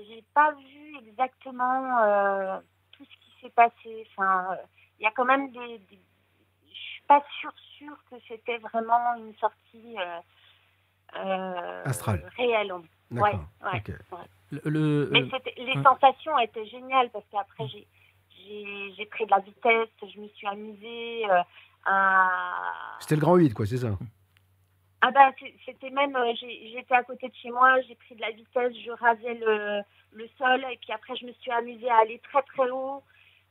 j'ai 0.08 0.24
pas 0.34 0.52
vu 0.54 0.98
exactement 1.08 2.62
tout 2.92 3.04
ce 3.04 3.10
qui 3.10 3.42
s'est 3.42 3.50
passé. 3.52 4.08
Enfin, 4.12 4.58
il 5.00 5.04
y 5.04 5.08
a 5.08 5.12
quand 5.12 5.26
même 5.26 5.52
des 5.52 5.82
pas 7.10 7.24
sûr 7.42 7.52
sûr 7.78 7.98
que 8.10 8.16
c'était 8.28 8.60
vraiment 8.60 9.16
une 9.18 9.34
sortie 9.36 9.98
euh, 9.98 10.20
euh 11.18 11.84
astrale 11.84 12.30
réelle. 12.38 12.72
Ouais, 13.12 13.34
ouais, 13.64 13.84
Le, 14.64 15.10
Mais 15.12 15.28
les 15.58 15.84
sensations 15.84 16.38
étaient 16.38 16.68
géniales 16.68 17.10
parce 17.10 17.26
qu'après 17.32 17.68
j'ai 17.68 17.88
j'ai 18.96 19.06
pris 19.06 19.26
de 19.26 19.32
la 19.32 19.40
vitesse, 19.40 19.90
je 20.02 20.20
me 20.20 20.28
suis 20.30 20.48
amusée 20.48 21.30
euh, 21.30 21.42
à. 21.86 22.30
C'était 23.00 23.16
le 23.16 23.22
grand 23.22 23.36
8, 23.36 23.54
quoi, 23.54 23.66
c'est 23.66 23.78
ça? 23.78 23.98
Ah 25.02 25.12
bah 25.12 25.32
c'était 25.66 25.90
même, 25.92 26.16
euh, 26.16 26.34
j'étais 26.36 26.96
à 26.96 27.04
côté 27.04 27.30
de 27.30 27.36
chez 27.36 27.52
moi, 27.52 27.80
j'ai 27.88 27.96
pris 27.96 28.16
de 28.16 28.22
la 28.22 28.32
vitesse, 28.32 28.74
je 28.86 28.92
rasais 28.92 29.34
le, 29.36 29.82
le 30.12 30.28
sol 30.38 30.66
et 30.72 30.78
puis 30.78 30.92
après 30.92 31.16
je 31.16 31.26
me 31.26 31.32
suis 31.34 31.52
amusée 31.52 31.90
à 31.90 32.00
aller 32.00 32.20
très 32.20 32.42
très 32.42 32.70
haut. 32.70 33.02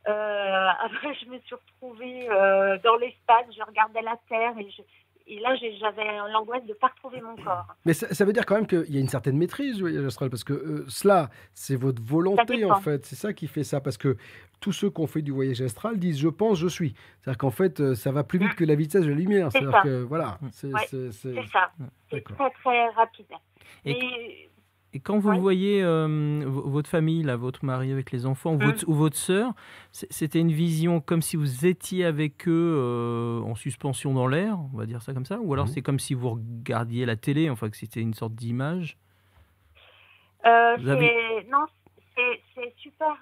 Euh, 0.09 0.69
après, 0.85 1.15
je 1.15 1.27
me 1.27 1.39
suis 1.41 1.55
retrouvée 1.55 2.29
euh, 2.31 2.79
dans 2.79 2.97
l'espace, 2.97 3.47
je 3.57 3.63
regardais 3.63 4.03
la 4.03 4.17
Terre 4.29 4.55
et, 4.59 4.69
et 5.29 5.41
là, 5.41 5.55
j'avais 5.57 6.17
l'angoisse 6.33 6.65
de 6.65 6.71
ne 6.71 6.75
pas 6.75 6.89
retrouver 6.89 7.21
mon 7.21 7.37
corps. 7.37 7.67
Mais 7.85 7.93
ça, 7.93 8.25
veut 8.25 8.33
dire 8.33 8.47
quand 8.47 8.55
même 8.55 8.67
qu'il 8.67 8.93
y 8.93 8.97
a 8.97 9.01
une 9.01 9.09
certaine 9.09 9.37
maîtrise 9.37 9.77
du 9.77 9.83
voyage 9.83 10.05
astral, 10.05 10.31
parce 10.31 10.45
que 10.45 10.55
euh, 10.55 10.85
cela, 10.89 11.29
c'est 11.53 11.77
votre 11.77 12.03
volonté 12.03 12.65
en 12.65 12.81
fait. 12.81 13.05
C'est 13.05 13.17
ça 13.17 13.33
qui 13.33 13.47
fait 13.47 13.65
ça, 13.65 13.81
parce 13.81 13.99
que 13.99 14.17
tous 14.61 14.73
ceux 14.73 14.91
qui 14.91 15.01
ont 15.01 15.07
fait 15.07 15.23
du 15.23 15.31
voyage 15.31 15.61
astral 15.61 15.99
disent 15.99 16.19
je 16.19 16.29
pense, 16.29 16.59
je 16.59 16.69
suis. 16.69 16.95
C'est-à-dire 17.21 17.39
qu'en 17.39 17.51
fait, 17.51 17.95
ça 17.95 18.11
va 18.11 18.25
plus 18.25 18.39
vite 18.39 18.53
mm. 18.53 18.57
que 18.57 18.65
la 18.65 18.75
vitesse 18.75 19.03
de 19.03 19.11
la 19.11 19.15
lumière. 19.15 19.53
C'est-à-dire 19.53 19.83
que 19.83 20.03
voilà. 20.03 20.39
C'est 20.53 20.71
ça. 21.53 21.71
C'est 22.11 22.25
très 22.25 22.51
très 22.51 22.89
rapide. 22.91 23.27
Et 23.85 24.51
Et 24.95 25.01
quand 25.01 25.19
vous 25.19 25.39
voyez 25.39 25.83
euh, 25.83 26.43
votre 26.47 26.89
famille, 26.89 27.23
là, 27.23 27.37
votre 27.37 27.65
mari 27.65 27.93
avec 27.93 28.11
les 28.11 28.25
enfants, 28.25 28.55
ou, 28.55 28.59
votre, 28.59 28.87
mmh. 28.87 28.91
ou 28.91 28.95
votre 28.95 29.17
sœur, 29.17 29.53
c'était 29.93 30.41
une 30.41 30.51
vision 30.51 31.01
comme 31.01 31.21
si 31.21 31.37
vous 31.37 31.67
étiez 31.67 32.07
avec 32.07 32.49
eux 32.49 32.75
euh, 32.79 33.41
en 33.43 33.55
suspension 33.55 34.15
dans 34.15 34.27
l'air, 34.27 34.57
on 34.73 34.79
va 34.79 34.87
dire 34.87 35.03
ça 35.03 35.13
comme 35.13 35.27
ça 35.27 35.39
Ou 35.41 35.53
alors 35.53 35.67
mmh. 35.67 35.69
c'est 35.69 35.83
comme 35.83 35.99
si 35.99 36.15
vous 36.15 36.31
regardiez 36.31 37.05
la 37.05 37.17
télé, 37.17 37.51
enfin 37.51 37.69
que 37.69 37.77
c'était 37.77 38.01
une 38.01 38.15
sorte 38.15 38.35
d'image? 38.35 38.97
Euh, 40.47 40.79
Non, 41.51 41.67
c'est 42.55 42.75
super, 42.79 43.15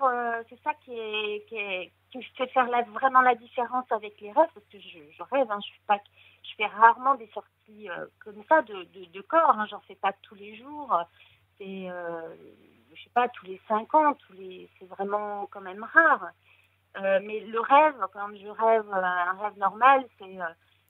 c'est 0.49 0.63
ça 0.63 0.71
qui, 0.85 0.93
est, 0.93 1.47
qui, 1.49 2.23
fait 2.37 2.47
faire 2.47 2.69
vraiment 2.93 3.23
la 3.23 3.35
différence 3.35 3.91
avec 3.91 4.21
les 4.21 4.31
rêves, 4.31 4.49
parce 4.55 4.67
que 4.71 4.79
je, 4.79 5.23
rêve, 5.35 5.51
hein, 5.51 5.59
je, 5.61 5.87
pas, 5.89 5.99
je 6.45 6.55
fais 6.57 6.67
rarement 6.67 7.17
des 7.17 7.29
sorties 7.35 7.89
comme 8.25 8.43
ça 8.49 8.63
de, 8.63 8.87
de, 9.13 9.21
corps, 9.23 9.57
hein, 9.59 9.67
j'en 9.69 9.81
fais 9.81 9.97
pas 9.97 10.13
tous 10.23 10.37
les 10.37 10.57
jours 10.57 10.97
c'est, 11.59 11.91
euh, 11.91 12.35
je 12.95 13.03
sais 13.03 13.11
pas, 13.15 13.29
tous 13.29 13.47
les 13.47 13.61
cinq 13.69 13.95
ans, 13.95 14.15
tous 14.15 14.33
les, 14.35 14.69
c'est 14.79 14.87
vraiment 14.87 15.47
quand 15.47 15.61
même 15.61 15.85
rare. 15.85 16.31
Euh, 16.97 17.21
mais 17.23 17.41
le 17.41 17.61
rêve, 17.61 17.95
quand 18.13 18.29
je 18.35 18.49
rêve 18.49 18.89
euh, 18.89 19.03
un 19.03 19.33
rêve 19.33 19.59
normal, 19.59 20.05
c'est 20.19 20.39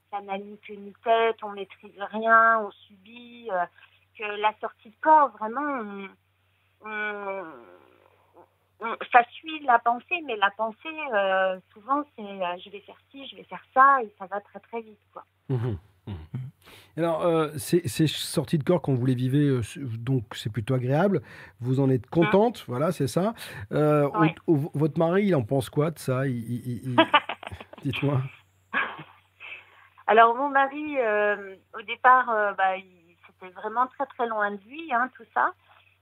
ça 0.09 0.21
n'a 0.21 0.37
ni 0.37 0.57
tête, 1.03 1.43
on 1.43 1.49
maîtrise 1.49 2.01
rien, 2.11 2.59
on 2.61 2.71
subit. 2.71 3.49
que 4.17 4.23
la 4.23 4.53
sortie 4.61 4.89
de 4.89 4.95
corps, 5.01 5.29
vraiment, 5.31 6.07
ça 9.11 9.23
suit 9.31 9.59
la 9.65 9.79
pensée, 9.79 10.21
mais 10.25 10.37
la 10.37 10.49
pensée, 10.51 11.59
souvent, 11.73 12.03
c'est 12.15 12.59
je 12.59 12.69
vais 12.69 12.79
faire 12.79 12.97
ci, 13.11 13.27
je 13.27 13.35
vais 13.35 13.43
faire 13.43 13.63
ça, 13.73 14.01
et 14.01 14.13
ça 14.17 14.27
va 14.27 14.39
très 14.39 14.59
très 14.61 14.79
vite. 14.79 14.99
Quoi. 15.11 15.25
Mmh 15.49 15.75
alors, 16.97 17.23
euh, 17.23 17.49
ces, 17.57 18.07
sorties 18.07 18.57
de 18.57 18.63
corps, 18.63 18.81
quand 18.81 18.95
vous 18.95 19.05
les 19.05 19.13
vivez, 19.13 19.47
euh, 19.47 19.61
donc 19.99 20.23
c'est 20.33 20.51
plutôt 20.51 20.73
agréable. 20.73 21.21
Vous 21.61 21.79
en 21.79 21.91
êtes 21.91 22.09
contente, 22.09 22.65
voilà, 22.67 22.91
c'est 22.91 23.07
ça. 23.07 23.35
Euh, 23.71 24.09
votre 24.47 24.97
mari, 24.97 25.25
il 25.25 25.35
en 25.35 25.43
pense 25.43 25.69
quoi 25.69 25.91
de 25.91 25.99
ça? 25.99 26.23
Dites-moi. 27.83 28.21
Alors, 30.07 30.33
mon 30.35 30.49
mari, 30.49 30.97
au 31.77 31.81
départ, 31.83 32.55
bah, 32.57 32.73
c'était 33.27 33.53
vraiment 33.53 33.85
très 33.87 34.07
très 34.07 34.25
loin 34.25 34.49
de 34.51 34.59
lui, 34.67 34.91
hein, 34.91 35.11
tout 35.15 35.25
ça. 35.35 35.53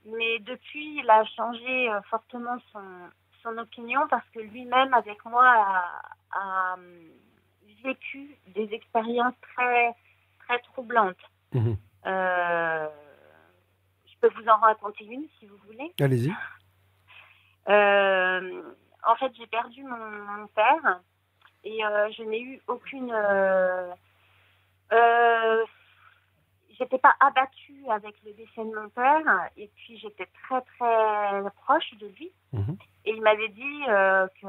Mais 0.06 0.40
depuis, 0.40 1.00
il 1.00 1.10
a 1.10 1.26
changé 1.26 1.90
fortement 2.10 2.58
son, 2.72 2.80
son 3.44 3.58
opinion 3.58 4.02
parce 4.10 4.28
que 4.34 4.40
lui-même, 4.40 4.94
avec 4.94 5.26
moi, 5.26 5.46
a, 5.46 6.02
a 6.32 6.76
vécu 7.84 8.38
des 8.54 8.70
expériences 8.72 9.34
très 9.58 9.94
très 10.46 10.60
troublante. 10.60 11.18
Mhm. 11.54 11.78
Euh, 12.06 12.88
je 14.06 14.14
peux 14.20 14.30
vous 14.40 14.48
en 14.48 14.58
raconter 14.58 15.06
une 15.06 15.26
si 15.40 15.46
vous 15.46 15.58
voulez. 15.66 15.94
Allez-y. 16.00 16.32
Euh, 17.68 18.62
en 19.08 19.16
fait, 19.16 19.32
j'ai 19.36 19.48
perdu 19.48 19.84
mon, 19.84 20.46
père 20.54 21.02
et 21.64 21.84
euh, 21.84 22.12
je 22.12 22.22
n'ai 22.22 22.40
eu 22.40 22.62
aucune. 22.68 23.12
j'étais 26.78 27.00
pas 27.00 27.16
abattue 27.20 27.90
avec 27.90 28.14
le 28.24 28.34
décès 28.34 28.64
de 28.64 28.72
mon 28.72 28.88
père 28.90 29.50
et 29.58 29.68
puis 29.76 29.98
j'étais 29.98 30.28
très 30.44 30.62
très 30.62 31.42
proche 31.64 31.92
de 32.00 32.06
lui. 32.06 32.32
Mhm. 32.54 32.78
Et 33.06 33.16
il 33.16 33.22
m'avait 33.24 33.50
dit 33.50 33.82
que 34.44 34.48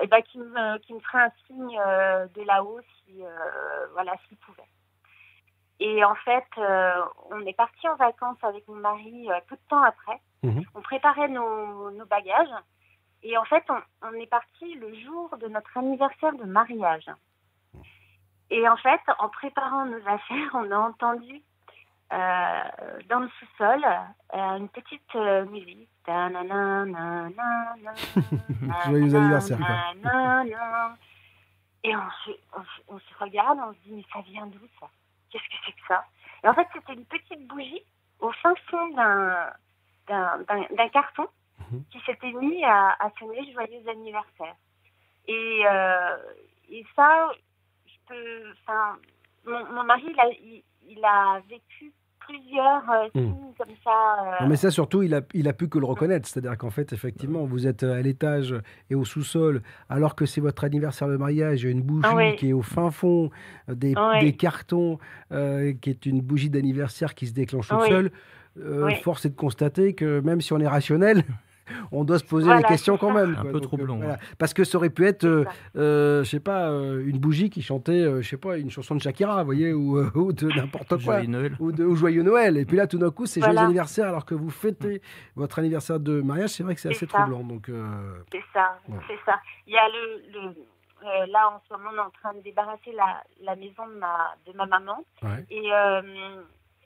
eh 0.00 0.06
ben, 0.06 0.22
qui, 0.22 0.38
me, 0.38 0.78
qui 0.78 0.94
me 0.94 1.00
ferait 1.00 1.24
un 1.24 1.32
signe 1.46 1.78
euh, 1.78 2.26
de 2.34 2.42
là-haut 2.42 2.80
si, 2.80 3.24
euh, 3.24 3.86
voilà, 3.92 4.14
s'il 4.28 4.36
pouvait. 4.38 4.68
Et 5.80 6.04
en 6.04 6.14
fait, 6.14 6.46
euh, 6.58 7.04
on 7.30 7.44
est 7.46 7.56
parti 7.56 7.88
en 7.88 7.96
vacances 7.96 8.42
avec 8.42 8.66
mon 8.68 8.76
mari 8.76 9.28
peu 9.48 9.56
de 9.56 9.60
temps 9.68 9.82
après. 9.82 10.20
Mhm. 10.42 10.64
On 10.74 10.82
préparait 10.82 11.28
nos, 11.28 11.90
nos, 11.90 12.06
bagages. 12.06 12.54
Et 13.22 13.36
en 13.36 13.44
fait, 13.44 13.64
on, 13.68 13.80
on 14.02 14.12
est 14.14 14.26
parti 14.26 14.74
le 14.74 14.94
jour 15.00 15.36
de 15.38 15.48
notre 15.48 15.76
anniversaire 15.76 16.32
de 16.34 16.44
mariage. 16.44 17.10
Et 18.50 18.68
en 18.68 18.76
fait, 18.76 19.00
en 19.18 19.28
préparant 19.28 19.86
nos 19.86 20.06
affaires, 20.06 20.50
on 20.54 20.70
a 20.70 20.78
entendu 20.78 21.42
euh, 22.12 22.62
dans 23.08 23.20
le 23.20 23.28
sous-sol 23.40 23.84
une 24.32 24.68
petite 24.68 25.14
musique. 25.50 25.88
Joyeux 28.86 29.14
anniversaire. 29.14 29.58
Et 31.82 31.94
on 31.96 32.98
se, 32.98 33.14
regarde, 33.18 33.58
on 33.58 33.72
se 33.72 33.78
dit, 33.84 33.92
mais 33.92 34.04
ça 34.12 34.20
vient 34.22 34.46
d'où 34.46 34.66
ça 34.80 34.88
Qu'est-ce 35.30 35.44
que 35.44 35.56
c'est 35.66 35.72
que 35.72 35.86
ça 35.86 36.04
Et 36.42 36.48
en 36.48 36.54
fait, 36.54 36.66
c'était 36.72 36.94
une 36.94 37.04
petite 37.04 37.46
bougie 37.46 37.82
au 38.20 38.32
fin 38.32 38.54
fond 38.70 38.88
d'un, 40.06 40.88
carton 40.92 41.26
qui 41.90 42.00
s'était 42.00 42.32
mis 42.32 42.64
à, 42.64 42.96
à, 43.00 43.10
sonner 43.18 43.52
joyeux 43.52 43.86
anniversaire. 43.88 44.54
Et, 45.26 45.64
ça, 46.96 47.30
mon, 49.46 49.84
mari, 49.84 50.14
il 50.86 51.04
a 51.04 51.40
vécu 51.48 51.92
plusieurs 52.26 52.82
euh, 52.90 53.08
hmm. 53.14 53.20
signes 53.20 53.54
comme 53.58 53.74
ça. 53.82 54.42
Euh. 54.42 54.46
mais 54.48 54.56
ça, 54.56 54.70
surtout, 54.70 55.02
il 55.02 55.14
a, 55.14 55.22
il 55.32 55.48
a 55.48 55.52
pu 55.52 55.68
que 55.68 55.78
le 55.78 55.86
reconnaître. 55.86 56.28
C'est-à-dire 56.28 56.56
qu'en 56.56 56.70
fait, 56.70 56.92
effectivement, 56.92 57.44
vous 57.44 57.66
êtes 57.66 57.82
à 57.82 58.00
l'étage 58.02 58.54
et 58.90 58.94
au 58.94 59.04
sous-sol, 59.04 59.62
alors 59.88 60.14
que 60.14 60.26
c'est 60.26 60.40
votre 60.40 60.64
anniversaire 60.64 61.08
de 61.08 61.16
mariage, 61.16 61.62
il 61.62 61.66
y 61.66 61.68
a 61.68 61.72
une 61.72 61.82
bougie 61.82 62.36
qui 62.38 62.50
est 62.50 62.52
au 62.52 62.62
fin 62.62 62.90
fond 62.90 63.30
des, 63.68 63.94
des 64.20 64.32
cartons, 64.36 64.98
euh, 65.32 65.72
qui 65.80 65.90
est 65.90 66.06
une 66.06 66.20
bougie 66.20 66.50
d'anniversaire 66.50 67.14
qui 67.14 67.26
se 67.26 67.32
déclenche 67.32 67.68
toute 67.68 67.86
seule. 67.86 68.10
Force 69.02 69.24
est 69.24 69.30
de 69.30 69.36
constater 69.36 69.94
que 69.94 70.20
même 70.20 70.40
si 70.40 70.52
on 70.52 70.60
est 70.60 70.68
rationnel, 70.68 71.24
on 71.92 72.04
doit 72.04 72.18
se 72.18 72.24
poser 72.24 72.54
des 72.56 72.62
questions 72.62 72.96
quand 72.96 73.12
même. 73.12 73.36
Un 73.38 73.52
peu 73.52 73.60
trop 73.60 73.76
long. 73.76 74.00
Parce 74.38 74.54
que 74.54 74.64
ça 74.64 74.78
aurait 74.78 74.90
pu 74.90 75.06
être, 75.06 75.24
euh, 75.24 75.44
euh, 75.76 76.24
je 76.24 76.30
sais 76.30 76.40
pas, 76.40 76.68
euh, 76.68 77.04
une 77.06 77.18
bougie 77.18 77.50
qui 77.50 77.62
chantait, 77.62 78.22
je 78.22 78.28
sais 78.28 78.36
pas, 78.36 78.56
une 78.56 78.70
chanson 78.70 78.94
de 78.94 79.00
Shakira, 79.00 79.38
vous 79.38 79.44
voyez, 79.46 79.72
ou, 79.72 80.32
de 80.32 80.48
n'importe 80.48 81.02
quoi. 81.04 81.20
Ou, 81.60 81.72
de, 81.72 81.94
Joyeux 81.94 82.22
Noël. 82.22 82.56
Et 82.56 82.64
puis 82.64 82.76
là, 82.76 82.86
tout 82.86 82.98
d'un 82.98 83.10
coup, 83.10 83.26
c'est 83.26 83.40
joyeux 83.40 83.58
anniversaire 83.58 84.08
alors 84.08 84.24
que 84.24 84.34
vous 84.34 84.50
fêtez 84.50 85.00
votre 85.36 85.58
anniversaire 85.58 86.00
de 86.00 86.20
mariage. 86.20 86.50
C'est 86.50 86.62
vrai 86.62 86.74
que 86.74 86.80
c'est 86.80 86.90
assez 86.90 87.06
troublant. 87.06 87.42
Donc, 87.42 87.70
c'est 88.32 88.44
ça, 88.52 88.78
c'est 89.08 89.18
ça. 89.24 89.40
Il 89.66 89.72
y 89.72 89.78
a 89.78 89.88
le, 89.88 90.54
là, 91.30 91.50
en 91.50 91.60
ce 91.68 91.74
moment, 91.74 91.90
on 91.92 91.96
est 91.96 92.00
en 92.00 92.10
train 92.10 92.34
de 92.34 92.40
débarrasser 92.40 92.92
la, 92.92 93.22
la 93.42 93.56
maison 93.56 93.86
de 93.86 93.94
ma, 93.94 94.34
de 94.46 94.52
ma 94.52 94.66
maman. 94.66 95.04
Et 95.50 95.70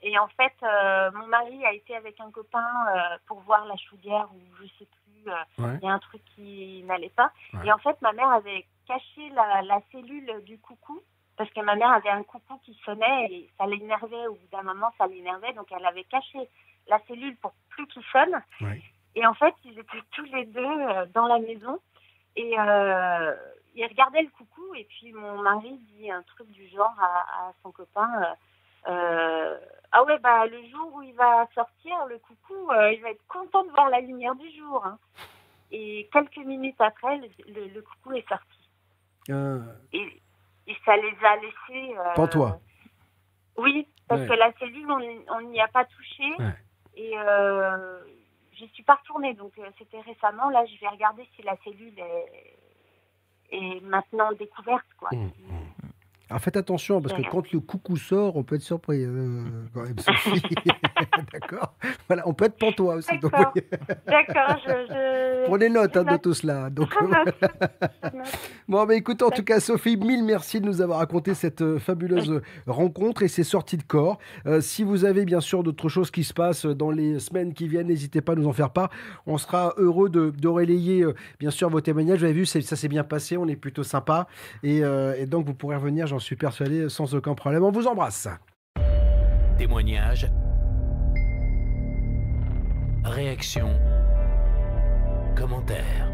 et 0.01 0.17
en 0.17 0.27
fait, 0.27 0.53
euh, 0.63 1.11
mon 1.13 1.27
mari 1.27 1.65
a 1.65 1.73
été 1.73 1.95
avec 1.95 2.19
un 2.19 2.31
copain 2.31 2.67
euh, 2.87 3.17
pour 3.27 3.39
voir 3.41 3.65
la 3.65 3.75
chaudière 3.77 4.27
ou 4.33 4.39
je 4.61 4.67
sais 4.77 4.87
plus, 4.87 5.31
euh, 5.31 5.77
il 5.81 5.85
y 5.85 5.89
a 5.89 5.93
un 5.93 5.99
truc 5.99 6.21
qui 6.35 6.83
n'allait 6.83 7.09
pas. 7.09 7.31
Et 7.65 7.71
en 7.71 7.77
fait, 7.77 8.01
ma 8.01 8.13
mère 8.13 8.29
avait 8.29 8.65
caché 8.87 9.29
la, 9.33 9.61
la, 9.63 9.81
cellule 9.91 10.41
du 10.45 10.57
coucou 10.59 11.01
parce 11.37 11.49
que 11.51 11.61
ma 11.61 11.75
mère 11.75 11.91
avait 11.91 12.09
un 12.09 12.23
coucou 12.23 12.59
qui 12.63 12.77
sonnait 12.85 13.27
et 13.31 13.49
ça 13.57 13.65
l'énervait. 13.65 14.27
Au 14.27 14.35
bout 14.35 14.47
d'un 14.51 14.63
moment, 14.63 14.91
ça 14.97 15.07
l'énervait. 15.07 15.53
Donc, 15.53 15.67
elle 15.71 15.85
avait 15.85 16.05
caché 16.05 16.39
la 16.87 16.99
cellule 17.07 17.35
pour 17.37 17.53
plus 17.69 17.87
qu'il 17.87 18.03
sonne. 18.11 18.41
Et 19.15 19.25
en 19.25 19.33
fait, 19.33 19.53
ils 19.65 19.77
étaient 19.77 20.03
tous 20.11 20.25
les 20.25 20.45
deux 20.45 21.05
dans 21.13 21.27
la 21.27 21.39
maison 21.39 21.79
et 22.35 22.51
ils 22.51 23.85
regardaient 23.85 24.21
le 24.21 24.29
coucou. 24.29 24.73
Et 24.75 24.85
puis, 24.85 25.11
mon 25.11 25.41
mari 25.41 25.77
dit 25.93 26.09
un 26.09 26.23
truc 26.23 26.49
du 26.51 26.67
genre 26.69 26.95
à, 26.99 27.47
à 27.47 27.53
son 27.63 27.71
copain 27.71 28.35
ah 29.91 30.03
ouais, 30.03 30.19
bah 30.19 30.45
le 30.45 30.61
jour 30.69 30.93
où 30.93 31.01
il 31.01 31.13
va 31.15 31.47
sortir, 31.55 32.05
le 32.07 32.19
coucou, 32.19 32.71
euh, 32.71 32.93
il 32.93 33.01
va 33.01 33.09
être 33.09 33.25
content 33.27 33.63
de 33.63 33.71
voir 33.71 33.89
la 33.89 34.01
lumière 34.01 34.35
du 34.35 34.49
jour. 34.55 34.85
Hein. 34.85 34.99
Et 35.71 36.07
quelques 36.13 36.37
minutes 36.37 36.79
après, 36.79 37.17
le, 37.17 37.81
coucou 37.81 38.13
est 38.13 38.27
sorti. 38.27 38.69
Ah. 39.31 39.57
Et, 39.93 40.21
ça 40.85 40.95
les 40.95 41.15
a 41.25 41.35
laissés. 41.37 41.97
Euh, 41.97 42.27
toi 42.27 42.59
Oui, 43.57 43.87
parce 44.07 44.27
que 44.27 44.33
la 44.33 44.53
cellule, 44.53 44.87
on 44.91 45.41
n'y 45.41 45.59
a 45.59 45.67
pas 45.67 45.85
touché. 45.85 46.23
Et 46.95 47.17
euh, 47.17 47.99
je 48.53 48.65
suis 48.65 48.83
pas 48.83 48.95
retournée. 48.95 49.33
Donc 49.33 49.53
c'était 49.79 50.01
récemment. 50.01 50.49
Là, 50.51 50.65
je 50.65 50.79
vais 50.79 50.87
regarder 50.87 51.27
si 51.35 51.41
la 51.41 51.57
cellule 51.63 51.97
est, 51.97 52.57
est 53.51 53.81
maintenant 53.81 54.31
découverte. 54.33 54.85
Quoi. 54.99 55.09
Mmh, 55.11 55.25
mmh. 55.25 55.58
Alors 56.29 56.41
faites 56.41 56.57
attention, 56.57 57.01
parce 57.01 57.15
que 57.15 57.27
quand 57.27 57.51
le 57.51 57.59
coucou 57.59 57.97
sort, 57.97 58.37
on 58.37 58.43
peut 58.43 58.55
être 58.55 58.61
surpris. 58.61 59.03
Euh, 59.03 59.41
quand 59.73 59.81
même, 59.81 59.97
Sophie. 59.97 60.39
D'accord 61.33 61.73
Voilà, 62.07 62.27
on 62.27 62.35
peut 62.35 62.45
être 62.45 62.57
pantois 62.57 62.95
aussi. 62.95 63.17
D'accord, 63.17 64.59
je, 64.63 65.45
Prenez 65.47 65.69
note 65.69 65.97
hein, 65.97 66.03
de 66.03 66.17
tout 66.17 66.35
cela. 66.35 66.69
Donc, 66.69 66.93
bon, 68.67 68.85
mais 68.85 68.97
écoute, 68.97 69.23
en 69.23 69.31
tout 69.31 69.43
cas, 69.43 69.59
Sophie, 69.59 69.97
mille 69.97 70.23
merci 70.23 70.61
de 70.61 70.67
nous 70.67 70.81
avoir 70.81 70.99
raconté 70.99 71.33
cette 71.33 71.63
euh, 71.63 71.79
fabuleuse 71.79 72.41
rencontre 72.67 73.23
et 73.23 73.27
ces 73.27 73.43
sorties 73.43 73.77
de 73.77 73.83
corps. 73.83 74.19
Euh, 74.45 74.61
si 74.61 74.83
vous 74.83 75.05
avez 75.05 75.25
bien 75.25 75.41
sûr 75.41 75.63
d'autres 75.63 75.89
choses 75.89 76.11
qui 76.11 76.23
se 76.23 76.35
passent 76.35 76.67
dans 76.67 76.91
les 76.91 77.17
semaines 77.17 77.55
qui 77.55 77.67
viennent, 77.67 77.87
n'hésitez 77.87 78.21
pas 78.21 78.33
à 78.33 78.35
nous 78.35 78.47
en 78.47 78.53
faire 78.53 78.69
part. 78.69 78.91
On 79.25 79.39
sera 79.39 79.73
heureux 79.77 80.09
de, 80.09 80.29
de 80.29 80.47
relayer, 80.47 81.05
bien 81.39 81.49
sûr, 81.49 81.69
vos 81.69 81.81
témoignages. 81.81 82.19
Vous 82.19 82.25
avez 82.25 82.33
vu, 82.33 82.45
ça 82.45 82.61
s'est 82.61 82.87
bien 82.87 83.03
passé, 83.03 83.35
on 83.35 83.47
est 83.47 83.55
plutôt 83.55 83.83
sympa. 83.83 84.27
Et, 84.61 84.81
et 84.81 85.25
donc, 85.25 85.47
vous 85.47 85.55
pourrez 85.55 85.75
revenir, 85.75 86.05
j'en 86.05 86.18
suis 86.19 86.35
persuadé, 86.35 86.89
sans 86.89 87.15
aucun 87.15 87.33
problème. 87.35 87.63
On 87.63 87.71
vous 87.71 87.87
embrasse. 87.87 88.27
Témoignage 89.57 90.29
Réaction. 93.03 93.69
Commentaire. 95.35 96.09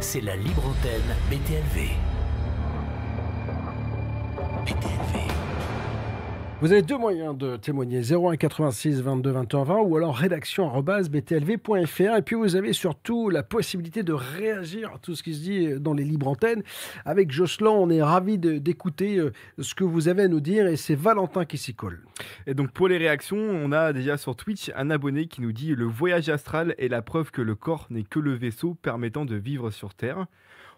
C'est 0.00 0.20
la 0.20 0.36
libre 0.36 0.66
antenne 0.66 1.14
BTLV. 1.28 1.90
BTLV. 4.64 5.49
Vous 6.60 6.72
avez 6.72 6.82
deux 6.82 6.98
moyens 6.98 7.34
de 7.38 7.56
témoigner 7.56 8.02
01 8.02 8.36
86 8.36 9.00
22 9.00 9.30
21 9.30 9.64
20 9.64 9.78
ou 9.78 9.96
alors 9.96 10.14
rédaction 10.14 10.70
btlv.fr 10.78 12.16
et 12.18 12.22
puis 12.22 12.36
vous 12.36 12.54
avez 12.54 12.74
surtout 12.74 13.30
la 13.30 13.42
possibilité 13.42 14.02
de 14.02 14.12
réagir 14.12 14.92
à 14.94 14.98
tout 14.98 15.14
ce 15.14 15.22
qui 15.22 15.32
se 15.32 15.40
dit 15.40 15.80
dans 15.80 15.94
les 15.94 16.04
libres 16.04 16.28
antennes. 16.28 16.62
Avec 17.06 17.30
Jocelyn, 17.30 17.70
on 17.70 17.88
est 17.88 18.02
ravi 18.02 18.36
d'écouter 18.36 19.16
euh, 19.16 19.32
ce 19.58 19.74
que 19.74 19.84
vous 19.84 20.08
avez 20.08 20.24
à 20.24 20.28
nous 20.28 20.40
dire 20.40 20.66
et 20.66 20.76
c'est 20.76 20.94
Valentin 20.94 21.46
qui 21.46 21.56
s'y 21.56 21.72
colle. 21.72 22.02
Et 22.46 22.52
donc 22.52 22.72
pour 22.72 22.88
les 22.88 22.98
réactions, 22.98 23.38
on 23.38 23.72
a 23.72 23.94
déjà 23.94 24.18
sur 24.18 24.36
Twitch 24.36 24.70
un 24.76 24.90
abonné 24.90 25.28
qui 25.28 25.40
nous 25.40 25.52
dit 25.52 25.74
le 25.74 25.86
voyage 25.86 26.28
astral 26.28 26.74
est 26.76 26.88
la 26.88 27.00
preuve 27.00 27.30
que 27.30 27.40
le 27.40 27.54
corps 27.54 27.86
n'est 27.88 28.02
que 28.02 28.18
le 28.18 28.34
vaisseau 28.34 28.74
permettant 28.74 29.24
de 29.24 29.34
vivre 29.34 29.70
sur 29.70 29.94
Terre. 29.94 30.26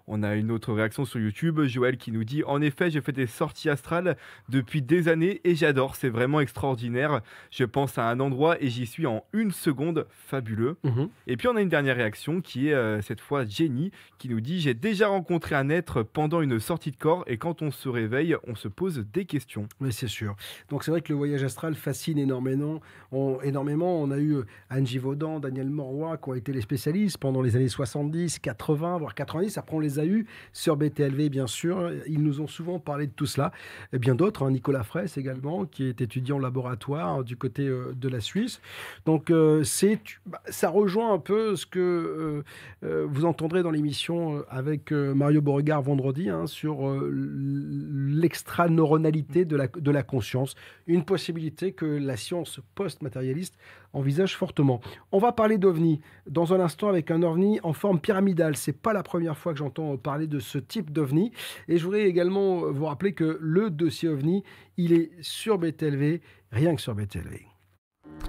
On 0.07 0.23
a 0.23 0.35
une 0.35 0.51
autre 0.51 0.73
réaction 0.73 1.05
sur 1.05 1.21
YouTube, 1.21 1.61
Joël 1.65 1.97
qui 1.97 2.13
nous 2.13 2.25
dit 2.25 2.43
En 2.45 2.61
effet, 2.61 2.91
j'ai 2.91 3.01
fait 3.01 3.13
des 3.13 3.27
sorties 3.27 3.69
astrales 3.69 4.17
depuis 4.49 4.83
des 4.83 5.09
années 5.09 5.41
et 5.45 5.55
j'adore, 5.55 5.97
c'est 5.97 6.09
vraiment 6.09 6.41
extraordinaire. 6.41 7.21
Je 7.51 7.65
pense 7.65 7.99
à 7.99 8.09
un 8.09 8.21
endroit 8.21 8.61
et 8.63 8.69
j'y 8.69 8.87
suis 8.87 9.07
en 9.07 9.25
une 9.33 9.53
seconde, 9.53 10.07
fabuleux. 10.11 10.77
Mhm. 10.85 11.09
Et 11.27 11.37
puis 11.37 11.49
on 11.49 11.57
a 11.57 11.63
une 11.63 11.69
dernière 11.69 11.97
réaction 11.97 12.41
qui 12.41 12.69
est 12.69 12.75
euh, 12.75 13.01
cette 13.01 13.21
fois 13.21 13.45
Jenny 13.45 13.91
qui 14.19 14.29
nous 14.29 14.41
dit 14.41 14.61
J'ai 14.61 14.75
déjà 14.75 15.09
rencontré 15.09 15.55
un 15.55 15.69
être 15.69 16.03
pendant 16.03 16.41
une 16.41 16.59
sortie 16.59 16.91
de 16.91 16.97
corps 16.97 17.25
et 17.27 17.37
quand 17.37 17.63
on 17.63 17.71
se 17.71 17.89
réveille, 17.89 18.37
on 18.47 18.55
se 18.55 18.69
pose 18.69 19.05
des 19.13 19.25
questions. 19.25 19.69
Oui, 19.81 19.93
c'est 19.93 20.09
sûr. 20.09 20.37
Donc 20.69 20.85
c'est 20.85 20.91
vrai 20.91 21.01
que 21.01 21.13
le 21.13 21.17
voyage 21.17 21.43
astral 21.43 21.75
fascine 21.75 22.19
énormément. 22.19 22.81
On, 23.13 23.41
énormément. 23.43 24.01
On 24.03 24.11
a 24.11 24.19
eu 24.19 24.37
euh, 24.37 24.47
Angie 24.71 24.99
Vaudan, 24.99 25.41
Daniel 25.41 25.71
Moroy 25.71 26.17
qui 26.17 26.29
ont 26.29 26.35
été 26.35 26.53
les 26.53 26.61
spécialistes 26.61 27.19
pendant 27.19 27.43
les 27.43 27.57
années 27.57 27.69
70, 27.69 28.39
80, 28.41 28.99
voire 28.99 29.15
90. 29.15 29.59
Après, 29.59 29.77
on 29.77 29.81
les 29.81 29.92
a 30.01 30.07
eu 30.07 30.27
sur 30.53 30.77
BTLV, 30.77 31.29
bien 31.29 31.47
sûr. 31.47 31.93
Ils 32.07 32.23
nous 32.23 32.41
ont 32.41 32.47
souvent 32.47 32.79
parlé 32.79 33.07
de 33.07 33.13
tout 33.13 33.27
cela. 33.27 33.53
Et 33.93 33.99
bien 33.99 34.15
d'autres, 34.15 34.45
hein, 34.45 34.51
Nicolas 34.51 34.83
Fraisse 34.83 35.19
également, 35.19 35.65
qui 35.65 35.85
est 35.85 36.01
étudiant 36.01 36.37
en 36.37 36.41
laboratoire 36.41 37.09
hein, 37.09 37.23
du 37.23 37.37
côté 37.37 37.67
euh, 37.67 37.93
de 37.95 38.09
la 38.09 38.21
Suisse. 38.21 38.61
Donc, 39.07 39.31
euh, 39.31 39.65
c'est, 39.65 40.01
bah, 40.27 40.43
ça 40.49 40.71
rejoint 40.71 41.13
un 41.13 41.19
peu 41.19 41.57
ce 41.57 41.67
que 41.67 42.43
euh, 42.83 43.07
vous 43.09 43.25
entendrez 43.25 43.63
dans 43.63 43.71
l'émission 43.71 44.45
avec 44.49 44.93
Mario 44.93 45.41
Beauregard 45.41 45.83
vendredi 45.83 46.29
hein, 46.29 46.47
sur 46.47 46.79
l'extra-neuronalité 47.11 49.45
de 49.45 49.57
la, 49.57 49.69
de 49.69 49.91
la 49.91 50.03
conscience. 50.03 50.55
Une 50.87 51.05
possibilité 51.05 51.73
que 51.73 51.87
la 51.87 52.17
science 52.17 52.61
post-matérialiste 52.75 53.57
envisage 53.93 54.37
fortement. 54.37 54.81
On 55.13 55.19
va 55.19 55.33
parler 55.33 55.59
d'OVNI 55.59 56.01
dans 56.27 56.55
un 56.55 56.61
instant 56.61 56.89
avec 56.89 57.11
un 57.11 57.23
OVNI 57.23 57.61
en 57.63 57.73
forme 57.73 58.01
pyramidale. 58.01 58.57
C'est 58.57 58.73
pas 58.73 58.93
la 58.93 59.03
première 59.03 59.37
fois 59.37 59.53
que 59.53 59.59
j'entends 59.59 59.97
parler 59.97 60.27
de 60.27 60.39
ce 60.39 60.59
type 60.59 60.93
d'OVNI. 60.93 61.33
Et 61.69 61.79
je 61.79 61.85
voudrais 61.85 62.05
également 62.05 62.71
vous 62.71 62.87
rappeler 62.87 63.13
que 63.13 63.39
le 63.41 63.71
dossier 63.71 64.09
OVNI, 64.09 64.43
il 64.77 64.93
est 64.93 65.11
sur 65.21 65.59
BTLV, 65.59 66.21
rien 66.51 66.75
que 66.75 66.81
sur 66.81 66.95
BTLV. 66.95 67.52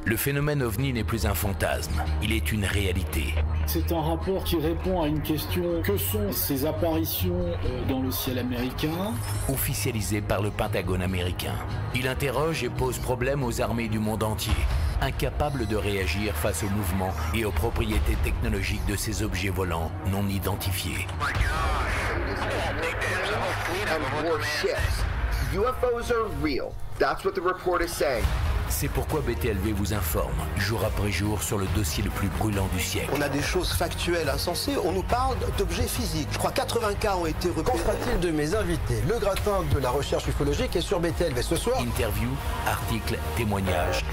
Le 0.06 0.18
phénomène 0.18 0.62
ovni 0.62 0.92
n'est 0.92 1.06
plus 1.06 1.26
un 1.26 1.34
fantasme, 1.34 2.04
il 2.22 2.34
est 2.34 2.52
une 2.52 2.66
réalité. 2.66 3.36
C'est 3.68 3.90
un 3.94 4.02
rapport 4.02 4.44
qui 4.44 4.58
répond 4.58 5.02
à 5.02 5.08
une 5.08 5.22
question 5.22 5.82
que 5.82 5.96
sont 5.96 6.30
ces 6.34 6.66
apparitions 6.66 7.40
euh, 7.66 7.86
dans 7.88 8.02
le 8.02 8.12
ciel 8.12 8.38
américain? 8.40 9.14
Officialisé 9.48 10.20
par 10.20 10.42
le 10.42 10.52
Pentagone 10.52 11.02
américain. 11.02 11.56
Il 11.96 12.10
interroge 12.10 12.66
et 12.66 12.70
pose 12.70 12.98
problème 12.98 13.44
aux 13.46 13.62
armées 13.62 13.88
du 13.88 14.00
monde 14.00 14.24
entier, 14.24 14.52
incapables 15.00 15.68
de 15.68 15.78
réagir 15.78 16.36
face 16.36 16.64
aux 16.64 16.70
mouvements 16.70 17.14
et 17.34 17.46
aux 17.46 17.52
propriétés 17.52 18.18
technologiques 18.26 18.86
de 18.86 18.98
ces 18.98 19.24
objets 19.24 19.50
volants 19.50 19.90
non 20.12 20.28
identifiés. 20.28 21.08
UFOs 25.54 26.12
are 26.12 26.28
real. 26.42 26.74
That's 26.98 27.24
what 27.24 27.36
the 27.36 27.42
report 27.42 27.84
is 27.84 27.92
saying. 27.92 28.26
C'est 28.76 28.90
pourquoi 28.90 29.22
BTLV 29.22 29.72
vous 29.72 29.94
informe, 29.94 30.34
jour 30.58 30.84
après 30.84 31.12
jour, 31.12 31.44
sur 31.44 31.60
le 31.60 31.68
dossier 31.76 32.04
le 32.04 32.10
plus 32.10 32.28
brûlant 32.28 32.68
du 32.74 32.82
siècle. 32.82 33.12
On 33.16 33.22
a 33.22 33.30
des 33.30 33.42
choses 33.42 33.72
factuelles, 33.72 34.28
insensées. 34.28 34.74
On 34.84 34.92
nous 34.92 35.04
parle 35.04 35.38
d'objets 35.60 35.88
physiques. 35.88 36.28
Je 36.32 36.40
crois 36.40 36.52
80 36.52 36.96
cas 36.96 37.16
ont 37.16 37.28
été 37.28 37.50
repérés. 37.50 37.66
Qu'en 37.66 37.78
sera-t-il 37.78 38.20
de 38.20 38.32
mes 38.32 38.56
invités? 38.56 39.02
Le 39.08 39.20
gratin 39.20 39.64
de 39.74 39.80
la 39.80 39.92
recherche 39.92 40.28
ufologique 40.28 40.76
est 40.76 40.82
sur 40.82 41.00
BTLV 41.00 41.42
ce 41.44 41.56
soir. 41.56 41.80
Interview, 41.80 42.30
articles, 42.68 43.18
témoignages 43.38 44.04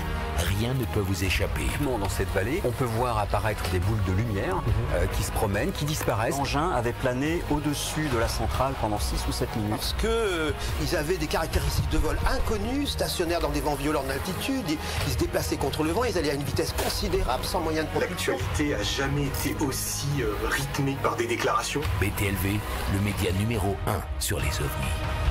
rien 0.41 0.74
ne 0.74 0.84
peut 0.86 1.01
vous 1.01 1.24
échapper. 1.24 1.66
Dans 1.80 2.09
cette 2.09 2.30
vallée, 2.32 2.61
on 2.64 2.70
peut 2.70 2.84
voir 2.84 3.18
apparaître 3.18 3.62
des 3.70 3.78
boules 3.78 4.03
de 4.07 4.12
lumière 4.12 4.57
mhm. 4.57 4.62
euh, 4.95 5.07
qui 5.16 5.22
se 5.22 5.32
promènent, 5.32 5.72
qui 5.72 5.84
disparaissent. 5.84 6.36
L'engin 6.36 6.70
avait 6.70 6.93
plané 6.93 7.43
au-dessus 7.51 8.09
de 8.12 8.18
la 8.18 8.28
centrale 8.28 8.74
pendant 8.80 8.99
6 8.99 9.26
ou 9.28 9.32
7 9.32 9.57
minutes. 9.57 9.70
Parce 9.70 9.93
qu'ils 9.95 10.09
euh, 10.09 10.53
avaient 10.99 11.16
des 11.16 11.26
caractéristiques 11.26 11.88
de 11.91 11.99
vol 11.99 12.18
inconnues, 12.26 12.86
stationnaires 12.86 13.41
dans 13.41 13.51
des 13.51 13.61
vents 13.61 13.74
violents 13.74 14.05
d'altitude, 14.07 14.64
ils, 14.68 14.78
ils, 15.07 15.12
se 15.12 15.18
déplaçaient 15.18 15.57
contre 15.57 15.82
le 15.82 15.91
vent, 15.91 16.05
ils 16.05 16.16
allaient 16.16 16.30
à 16.30 16.34
une 16.34 16.45
vitesse 16.45 16.72
considérable 16.72 17.45
sans 17.45 17.61
moyen 17.61 17.82
de 17.82 17.88
propulsion. 17.88 18.34
L'actualité 18.34 18.74
a 18.74 18.82
jamais 18.82 19.24
été 19.24 19.57
aussi 19.64 20.09
euh, 20.20 20.32
rythmée 20.49 20.97
par 21.03 21.16
des 21.16 21.26
déclarations. 21.26 21.80
BTLV, 22.01 22.59
le 22.95 23.01
média 23.01 23.32
numéro 23.38 23.76
1 23.86 24.01
sur 24.18 24.38
les 24.38 24.49
ovnis. 24.59 25.30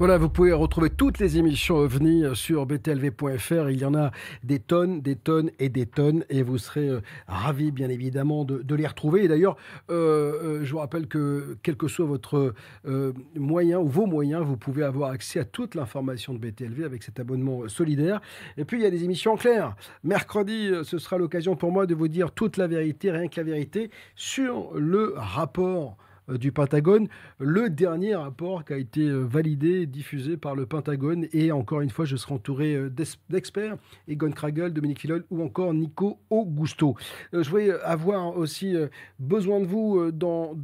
Voilà, 0.00 0.18
vous 0.18 0.28
pouvez 0.28 0.52
retrouver 0.52 0.90
toutes 0.90 1.20
les 1.20 1.38
émissions 1.38 1.76
OVNI 1.76 2.24
euh, 2.24 2.34
sur 2.34 2.66
btlv.fr. 2.66 3.70
Il 3.70 3.78
y 3.78 3.84
en 3.84 3.94
a 3.94 4.10
des 4.42 4.58
tonnes, 4.58 5.00
des 5.00 5.14
tonnes 5.14 5.52
et 5.60 5.68
des 5.68 5.86
tonnes, 5.86 6.24
et 6.30 6.42
vous 6.42 6.58
serez 6.58 6.88
euh, 6.88 7.00
ravis, 7.28 7.70
bien 7.70 7.88
évidemment, 7.88 8.44
de, 8.44 8.74
les 8.74 8.88
retrouver. 8.88 9.22
Et 9.22 9.28
d'ailleurs, 9.28 9.56
euh, 9.90 10.64
je 10.64 10.72
vous 10.72 10.78
rappelle 10.78 11.06
que, 11.06 11.56
quel 11.62 11.76
que 11.76 11.86
soit 11.86 12.06
votre 12.06 12.54
moyen 13.36 13.78
ou 13.78 13.86
vos 13.86 14.06
moyens, 14.06 14.42
vous 14.44 14.56
pouvez 14.56 14.82
avoir 14.82 15.10
accès 15.10 15.38
à 15.38 15.44
toute 15.44 15.76
l'information 15.76 16.34
de 16.34 16.38
BTLV 16.38 16.82
avec 16.82 17.04
cet 17.04 17.20
abonnement 17.20 17.68
solidaire. 17.68 18.20
Et 18.56 18.64
puis, 18.64 18.80
il 18.80 18.82
y 18.82 18.86
a 18.86 18.90
des 18.90 19.04
émissions 19.04 19.34
en 19.34 19.36
clair. 19.36 19.76
Mercredi, 20.02 20.72
ce 20.82 20.98
sera 20.98 21.18
l'occasion 21.18 21.54
pour 21.54 21.70
moi 21.70 21.86
de 21.86 21.94
vous 21.94 22.08
dire 22.08 22.32
toute 22.32 22.56
la 22.56 22.66
vérité, 22.66 23.12
rien 23.12 23.28
que 23.28 23.36
la 23.36 23.44
vérité, 23.44 23.92
sur 24.16 24.72
le 24.74 25.14
rapport 25.16 25.96
du 26.28 26.52
Pentagone. 26.52 27.08
Le 27.38 27.70
dernier 27.70 28.14
rapport 28.14 28.64
qui 28.64 28.72
a 28.72 28.78
été 28.78 29.02
euh, 29.02 29.22
validé, 29.22 29.86
diffusé 29.86 30.36
par 30.36 30.54
le 30.54 30.66
Pentagone. 30.66 31.26
Et 31.32 31.52
encore 31.52 31.80
une 31.80 31.90
fois, 31.90 32.04
je 32.04 32.16
serai 32.16 32.34
entouré 32.34 32.74
euh, 32.74 32.92
d'experts, 33.28 33.76
Egon 34.08 34.30
Kragel, 34.30 34.72
Dominique 34.72 35.00
Filol 35.00 35.24
ou 35.30 35.42
encore 35.42 35.74
Nico 35.74 36.18
Augusto. 36.30 36.96
Je 37.32 37.50
vais 37.54 37.70
avoir 37.82 38.36
aussi 38.36 38.74
besoin 39.18 39.60
de 39.60 39.66
vous 39.66 40.10
dans, 40.12 40.54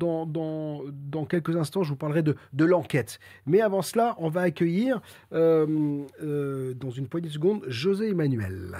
quelques 1.29 1.57
instants. 1.57 1.83
Je 1.83 1.91
vous 1.91 1.97
parlerai 1.97 2.23
de 2.23 2.65
l'enquête. 2.65 3.19
Mais 3.47 3.61
avant 3.61 3.83
cela, 3.83 4.17
on 4.19 4.29
va 4.29 4.43
accueillir 4.43 5.01
dans 5.31 6.91
une 6.91 7.09
poignée 7.09 7.29
de 7.29 7.33
secondes 7.33 7.63
José 7.69 8.11
Emmanuel. 8.11 8.77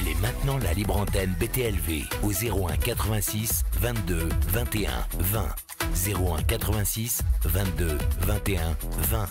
Appelez 0.00 0.16
maintenant 0.22 0.56
la 0.58 0.72
libre 0.72 0.96
antenne 0.96 1.34
BTLV 1.38 2.04
au 2.24 2.30
01 2.30 2.76
86 2.76 3.64
22 3.80 4.28
21 4.48 4.90
20. 5.18 5.42
01 6.38 6.42
86 6.42 7.22
22 7.44 7.98
21 8.20 8.60
20. 9.10 9.26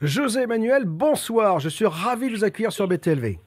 José 0.00 0.42
Emmanuel, 0.42 0.84
bonsoir. 0.86 1.60
Je 1.60 1.68
suis 1.68 1.84
ravi 1.84 2.30
de 2.30 2.36
vous 2.36 2.44
accueillir 2.44 2.72
sur 2.72 2.88
BTLV. 2.88 3.38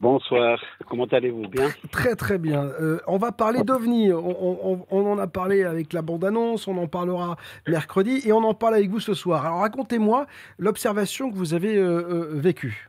Bonsoir, 0.00 0.58
comment 0.88 1.06
allez-vous? 1.06 1.48
Bien? 1.48 1.68
Très 1.90 2.14
très 2.14 2.38
bien. 2.38 2.62
Euh, 2.62 3.00
on 3.08 3.18
va 3.18 3.32
parler 3.32 3.64
d'OVNI. 3.64 4.12
On, 4.12 4.86
en 4.90 5.18
a 5.18 5.26
parlé 5.26 5.64
avec 5.64 5.92
la 5.92 6.02
bande-annonce, 6.02 6.66
on 6.68 6.78
en 6.78 6.86
parlera 6.86 7.36
mercredi 7.66 8.22
et 8.24 8.32
on 8.32 8.44
en 8.44 8.54
parle 8.54 8.76
avec 8.76 8.88
vous 8.88 9.00
ce 9.00 9.12
soir. 9.12 9.44
Alors 9.44 9.60
racontez-moi 9.60 10.26
l'observation 10.58 11.30
que 11.30 11.36
vous 11.36 11.52
avez 11.52 11.76
euh, 11.76 12.08
euh, 12.08 12.28
vécue. 12.32 12.87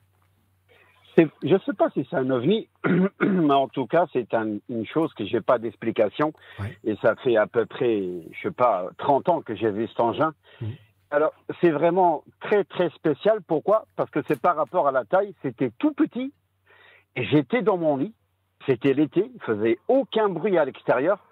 Je 1.43 1.53
ne 1.53 1.59
sais 1.59 1.73
pas 1.73 1.89
si 1.91 2.07
c'est 2.09 2.15
un 2.15 2.29
ovni, 2.29 2.67
mais 3.19 3.53
en 3.53 3.67
tout 3.67 3.87
cas, 3.87 4.05
c'est 4.13 4.33
une 4.33 4.85
chose 4.85 5.13
que 5.13 5.25
je 5.25 5.33
n'ai 5.33 5.41
pas 5.41 5.57
d'explication. 5.57 6.33
Et 6.83 6.95
ça 7.01 7.15
fait 7.17 7.35
à 7.35 7.47
peu 7.47 7.65
près, 7.65 8.03
je 8.31 8.41
sais 8.41 8.51
pas, 8.51 8.89
30 8.97 9.29
ans 9.29 9.41
que 9.41 9.55
j'ai 9.55 9.71
vu 9.71 9.87
cet 9.87 9.99
engin. 9.99 10.33
Mhm. 10.61 10.69
Alors, 11.11 11.33
c'est 11.59 11.71
vraiment 11.71 12.23
très, 12.39 12.63
très 12.63 12.89
spécial. 12.91 13.39
Pourquoi? 13.47 13.85
Parce 13.95 14.11
que 14.11 14.19
c'est 14.27 14.39
par 14.39 14.55
rapport 14.55 14.87
à 14.87 14.91
la 14.91 15.05
taille. 15.05 15.33
C'était 15.41 15.71
tout 15.79 15.93
petit. 15.93 16.31
Et 17.15 17.25
j'étais 17.25 17.63
dans 17.63 17.77
mon 17.77 17.97
lit. 17.97 18.13
C'était 18.67 18.93
l'été. 18.93 19.31
Il 19.33 19.41
faisait 19.41 19.79
aucun 19.87 20.29
bruit 20.29 20.57
à 20.57 20.65
l'extérieur. 20.65 21.25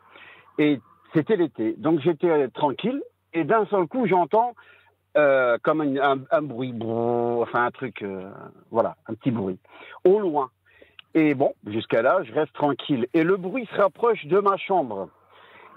Et 0.57 0.79
c'était 1.13 1.35
l'été. 1.35 1.75
Donc, 1.77 1.99
j'étais 1.99 2.47
tranquille. 2.49 3.03
Et 3.33 3.43
d'un 3.43 3.65
seul 3.67 3.85
coup, 3.85 4.07
j'entends 4.07 4.55
euh, 5.15 5.57
comme 5.63 5.81
un, 5.81 6.41
bruit, 6.41 6.73
enfin 6.81 7.65
un 7.65 7.71
truc, 7.71 8.01
euh, 8.01 8.29
voilà, 8.71 8.95
un 9.07 9.13
petit 9.13 9.31
bruit, 9.31 9.59
au 10.03 10.19
loin. 10.19 10.49
Et 11.13 11.33
bon, 11.33 11.53
jusqu'à 11.65 12.01
là, 12.01 12.21
je 12.23 12.33
reste 12.33 12.53
tranquille. 12.53 13.07
Et 13.13 13.23
le 13.23 13.37
bruit 13.37 13.67
se 13.71 13.81
rapproche 13.81 14.25
de 14.25 14.39
ma 14.39 14.57
chambre. 14.57 15.09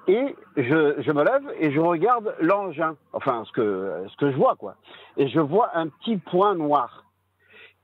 Et 0.09 0.35
je, 0.57 1.01
je 1.01 1.13
me 1.13 1.25
lève 1.25 1.55
et 1.59 1.71
je 1.71 1.81
regarde 1.81 2.35
l'engin, 2.41 2.97
enfin 3.13 3.45
ce 3.47 3.53
que, 3.53 4.05
ce 4.11 4.17
que 4.17 4.31
je 4.33 4.37
vois, 4.37 4.57
quoi. 4.57 4.75
Et 5.17 5.29
je 5.29 5.41
vois 5.41 5.71
un 5.77 5.89
petit 5.89 6.17
point 6.17 6.55
noir. 6.55 7.05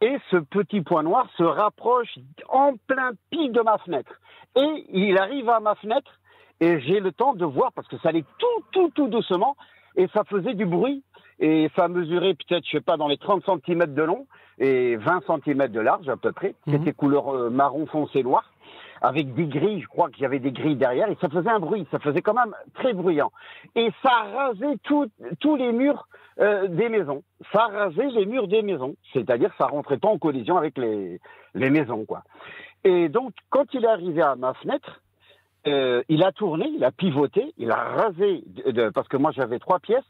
et 0.00 0.18
ce 0.30 0.36
petit 0.36 0.82
point 0.82 1.02
noir 1.02 1.28
se 1.36 1.42
rapproche 1.42 2.18
en 2.48 2.74
plein 2.86 3.12
pic 3.30 3.52
de 3.52 3.60
ma 3.60 3.78
fenêtre. 3.78 4.12
Et 4.56 4.86
il 4.90 5.18
arrive 5.18 5.48
à 5.48 5.60
ma 5.60 5.74
fenêtre 5.76 6.10
et 6.60 6.80
j'ai 6.80 7.00
le 7.00 7.12
temps 7.12 7.34
de 7.34 7.44
voir 7.44 7.72
parce 7.72 7.88
que 7.88 7.98
ça 7.98 8.10
allait 8.10 8.24
tout, 8.38 8.64
tout, 8.72 8.90
tout 8.94 9.08
doucement 9.08 9.56
et 9.96 10.08
ça 10.14 10.24
faisait 10.24 10.54
du 10.54 10.66
bruit 10.66 11.02
et 11.38 11.70
ça 11.76 11.88
mesurait 11.88 12.34
peut-être, 12.34 12.64
je 12.64 12.72
sais 12.72 12.80
pas, 12.80 12.96
dans 12.96 13.08
les 13.08 13.18
30 13.18 13.44
cm 13.44 13.94
de 13.94 14.02
long 14.02 14.26
et 14.58 14.96
20 14.96 15.22
cm 15.26 15.68
de 15.68 15.80
large 15.80 16.08
à 16.08 16.16
peu 16.16 16.32
près. 16.32 16.54
Mhm. 16.66 16.78
C'était 16.78 16.92
couleur 16.92 17.34
euh, 17.34 17.50
marron 17.50 17.86
foncé 17.86 18.22
noir 18.22 18.50
avec 19.02 19.34
des 19.34 19.46
grilles, 19.46 19.82
je 19.82 19.86
crois 19.88 20.10
qu'il 20.10 20.22
y 20.22 20.26
avait 20.26 20.38
des 20.38 20.52
grilles 20.52 20.76
derrière, 20.76 21.08
et 21.10 21.16
ça 21.20 21.28
faisait 21.28 21.50
un 21.50 21.60
bruit, 21.60 21.86
ça 21.90 21.98
faisait 21.98 22.22
quand 22.22 22.34
même 22.34 22.54
très 22.74 22.92
bruyant. 22.92 23.30
Et 23.74 23.90
ça 24.02 24.24
rasait 24.34 24.78
tous 24.82 25.56
les 25.56 25.72
murs 25.72 26.08
euh, 26.40 26.68
des 26.68 26.88
maisons. 26.88 27.22
Ça 27.52 27.66
rasait 27.66 28.08
les 28.08 28.26
murs 28.26 28.48
des 28.48 28.62
maisons, 28.62 28.96
c'est-à-dire 29.12 29.50
ça 29.58 29.66
rentrait 29.66 29.98
pas 29.98 30.08
en 30.08 30.18
collision 30.18 30.56
avec 30.56 30.78
les, 30.78 31.20
les 31.54 31.70
maisons, 31.70 32.04
quoi. 32.04 32.22
Et 32.84 33.08
donc, 33.08 33.32
quand 33.50 33.72
il 33.74 33.84
est 33.84 33.88
arrivé 33.88 34.22
à 34.22 34.36
ma 34.36 34.54
fenêtre, 34.54 35.02
euh, 35.66 36.02
il 36.08 36.22
a 36.22 36.32
tourné, 36.32 36.68
il 36.74 36.84
a 36.84 36.92
pivoté, 36.92 37.52
il 37.58 37.70
a 37.70 37.76
rasé, 37.76 38.44
de, 38.66 38.90
parce 38.90 39.08
que 39.08 39.16
moi 39.16 39.32
j'avais 39.32 39.58
trois 39.58 39.78
pièces, 39.78 40.04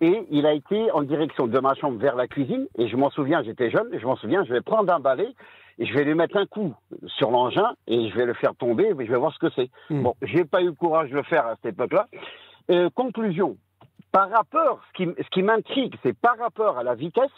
et 0.00 0.26
il 0.30 0.46
a 0.46 0.52
été 0.52 0.90
en 0.90 1.02
direction 1.02 1.46
de 1.46 1.58
ma 1.60 1.74
chambre 1.74 1.98
vers 1.98 2.16
la 2.16 2.26
cuisine, 2.26 2.66
et 2.78 2.88
je 2.88 2.96
m'en 2.96 3.10
souviens, 3.10 3.42
j'étais 3.42 3.70
jeune, 3.70 3.88
je 3.92 4.04
m'en 4.06 4.16
souviens, 4.16 4.44
je 4.44 4.52
vais 4.52 4.60
prendre 4.60 4.92
un 4.92 5.00
balai, 5.00 5.34
et 5.78 5.86
je 5.86 5.94
vais 5.94 6.04
lui 6.04 6.14
mettre 6.14 6.36
un 6.36 6.46
coup 6.46 6.74
sur 7.06 7.30
l'engin, 7.30 7.74
et 7.86 8.08
je 8.08 8.14
vais 8.14 8.26
le 8.26 8.34
faire 8.34 8.54
tomber, 8.54 8.84
et 8.84 9.06
je 9.06 9.12
vais 9.12 9.18
voir 9.18 9.32
ce 9.32 9.38
que 9.38 9.50
c'est. 9.54 9.70
Hmm. 9.90 10.02
Bon, 10.02 10.14
j'ai 10.22 10.44
pas 10.44 10.62
eu 10.62 10.66
le 10.66 10.72
courage 10.72 11.10
de 11.10 11.16
le 11.16 11.22
faire 11.22 11.46
à 11.46 11.56
cette 11.56 11.74
époque-là. 11.74 12.06
Euh, 12.70 12.90
conclusion, 12.90 13.56
par 14.12 14.30
rapport, 14.30 14.80
ce 14.88 15.04
qui, 15.04 15.10
ce 15.22 15.28
qui 15.30 15.42
m'intrigue, 15.42 15.94
c'est 16.02 16.16
par 16.16 16.38
rapport 16.38 16.78
à 16.78 16.82
la 16.82 16.94
vitesse 16.94 17.30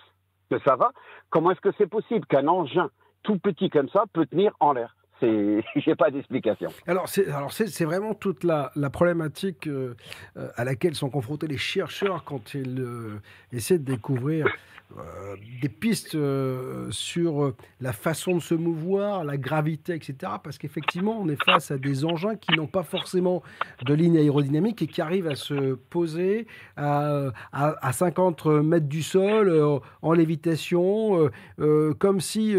que 0.51 0.59
ça 0.61 0.77
va, 0.77 0.93
comment 1.31 1.51
est-ce 1.51 1.61
que 1.61 1.73
c'est 1.79 1.89
possible 1.89 2.27
qu'un 2.27 2.47
engin 2.49 2.91
tout 3.23 3.39
petit 3.39 3.71
comme 3.71 3.89
ça 3.89 4.05
peut 4.13 4.27
tenir 4.27 4.53
en 4.61 4.73
l'air? 4.73 4.96
j'ai 5.77 5.95
pas 5.95 6.11
d'explication. 6.11 6.71
Alors 6.87 7.09
c'est, 7.09 7.85
vraiment 7.85 8.15
toute 8.15 8.45
la, 8.45 8.71
la 8.77 8.91
problématique 8.91 9.67
euh, 9.67 9.95
euh, 10.37 10.49
à 10.57 10.65
laquelle 10.65 10.95
sont 10.95 11.11
confrontés 11.11 11.47
les 11.47 11.59
chercheurs 11.59 12.25
quand 12.25 12.55
ils 12.55 12.81
euh, 12.81 13.21
essaient 13.53 13.79
de 13.79 13.85
découvrir 13.85 14.47
des 15.61 15.69
pistes 15.69 16.17
sur 16.91 17.55
la 17.81 17.93
façon 17.93 18.37
de 18.37 18.41
se 18.41 18.55
mouvoir, 18.55 19.25
la 19.25 19.37
gravité, 19.37 19.95
etc. 19.95 20.33
Parce 20.43 20.59
qu'effectivement, 20.59 21.19
on 21.21 21.29
est 21.29 21.43
face 21.45 21.71
à 21.71 21.79
des 21.79 22.05
engins 22.05 22.37
qui 22.37 22.57
n'ont 22.57 22.67
pas 22.67 22.83
forcément 22.83 23.43
de 23.85 23.95
ligne 23.95 24.17
aérodynamique 24.17 24.83
et 24.83 24.87
qui 24.87 25.01
arrivent 25.01 25.27
à 25.29 25.35
se 25.35 25.75
poser 25.75 26.47
à, 26.77 27.33
à, 27.53 27.93
50 27.93 28.47
mètres 28.47 28.87
du 28.87 29.03
sol 29.03 29.81
en 30.03 30.13
lévitation, 30.13 31.31
comme 31.99 32.21
si 32.21 32.57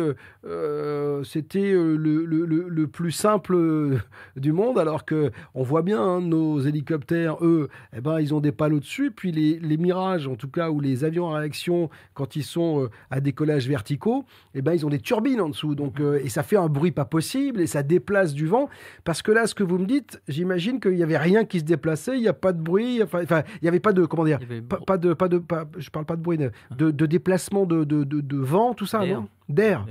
c'était 1.23 1.71
le 1.71 2.17
le, 2.25 2.87
plus 2.87 3.11
simple 3.11 3.55
euh, 3.55 3.97
du 4.35 4.51
monde, 4.51 4.79
alors 4.79 5.05
que 5.05 5.31
on 5.53 5.63
voit 5.63 5.81
bien 5.81 6.01
hein, 6.01 6.21
nos 6.21 6.59
hélicoptères, 6.59 7.43
eux, 7.43 7.69
eh 7.95 8.01
ben, 8.01 8.19
ils 8.19 8.33
ont 8.33 8.39
des 8.39 8.51
pales 8.51 8.73
au-dessus, 8.73 9.11
puis 9.11 9.31
les, 9.31 9.59
les, 9.59 9.77
mirages, 9.77 10.27
en 10.27 10.35
tout 10.35 10.49
cas, 10.49 10.69
ou 10.69 10.79
les 10.79 11.03
avions 11.03 11.33
à 11.33 11.39
réaction, 11.39 11.89
quand 12.17 12.35
ils 12.35 12.43
sont 12.43 12.83
euh, 12.83 12.89
à 13.11 13.21
décollage 13.21 13.67
verticaux, 13.67 14.25
eh 14.55 14.63
ben, 14.63 14.73
ils 14.73 14.85
ont 14.87 14.89
des 14.89 14.99
turbines 14.99 15.39
en 15.39 15.49
dessous, 15.49 15.75
donc, 15.75 15.99
euh, 15.99 16.19
et 16.23 16.29
ça 16.29 16.41
fait 16.41 16.57
un 16.57 16.67
bruit 16.67 16.91
pas 16.91 17.05
possible, 17.05 17.61
et 17.61 17.67
ça 17.67 17.83
déplace 17.83 18.33
du 18.33 18.47
vent, 18.47 18.69
parce 19.03 19.21
que 19.21 19.31
là, 19.31 19.45
ce 19.45 19.53
que 19.53 19.63
vous 19.63 19.77
me 19.77 19.85
dites, 19.85 20.19
j'imagine 20.27 20.79
qu'il 20.79 20.95
n'y 20.95 21.03
avait 21.03 21.19
rien 21.19 21.45
qui 21.45 21.59
se 21.59 21.63
déplaçait, 21.63 22.17
il 22.17 22.21
n'y 22.21 22.27
a 22.27 22.33
pas 22.33 22.53
de 22.53 22.61
bruit, 22.61 23.03
enfin, 23.03 23.21
il 23.27 23.59
n'y 23.61 23.67
avait 23.67 23.79
pas 23.79 23.93
de, 23.93 24.05
comment 24.05 24.25
dire, 24.25 24.39
pas, 24.87 24.97
de, 24.97 25.13
pas 25.13 25.27
de, 25.27 25.37
pas, 25.37 25.65
je 25.77 25.91
parle 25.91 26.05
pas 26.05 26.15
de 26.15 26.23
bruit, 26.23 26.39
de, 26.39 26.51
de 26.71 27.05
déplacement 27.05 27.67
de, 27.67 27.83
de, 27.83 28.03
de, 28.03 28.37
vent, 28.37 28.73
tout 28.73 28.87
ça, 28.87 29.05
non? 29.05 29.27
D'air. 29.47 29.85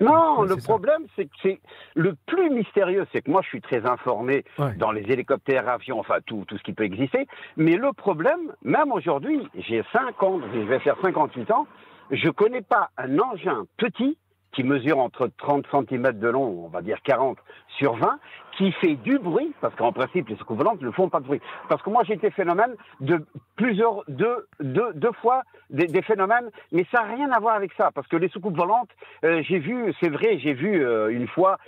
Non, 0.00 0.42
le 0.42 0.56
problème, 0.56 1.06
c'est 1.16 1.24
que 1.24 1.36
c'est 1.42 1.60
le 1.94 2.14
plus 2.26 2.50
mystérieux, 2.50 3.06
c'est 3.12 3.22
que 3.22 3.30
moi, 3.30 3.40
je 3.42 3.48
suis 3.48 3.62
très 3.62 3.86
informé 3.86 4.44
dans 4.76 4.92
les 4.92 5.02
hélicoptères, 5.10 5.68
avions, 5.68 5.98
enfin 5.98 6.18
tout, 6.26 6.44
tout 6.46 6.58
ce 6.58 6.62
qui 6.62 6.74
peut 6.74 6.84
exister. 6.84 7.26
Mais 7.56 7.76
le 7.76 7.92
problème, 7.92 8.52
même 8.62 8.92
aujourd'hui, 8.92 9.48
j'ai 9.54 9.82
5 9.92 10.22
ans, 10.22 10.40
je 10.52 10.60
vais 10.60 10.80
faire 10.80 10.96
58 11.00 11.50
ans, 11.50 11.66
je 12.10 12.28
connais 12.28 12.62
pas 12.62 12.90
un 12.98 13.18
engin 13.18 13.64
petit 13.78 14.18
qui 14.52 14.64
mesure 14.64 14.98
entre 14.98 15.30
30 15.38 15.66
cm 15.70 16.12
de 16.18 16.28
long, 16.28 16.64
on 16.64 16.68
va 16.68 16.80
dire 16.80 17.02
40 17.02 17.38
sur 17.78 17.96
20, 17.96 18.18
qui 18.56 18.72
fait 18.72 18.94
du 18.96 19.18
bruit, 19.18 19.52
parce 19.60 19.74
qu'en 19.74 19.92
principe, 19.92 20.28
les 20.28 20.36
soucoupes 20.36 20.58
volantes 20.58 20.80
ne 20.80 20.90
font 20.90 21.08
pas 21.08 21.20
de 21.20 21.26
bruit. 21.26 21.40
Parce 21.68 21.82
que 21.82 21.90
moi, 21.90 22.02
j'ai 22.04 22.14
été 22.14 22.30
phénomène 22.30 22.74
de 23.00 23.24
plusieurs, 23.56 24.02
deux, 24.08 24.46
deux, 24.60 24.92
deux 24.94 25.12
fois 25.20 25.42
des, 25.70 26.02
phénomènes, 26.02 26.50
mais 26.72 26.86
ça 26.90 27.02
n'a 27.02 27.14
rien 27.14 27.30
à 27.32 27.40
voir 27.40 27.56
avec 27.56 27.72
ça, 27.74 27.90
parce 27.94 28.06
que 28.06 28.16
les 28.16 28.28
soucoupes 28.28 28.56
volantes, 28.56 28.90
euh, 29.24 29.42
j'ai 29.42 29.58
vu, 29.58 29.92
c'est 30.00 30.08
vrai, 30.08 30.38
j'ai 30.38 30.52
vu 30.52 30.84
euh, 30.84 31.08
une 31.08 31.26
fois 31.28 31.58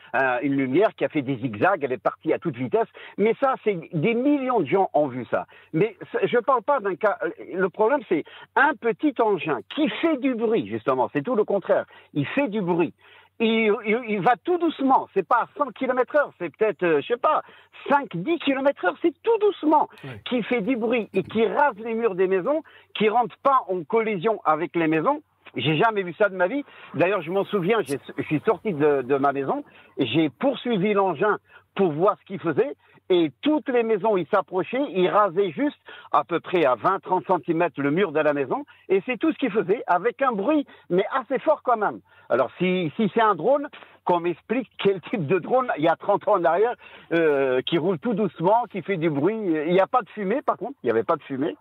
une 0.42 0.54
lumière 0.54 0.94
qui 0.96 1.04
a 1.04 1.08
fait 1.08 1.22
des 1.22 1.36
zigzags, 1.36 1.82
elle 1.82 1.92
est 1.92 2.02
partie 2.02 2.32
à 2.32 2.38
toute 2.38 2.56
vitesse, 2.56 2.88
mais 3.16 3.34
ça, 3.40 3.54
c'est 3.64 3.78
des 3.92 4.14
millions 4.14 4.60
de 4.60 4.66
gens 4.66 4.90
ont 4.94 5.08
vu 5.08 5.24
ça. 5.30 5.46
Mais 5.72 5.96
je 6.22 6.36
ne 6.36 6.42
parle 6.42 6.62
pas 6.62 6.80
d'un 6.80 6.96
cas, 6.96 7.18
le 7.52 7.68
problème, 7.68 8.00
c'est 8.08 8.24
un 8.56 8.74
petit 8.74 9.14
engin 9.20 9.60
qui 9.74 9.88
fait 9.88 10.16
du 10.18 10.34
bruit, 10.34 10.68
justement, 10.68 11.10
c'est 11.12 11.22
tout 11.22 11.34
le 11.34 11.44
contraire, 11.44 11.84
il 12.14 12.26
fait 12.26 12.48
du 12.48 12.60
bruit 12.60 12.94
il, 13.40 13.74
il, 14.08 14.20
va 14.20 14.34
tout 14.42 14.58
doucement. 14.58 15.08
C'est 15.14 15.26
pas 15.26 15.42
à 15.42 15.48
100 15.56 15.72
km 15.72 16.16
heure, 16.16 16.32
c'est 16.38 16.54
peut-être, 16.56 16.82
euh, 16.82 17.00
je 17.00 17.06
sais 17.06 17.16
pas, 17.16 17.42
5, 17.88 18.08
10 18.14 18.38
km 18.40 18.84
heure, 18.84 18.96
c'est 19.00 19.14
tout 19.22 19.38
doucement 19.40 19.88
qui 20.28 20.42
fait 20.42 20.60
du 20.60 20.76
bruit 20.76 21.08
et 21.14 21.22
qui 21.22 21.46
rase 21.46 21.76
les 21.78 21.94
murs 21.94 22.14
des 22.14 22.26
maisons, 22.26 22.62
qui 22.94 23.08
rentre 23.08 23.36
pas 23.42 23.60
en 23.68 23.82
collision 23.84 24.40
avec 24.44 24.74
les 24.74 24.88
maisons. 24.88 25.22
J'ai 25.56 25.76
jamais 25.76 26.02
vu 26.02 26.14
ça 26.18 26.28
de 26.28 26.36
ma 26.36 26.46
vie. 26.46 26.64
D'ailleurs, 26.94 27.22
je 27.22 27.30
m'en 27.30 27.44
souviens, 27.44 27.78
je 27.82 28.22
suis 28.24 28.40
sorti 28.44 28.72
de, 28.72 29.02
de 29.02 29.16
ma 29.16 29.32
maison 29.32 29.64
et 29.96 30.06
j'ai 30.06 30.28
poursuivi 30.28 30.92
l'engin 30.92 31.38
pour 31.74 31.92
voir 31.92 32.16
ce 32.20 32.24
qu'il 32.26 32.40
faisait 32.40 32.74
et 33.10 33.32
toutes 33.42 33.68
les 33.68 33.82
maisons, 33.82 34.16
ils 34.16 34.26
s'approchaient, 34.28 34.84
ils 34.90 35.08
rasaient 35.08 35.50
juste 35.50 35.78
à 36.12 36.24
peu 36.24 36.40
près 36.40 36.64
à 36.64 36.74
20-30 36.76 37.42
cm 37.44 37.68
le 37.78 37.90
mur 37.90 38.12
de 38.12 38.20
la 38.20 38.32
maison, 38.32 38.64
et 38.88 39.02
c'est 39.06 39.16
tout 39.18 39.32
ce 39.32 39.38
qu'ils 39.38 39.50
faisaient, 39.50 39.82
avec 39.86 40.20
un 40.22 40.32
bruit, 40.32 40.66
mais 40.90 41.04
assez 41.12 41.38
fort 41.38 41.62
quand 41.62 41.76
même. 41.76 42.00
Alors 42.28 42.50
si, 42.58 42.92
c'est 42.96 43.20
un 43.20 43.34
drone, 43.34 43.68
qu'on 44.04 44.20
m'explique 44.20 44.70
quel 44.78 45.00
type 45.02 45.26
de 45.26 45.38
drone, 45.38 45.68
il 45.78 45.84
y 45.84 45.88
a 45.88 45.96
30 45.96 46.28
ans 46.28 46.36
en 46.36 46.44
arrière, 46.44 46.74
euh, 47.12 47.60
qui 47.62 47.78
roule 47.78 47.98
tout 47.98 48.14
doucement, 48.14 48.64
qui 48.70 48.82
fait 48.82 48.96
du 48.96 49.10
bruit, 49.10 49.36
il 49.36 49.72
n'y 49.72 49.80
a 49.80 49.86
pas 49.86 50.02
de 50.02 50.08
fumée 50.10 50.42
par 50.42 50.56
contre, 50.56 50.74
il 50.82 50.86
n'y 50.86 50.90
avait 50.90 51.04
pas 51.04 51.16
de 51.16 51.22
fumée. 51.22 51.56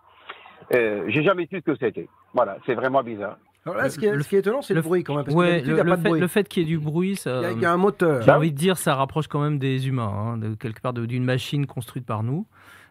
Euh, 0.74 1.04
J'ai 1.08 1.22
jamais 1.22 1.46
su 1.46 1.56
ce 1.56 1.64
que 1.64 1.76
c'était. 1.76 2.08
Voilà, 2.34 2.58
c'est 2.66 2.74
vraiment 2.74 3.02
bizarre. 3.02 3.38
Alors 3.66 3.76
là, 3.76 3.90
ce 3.90 3.98
qui 3.98 4.06
est, 4.06 4.38
étonnant, 4.38 4.62
c'est 4.62 4.74
le, 4.74 4.82
bruit 4.82 5.04
quand 5.04 5.14
même. 5.14 5.24
Parce 5.24 5.36
ouais, 5.36 5.60
le, 5.60 5.82
le, 5.82 5.96
fait, 5.96 6.10
le, 6.10 6.26
fait, 6.26 6.48
qu'il 6.48 6.62
y 6.62 6.66
ait 6.66 6.68
du 6.68 6.78
bruit, 6.78 7.16
ça. 7.16 7.52
Il 7.52 7.60
y, 7.60 7.66
a 7.66 7.72
un 7.72 7.76
moteur. 7.76 8.22
J'ai 8.22 8.30
envie 8.30 8.52
de 8.52 8.56
dire, 8.56 8.78
ça 8.78 8.94
rapproche 8.94 9.26
quand 9.26 9.40
même 9.40 9.58
des 9.58 9.88
humains, 9.88 10.08
hein, 10.08 10.38
de 10.38 10.54
quelque 10.54 10.80
part 10.80 10.94
d'une 10.94 11.24
machine 11.24 11.66
construite 11.66 12.06
par 12.06 12.22
nous. 12.22 12.46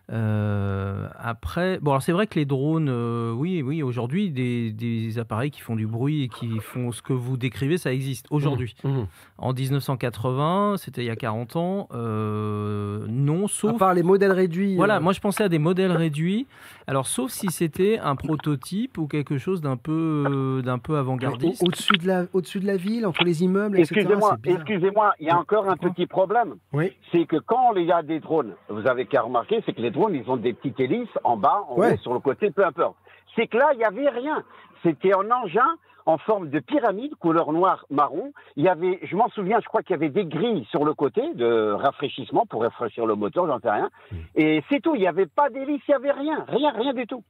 Euh, 0.10 1.08
après, 1.20 1.80
bon, 1.82 1.92
alors 1.92 2.02
c'est 2.02 2.14
vrai 2.14 2.28
que 2.28 2.36
les 2.36 2.46
drones, 2.46 2.88
euh, 2.90 3.34
oui, 3.34 3.62
oui, 3.62 3.84
aujourd'hui, 3.84 4.30
des, 4.32 4.72
des, 4.72 5.20
appareils 5.20 5.52
qui 5.52 5.60
font 5.60 5.76
du 5.76 5.86
bruit 5.86 6.24
et 6.24 6.28
qui 6.30 6.60
font 6.60 6.94
ce 6.94 7.02
que 7.02 7.12
vous 7.12 7.36
décrivez, 7.36 7.78
ça 7.78 7.92
existe 7.92 8.26
aujourd'hui. 8.30 8.76
Mmh, 8.84 8.90
mmh. 8.90 9.08
En 9.38 9.54
1980, 9.54 10.76
c'était 10.78 11.02
il 11.04 11.08
y 11.08 11.10
a 11.10 11.18
40 11.18 11.56
ans, 11.58 11.90
euh, 11.94 13.06
non, 13.10 13.48
sauf. 13.48 13.76
À 13.76 13.78
part 13.78 13.94
les 13.94 14.04
modèles 14.04 14.32
réduits. 14.32 14.76
Voilà, 14.78 15.02
moi 15.02 15.12
je 15.12 15.20
pensais 15.20 15.44
à 15.44 15.50
des 15.50 15.60
modèles 15.60 15.92
réduits. 15.92 16.48
Alors, 16.90 17.06
sauf 17.06 17.32
si 17.32 17.48
c'était 17.48 18.00
un 18.00 18.16
prototype 18.16 18.98
ou 18.98 19.08
quelque 19.08 19.38
chose 19.38 19.60
d'un 19.60 19.76
peu, 19.76 20.62
d'un 20.64 20.80
peu 20.80 20.98
avant-gardiste. 20.98 21.62
Au-dessus 21.62 21.98
de 21.98 22.08
la, 22.08 22.26
au-dessus 22.32 22.62
de 22.62 22.66
la 22.66 22.78
ville, 22.78 23.06
entre 23.06 23.26
les 23.26 23.44
immeubles, 23.44 23.78
Excusez-moi, 23.78 24.38
excusez-moi, 24.46 25.14
il 25.20 25.28
y 25.28 25.30
a 25.30 25.38
encore 25.38 25.70
un 25.70 25.76
petit 25.76 26.06
problème. 26.06 26.56
Oui. 26.72 26.94
C'est 27.12 27.26
que 27.26 27.36
quand 27.38 27.74
il 27.76 27.86
y 27.86 27.92
a 27.92 28.04
des 28.04 28.22
drones, 28.22 28.54
vous 28.70 28.88
avez 28.88 29.06
qu'à 29.06 29.22
remarquer, 29.22 29.62
c'est 29.66 29.74
que 29.74 29.82
les 29.82 29.92
ils 30.10 30.30
ont 30.30 30.38
des 30.38 30.54
petites 30.54 30.80
hélices 30.80 31.18
en 31.24 31.38
bas, 31.38 31.64
en 31.70 31.76
haut, 31.78 31.98
sur 31.98 32.14
le 32.14 32.20
côté, 32.20 32.52
peu 32.52 32.66
importe. 32.66 32.96
C'est 33.36 33.48
que 33.48 33.58
là, 33.58 33.70
il 33.74 33.78
n'y 33.78 33.86
avait 33.86 34.10
rien. 34.10 34.44
C'était 34.84 35.14
un 35.14 35.30
engin 35.32 35.78
en 36.06 36.18
forme 36.18 36.50
de 36.50 36.60
pyramide, 36.60 37.14
couleur 37.16 37.52
noire 37.52 37.86
marron. 37.90 38.32
Il 38.56 38.64
y 38.64 38.70
avait, 38.70 39.00
je 39.04 39.16
m'en 39.16 39.28
souviens, 39.30 39.60
je 39.60 39.68
crois 39.68 39.82
qu'il 39.82 39.92
y 39.92 39.96
avait 39.96 40.10
des 40.10 40.26
grilles 40.26 40.66
sur 40.72 40.86
le 40.86 40.94
côté 40.94 41.22
de 41.34 41.72
rafraîchissement 41.72 42.46
pour 42.46 42.62
rafraîchir 42.62 43.06
le 43.06 43.16
moteur, 43.16 43.46
j'en 43.46 43.60
sais 43.60 43.70
rien. 43.70 43.90
Hmm. 44.12 44.16
Et 44.36 44.64
c'est 44.70 44.80
tout. 44.80 44.96
Il 44.96 45.02
n'y 45.02 45.08
avait 45.08 45.26
pas 45.26 45.50
d'hélice, 45.50 45.82
il 45.88 45.92
n'y 45.92 45.96
avait 45.96 46.12
rien, 46.12 46.46
rien, 46.48 46.72
rien 46.72 46.94
du 46.94 47.06
tout. 47.06 47.24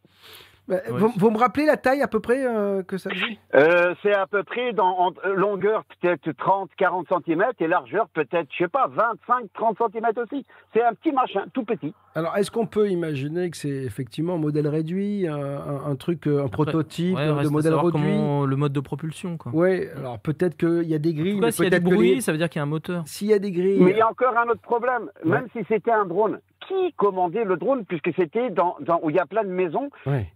Bah, 0.67 0.77
vous, 0.89 1.31
me 1.31 1.37
rappelez 1.37 1.65
la 1.65 1.77
taille 1.77 2.01
à 2.01 2.09
peu 2.09 2.19
près 2.19 2.45
euh, 2.45 2.83
que 2.83 2.97
ça 2.97 3.09
dit 3.09 3.39
euh, 3.55 3.95
C'est 4.01 4.13
à 4.13 4.27
peu 4.27 4.43
près 4.43 4.73
dans 4.73 5.13
euh, 5.25 5.33
longueur 5.33 5.85
peut-être 5.85 6.29
30, 6.33 6.69
40 6.77 7.07
cm 7.25 7.43
et 7.61 7.67
largeur 7.67 8.09
peut-être, 8.09 8.49
je 8.51 8.65
sais 8.65 8.67
pas, 8.67 8.87
25, 8.87 9.45
30 9.53 9.77
cm 9.77 10.05
aussi. 10.17 10.45
C'est 10.73 10.83
un 10.83 10.93
petit 10.93 11.13
machin, 11.13 11.45
tout 11.53 11.63
petit. 11.63 11.93
Alors, 12.15 12.35
est-ce 12.35 12.51
qu'on 12.51 12.65
peut 12.65 12.89
imaginer 12.89 13.49
que 13.49 13.55
c'est 13.55 13.69
effectivement 13.69 14.35
un 14.35 14.39
modèle 14.39 14.67
réduit, 14.67 15.27
un, 15.27 15.95
truc, 15.95 16.27
un 16.27 16.47
prototype 16.47 17.15
de 17.15 17.47
modèle 17.47 17.75
réduit? 17.75 18.17
Le 18.47 18.55
mode 18.55 18.73
de 18.73 18.79
propulsion, 18.79 19.37
quoi. 19.37 19.51
Oui, 19.55 19.87
alors 19.95 20.19
peut-être 20.19 20.57
qu'il 20.57 20.89
y 20.89 20.95
a 20.95 20.99
des 20.99 21.13
grilles. 21.13 21.39
s'il 21.51 21.65
y 21.65 21.75
a 21.75 21.79
du 21.79 21.85
bruit, 21.85 22.21
ça 22.21 22.31
veut 22.31 22.37
dire 22.37 22.49
qu'il 22.49 22.59
y 22.59 22.61
a 22.61 22.63
un 22.63 22.67
moteur. 22.67 23.03
S'il 23.05 23.27
y 23.27 23.33
a 23.33 23.39
des 23.39 23.51
grilles. 23.51 23.79
Mais 23.79 23.91
il 23.91 23.97
y 23.97 24.01
a 24.01 24.09
encore 24.09 24.35
un 24.37 24.49
autre 24.49 24.61
problème. 24.61 25.09
Même 25.23 25.47
si 25.53 25.63
c'était 25.69 25.91
un 25.91 26.05
drone 26.05 26.39
qui 26.67 26.93
commandait 26.93 27.43
le 27.43 27.57
drone 27.57 27.85
puisque 27.85 28.13
c'était 28.15 28.49
dans, 28.49 28.75
dans, 28.81 28.99
où 29.03 29.09
il 29.09 29.15
y 29.15 29.19
a 29.19 29.25
plein 29.25 29.43
de 29.43 29.49
maisons 29.49 29.89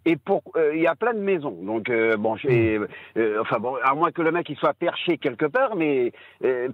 et 0.05 0.15
pour 0.15 0.43
euh, 0.55 0.71
il 0.75 0.81
y 0.81 0.87
a 0.87 0.95
plein 0.95 1.13
de 1.13 1.19
maisons. 1.19 1.57
Donc 1.61 1.89
euh, 1.89 2.17
bon, 2.17 2.35
j'ai 2.35 2.79
mm. 2.79 2.87
euh, 3.17 3.41
enfin 3.41 3.59
bon, 3.59 3.75
à 3.83 3.93
moins 3.95 4.11
que 4.11 4.21
le 4.21 4.31
mec 4.31 4.49
il 4.49 4.55
soit 4.57 4.73
perché 4.73 5.17
quelque 5.17 5.45
part, 5.45 5.75
mais 5.75 6.11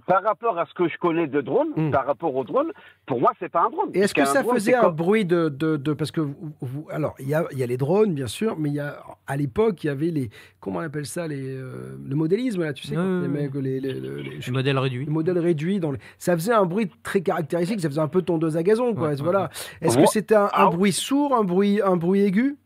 par 0.06 0.22
rapport 0.22 0.58
à 0.58 0.66
ce 0.66 0.74
que 0.74 0.88
je 0.88 0.96
connais 0.98 1.26
de 1.26 1.40
drone, 1.40 1.68
mm. 1.76 1.90
par 1.90 2.06
rapport 2.06 2.34
au 2.34 2.44
drone, 2.44 2.72
pour 3.06 3.20
moi 3.20 3.32
c'est 3.38 3.50
pas 3.50 3.62
un 3.62 3.70
drone. 3.70 3.90
Et 3.94 4.00
est-ce 4.00 4.14
que 4.14 4.24
ça 4.24 4.44
faisait 4.44 4.74
un 4.74 4.90
bruit 4.90 5.24
de, 5.24 5.48
de, 5.48 5.92
parce 5.92 6.10
que 6.10 6.20
vous, 6.20 6.86
alors 6.90 7.14
il 7.18 7.28
y 7.28 7.34
a, 7.34 7.44
y 7.52 7.62
a 7.62 7.66
les 7.66 7.76
drones 7.76 8.14
bien 8.14 8.26
sûr, 8.26 8.56
mais 8.58 8.68
il 8.68 8.74
y 8.74 8.80
a 8.80 8.98
à 9.26 9.36
l'époque 9.36 9.84
il 9.84 9.88
y 9.88 9.90
avait 9.90 10.10
les 10.10 10.30
comment 10.60 10.78
on 10.78 10.82
appelle 10.82 11.06
ça 11.06 11.26
les 11.26 11.38
le 11.48 12.14
modélisme 12.14 12.62
là, 12.62 12.72
tu 12.72 12.86
sais, 12.86 12.94
les, 12.94 13.28
mecs, 13.28 13.54
les, 13.54 13.80
les, 13.80 13.94
les, 13.94 14.50
modèles 14.50 14.78
réduits. 14.78 15.04
Les 15.04 15.12
modèles 15.12 15.38
réduits 15.38 15.80
dans 15.80 15.92
ça 16.18 16.34
faisait 16.34 16.52
un 16.52 16.64
bruit 16.64 16.90
très 17.02 17.20
caractéristique, 17.20 17.80
ça 17.80 17.88
faisait 17.88 18.00
un 18.00 18.08
peu 18.08 18.22
tondeuse 18.22 18.56
à 18.56 18.62
gazon 18.62 18.94
quoi. 18.94 19.14
voilà. 19.14 19.37
Est-ce 19.80 19.98
que 19.98 20.06
c'était 20.06 20.34
un, 20.34 20.50
un 20.52 20.70
bruit 20.70 20.92
sourd, 20.92 21.34
un 21.34 21.44
bruit 21.44 21.80
un 21.82 21.96
bruit 21.96 22.22
aigu? 22.22 22.56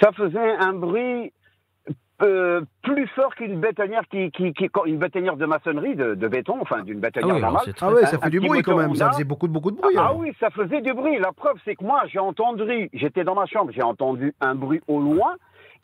Ça 0.00 0.10
faisait 0.12 0.56
un 0.58 0.72
bruit 0.72 1.32
euh, 2.22 2.62
plus 2.82 3.06
fort 3.08 3.34
qu'une 3.34 3.60
bétonnière 3.60 4.02
qui, 4.10 4.30
qui, 4.30 4.52
qui, 4.54 4.68
une 4.86 4.98
bétonnière 4.98 5.36
de 5.36 5.44
maçonnerie 5.46 5.94
de, 5.94 6.14
de 6.14 6.28
béton, 6.28 6.56
enfin 6.60 6.82
d'une 6.82 6.98
bétonnière 6.98 7.36
ah 7.36 7.40
normale. 7.40 7.74
Ah 7.80 7.90
oui, 7.92 8.00
ça 8.04 8.18
fait 8.18 8.30
du 8.30 8.40
bruit 8.40 8.62
quand 8.62 8.76
même. 8.76 8.94
Ça 8.94 9.12
faisait 9.12 9.24
beaucoup 9.24 9.48
beaucoup 9.48 9.70
de 9.70 9.76
bruit. 9.76 9.94
Ah, 9.98 10.14
oui, 10.14 10.32
ça 10.40 10.50
faisait 10.50 10.80
du 10.80 10.94
bruit. 10.94 11.18
La 11.18 11.32
preuve, 11.32 11.56
c'est 11.64 11.74
que 11.74 11.84
moi, 11.84 12.02
j'ai 12.06 12.18
entendu, 12.18 12.88
j'étais 12.94 13.22
dans 13.22 13.34
ma 13.34 13.46
chambre, 13.46 13.70
j'ai 13.72 13.82
entendu 13.82 14.34
un 14.40 14.54
bruit 14.54 14.80
au 14.88 15.00
loin. 15.00 15.36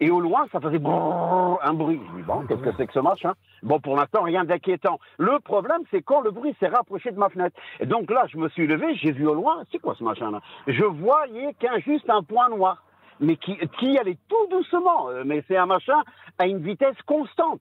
Et 0.02 0.10
au 0.10 0.18
loin, 0.18 0.46
ça 0.50 0.58
faisait 0.60 0.80
un 0.82 1.74
bruit. 1.74 2.00
Je 2.10 2.16
dis, 2.16 2.22
bon, 2.22 2.44
qu'est-ce 2.48 2.60
que 2.60 2.72
c'est 2.76 2.88
que 2.88 2.92
ce 2.92 2.98
machin 2.98 3.34
Bon, 3.62 3.78
pour 3.78 3.94
l'instant, 3.96 4.22
rien 4.22 4.44
d'inquiétant. 4.44 4.98
Le 5.16 5.38
problème, 5.38 5.82
c'est 5.92 6.02
quand 6.02 6.22
le 6.22 6.32
bruit 6.32 6.56
s'est 6.58 6.66
rapproché 6.66 7.12
de 7.12 7.18
ma 7.18 7.28
fenêtre. 7.28 7.56
Et 7.78 7.86
donc 7.86 8.10
là, 8.10 8.24
je 8.26 8.36
me 8.36 8.48
suis 8.48 8.66
levé, 8.66 8.96
j'ai 8.96 9.12
vu 9.12 9.28
au 9.28 9.34
loin, 9.34 9.62
c'est 9.70 9.78
quoi 9.78 9.94
ce 9.96 10.02
machin-là? 10.02 10.40
Je 10.66 10.82
voyais 10.82 11.54
qu'un 11.60 11.78
juste 11.78 12.10
un 12.10 12.24
point 12.24 12.48
noir 12.48 12.82
mais 13.20 13.36
qui, 13.36 13.56
qui 13.78 13.96
allait 13.96 14.18
tout 14.28 14.48
doucement. 14.50 15.08
Euh, 15.10 15.22
mais 15.24 15.44
c'est 15.46 15.56
un 15.56 15.66
machin 15.66 16.02
à 16.38 16.48
une 16.48 16.58
vitesse 16.58 16.96
constante. 17.06 17.60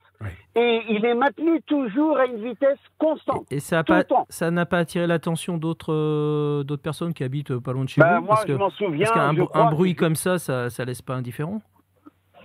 Et 0.55 0.81
il 0.89 1.05
est 1.05 1.13
maintenu 1.13 1.61
toujours 1.67 2.17
à 2.17 2.25
une 2.25 2.43
vitesse 2.43 2.79
constante. 2.97 3.45
Et, 3.51 3.59
ça 3.59 3.83
n'a 4.49 4.65
pas, 4.65 4.77
attiré 4.79 5.05
l'attention 5.05 5.57
d'autres 5.57 5.93
euh, 5.93 6.63
d'autres 6.63 6.81
personnes 6.81 7.13
qui 7.13 7.23
habitent 7.23 7.59
pas 7.59 7.73
loin 7.73 7.83
de 7.83 7.89
chez 7.89 8.01
ben, 8.01 8.21
vous? 8.21 8.25
Moi, 8.25 8.39
je 8.47 8.53
m'en 8.53 8.71
souviens. 8.71 9.07
Parce 9.13 9.51
qu'un 9.51 9.69
bruit 9.69 9.93
comme 9.93 10.15
ça, 10.15 10.39
ça, 10.39 10.71
ça 10.71 10.83
laisse 10.83 11.03
pas 11.03 11.13
indifférent? 11.13 11.61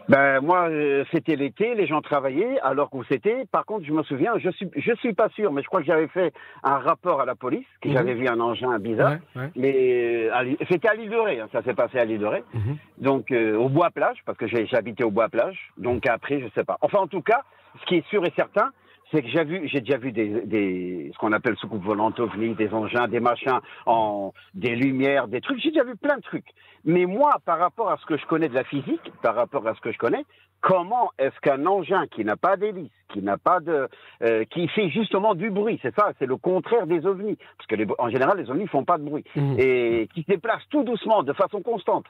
Ben 0.09 0.40
moi, 0.40 0.68
euh, 0.68 1.04
c'était 1.11 1.36
l'été, 1.36 1.74
les 1.74 1.86
gens 1.86 2.00
travaillaient, 2.00 2.61
alors 2.61 2.90
que 2.90 2.98
c'était. 3.09 3.44
Par 3.50 3.64
contre, 3.64 3.84
je 3.84 3.92
me 3.92 4.02
souviens, 4.04 4.34
je 4.38 4.50
suis, 4.50 4.70
je 4.76 4.94
suis 4.96 5.14
pas 5.14 5.28
sûr, 5.30 5.52
mais 5.52 5.62
je 5.62 5.66
crois 5.66 5.80
que 5.80 5.86
j'avais 5.86 6.07
fait 6.09 6.32
un 6.62 6.78
rapport 6.78 7.20
à 7.20 7.24
la 7.24 7.34
police, 7.34 7.66
que 7.80 7.88
mhm. 7.88 7.94
j'avais 7.94 8.14
vu 8.14 8.28
un 8.28 8.38
engin 8.40 8.78
bizarre. 8.78 9.16
Mais 9.57 10.28
euh, 10.32 10.54
c'était 10.68 10.88
à 10.88 10.94
l'île 10.94 11.11
de 11.11 11.16
Ré, 11.16 11.40
hein, 11.40 11.48
ça 11.52 11.62
s'est 11.62 11.74
passé 11.74 11.98
à 11.98 12.04
l'île 12.04 12.20
de 12.20 12.26
Ré. 12.26 12.44
Mhm. 12.54 12.76
Donc 12.98 13.30
euh, 13.32 13.57
au 13.57 13.68
bois 13.68 13.90
plage, 13.90 14.18
parce 14.24 14.38
que 14.38 14.46
j'habitais 14.46 15.04
au 15.04 15.11
bois 15.11 15.28
plage. 15.28 15.72
Donc 15.76 16.07
après, 16.07 16.40
je 16.40 16.46
sais 16.54 16.64
pas. 16.64 16.78
Enfin, 16.82 16.98
en 16.98 17.09
tout 17.09 17.22
cas, 17.22 17.42
ce 17.80 17.86
qui 17.86 17.96
est 17.96 18.07
sûr 18.09 18.24
et 18.24 18.32
certain, 18.36 18.70
c'est 19.11 19.22
que 19.22 19.28
j'ai 19.28 19.44
vu, 19.44 19.68
j'ai 19.68 19.80
déjà 19.80 19.98
vu 19.98 20.12
des, 20.12 20.42
des 20.46 21.11
ce 21.12 21.18
qu'on 21.18 21.32
appelle 21.32 21.57
soucoupes 21.57 21.84
volantes 21.84 22.18
ovni, 22.18 22.54
des 22.54 22.72
engins, 22.72 23.07
des 23.09 23.20
machins, 23.20 23.61
en 23.86 24.32
des 24.54 24.74
lumières, 24.74 25.28
des 25.28 25.40
trucs. 25.40 25.61
J'ai 25.61 25.70
déjà 25.70 25.84
vu 25.84 25.96
plein 25.96 26.16
de 26.16 26.22
trucs. 26.22 26.48
Mais 26.84 27.07
moi, 27.07 27.40
par 27.44 27.59
rapport 27.59 27.90
à 27.90 27.96
ce 27.98 28.07
que 28.07 28.16
je 28.16 28.26
connais 28.26 28.48
de 28.48 28.54
la 28.54 28.64
physique, 28.64 29.12
par 29.22 29.34
rapport 29.34 29.66
à 29.66 29.74
ce 29.74 29.80
que 29.80 29.92
je 29.92 29.98
connais, 29.98 30.24
comment 30.61 31.11
est-ce 31.18 31.38
qu'un 31.40 31.64
engin 31.66 32.07
qui 32.07 32.24
n'a 32.24 32.36
pas 32.36 32.57
d'hélice, 32.57 32.90
qui 33.12 33.22
n'a 33.22 33.38
pas 33.38 33.61
de, 33.61 33.88
euh, 34.22 34.44
qui 34.50 34.68
fait 34.68 34.90
justement 34.90 35.34
du 35.34 35.50
bruit, 35.50 35.78
c'est 35.82 35.94
ça, 35.94 36.12
c'est 36.18 36.26
le 36.26 36.36
contraire 36.36 36.86
des 36.86 37.07
ovnis, 37.07 37.36
parce 37.57 37.66
que 37.68 37.76
les, 37.76 37.86
en 37.98 38.11
général 38.11 38.38
les 38.38 38.50
ovnis 38.50 38.66
font 38.66 38.84
pas 38.84 38.98
de 38.98 39.04
bruit 39.04 39.24
mmh. 39.36 39.54
et 39.59 40.09
qui 40.14 40.22
se 40.22 40.26
déplacent 40.26 40.68
tout 40.70 40.82
doucement, 40.82 41.22
de 41.22 41.32
façon 41.32 41.62
constante. 41.62 42.07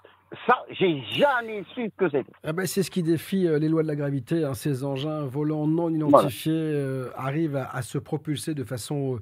Ça, 0.46 0.64
j'ai 0.70 1.02
jamais 1.12 1.64
su 1.74 1.90
que 1.96 2.08
c'était. 2.08 2.32
Ah 2.42 2.52
ben, 2.52 2.66
c'est 2.66 2.82
ce 2.82 2.90
qui 2.90 3.02
défie 3.02 3.46
euh, 3.46 3.58
les 3.58 3.68
lois 3.68 3.82
de 3.82 3.88
la 3.88 3.94
gravité. 3.94 4.44
Hein. 4.44 4.54
Ces 4.54 4.82
engins 4.84 5.24
volants 5.26 5.66
non 5.66 5.88
identifiés 5.88 6.52
euh, 6.52 7.10
arrivent 7.16 7.56
à, 7.56 7.82
se 7.82 7.98
propulser 7.98 8.54
de 8.54 8.64
façon 8.64 9.20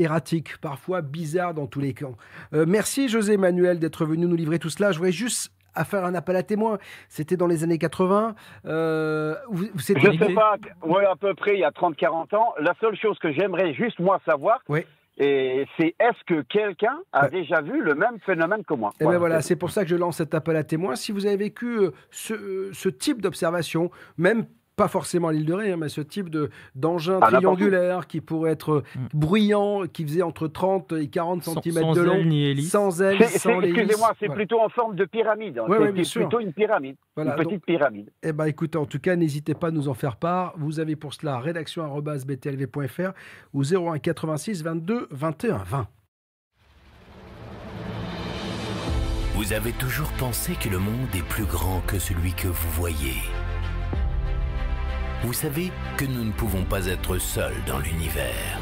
erratique, 0.00 0.58
parfois 0.60 1.02
bizarre 1.02 1.54
dans 1.54 1.68
tous 1.68 1.78
les 1.78 1.94
camps. 1.94 2.16
merci 2.50 3.08
José 3.08 3.36
Manuel 3.36 3.78
d'être 3.78 4.04
venu 4.04 4.26
nous 4.26 4.34
livrer 4.34 4.58
tout 4.58 4.70
cela. 4.70 4.90
Je 4.90 4.98
voudrais 4.98 5.12
juste 5.12 5.52
à 5.74 5.84
faire 5.84 6.04
un 6.04 6.14
appel 6.14 6.36
à 6.36 6.42
témoins. 6.42 6.78
C'était 7.08 7.36
dans 7.36 7.46
les 7.46 7.64
années 7.64 7.78
80. 7.78 8.34
Euh, 8.66 9.34
vous, 9.48 9.66
je 9.76 9.82
sais 9.82 9.94
pas, 10.34 10.56
à 11.10 11.16
peu 11.16 11.34
près, 11.34 11.54
il 11.54 11.60
y 11.60 11.64
a 11.64 11.70
30-40 11.70 12.36
ans. 12.36 12.54
La 12.60 12.74
seule 12.80 12.96
chose 12.96 13.18
que 13.18 13.32
j'aimerais 13.32 13.74
juste, 13.74 13.98
moi, 13.98 14.20
savoir, 14.24 14.60
oui. 14.68 14.84
Et 15.18 15.66
c'est 15.76 15.94
est-ce 16.00 16.24
que 16.26 16.40
quelqu'un 16.42 16.98
a 17.12 17.28
déjà 17.28 17.60
vu 17.60 17.82
le 17.82 17.94
même 17.94 18.18
phénomène 18.24 18.64
que 18.64 18.72
moi? 18.72 18.92
Et 18.98 19.04
eh 19.04 19.06
ben 19.06 19.18
voilà, 19.18 19.42
c'est 19.42 19.56
pour 19.56 19.70
ça 19.70 19.84
que 19.84 19.90
je 19.90 19.96
lance 19.96 20.16
cet 20.16 20.34
appel 20.34 20.56
à 20.56 20.64
témoins. 20.64 20.96
Si 20.96 21.12
vous 21.12 21.26
avez 21.26 21.36
vécu 21.36 21.66
euh, 21.66 21.90
ce, 22.10 22.32
euh, 22.32 22.70
ce 22.72 22.88
type 22.88 23.20
d'observation, 23.20 23.90
même 24.16 24.46
pas 24.76 24.88
forcément 24.88 25.28
à 25.28 25.32
l'île 25.32 25.46
de 25.46 25.52
Ré, 25.52 25.72
hein, 25.72 25.76
mais 25.78 25.88
ce 25.88 26.00
type 26.00 26.30
de, 26.30 26.50
d'engin 26.74 27.20
triangulaire 27.20 28.06
qui 28.06 28.20
pourrait 28.20 28.52
être 28.52 28.72
euh, 28.72 28.84
mm. 28.96 29.06
bruyant, 29.14 29.82
qui 29.92 30.04
faisait 30.04 30.22
entre 30.22 30.48
30 30.48 30.92
et 30.92 31.08
40 31.08 31.42
cm 31.42 31.92
de 31.94 32.00
long, 32.00 32.62
sans 32.62 33.02
ailes, 33.02 33.22
sans 33.28 33.60
Excusez-moi, 33.60 34.12
c'est 34.18 34.28
plutôt 34.28 34.60
en 34.60 34.68
forme 34.68 34.96
de 34.96 35.04
pyramide. 35.04 35.60
c'est 36.04 36.20
plutôt 36.20 36.40
une 36.40 36.52
pyramide, 36.52 36.96
une 37.16 37.34
petite 37.36 37.64
pyramide. 37.64 38.10
Eh 38.22 38.32
ben, 38.32 38.46
écoutez, 38.46 38.78
en 38.78 38.86
tout 38.86 38.98
cas, 38.98 39.16
n'hésitez 39.16 39.54
pas 39.54 39.68
à 39.68 39.70
nous 39.70 39.88
en 39.88 39.94
faire 39.94 40.16
part. 40.16 40.54
Vous 40.56 40.80
avez 40.80 40.96
pour 40.96 41.14
cela 41.14 41.38
rédaction@btlv.fr 41.38 43.12
ou 43.52 43.62
01 43.64 43.98
86 43.98 44.62
22 44.62 45.08
21 45.10 45.58
20. 45.58 45.88
Vous 49.34 49.52
avez 49.52 49.72
toujours 49.72 50.12
pensé 50.18 50.52
que 50.54 50.68
le 50.68 50.78
monde 50.78 51.08
est 51.14 51.26
plus 51.26 51.46
grand 51.46 51.80
que 51.86 51.98
celui 51.98 52.32
que 52.32 52.48
vous 52.48 52.70
voyez. 52.70 53.16
Vous 55.24 55.32
savez 55.32 55.70
que 55.96 56.04
nous 56.04 56.24
ne 56.24 56.32
pouvons 56.32 56.64
pas 56.64 56.86
être 56.86 57.16
seuls 57.16 57.62
dans 57.64 57.78
l'univers. 57.78 58.58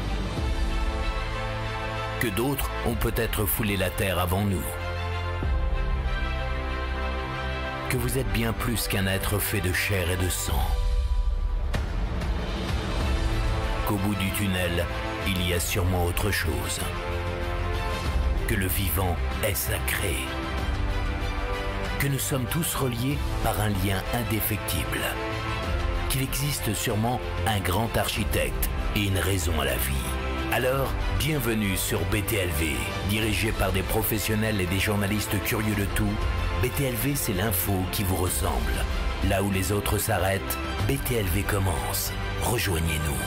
Que 2.19 2.27
d'autres 2.27 2.69
ont 2.85 2.93
peut-être 2.93 3.47
foulé 3.47 3.77
la 3.77 3.89
Terre 3.89 4.19
avant 4.19 4.43
nous. 4.43 4.63
Que 7.89 7.97
vous 7.97 8.19
êtes 8.19 8.31
bien 8.31 8.53
plus 8.53 8.87
qu'un 8.87 9.07
être 9.07 9.39
fait 9.39 9.59
de 9.59 9.73
chair 9.73 10.11
et 10.11 10.23
de 10.23 10.29
sang. 10.29 10.67
Qu'au 13.87 13.95
bout 13.95 14.15
du 14.15 14.29
tunnel, 14.29 14.85
il 15.25 15.49
y 15.49 15.55
a 15.55 15.59
sûrement 15.59 16.05
autre 16.05 16.29
chose. 16.29 16.79
Que 18.47 18.53
le 18.53 18.67
vivant 18.67 19.15
est 19.43 19.55
sacré. 19.55 20.15
Que 21.97 22.07
nous 22.07 22.19
sommes 22.19 22.45
tous 22.45 22.75
reliés 22.75 23.17
par 23.43 23.59
un 23.59 23.69
lien 23.69 24.03
indéfectible 24.13 25.01
qu'il 26.11 26.21
existe 26.21 26.73
sûrement 26.73 27.21
un 27.47 27.59
grand 27.61 27.95
architecte 27.95 28.69
et 28.95 29.05
une 29.05 29.17
raison 29.17 29.59
à 29.61 29.65
la 29.65 29.75
vie. 29.77 30.07
Alors, 30.51 30.91
bienvenue 31.19 31.77
sur 31.77 31.99
BTLV, 32.11 32.75
dirigé 33.09 33.53
par 33.53 33.71
des 33.71 33.83
professionnels 33.83 34.59
et 34.59 34.65
des 34.65 34.79
journalistes 34.79 35.41
curieux 35.45 35.75
de 35.75 35.85
tout. 35.95 36.13
BTLV, 36.61 37.15
c'est 37.15 37.33
l'info 37.33 37.73
qui 37.93 38.03
vous 38.03 38.17
ressemble. 38.17 38.73
Là 39.29 39.41
où 39.41 39.51
les 39.51 39.71
autres 39.71 39.97
s'arrêtent, 39.97 40.57
BTLV 40.87 41.43
commence. 41.47 42.11
Rejoignez-nous. 42.41 43.21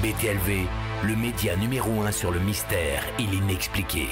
BTLV, 0.00 0.68
le 1.02 1.16
média 1.16 1.56
numéro 1.56 2.02
un 2.02 2.12
sur 2.12 2.30
le 2.30 2.38
mystère 2.38 3.02
et 3.18 3.22
l'inexpliqué. 3.22 4.06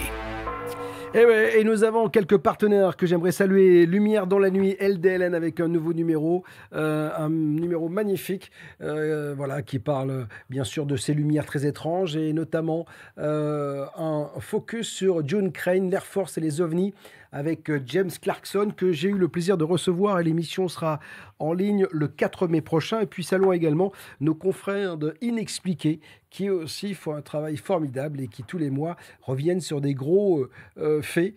Et, 1.12 1.18
eh 1.18 1.58
et, 1.58 1.64
nous 1.64 1.82
avons 1.82 2.08
quelques 2.08 2.36
partenaires 2.36 2.96
que 2.96 3.04
j'aimerais 3.04 3.32
saluer. 3.32 3.84
Lumière 3.84 4.28
dans 4.28 4.38
la 4.38 4.48
nuit, 4.48 4.76
LDLN 4.78 5.34
avec 5.34 5.58
un 5.58 5.66
nouveau 5.66 5.92
numéro, 5.92 6.44
euh, 6.72 7.10
un 7.16 7.28
numéro 7.28 7.88
magnifique, 7.88 8.52
euh, 8.80 9.34
voilà, 9.36 9.62
qui 9.62 9.80
parle 9.80 10.28
bien 10.50 10.62
sûr 10.62 10.86
de 10.86 10.96
ces 10.96 11.12
lumières 11.12 11.46
très 11.46 11.66
étranges 11.66 12.16
et 12.16 12.32
notamment 12.32 12.86
euh, 13.18 13.86
un 13.98 14.28
focus 14.38 14.88
sur 14.88 15.26
June 15.26 15.50
Crane, 15.50 15.90
l'Air 15.90 16.06
Force 16.06 16.38
et 16.38 16.40
les 16.40 16.60
ovnis 16.60 16.94
avec 17.32 17.70
James 17.86 18.10
Clarkson 18.20 18.72
que 18.76 18.92
j'ai 18.92 19.08
eu 19.08 19.18
le 19.18 19.28
plaisir 19.28 19.56
de 19.56 19.64
recevoir 19.64 20.18
et 20.20 20.24
l'émission 20.24 20.68
sera 20.68 21.00
en 21.40 21.52
ligne 21.52 21.86
le 21.90 22.06
4 22.06 22.46
mai 22.46 22.60
prochain. 22.60 23.00
Et 23.00 23.06
puis 23.06 23.24
saluons 23.24 23.52
également 23.52 23.92
nos 24.20 24.34
confrères 24.34 24.96
de 24.96 25.14
Inexpliqué 25.20 26.00
qui 26.30 26.48
aussi 26.48 26.94
font 26.94 27.14
un 27.14 27.22
travail 27.22 27.56
formidable 27.56 28.20
et 28.20 28.28
qui 28.28 28.44
tous 28.44 28.58
les 28.58 28.70
mois 28.70 28.96
reviennent 29.22 29.60
sur 29.60 29.80
des 29.80 29.94
gros 29.94 30.40
euh, 30.40 30.50
euh, 30.78 31.02
faits 31.02 31.34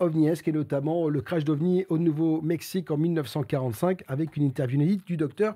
ovniesques 0.00 0.48
et 0.48 0.52
notamment 0.52 1.08
le 1.08 1.20
crash 1.20 1.44
d'ovni 1.44 1.84
au 1.88 1.98
Nouveau-Mexique 1.98 2.90
en 2.90 2.96
1945 2.96 4.02
avec 4.08 4.36
une 4.36 4.42
interview 4.42 4.80
inédite 4.80 5.06
du 5.06 5.16
docteur 5.16 5.54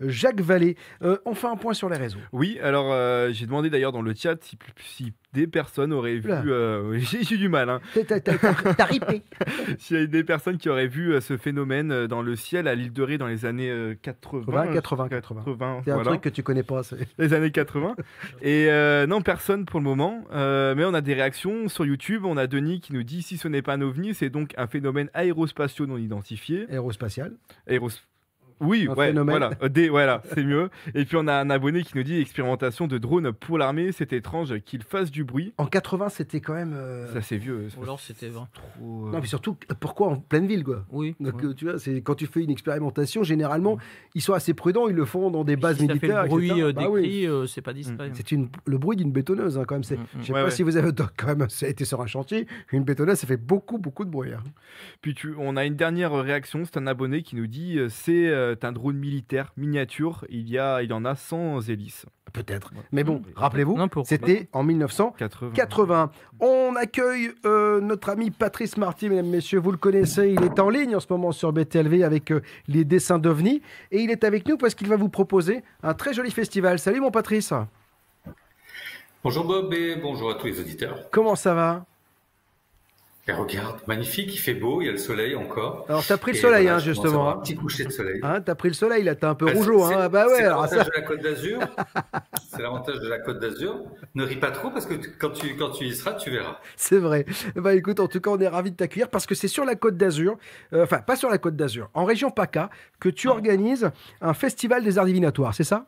Jacques 0.00 0.40
Vallée. 0.40 0.76
on 1.00 1.34
fait 1.34 1.46
un 1.46 1.56
point 1.56 1.74
sur 1.74 1.88
les 1.88 1.96
réseaux. 1.96 2.18
Oui, 2.32 2.58
alors 2.62 2.92
j'ai 3.32 3.46
demandé 3.46 3.70
d'ailleurs 3.70 3.92
dans 3.92 4.02
le 4.02 4.14
chat 4.14 4.42
si, 4.42 4.58
si 4.80 5.12
des 5.34 5.46
personnes 5.46 5.92
auraient 5.92 6.16
vu. 6.16 6.30
j'ai 7.00 7.34
eu 7.34 7.38
du 7.38 7.48
mal. 7.48 7.68
Hein. 7.68 7.80
T'as 8.06 8.84
ripé. 8.84 9.22
S'il 9.78 9.98
y 9.98 10.02
a 10.02 10.06
des 10.06 10.24
personnes 10.24 10.56
qui 10.56 10.68
auraient 10.68 10.86
vu 10.86 11.20
ce 11.20 11.36
phénomène 11.36 12.06
dans 12.06 12.22
le 12.22 12.36
ciel 12.36 12.66
à 12.66 12.74
l'île 12.74 12.92
de 12.92 13.02
Ré 13.02 13.18
dans 13.18 13.26
les 13.26 13.44
années 13.44 13.96
80. 14.02 14.72
80, 14.72 15.08
80. 15.08 15.82
C'est 15.84 15.90
un 15.90 16.02
truc 16.02 16.20
que 16.20 16.28
tu 16.28 16.42
connais 16.42 16.62
pas. 16.62 16.82
Les 17.18 17.34
années 17.34 17.50
80. 17.50 17.96
Et 18.42 18.68
non, 19.06 19.20
personne 19.22 19.64
pour 19.64 19.80
le 19.80 19.84
moment. 19.84 20.24
mais 20.32 20.84
on 20.84 20.94
a 20.94 21.00
des 21.00 21.14
réactions 21.14 21.68
sur 21.68 21.84
YouTube. 21.84 22.24
On 22.24 22.36
a 22.36 22.46
Denis 22.46 22.80
qui 22.80 22.92
nous 22.92 23.02
dit 23.02 23.22
si 23.22 23.36
ce 23.36 23.48
n'est 23.48 23.62
pas 23.62 23.74
un 23.74 23.82
ovni, 23.82 24.14
c'est 24.14 24.30
donc 24.30 24.54
un 24.56 24.66
phénomène 24.66 25.10
aérospatial 25.14 25.88
non 25.88 25.98
identifié. 25.98 26.66
Aérospatial. 26.70 27.32
Aéros 27.66 27.90
oui, 28.60 28.88
ouais, 28.88 29.12
voilà, 29.12 29.50
euh, 29.62 29.88
voilà 29.90 30.22
c'est 30.34 30.42
mieux. 30.42 30.70
Et 30.94 31.04
puis 31.04 31.16
on 31.16 31.26
a 31.26 31.34
un 31.34 31.50
abonné 31.50 31.82
qui 31.82 31.96
nous 31.96 32.02
dit 32.02 32.20
expérimentation 32.20 32.86
de 32.86 32.98
drone 32.98 33.32
pour 33.32 33.58
l'armée, 33.58 33.92
c'est 33.92 34.12
étrange 34.12 34.58
qu'il 34.60 34.82
fasse 34.82 35.10
du 35.10 35.24
bruit. 35.24 35.52
En 35.58 35.66
80, 35.66 36.08
c'était 36.08 36.40
quand 36.40 36.54
même. 36.54 36.74
Euh, 36.74 37.12
ça 37.12 37.22
c'est 37.22 37.36
vieux. 37.36 37.68
Ou 37.78 37.82
alors 37.82 38.00
c'était 38.00 38.30
trop. 38.30 39.06
Euh, 39.06 39.12
non, 39.12 39.20
mais 39.20 39.26
surtout, 39.26 39.56
pourquoi 39.80 40.08
en 40.08 40.16
pleine 40.16 40.46
ville, 40.46 40.64
quoi? 40.64 40.84
Oui. 40.90 41.14
Donc 41.20 41.54
tu 41.56 41.66
vois, 41.66 41.78
c'est 41.78 41.96
quand 42.02 42.14
tu 42.14 42.26
fais 42.26 42.42
une 42.42 42.50
expérimentation, 42.50 43.22
généralement, 43.22 43.78
ils 44.14 44.22
sont 44.22 44.32
assez 44.32 44.54
prudents, 44.54 44.88
ils 44.88 44.96
le 44.96 45.04
font 45.04 45.30
dans 45.30 45.44
des 45.44 45.56
bases 45.56 45.80
militaires. 45.80 46.24
le 46.24 46.28
bruit 46.28 46.50
des 46.50 46.72
bah, 46.72 46.88
oui. 46.90 47.28
c'est 47.46 47.62
pas 47.62 47.72
discret. 47.72 48.10
C'est 48.14 48.32
une... 48.32 48.48
le 48.66 48.78
bruit 48.78 48.96
d'une 48.96 49.12
bétonneuse, 49.12 49.58
hein, 49.58 49.64
quand 49.66 49.76
même. 49.76 49.84
C'est... 49.84 49.96
Mm, 49.96 50.02
mm. 50.02 50.20
Je 50.20 50.26
sais 50.26 50.32
pas 50.32 50.50
si 50.50 50.62
vous 50.62 50.76
avez 50.76 50.90
quand 51.16 51.26
même 51.26 51.48
ça 51.48 51.66
a 51.66 51.68
été 51.68 51.84
sur 51.84 52.00
un 52.00 52.06
chantier, 52.06 52.46
une 52.72 52.84
bétonneuse, 52.84 53.18
ça 53.18 53.26
fait 53.26 53.36
beaucoup, 53.36 53.78
beaucoup 53.78 54.04
de 54.04 54.10
bruit. 54.10 54.32
Hein. 54.32 54.42
Puis 55.00 55.14
tu... 55.14 55.34
on 55.38 55.56
a 55.56 55.64
une 55.64 55.76
dernière 55.76 56.12
réaction, 56.12 56.64
c'est 56.64 56.76
un 56.76 56.86
abonné 56.86 57.22
qui 57.22 57.36
nous 57.36 57.46
dit 57.46 57.78
c'est 57.88 58.47
un 58.62 58.72
drone 58.72 58.96
militaire 58.96 59.52
miniature, 59.56 60.24
il 60.28 60.48
y, 60.48 60.58
a, 60.58 60.82
il 60.82 60.90
y 60.90 60.92
en 60.92 61.04
a 61.04 61.14
sans 61.14 61.68
hélice. 61.68 62.06
Peut-être. 62.32 62.72
Mais 62.92 63.04
bon, 63.04 63.22
rappelez-vous, 63.34 63.78
c'était 64.04 64.48
en 64.52 64.62
1980. 64.62 66.10
On 66.40 66.74
accueille 66.76 67.30
euh, 67.46 67.80
notre 67.80 68.10
ami 68.10 68.30
Patrice 68.30 68.76
Marty, 68.76 69.08
mesdames, 69.08 69.28
messieurs. 69.28 69.58
Vous 69.58 69.70
le 69.70 69.78
connaissez, 69.78 70.30
il 70.30 70.42
est 70.44 70.58
en 70.58 70.68
ligne 70.68 70.94
en 70.94 71.00
ce 71.00 71.06
moment 71.10 71.32
sur 71.32 71.52
BTLV 71.52 72.02
avec 72.04 72.30
euh, 72.30 72.42
les 72.66 72.84
dessins 72.84 73.18
d'OVNI. 73.18 73.62
Et 73.90 74.00
il 74.00 74.10
est 74.10 74.24
avec 74.24 74.46
nous 74.46 74.58
parce 74.58 74.74
qu'il 74.74 74.88
va 74.88 74.96
vous 74.96 75.08
proposer 75.08 75.62
un 75.82 75.94
très 75.94 76.12
joli 76.12 76.30
festival. 76.30 76.78
Salut 76.78 77.00
mon 77.00 77.10
Patrice. 77.10 77.52
Bonjour 79.24 79.44
Bob 79.44 79.72
et 79.72 79.96
bonjour 79.96 80.30
à 80.30 80.34
tous 80.34 80.46
les 80.46 80.60
auditeurs. 80.60 81.10
Comment 81.10 81.34
ça 81.34 81.54
va? 81.54 81.86
Regarde, 83.36 83.80
magnifique, 83.86 84.34
il 84.34 84.38
fait 84.38 84.54
beau, 84.54 84.80
il 84.80 84.86
y 84.86 84.88
a 84.88 84.92
le 84.92 84.98
soleil 84.98 85.34
encore. 85.34 85.84
Alors, 85.88 86.04
t'as 86.04 86.16
pris 86.16 86.32
le 86.32 86.38
soleil, 86.38 86.68
hein, 86.68 86.78
justement. 86.78 87.30
Un 87.30 87.38
petit 87.38 87.54
coucher 87.54 87.84
de 87.84 87.90
soleil. 87.90 88.20
Hein, 88.22 88.40
t'as 88.40 88.54
pris 88.54 88.68
le 88.68 88.74
soleil, 88.74 89.02
là, 89.04 89.14
t'es 89.14 89.26
un 89.26 89.34
peu 89.34 89.46
bah, 89.46 89.52
rougeau. 89.54 89.84
Hein. 89.84 90.08
Bah 90.08 90.26
ouais, 90.26 90.36
c'est 90.36 90.42
l'avantage 90.42 90.86
de 90.86 90.92
la 90.94 91.02
Côte 91.02 91.22
d'Azur. 91.22 91.60
c'est 92.50 92.62
l'avantage 92.62 93.00
de 93.00 93.08
la 93.08 93.18
Côte 93.18 93.38
d'Azur. 93.38 93.84
Ne 94.14 94.24
ris 94.24 94.36
pas 94.36 94.50
trop 94.50 94.70
parce 94.70 94.86
que 94.86 94.94
quand 95.18 95.30
tu, 95.30 95.56
quand 95.56 95.70
tu 95.70 95.84
y 95.84 95.94
seras, 95.94 96.14
tu 96.14 96.30
verras. 96.30 96.58
C'est 96.76 96.98
vrai. 96.98 97.26
Bah 97.56 97.74
écoute, 97.74 98.00
en 98.00 98.08
tout 98.08 98.20
cas, 98.20 98.30
on 98.30 98.38
est 98.38 98.48
ravis 98.48 98.70
de 98.70 98.76
t'accueillir 98.76 99.08
parce 99.10 99.26
que 99.26 99.34
c'est 99.34 99.48
sur 99.48 99.64
la 99.64 99.74
Côte 99.74 99.96
d'Azur, 99.96 100.38
euh, 100.72 100.84
enfin, 100.84 100.98
pas 100.98 101.16
sur 101.16 101.28
la 101.28 101.38
Côte 101.38 101.56
d'Azur, 101.56 101.90
en 101.94 102.04
région 102.04 102.30
PACA, 102.30 102.70
que 103.00 103.08
tu 103.08 103.28
organises 103.28 103.90
un 104.20 104.34
festival 104.34 104.84
des 104.84 104.98
arts 104.98 105.06
divinatoires, 105.06 105.54
c'est 105.54 105.64
ça? 105.64 105.86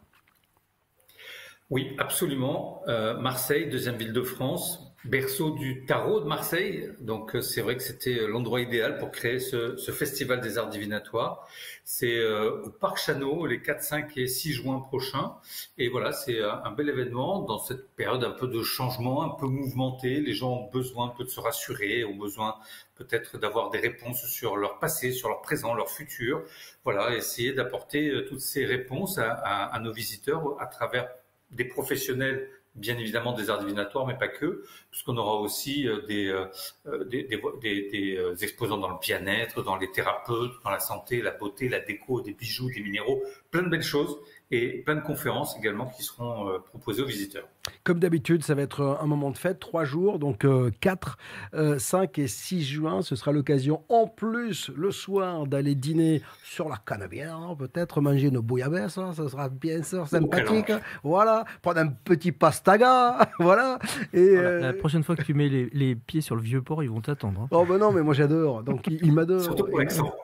Oui, 1.71 1.95
absolument. 1.99 2.83
Euh, 2.89 3.17
Marseille, 3.19 3.69
deuxième 3.71 3.95
ville 3.95 4.13
de 4.13 4.23
France, 4.23 4.90
berceau 5.05 5.53
du 5.53 5.85
tarot 5.87 6.21
de 6.21 6.27
Marseille. 6.27 6.91
Donc 7.01 7.35
euh, 7.35 7.41
c'est 7.41 7.63
vrai 7.63 7.77
que 7.77 7.83
c'était 7.83 8.19
euh, 8.19 8.27
l'endroit 8.27 8.61
idéal 8.61 8.99
pour 8.99 9.11
créer 9.11 9.39
ce, 9.39 9.77
festival 9.93 10.41
des 10.41 10.59
arts 10.59 10.69
divinatoires. 10.69 11.49
C'est 11.85 12.19
euh, 12.19 12.63
au 12.63 12.71
Parc 12.71 12.99
Chano 12.99 13.47
les 13.47 13.63
4, 13.63 13.83
5 13.83 14.17
et 14.19 14.27
6 14.27 14.53
juin 14.53 14.81
prochains. 14.81 15.35
Et 15.79 15.89
voilà, 15.89 16.13
c'est 16.13 16.41
un 16.43 16.71
bel 16.71 16.89
événement 16.89 17.41
dans 17.43 17.59
cette 17.59 17.89
période 17.97 18.23
un 18.25 18.31
peu 18.31 18.47
de 18.47 18.63
changement, 18.63 19.23
un 19.23 19.31
peu 19.31 19.47
mouvementée. 19.47 20.21
Les 20.21 20.35
gens 20.35 20.53
ont 20.53 20.71
besoin 20.71 21.07
un 21.07 21.11
peu 21.11 21.25
de 21.25 21.31
se 21.31 21.41
rassurer, 21.41 22.05
ont 22.05 22.17
besoin 22.17 22.57
peut-être 22.97 23.39
d'avoir 23.39 23.71
des 23.71 23.79
réponses 23.79 24.27
sur 24.27 24.57
leur 24.57 24.79
passé, 24.79 25.13
sur 25.13 25.29
leur 25.29 25.41
présent, 25.41 25.75
leur 25.75 25.91
futur. 25.91 26.43
Voilà, 26.85 27.17
essayer 27.17 27.53
d'apporter 27.53 28.25
toutes 28.29 28.41
ces 28.41 28.67
réponses 28.67 29.19
à, 29.19 29.33
à 29.33 29.81
nos 29.81 29.93
visiteurs 29.93 30.61
à 30.61 30.67
travers 30.67 31.09
des 31.51 31.65
professionnels 31.65 32.49
bien 32.75 32.97
évidemment 32.99 33.33
des 33.33 33.51
arts 33.51 33.61
divinatoires, 33.61 34.07
mais 34.07 34.17
pas 34.17 34.29
que, 34.29 34.65
puisqu'on 34.91 35.17
aura 35.17 35.37
aussi 35.37 35.89
euh, 35.89 36.03
des, 36.07 36.29
euh, 36.29 36.47
euh, 36.87 37.05
des, 37.05 37.25
des, 37.25 38.45
exposants 38.45 38.79
dans 38.79 38.89
le 38.89 38.99
bien-être, 39.01 39.63
dans 39.63 39.77
les 39.77 39.91
thérapeutes, 39.91 40.53
dans 40.65 40.71
la 40.71 40.81
santé, 40.81 41.21
la 41.21 41.33
beauté, 41.33 41.69
la 41.69 41.81
déco, 41.81 42.21
des 42.21 42.33
bijoux, 42.33 42.71
des 42.71 42.81
minéraux, 42.81 43.23
plein 43.51 43.63
de 43.63 43.69
belles 43.69 43.83
choses 43.83 44.19
et 44.51 44.83
plein 44.83 44.97
de 44.97 45.03
conférences 45.03 45.57
également 45.59 45.87
qui 45.87 46.03
seront 46.03 46.61
proposées 46.61 47.03
aux 47.03 47.07
visiteurs. 47.07 47.49
Comme 47.85 47.99
d'habitude, 47.99 48.45
ça 48.45 48.55
va 48.55 48.63
être 48.63 48.81
euh, 48.81 48.95
un 49.03 49.07
moment 49.07 49.31
de 49.31 49.39
fête, 49.39 49.59
trois 49.61 49.85
jours, 49.85 50.19
donc 50.19 50.47
4, 50.81 51.19
euh, 51.55 51.79
5 51.79 52.19
et 52.19 52.27
6 52.27 52.63
juin. 52.65 53.03
Ce 53.03 53.17
sera 53.17 53.33
l'occasion, 53.33 53.83
en 53.89 54.07
plus, 54.07 54.71
le 54.77 54.91
soir, 54.91 55.47
d'aller 55.47 55.75
dîner 55.75 56.23
sur 56.43 56.69
la 56.69 56.77
Canabière, 56.77 57.37
hein, 57.37 57.57
peut-être 57.59 58.01
manger 58.01 58.31
nos 58.31 58.43
bouillabaisse, 58.43 58.99
hein, 58.99 59.13
ça 59.15 59.29
sera 59.29 59.49
bien 59.49 59.83
sûr 59.83 60.07
sympathique. 60.07 60.73
voilà, 61.03 61.45
prendre 61.63 61.81
un 61.81 61.89
petit 61.89 62.33
pastaga, 62.33 63.29
voilà. 63.39 63.79
Et, 64.13 64.37
La 64.37 64.73
prochaine 64.73 65.03
fois 65.03 65.17
que 65.17 65.23
tu 65.23 65.35
mets 65.35 65.49
les, 65.49 65.95
pieds 65.95 66.21
sur 66.21 66.37
le 66.37 66.43
vieux 66.43 66.63
port, 66.63 66.83
ils 66.83 66.91
vont 66.91 67.01
t'attendre. 67.01 67.43
Hein. 67.43 67.49
Oh 67.51 67.65
ben 67.69 67.79
non, 67.79 67.93
mais 67.93 68.03
moi 68.03 68.15
j'adore, 68.15 68.63
donc 68.63 68.87
il, 68.87 69.13
m'adore. 69.13 69.43
Surtout 69.43 69.65
pour 69.65 69.79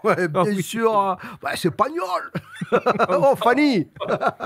Ouais, 0.04 0.28
bien 0.28 0.44
oh, 0.46 0.60
sûr, 0.60 1.16
bah, 1.42 1.50
c'est 1.54 1.70
Pagnol 1.70 2.30
Oh 3.08 3.34
Fanny 3.36 3.88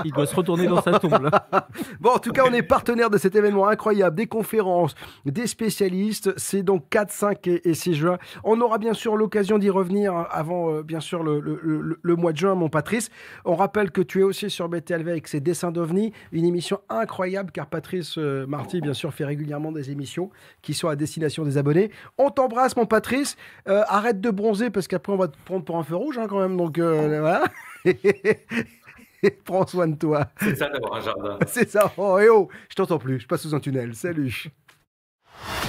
Il 0.05 0.11
doit 0.11 0.25
se 0.25 0.35
retourner 0.35 0.67
dans 0.67 0.81
sa 0.81 0.99
tombe. 0.99 1.29
Bon, 1.99 2.11
en 2.11 2.19
tout 2.19 2.31
cas, 2.31 2.43
on 2.47 2.53
est 2.53 2.63
partenaire 2.81 3.11
de 3.11 3.19
cet 3.19 3.35
événement 3.35 3.67
incroyable, 3.67 4.15
des 4.15 4.25
conférences, 4.25 4.95
des 5.25 5.45
spécialistes. 5.45 6.33
C'est 6.35 6.63
donc 6.63 6.89
4, 6.89 7.11
5 7.11 7.47
et, 7.47 7.73
6 7.75 7.93
juin. 7.93 8.17
On 8.43 8.59
aura 8.59 8.79
bien 8.79 8.95
sûr 8.95 9.15
l'occasion 9.17 9.59
d'y 9.59 9.69
revenir 9.69 10.15
avant, 10.31 10.73
euh, 10.73 10.81
bien 10.81 10.99
sûr, 10.99 11.21
le, 11.21 12.15
mois 12.15 12.31
de 12.31 12.37
juin, 12.37 12.55
mon 12.55 12.69
Patrice. 12.69 13.11
On 13.45 13.53
rappelle 13.53 13.91
que 13.91 14.01
tu 14.01 14.21
es 14.21 14.23
aussi 14.23 14.49
sur 14.49 14.67
BTLV 14.67 15.11
avec 15.11 15.27
ses 15.27 15.39
dessins 15.39 15.69
d'OVNI, 15.69 16.11
une 16.31 16.43
émission 16.43 16.79
incroyable 16.89 17.51
car 17.51 17.67
Patrice 17.67 18.17
euh, 18.17 18.47
Marty, 18.47 18.81
bien 18.81 18.95
sûr, 18.95 19.13
fait 19.13 19.25
régulièrement 19.25 19.71
des 19.71 19.91
émissions 19.91 20.31
qui 20.63 20.73
sont 20.73 20.87
à 20.87 20.95
destination 20.95 21.43
des 21.43 21.59
abonnés. 21.59 21.91
On 22.17 22.31
t'embrasse, 22.31 22.75
mon 22.75 22.87
Patrice. 22.87 23.37
Euh, 23.67 23.83
arrête 23.89 24.19
de 24.21 24.31
bronzer 24.31 24.71
parce 24.71 24.87
qu'après, 24.87 25.13
on 25.13 25.17
va 25.17 25.27
te 25.27 25.37
prendre 25.45 25.63
pour 25.63 25.77
un 25.77 25.83
feu 25.83 25.97
rouge 25.97 26.17
hein, 26.17 26.25
quand 26.27 26.39
même. 26.39 26.57
Donc 26.57 26.79
voilà. 26.79 27.43
Prends 29.45 29.67
soin 29.67 29.87
de 29.87 29.95
toi. 29.95 30.27
C'est 30.39 30.55
ça 30.55 30.69
d'avoir 30.69 30.95
un 30.95 31.01
jardin. 31.01 31.39
C'est 31.47 31.69
ça. 31.69 31.91
Oh, 31.97 32.19
et 32.19 32.29
oh, 32.29 32.49
je 32.69 32.75
t'entends 32.75 32.97
plus. 32.97 33.19
Je 33.19 33.27
passe 33.27 33.41
sous 33.41 33.55
un 33.55 33.59
tunnel. 33.59 33.95
Salut. 33.95 34.47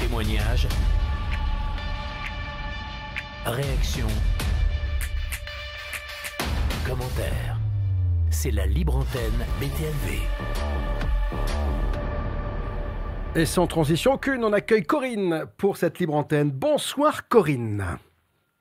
Témoignage. 0.00 0.68
Réaction. 3.44 4.07
Commentaire. 6.86 7.59
C'est 8.30 8.50
la 8.50 8.66
libre 8.66 8.96
antenne 8.96 9.44
BTLV. 9.61 10.20
Et 13.34 13.46
sans 13.46 13.66
transition 13.66 14.14
aucune, 14.14 14.44
on 14.44 14.53
accueille 14.53 14.82
Corinne 14.82 15.46
pour 15.57 15.76
cette 15.76 15.98
libre 15.98 16.14
antenne. 16.14 16.50
Bonsoir 16.50 17.28
Corinne. 17.28 17.98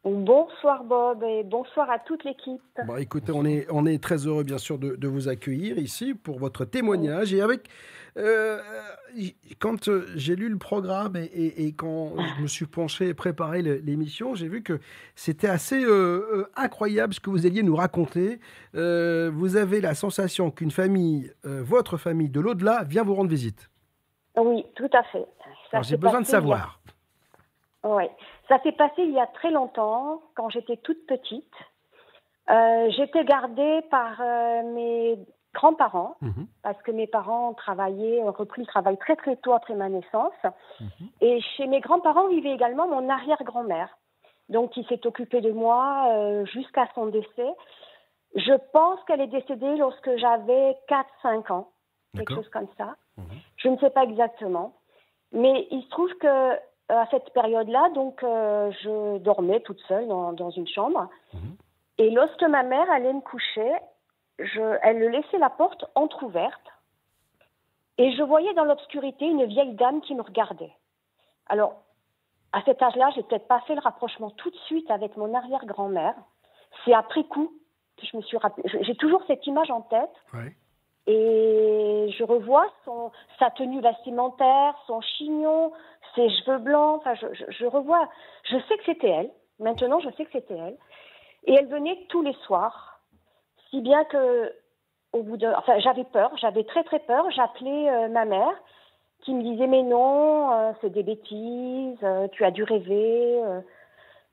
Bonsoir 0.04 0.84
Bob 0.84 1.24
et 1.24 1.44
bonsoir 1.44 1.88
à 1.92 2.00
toute 2.00 2.24
l'équipe. 2.24 2.62
Bon, 2.88 2.96
écoutez, 2.98 3.32
on 3.32 3.46
est, 3.46 3.68
on 3.70 3.86
est 3.86 4.02
très 4.02 4.26
heureux 4.26 4.44
bien 4.44 4.58
sûr 4.58 4.80
de, 4.80 5.08
vous 5.08 5.30
accueillir 5.30 5.78
ici 5.78 6.16
pour 6.16 6.40
votre 6.40 6.66
témoignage. 6.66 7.36
Et 7.36 7.42
avec, 7.42 7.70
euh, 8.18 8.60
quand 9.60 9.90
euh, 9.90 10.08
j'ai 10.16 10.36
lu 10.36 10.50
le 10.50 10.58
programme 10.58 11.16
et, 11.16 11.68
quand 11.74 12.14
je 12.18 12.42
me 12.42 12.48
suis 12.48 12.66
penché 12.66 13.10
et 13.10 13.14
préparé 13.14 13.62
l'émission, 13.62 14.34
j'ai 14.34 14.48
vu 14.48 14.64
que 14.64 14.80
c'était 15.14 15.50
assez 15.50 15.84
euh, 15.86 16.50
incroyable 16.56 17.14
ce 17.14 17.20
que 17.20 17.30
vous 17.30 17.46
alliez 17.46 17.62
nous 17.62 17.76
raconter. 17.76 18.40
vous 18.74 19.56
avez 19.56 19.82
la 19.82 19.94
sensation 19.94 20.50
qu'une 20.50 20.72
famille, 20.72 21.32
votre 21.44 21.98
famille 21.98 22.30
de 22.30 22.40
l'au-delà, 22.40 22.86
vient 22.86 23.04
vous 23.04 23.14
rendre 23.14 23.30
visite. 23.30 23.70
Oui, 24.36 24.66
tout 24.76 24.90
à 24.94 25.04
fait. 25.04 25.28
j'ai 25.84 25.98
besoin 25.98 26.22
de 26.22 26.26
savoir. 26.26 26.82
Oui. 27.84 28.06
Ça 28.52 28.60
s'est 28.64 28.74
passé 28.74 29.04
il 29.04 29.12
y 29.12 29.20
a 29.20 29.28
très 29.28 29.50
longtemps, 29.50 30.22
quand 30.36 30.50
j'étais 30.50 30.76
toute 30.76 31.06
petite. 31.08 31.54
Euh, 32.50 32.90
j'étais 32.98 33.24
gardée 33.24 33.82
par 33.90 34.20
euh, 34.20 34.64
mes 34.74 35.18
grands-parents, 35.54 36.18
mhm. 36.20 36.48
parce 36.62 36.82
que 36.82 36.92
mes 36.92 37.08
parents 37.08 37.54
travaillaient, 37.54 38.22
ont 38.22 38.32
repris 38.34 38.64
le 38.64 38.68
travail 38.68 38.98
très 38.98 39.16
très 39.16 39.38
tôt 39.38 39.54
après 39.54 39.74
ma 39.76 39.88
naissance. 39.88 40.34
Mhm. 40.82 41.08
Et 41.22 41.40
chez 41.56 41.66
mes 41.68 41.80
grands-parents 41.80 42.28
vivait 42.28 42.52
également 42.52 42.90
mon 42.90 43.08
arrière-grand-mère, 43.08 43.98
donc 44.50 44.72
qui 44.72 44.84
s'est 44.84 45.08
occupée 45.08 45.40
de 45.40 45.52
moi 45.52 46.10
euh, 46.10 46.46
jusqu'à 46.48 46.90
son 46.94 47.06
décès. 47.06 47.54
Je 48.36 48.54
pense 48.74 49.00
qu'elle 49.06 49.22
est 49.22 49.28
décédée 49.28 49.78
lorsque 49.78 50.14
j'avais 50.18 50.78
4-5 51.24 51.54
ans, 51.54 51.70
quelque 52.18 52.36
chose 52.36 52.50
comme 52.50 52.68
ça. 52.78 52.98
Mhm. 53.16 53.26
Je 53.56 53.70
ne 53.70 53.78
sais 53.78 53.92
pas 53.92 54.04
exactement. 54.04 54.74
Mais 55.32 55.70
il 55.72 55.84
se 55.84 55.90
trouve 55.90 56.14
que 56.16 56.60
à 56.90 57.06
cette 57.12 57.32
période-là, 57.34 57.90
donc, 57.96 58.22
euh, 58.24 58.72
je 58.84 59.18
dormais 59.20 59.62
toute 59.62 59.80
seule 59.88 60.08
dans, 60.08 60.50
une 60.50 60.68
chambre. 60.68 61.10
Mhm. 61.34 61.56
Et 61.98 62.10
lorsque 62.10 62.44
ma 62.44 62.64
mère 62.64 62.90
allait 62.92 63.14
me 63.14 63.22
coucher, 63.22 63.72
je, 64.40 64.78
elle 64.82 65.00
laissait 65.12 65.38
la 65.38 65.50
porte 65.50 65.86
entr'ouverte 65.96 66.72
et 67.98 68.12
je 68.14 68.24
voyais 68.24 68.54
dans 68.56 68.64
l'obscurité 68.64 69.26
une 69.26 69.46
vieille 69.46 69.76
dame 69.76 70.02
qui 70.02 70.16
me 70.16 70.22
regardait. 70.22 70.74
Alors, 71.48 71.84
à 72.54 72.62
cet 72.64 72.82
âge-là, 72.82 73.12
j'ai 73.16 73.24
peut-être 73.24 73.48
pas 73.48 73.62
fait 73.62 73.76
le 73.76 73.82
rapprochement 73.82 74.32
tout 74.32 74.50
de 74.50 74.58
suite 74.66 74.90
avec 74.90 75.16
mon 75.18 75.34
arrière-grand-mère. 75.34 76.16
C'est 76.84 76.94
après 76.94 77.24
coup 77.26 77.52
que 77.98 78.06
je 78.06 78.18
me 78.18 78.22
suis 78.24 78.38
rappelé. 78.38 78.68
J'ai 78.82 78.96
toujours 78.96 79.22
cette 79.28 79.46
image 79.46 79.70
en 79.70 79.82
tête. 79.82 80.10
Et 81.08 82.14
je 82.18 82.24
revois 82.24 82.68
son, 82.86 83.12
sa 83.40 83.50
tenue 83.52 83.82
vestimentaire, 83.82 84.76
son 84.88 85.02
chignon, 85.02 85.72
ses 86.16 86.30
cheveux 86.30 86.60
blancs. 86.60 87.02
Enfin, 87.02 87.16
je, 87.16 87.28
je 87.50 87.66
revois. 87.66 88.10
Je 88.44 88.58
sais 88.58 88.78
que 88.78 88.86
c'était 88.86 89.10
elle. 89.10 89.32
Maintenant, 89.60 90.00
je 90.00 90.10
sais 90.12 90.26
que 90.26 90.32
c'était 90.32 90.58
elle. 90.58 90.78
Et 91.46 91.54
elle 91.54 91.68
venait 91.68 91.98
tous 92.10 92.22
les 92.22 92.34
soirs, 92.46 93.00
si 93.70 93.82
bien 93.82 94.04
que 94.06 94.54
au 95.14 95.24
bout 95.24 95.38
de, 95.38 95.48
enfin, 95.58 95.78
j'avais 95.80 96.06
peur, 96.06 96.32
j'avais 96.38 96.64
très 96.64 96.84
très 96.84 97.00
peur. 97.00 97.30
J'appelais 97.32 97.90
euh, 97.90 98.08
ma 98.10 98.26
mère, 98.26 98.54
qui 99.22 99.34
me 99.34 99.42
disait 99.42 99.68
mais 99.68 99.84
non, 99.84 100.52
euh, 100.52 100.72
c'est 100.82 100.92
des 100.92 101.04
bêtises, 101.04 101.98
euh, 102.04 102.28
tu 102.32 102.46
as 102.46 102.52
dû 102.52 102.64
rêver. 102.64 103.42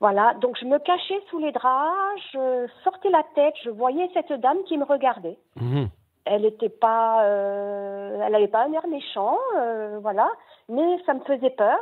voilà. 0.00 0.34
Donc 0.34 0.56
je 0.58 0.66
me 0.66 0.78
cachais 0.78 1.20
sous 1.30 1.38
les 1.38 1.52
draps, 1.52 2.22
je 2.32 2.66
sortais 2.84 3.10
la 3.10 3.24
tête, 3.34 3.54
je 3.64 3.70
voyais 3.70 4.08
cette 4.14 4.32
dame 4.40 4.62
qui 4.64 4.78
me 4.78 4.84
regardait. 4.84 5.38
Mhm. 5.56 5.88
Elle 6.24 6.42
n'était 6.42 6.68
pas, 6.68 7.22
elle 7.24 8.32
n'avait 8.32 8.48
pas 8.48 8.64
un 8.64 8.72
air 8.72 8.86
méchant, 8.86 9.38
voilà, 10.02 10.28
mais 10.68 11.02
ça 11.06 11.14
me 11.14 11.20
faisait 11.20 11.50
peur. 11.50 11.78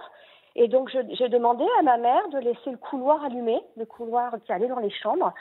Et 0.55 0.68
donc, 0.68 0.89
j'ai 0.91 1.28
demandé 1.28 1.64
à 1.78 1.82
ma 1.82 1.99
mère 1.99 2.28
de 2.30 2.39
laisser 2.39 2.70
le 2.70 2.78
couloir 2.78 3.22
allumé, 3.22 3.61
le 3.76 3.84
couloir 3.84 4.34
qui 4.45 4.53
allait 4.53 4.68
dans 4.68 4.78
les 4.78 4.91
chambres. 4.91 5.34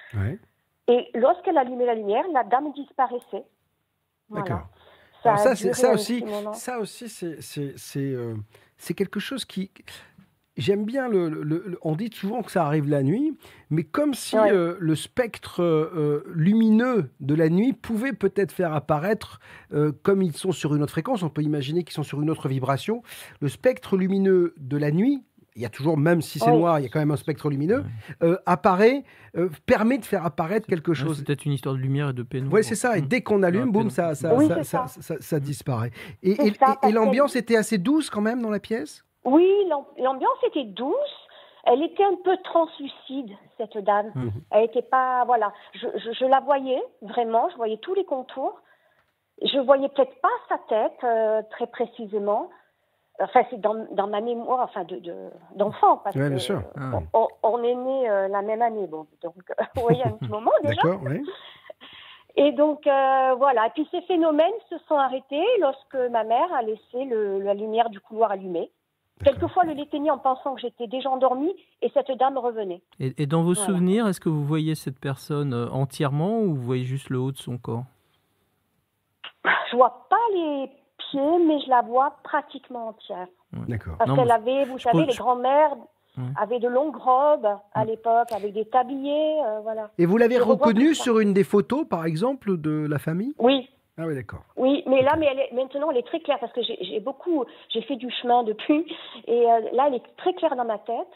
Et 0.87 1.09
lorsqu'elle 1.13 1.57
allumait 1.57 1.85
la 1.85 1.95
lumière, 1.95 2.25
la 2.33 2.43
dame 2.43 2.73
disparaissait. 2.73 3.45
D'accord. 4.29 4.67
Ça, 5.23 5.37
ça, 5.37 5.51
aussi, 5.93 6.23
ça 6.53 6.79
aussi, 6.79 7.05
euh, 7.97 8.35
c'est 8.77 8.93
quelque 8.93 9.19
chose 9.19 9.45
qui, 9.45 9.71
J'aime 10.57 10.85
bien 10.85 11.09
le, 11.09 11.77
On 11.81 11.95
dit 11.95 12.09
souvent 12.13 12.41
que 12.41 12.49
ça 12.49 12.65
arrive 12.65 12.87
la 12.87 13.03
nuit, 13.03 13.37
mais 13.69 13.83
comme 13.83 14.13
si 14.13 14.37
euh, 14.37 14.75
le 14.79 14.95
spectre 14.95 15.61
euh, 15.61 16.23
lumineux 16.33 17.09
de 17.19 17.35
la 17.35 17.49
nuit 17.49 17.73
pouvait 17.73 18.13
peut-être 18.13 18.53
faire 18.53 18.73
apparaître, 18.73 19.41
euh, 19.73 19.91
comme 20.03 20.21
ils 20.21 20.35
sont 20.35 20.53
sur 20.53 20.73
une 20.73 20.81
autre 20.81 20.93
fréquence, 20.93 21.23
on 21.23 21.29
peut 21.29 21.41
imaginer 21.41 21.83
qu'ils 21.83 21.93
sont 21.93 22.03
sur 22.03 22.21
une 22.21 22.29
autre 22.29 22.47
vibration, 22.47 23.03
le 23.41 23.49
spectre 23.49 23.97
lumineux 23.97 24.53
de 24.57 24.77
la 24.77 24.91
nuit. 24.91 25.23
Il 25.57 25.61
y 25.61 25.65
a 25.65 25.69
toujours, 25.69 25.97
même 25.97 26.21
si 26.21 26.39
c'est 26.39 26.51
noir, 26.51 26.79
il 26.79 26.83
y 26.83 26.85
a 26.85 26.89
quand 26.89 26.99
même 26.99 27.11
un 27.11 27.17
spectre 27.17 27.49
lumineux, 27.49 27.85
apparaît, 28.45 29.05
permet 29.65 29.97
de 29.97 30.03
faire 30.03 30.25
apparaître 30.25 30.67
quelque 30.67 30.93
chose. 30.93 31.17
c'est 31.17 31.25
peut-être 31.25 31.45
une 31.45 31.53
histoire 31.53 31.75
de 31.75 31.79
lumière 31.79 32.09
et 32.09 32.13
de 32.13 32.23
pénombre. 32.23 32.53
Oui, 32.53 32.63
c'est 32.63 32.75
ça. 32.75 32.97
Et 32.97 33.01
dès 33.01 33.21
qu'on 33.21 33.41
allume, 33.41 33.71
boum, 33.71 33.89
ça 33.89 34.15
ça, 34.15 34.35
ça, 34.63 35.15
ça, 35.19 35.39
disparaît. 35.39 35.91
et 36.23 36.35
l'ambiance 36.91 37.37
était 37.37 37.55
assez 37.55 37.77
douce 37.77 38.09
quand 38.09 38.19
même 38.19 38.41
dans 38.41 38.49
la 38.49 38.59
pièce? 38.59 39.05
Oui, 39.25 39.51
l'ambiance 39.97 40.43
était 40.43 40.63
douce. 40.63 41.27
Elle 41.65 41.81
était 41.81 42.03
un 42.03 42.15
peu 42.23 42.37
translucide, 42.43 43.31
cette 43.57 43.77
dame. 43.79 44.11
Mhm. 44.13 44.31
Elle 44.51 44.61
n'était 44.61 44.83
pas, 44.83 45.25
voilà, 45.25 45.51
je, 45.73 46.25
la 46.25 46.39
voyais 46.39 46.81
vraiment, 47.01 47.49
je 47.49 47.55
voyais 47.55 47.77
tous 47.77 47.95
les 47.95 48.05
contours. 48.05 48.59
Je 49.41 49.57
voyais 49.59 49.89
peut-être 49.89 50.21
pas 50.21 50.29
sa 50.47 50.59
tête 50.69 51.03
euh, 51.03 51.41
très 51.49 51.65
précisément. 51.67 52.51
Enfin, 53.19 53.41
c'est 53.49 53.59
dans, 53.59 53.87
dans, 53.91 54.07
ma 54.07 54.21
mémoire, 54.21 54.59
enfin, 54.59 54.83
de, 54.83 55.01
d'enfant, 55.55 55.97
parce 55.97 56.15
bien 56.15 56.37
sûr. 56.37 56.61
Ah 56.77 56.99
on, 57.43 57.63
est 57.63 57.75
né 57.75 58.09
euh, 58.09 58.27
la 58.27 58.41
même 58.41 58.61
année, 58.61 58.87
bon, 58.87 59.07
donc, 59.23 59.33
vous 59.75 59.81
voyez, 59.81 60.03
un 60.03 60.11
petit 60.11 60.29
moment 60.29 60.51
déjà. 60.63 60.81
D'accord, 60.81 60.99
oui. 61.03 61.25
Et 62.37 62.51
donc, 62.51 62.85
euh, 62.85 63.35
voilà. 63.37 63.67
Et 63.67 63.69
puis, 63.71 63.87
ces 63.91 64.01
phénomènes 64.01 64.53
se 64.69 64.77
sont 64.87 64.95
arrêtés 64.95 65.45
lorsque 65.59 65.95
ma 65.95 66.23
mère 66.23 66.53
a 66.53 66.61
laissé 66.61 67.05
le, 67.05 67.39
la 67.39 67.53
lumière 67.53 67.89
du 67.89 67.99
couloir 67.99 68.31
allumée. 68.31 68.71
Quelquefois, 69.23 69.63
le 69.63 69.73
l'éteignait 69.73 70.11
en 70.11 70.17
pensant 70.17 70.55
que 70.55 70.61
j'étais 70.61 70.87
déjà 70.87 71.09
endormie 71.09 71.55
et 71.81 71.89
cette 71.93 72.11
dame 72.19 72.37
revenait. 72.37 72.81
Et, 72.99 73.25
dans 73.25 73.43
vos 73.43 73.55
souvenirs, 73.55 74.07
est-ce 74.07 74.19
que 74.19 74.29
vous 74.29 74.43
voyez 74.43 74.75
cette 74.75 74.99
personne 74.99 75.53
euh, 75.53 75.69
entièrement 75.69 76.41
ou 76.41 76.53
vous 76.53 76.61
voyez 76.61 76.83
juste 76.83 77.09
le 77.09 77.19
haut 77.19 77.31
de 77.31 77.37
son 77.37 77.57
corps? 77.57 77.85
Je 79.71 79.75
vois 79.75 80.07
pas 80.09 80.17
les 80.33 80.69
pieds, 80.97 81.45
mais 81.47 81.59
je 81.61 81.69
la 81.69 81.81
vois 81.81 82.17
pratiquement 82.23 82.89
entière. 82.89 83.27
D'accord. 83.67 83.95
Parce 83.97 84.13
qu'elle 84.13 84.31
avait, 84.31 84.65
vous 84.65 84.79
savez, 84.79 85.05
les 85.05 85.15
grands-mères 85.15 85.75
avaient 86.37 86.59
de 86.59 86.67
longues 86.67 86.95
robes 86.95 87.57
à 87.73 87.85
l'époque, 87.85 88.31
avec 88.31 88.53
des 88.53 88.65
tabliers, 88.65 89.41
euh, 89.45 89.59
voilà. 89.61 89.89
Et 89.97 90.05
vous 90.05 90.17
l'avez 90.17 90.37
reconnue 90.37 90.95
sur 90.95 91.19
une 91.19 91.33
des 91.33 91.43
photos, 91.43 91.85
par 91.87 92.05
exemple, 92.05 92.57
de 92.57 92.87
la 92.89 92.99
famille? 92.99 93.33
Oui, 93.37 93.69
ah 93.97 94.05
oui, 94.05 94.15
d'accord. 94.15 94.41
Oui, 94.57 94.83
mais 94.87 95.01
là, 95.01 95.15
mais 95.15 95.27
elle 95.27 95.39
est, 95.39 95.51
maintenant, 95.53 95.89
elle 95.89 95.97
est 95.97 96.07
très 96.07 96.19
claire 96.19 96.39
parce 96.39 96.51
que 96.51 96.61
j'ai 96.61 96.99
beaucoup, 96.99 97.45
j'ai 97.69 97.81
fait 97.81 97.95
du 97.95 98.11
chemin 98.11 98.43
depuis, 98.43 98.85
et 99.25 99.49
euh, 99.49 99.69
là, 99.71 99.85
elle 99.87 99.95
est 99.95 100.15
très 100.17 100.33
claire 100.33 100.55
dans 100.55 100.65
ma 100.65 100.79
tête. 100.79 101.07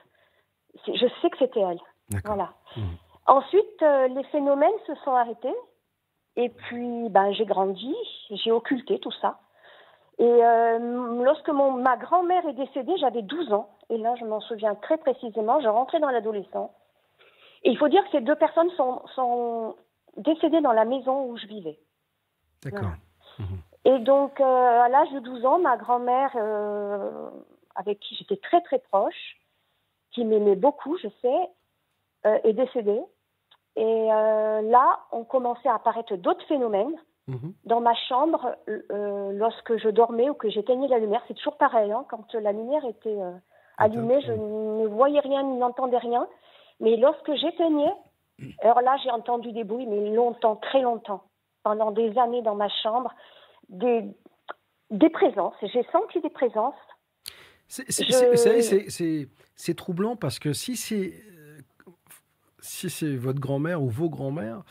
Je 0.87 1.07
sais 1.21 1.29
que 1.29 1.37
c'était 1.39 1.59
elle. 1.59 1.79
Voilà. 2.23 2.53
Mmh. 2.77 2.81
Ensuite, 3.27 3.83
euh, 3.83 4.07
les 4.07 4.23
phénomènes 4.25 4.69
se 4.87 4.95
sont 5.03 5.11
arrêtés, 5.11 5.55
et 6.37 6.47
puis, 6.49 7.09
ben, 7.09 7.33
j'ai 7.33 7.45
grandi, 7.45 7.93
j'ai 8.29 8.51
occulté 8.51 8.99
tout 8.99 9.11
ça. 9.21 9.39
Et 10.17 10.23
euh, 10.23 11.23
lorsque 11.23 11.49
mon, 11.49 11.71
ma 11.71 11.97
grand-mère 11.97 12.47
est 12.47 12.53
décédée, 12.53 12.95
j'avais 12.97 13.23
12 13.23 13.51
ans, 13.51 13.69
et 13.89 13.97
là, 13.97 14.15
je 14.19 14.25
m'en 14.25 14.39
souviens 14.39 14.75
très 14.75 14.97
précisément. 14.97 15.59
Je 15.59 15.67
rentrais 15.67 15.99
dans 15.99 16.09
l'adolescence, 16.09 16.71
et 17.63 17.71
il 17.71 17.77
faut 17.77 17.89
dire 17.89 18.03
que 18.05 18.11
ces 18.11 18.21
deux 18.21 18.35
personnes 18.35 18.71
sont, 18.71 19.01
sont 19.15 19.75
décédées 20.15 20.61
dans 20.61 20.71
la 20.71 20.85
maison 20.85 21.25
où 21.25 21.37
je 21.37 21.45
vivais. 21.47 21.77
D'accord. 22.63 22.91
Et 23.85 23.99
donc, 23.99 24.39
euh, 24.41 24.81
à 24.81 24.89
l'âge 24.89 25.11
de 25.11 25.19
12 25.19 25.45
ans, 25.45 25.59
ma 25.59 25.77
grand-mère, 25.77 26.31
euh, 26.35 27.29
avec 27.75 27.99
qui 27.99 28.15
j'étais 28.15 28.37
très 28.37 28.61
très 28.61 28.79
proche, 28.79 29.37
qui 30.11 30.25
m'aimait 30.25 30.55
beaucoup, 30.55 30.97
je 30.97 31.07
sais, 31.21 31.39
euh, 32.25 32.37
est 32.43 32.53
décédée. 32.53 33.01
Et 33.75 34.07
là, 34.07 34.99
ont 35.13 35.23
commencé 35.23 35.69
à 35.69 35.75
apparaître 35.75 36.13
d'autres 36.17 36.45
phénomènes. 36.47 36.95
Mhm. 37.27 37.53
Dans 37.63 37.79
ma 37.79 37.93
chambre, 37.93 38.57
lorsque 39.31 39.77
je 39.77 39.87
dormais 39.87 40.29
ou 40.29 40.33
que 40.33 40.49
j'éteignais 40.49 40.89
la 40.89 40.99
lumière, 40.99 41.23
c'est 41.27 41.35
toujours 41.35 41.55
pareil. 41.55 41.89
Hein, 41.89 42.03
quand 42.09 42.33
la 42.33 42.51
lumière 42.51 42.83
était 42.83 43.17
allumée, 43.77 44.21
je 44.21 44.33
ne 44.33 44.85
voyais 44.87 45.21
rien, 45.21 45.43
n'entendais 45.43 45.99
rien. 45.99 46.27
Mais 46.81 46.97
lorsque 46.97 47.33
j'éteignais, 47.35 47.93
alors 48.61 48.81
là, 48.81 48.97
j'ai 49.01 49.11
entendu 49.11 49.53
des 49.53 49.63
bruits, 49.63 49.85
mais 49.85 50.09
longtemps, 50.09 50.57
très 50.57 50.81
longtemps 50.81 51.28
pendant 51.63 51.91
des 51.91 52.17
années 52.17 52.41
dans 52.41 52.55
ma 52.55 52.69
chambre 52.69 53.13
des, 53.69 54.03
des 54.91 55.09
présences. 55.09 55.55
J'ai 55.61 55.85
senti 55.91 56.21
des 56.21 56.29
présences. 56.29 56.75
C'est 57.67 59.27
troublant 59.75 60.15
parce 60.15 60.39
que 60.39 60.53
si 60.53 60.75
c'est 60.75 61.13
si 62.61 62.89
c'est 62.89 63.15
votre 63.15 63.39
grand-mère 63.39 63.81
ou 63.81 63.89
vos 63.89 64.09
grands-mères, 64.09 64.63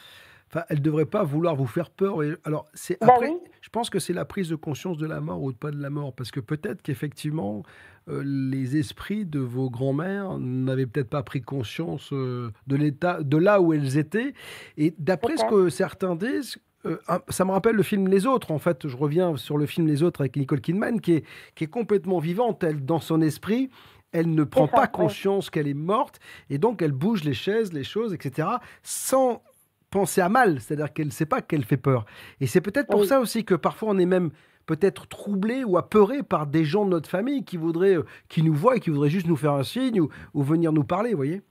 Enfin, 0.50 0.64
elle 0.70 0.78
ne 0.78 0.82
devrait 0.82 1.04
pas 1.04 1.24
vouloir 1.24 1.56
vous 1.56 1.66
faire 1.66 1.90
peur. 1.90 2.20
alors, 2.44 2.66
c'est 2.72 2.98
bah 3.00 3.14
après, 3.14 3.34
je 3.60 3.68
pense 3.68 3.90
que 3.90 3.98
c'est 3.98 4.14
la 4.14 4.24
prise 4.24 4.48
de 4.48 4.56
conscience 4.56 4.96
de 4.96 5.06
la 5.06 5.20
mort 5.20 5.42
ou 5.42 5.52
pas 5.52 5.70
de 5.70 5.80
la 5.80 5.90
mort, 5.90 6.14
parce 6.14 6.30
que 6.30 6.40
peut-être 6.40 6.80
qu'effectivement, 6.80 7.62
euh, 8.08 8.22
les 8.24 8.78
esprits 8.78 9.26
de 9.26 9.40
vos 9.40 9.68
grands-mères 9.68 10.38
n'avaient 10.38 10.86
peut-être 10.86 11.10
pas 11.10 11.22
pris 11.22 11.42
conscience 11.42 12.10
euh, 12.12 12.50
de 12.66 12.76
l'état, 12.76 13.22
de 13.22 13.36
là 13.36 13.60
où 13.60 13.74
elles 13.74 13.98
étaient. 13.98 14.32
Et 14.78 14.94
d'après 14.98 15.36
ce 15.36 15.44
que 15.44 15.68
certains 15.68 16.16
disent, 16.16 16.56
euh, 16.86 16.96
ça 17.28 17.44
me 17.44 17.50
rappelle 17.50 17.76
le 17.76 17.82
film 17.82 18.08
Les 18.08 18.26
Autres. 18.26 18.50
En 18.50 18.58
fait, 18.58 18.86
je 18.86 18.96
reviens 18.96 19.36
sur 19.36 19.58
le 19.58 19.66
film 19.66 19.86
Les 19.86 20.02
Autres 20.02 20.20
avec 20.20 20.36
Nicole 20.36 20.60
Kidman, 20.60 21.00
qui 21.00 21.14
est, 21.14 21.24
qui 21.54 21.64
est 21.64 21.68
complètement 21.68 22.18
vivante. 22.18 22.62
Elle, 22.62 22.84
dans 22.84 23.00
son 23.00 23.20
esprit, 23.20 23.68
elle 24.12 24.34
ne 24.34 24.44
prend 24.44 24.68
pas 24.68 24.86
conscience 24.86 25.50
qu'elle 25.50 25.68
est 25.68 25.74
morte, 25.74 26.18
et 26.50 26.58
donc 26.58 26.82
elle 26.82 26.92
bouge 26.92 27.24
les 27.24 27.34
chaises, 27.34 27.72
les 27.72 27.84
choses, 27.84 28.14
etc., 28.14 28.48
sans 28.82 29.42
penser 29.90 30.20
à 30.20 30.28
mal, 30.28 30.60
c'est-à-dire 30.60 30.92
qu'elle 30.92 31.06
ne 31.06 31.12
sait 31.12 31.26
pas 31.26 31.40
qu'elle 31.40 31.64
fait 31.64 31.76
peur. 31.76 32.04
Et 32.40 32.46
c'est 32.46 32.60
peut-être 32.60 32.88
pour 32.88 33.04
ça 33.04 33.20
aussi 33.20 33.44
que 33.44 33.54
parfois 33.54 33.90
on 33.90 33.98
est 33.98 34.06
même 34.06 34.30
peut-être 34.66 35.08
troublé 35.08 35.64
ou 35.64 35.78
apeuré 35.78 36.22
par 36.22 36.46
des 36.46 36.64
gens 36.64 36.84
de 36.84 36.90
notre 36.90 37.08
famille 37.08 37.44
qui 37.44 37.56
voudraient, 37.56 37.96
euh, 37.96 38.04
qui 38.28 38.42
nous 38.42 38.54
voient 38.54 38.76
et 38.76 38.80
qui 38.80 38.90
voudraient 38.90 39.08
juste 39.08 39.26
nous 39.26 39.36
faire 39.36 39.52
un 39.52 39.62
signe 39.62 40.00
ou, 40.00 40.42
venir 40.42 40.72
nous 40.72 40.84
parler, 40.84 41.10
vous 41.10 41.16
voyez? 41.16 41.42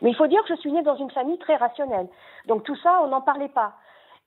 Mais 0.00 0.10
il 0.10 0.16
faut 0.16 0.26
dire 0.26 0.40
que 0.48 0.54
je 0.54 0.60
suis 0.60 0.72
née 0.72 0.82
dans 0.82 0.96
une 0.96 1.10
famille 1.10 1.38
très 1.38 1.56
rationnelle. 1.56 2.08
Donc 2.48 2.64
tout 2.64 2.76
ça, 2.76 3.00
on 3.04 3.08
n'en 3.08 3.20
parlait 3.20 3.50
pas. 3.50 3.76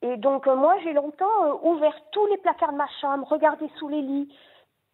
Et 0.02 0.18
donc 0.18 0.48
euh, 0.48 0.56
moi, 0.56 0.76
j'ai 0.84 0.94
longtemps 0.94 1.46
euh, 1.46 1.54
ouvert 1.64 1.96
tous 2.12 2.26
les 2.28 2.38
placards 2.38 2.72
de 2.72 2.78
ma 2.78 2.88
chambre, 3.02 3.28
regardé 3.28 3.70
sous 3.78 3.88
les 3.88 4.02
lits. 4.02 4.34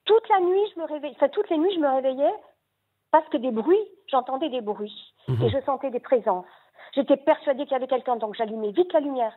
Toute 0.05 0.27
la 0.29 0.39
nuit, 0.39 0.61
je 0.75 0.79
me 0.81 0.85
réveillais, 0.85 1.15
enfin 1.15 1.29
toutes 1.29 1.49
les 1.49 1.57
nuits, 1.57 1.73
je 1.75 1.79
me 1.79 1.89
réveillais 1.89 2.33
parce 3.11 3.27
que 3.29 3.37
des 3.37 3.51
bruits, 3.51 3.87
j'entendais 4.07 4.49
des 4.49 4.61
bruits 4.61 5.13
mhm. 5.27 5.43
et 5.43 5.49
je 5.49 5.61
sentais 5.61 5.91
des 5.91 5.99
présences. 5.99 6.45
J'étais 6.95 7.17
persuadée 7.17 7.63
qu'il 7.63 7.73
y 7.73 7.75
avait 7.75 7.87
quelqu'un, 7.87 8.15
donc 8.15 8.35
j'allumais 8.35 8.71
vite 8.71 8.91
la 8.93 8.99
lumière. 8.99 9.33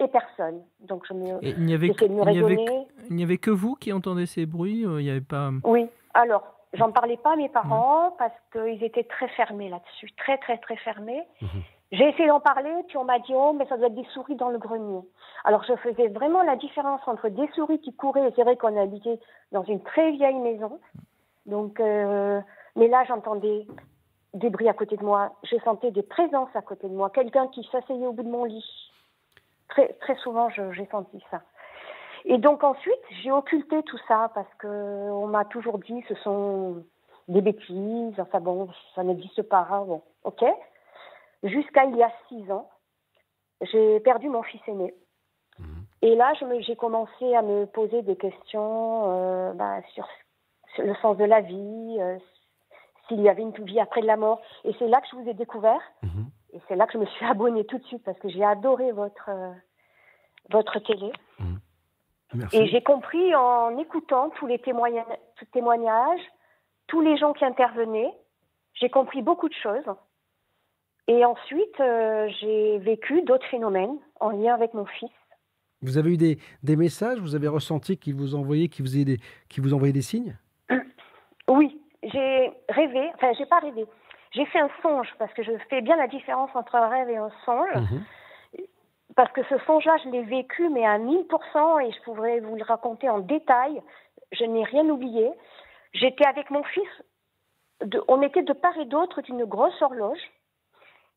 Et 0.00 0.08
personne. 0.08 0.62
Donc 0.80 1.04
je 1.08 1.14
me, 1.14 1.38
il 1.42 1.64
n'y 1.64 1.72
avait, 1.72 1.90
que, 1.90 2.04
il 2.04 3.14
n'y 3.14 3.22
avait, 3.22 3.38
que 3.38 3.50
vous 3.52 3.76
qui 3.76 3.92
entendez 3.92 4.26
ces 4.26 4.44
bruits 4.44 4.84
euh, 4.84 5.00
Il 5.00 5.04
n'y 5.04 5.10
avait 5.10 5.20
pas. 5.20 5.50
Oui. 5.62 5.86
Alors, 6.14 6.42
j'en 6.72 6.90
parlais 6.90 7.16
pas 7.16 7.34
à 7.34 7.36
mes 7.36 7.48
parents 7.48 8.12
parce 8.18 8.34
qu'ils 8.52 8.82
étaient 8.82 9.04
très 9.04 9.28
fermés 9.28 9.68
là-dessus, 9.68 10.10
très 10.16 10.38
très 10.38 10.58
très 10.58 10.76
fermés. 10.78 11.22
Mhm. 11.40 11.48
J'ai 11.92 12.08
essayé 12.08 12.26
d'en 12.26 12.40
parler, 12.40 12.72
puis 12.88 12.96
on 12.96 13.04
m'a 13.04 13.18
dit 13.20 13.32
oh 13.34 13.52
mais 13.52 13.66
ça 13.66 13.76
doit 13.76 13.86
être 13.86 13.94
des 13.94 14.06
souris 14.12 14.34
dans 14.36 14.48
le 14.48 14.58
grenier. 14.58 15.00
Alors 15.44 15.62
je 15.64 15.76
faisais 15.76 16.08
vraiment 16.08 16.42
la 16.42 16.56
différence 16.56 17.00
entre 17.06 17.28
des 17.28 17.46
souris 17.48 17.78
qui 17.80 17.94
couraient, 17.94 18.26
et 18.26 18.32
c'est 18.34 18.42
vrai 18.42 18.56
qu'on 18.56 18.76
habitait 18.80 19.20
dans 19.52 19.62
une 19.62 19.82
très 19.82 20.10
vieille 20.12 20.38
maison, 20.38 20.80
donc 21.46 21.78
euh, 21.80 22.40
mais 22.74 22.88
là 22.88 23.04
j'entendais 23.04 23.66
des 24.32 24.50
bruits 24.50 24.68
à 24.68 24.72
côté 24.72 24.96
de 24.96 25.04
moi, 25.04 25.36
je 25.44 25.56
sentais 25.58 25.92
des 25.92 26.02
présences 26.02 26.48
à 26.54 26.62
côté 26.62 26.88
de 26.88 26.94
moi, 26.94 27.10
quelqu'un 27.10 27.46
qui 27.48 27.62
s'asseyait 27.70 28.06
au 28.06 28.12
bout 28.12 28.24
de 28.24 28.30
mon 28.30 28.44
lit. 28.44 28.90
Très 29.68 29.92
très 30.00 30.16
souvent 30.16 30.48
j'ai 30.48 30.86
senti 30.90 31.22
ça. 31.30 31.42
Et 32.24 32.38
donc 32.38 32.64
ensuite 32.64 33.04
j'ai 33.22 33.30
occulté 33.30 33.82
tout 33.84 33.98
ça 34.08 34.30
parce 34.34 34.52
que 34.58 34.66
on 34.66 35.26
m'a 35.26 35.44
toujours 35.44 35.78
dit 35.78 36.02
ce 36.08 36.14
sont 36.16 36.82
des 37.28 37.42
bêtises, 37.42 38.18
enfin 38.18 38.40
bon 38.40 38.68
ça 38.94 39.04
n'existe 39.04 39.42
pas, 39.42 39.64
bon 39.86 40.02
ok 40.24 40.44
jusqu'à 41.44 41.84
il 41.84 41.96
y 41.96 42.02
a 42.02 42.12
six 42.28 42.50
ans, 42.50 42.68
j'ai 43.60 44.00
perdu 44.00 44.28
mon 44.28 44.42
fils 44.42 44.60
aîné. 44.66 44.94
Mhm. 45.58 45.86
Et 46.02 46.14
là, 46.16 46.32
j'ai 46.60 46.76
commencé 46.76 47.34
à 47.34 47.42
me 47.42 47.66
poser 47.66 48.02
des 48.02 48.16
questions 48.16 49.10
euh, 49.10 49.52
bah, 49.52 49.80
sur, 49.94 50.06
le 50.78 50.94
sens 50.96 51.16
de 51.16 51.24
la 51.24 51.40
vie, 51.40 51.96
euh, 52.00 52.18
s'il 53.06 53.20
y 53.20 53.28
avait 53.28 53.42
une 53.42 53.52
vie 53.52 53.80
après 53.80 54.02
la 54.02 54.16
mort. 54.16 54.40
Et 54.64 54.74
c'est 54.78 54.88
là 54.88 55.00
que 55.00 55.06
je 55.10 55.16
vous 55.16 55.28
ai 55.28 55.34
découvert. 55.34 55.80
Mhm. 56.02 56.26
Et 56.52 56.60
c'est 56.68 56.76
là 56.76 56.86
que 56.86 56.92
je 56.92 56.98
me 56.98 57.06
suis 57.06 57.24
abonnée 57.24 57.64
tout 57.64 57.78
de 57.78 57.84
suite 57.84 58.04
parce 58.04 58.18
que 58.18 58.28
j'ai 58.28 58.44
adoré 58.44 58.92
votre, 58.92 59.28
euh, 59.28 59.52
votre 60.50 60.78
télé. 60.80 61.12
Mhm. 61.38 61.60
Et 62.52 62.66
j'ai 62.66 62.82
compris 62.82 63.34
en 63.34 63.78
écoutant 63.78 64.30
tous 64.30 64.46
les 64.46 64.58
témoignages, 64.58 65.06
tous 66.88 67.00
les 67.00 67.16
gens 67.16 67.32
qui 67.32 67.44
intervenaient, 67.44 68.12
j'ai 68.74 68.90
compris 68.90 69.22
beaucoup 69.22 69.48
de 69.48 69.54
choses. 69.54 69.84
Et 71.06 71.24
ensuite, 71.24 71.80
euh, 71.80 72.28
j'ai 72.40 72.78
vécu 72.78 73.22
d'autres 73.22 73.46
phénomènes 73.46 73.98
en 74.20 74.30
lien 74.30 74.54
avec 74.54 74.72
mon 74.74 74.86
fils. 74.86 75.10
Vous 75.82 75.98
avez 75.98 76.14
eu 76.14 76.16
des, 76.16 76.38
des 76.62 76.76
messages 76.76 77.18
Vous 77.18 77.34
avez 77.34 77.48
ressenti 77.48 77.98
qu'il 77.98 78.14
vous 78.14 78.34
envoyait, 78.34 78.68
qu'il 78.68 78.86
vous, 78.86 79.04
des, 79.04 79.18
vous 79.58 79.74
envoyait 79.74 79.92
des 79.92 80.02
signes? 80.02 80.36
Oui, 81.48 81.78
j'ai 82.02 82.50
rêvé, 82.70 83.10
enfin, 83.14 83.32
j'ai 83.36 83.44
pas 83.44 83.58
rêvé. 83.58 83.84
J'ai 84.32 84.46
fait 84.46 84.60
un 84.60 84.70
songe 84.82 85.08
parce 85.18 85.32
que 85.34 85.42
je 85.42 85.52
fais 85.68 85.82
bien 85.82 85.96
la 85.96 86.08
différence 86.08 86.50
entre 86.54 86.74
un 86.74 86.88
rêve 86.88 87.10
et 87.10 87.16
un 87.16 87.30
songe. 87.44 87.74
Mhm. 87.74 88.04
Parce 89.14 89.30
que 89.32 89.44
ce 89.44 89.58
songe-là, 89.66 89.96
je 90.04 90.08
l'ai 90.08 90.22
vécu, 90.22 90.68
mais 90.70 90.84
à 90.84 90.98
1000%, 90.98 91.86
et 91.86 91.92
je 91.92 92.02
pourrais 92.02 92.40
vous 92.40 92.56
le 92.56 92.64
raconter 92.64 93.08
en 93.08 93.20
détail. 93.20 93.80
Je 94.32 94.44
n'ai 94.44 94.64
rien 94.64 94.88
oublié. 94.88 95.30
J'étais 95.92 96.26
avec 96.26 96.50
mon 96.50 96.64
fils, 96.64 96.88
de, 97.84 98.02
on 98.08 98.22
était 98.22 98.42
de 98.42 98.52
part 98.52 98.76
et 98.78 98.86
d'autre 98.86 99.22
d'une 99.22 99.44
grosse 99.44 99.80
horloge. 99.80 100.18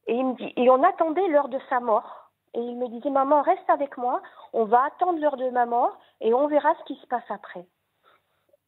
Et, 0.07 0.15
il 0.15 0.25
me 0.25 0.33
dit, 0.35 0.53
et 0.55 0.69
on 0.69 0.83
attendait 0.83 1.27
l'heure 1.27 1.49
de 1.49 1.59
sa 1.69 1.79
mort. 1.79 2.31
Et 2.53 2.61
il 2.61 2.77
me 2.77 2.87
disait, 2.87 3.09
maman, 3.09 3.41
reste 3.41 3.69
avec 3.69 3.97
moi, 3.97 4.21
on 4.53 4.65
va 4.65 4.85
attendre 4.85 5.19
l'heure 5.19 5.37
de 5.37 5.49
ma 5.49 5.65
mort 5.65 5.97
et 6.21 6.33
on 6.33 6.47
verra 6.47 6.73
ce 6.79 6.83
qui 6.85 6.99
se 6.99 7.07
passe 7.07 7.29
après. 7.29 7.65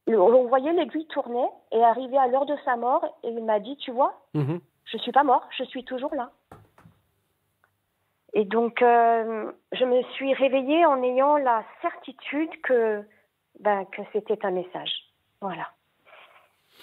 On 0.08 0.48
voyait 0.48 0.74
l'aiguille 0.74 1.08
tourner 1.08 1.48
et 1.72 1.84
arriver 1.84 2.18
à 2.18 2.28
l'heure 2.28 2.46
de 2.46 2.56
sa 2.66 2.76
mort 2.76 3.06
et 3.24 3.30
il 3.30 3.44
m'a 3.44 3.60
dit, 3.60 3.78
tu 3.78 3.92
vois, 3.92 4.14
mhm. 4.34 4.60
je 4.86 4.98
ne 4.98 5.02
suis 5.02 5.12
pas 5.12 5.24
mort, 5.24 5.48
je 5.52 5.64
suis 5.64 5.84
toujours 5.86 6.14
là. 6.14 6.32
Et 8.34 8.46
donc, 8.46 8.82
euh, 8.82 9.52
je 9.72 9.86
me 9.86 10.04
suis 10.14 10.34
réveillée 10.34 10.86
en 10.86 11.02
ayant 11.02 11.38
la 11.38 11.64
certitude 11.82 12.50
que, 12.62 13.04
ben, 13.60 13.86
que 13.86 14.02
c'était 14.14 14.46
un 14.46 14.52
message. 14.52 14.92
Voilà. 15.42 15.68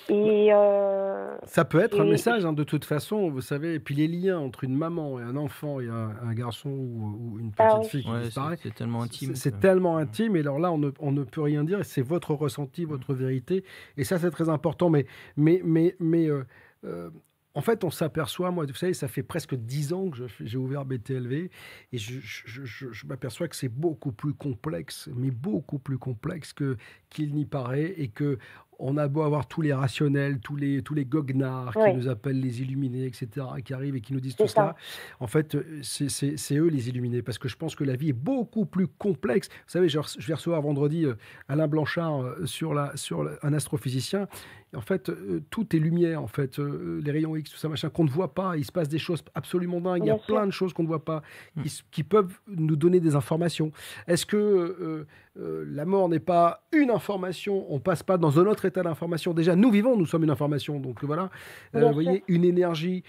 Et 0.09 0.53
euh, 0.53 1.37
ça 1.45 1.65
peut 1.65 1.81
être 1.81 2.01
un 2.01 2.05
message, 2.05 2.45
hein, 2.45 2.53
de 2.53 2.63
toute 2.63 2.85
façon, 2.85 3.29
vous 3.29 3.41
savez. 3.41 3.75
Et 3.75 3.81
puis 3.81 3.95
les 3.95 4.07
liens 4.07 4.39
entre 4.39 4.63
une 4.63 4.77
maman 4.77 5.19
et 5.19 5.23
un 5.23 5.37
enfant 5.37 5.81
et 5.81 5.89
un, 5.89 6.33
garçon 6.35 6.71
ou, 6.71 7.39
une 7.41 7.51
ah 7.59 7.77
petite 7.79 7.91
fille 7.91 8.05
qui 8.05 8.21
disparaît, 8.23 8.59
c'est 8.63 8.75
tellement 8.75 9.03
intime. 9.03 9.35
C'est 9.35 9.59
tellement 9.59 9.97
intime. 9.97 10.37
Et 10.37 10.41
alors 10.41 10.59
là, 10.59 10.71
on 10.71 10.79
ne, 10.79 10.91
on 11.01 11.13
ne 11.13 11.25
peut 11.25 11.43
rien 11.43 11.65
dire. 11.65 11.85
C'est 11.85 12.03
votre 12.03 12.35
ressenti, 12.35 12.85
votre 12.85 13.15
vérité. 13.15 13.65
Et 13.97 14.05
ça, 14.05 14.19
c'est 14.19 14.31
très 14.31 14.49
important. 14.49 14.91
Mais, 14.91 15.07
mais, 15.37 15.61
mais, 15.65 15.97
mais 15.99 16.29
euh, 16.29 16.45
euh, 16.85 17.11
en 17.57 17.63
fait, 17.63 17.85
on 17.85 17.91
s'aperçoit, 17.91 18.51
moi, 18.51 18.67
vous 18.67 18.75
savez, 18.75 18.93
ça 18.93 19.09
fait 19.09 19.23
presque 19.23 19.55
dix 19.55 19.95
ans 19.95 20.11
que 20.11 20.27
j'ai 20.41 20.59
ouvert 20.59 20.85
BTLV 20.85 21.51
et 21.93 21.99
je, 21.99 22.21
je 22.21 23.07
m'aperçois 23.07 23.49
que 23.49 23.57
c'est 23.57 23.71
beaucoup 23.71 24.13
plus 24.13 24.35
complexe, 24.35 25.09
mais 25.17 25.31
beaucoup 25.31 25.79
plus 25.79 25.97
complexe 25.97 26.53
que 26.53 26.77
qu'il 27.09 27.35
n'y 27.35 27.47
paraît 27.47 27.95
et 27.97 28.09
que 28.09 28.39
on 28.79 28.97
a 28.97 29.09
beau 29.09 29.23
avoir 29.23 29.47
tous 29.47 29.63
les 29.63 29.73
rationnels, 29.73 30.39
tous 30.41 30.57
les, 30.57 30.83
tous 30.83 30.95
les 30.95 31.05
goguenards 31.05 31.73
qui 31.73 31.95
nous 31.95 32.09
appellent 32.09 32.41
les 32.41 32.63
illuminés, 32.63 33.07
etc., 33.07 33.47
qui 33.65 33.75
arrivent 33.75 33.97
et 33.97 34.01
qui 34.01 34.13
nous 34.13 34.21
disent 34.21 34.37
tout 34.37 34.47
ça. 34.47 34.75
En 35.21 35.27
fait, 35.27 35.57
c'est 35.83 36.57
eux 36.57 36.69
les 36.69 36.89
illuminés, 36.89 37.23
parce 37.23 37.39
que 37.39 37.49
je 37.49 37.57
pense 37.57 37.75
que 37.75 37.85
la 37.85 37.97
vie 37.97 38.11
est 38.11 38.13
beaucoup 38.13 38.67
plus 38.67 38.87
complexe. 38.87 39.49
Vous 39.49 39.71
savez, 39.71 39.89
je, 39.89 39.99
vais 40.27 40.35
recevoir 40.35 40.61
vendredi 40.63 41.05
euh, 41.05 41.15
Alain 41.49 41.69
Blanchard 41.69 42.23
euh, 42.23 42.47
sur, 42.47 42.75
la, 42.75 42.97
sur 42.97 43.29
un 43.43 43.53
astrophysicien. 43.53 44.29
En 44.77 44.81
fait, 44.81 45.09
euh, 45.09 45.43
tout 45.51 45.75
est 45.75 45.79
lumière, 45.79 46.23
en 46.23 46.27
fait, 46.27 46.59
les 46.59 47.11
rayons 47.11 47.35
X, 47.37 47.51
tout 47.51 47.57
ça, 47.57 47.69
machin, 47.69 47.89
qu'on 47.89 48.05
ne 48.05 48.11
voit 48.11 48.35
pas. 48.35 48.57
Il 48.57 48.65
se 48.65 48.73
passe 48.73 48.89
des 48.89 48.99
choses 48.99 49.25
absolument 49.35 49.81
dingues. 49.81 50.05
Il 50.05 50.09
y 50.09 50.11
a 50.11 50.19
plein 50.19 50.47
de 50.47 50.53
choses 50.53 50.73
qu'on 50.73 50.83
ne 50.83 50.89
voit 50.89 51.05
pas, 51.05 51.23
qui, 51.63 51.83
qui, 51.91 52.03
peuvent 52.03 52.39
nous 52.49 52.77
donner 52.77 53.01
des 53.01 53.15
informations. 53.15 53.73
Est-ce 54.07 54.27
que 54.27 55.07
euh, 55.39 55.65
la 55.69 55.85
mort 55.85 56.09
n'est 56.09 56.19
pas 56.19 56.63
une 56.73 56.91
information, 56.91 57.67
on 57.69 57.79
passe 57.79 58.03
pas 58.03 58.17
dans 58.17 58.39
un 58.41 58.47
autre 58.47 58.65
état 58.65 58.83
d'information. 58.83 59.35
Déjà, 59.35 59.55
nous 59.55 59.71
vivons, 59.71 59.97
nous 59.97 60.07
sommes 60.07 60.25
une 60.25 60.31
information. 60.31 60.81
Donc 60.81 61.05
voilà, 61.05 61.31
euh, 61.75 61.87
vous 61.87 61.93
voyez, 61.93 62.25
une 62.29 62.45
énergie. 62.45 63.03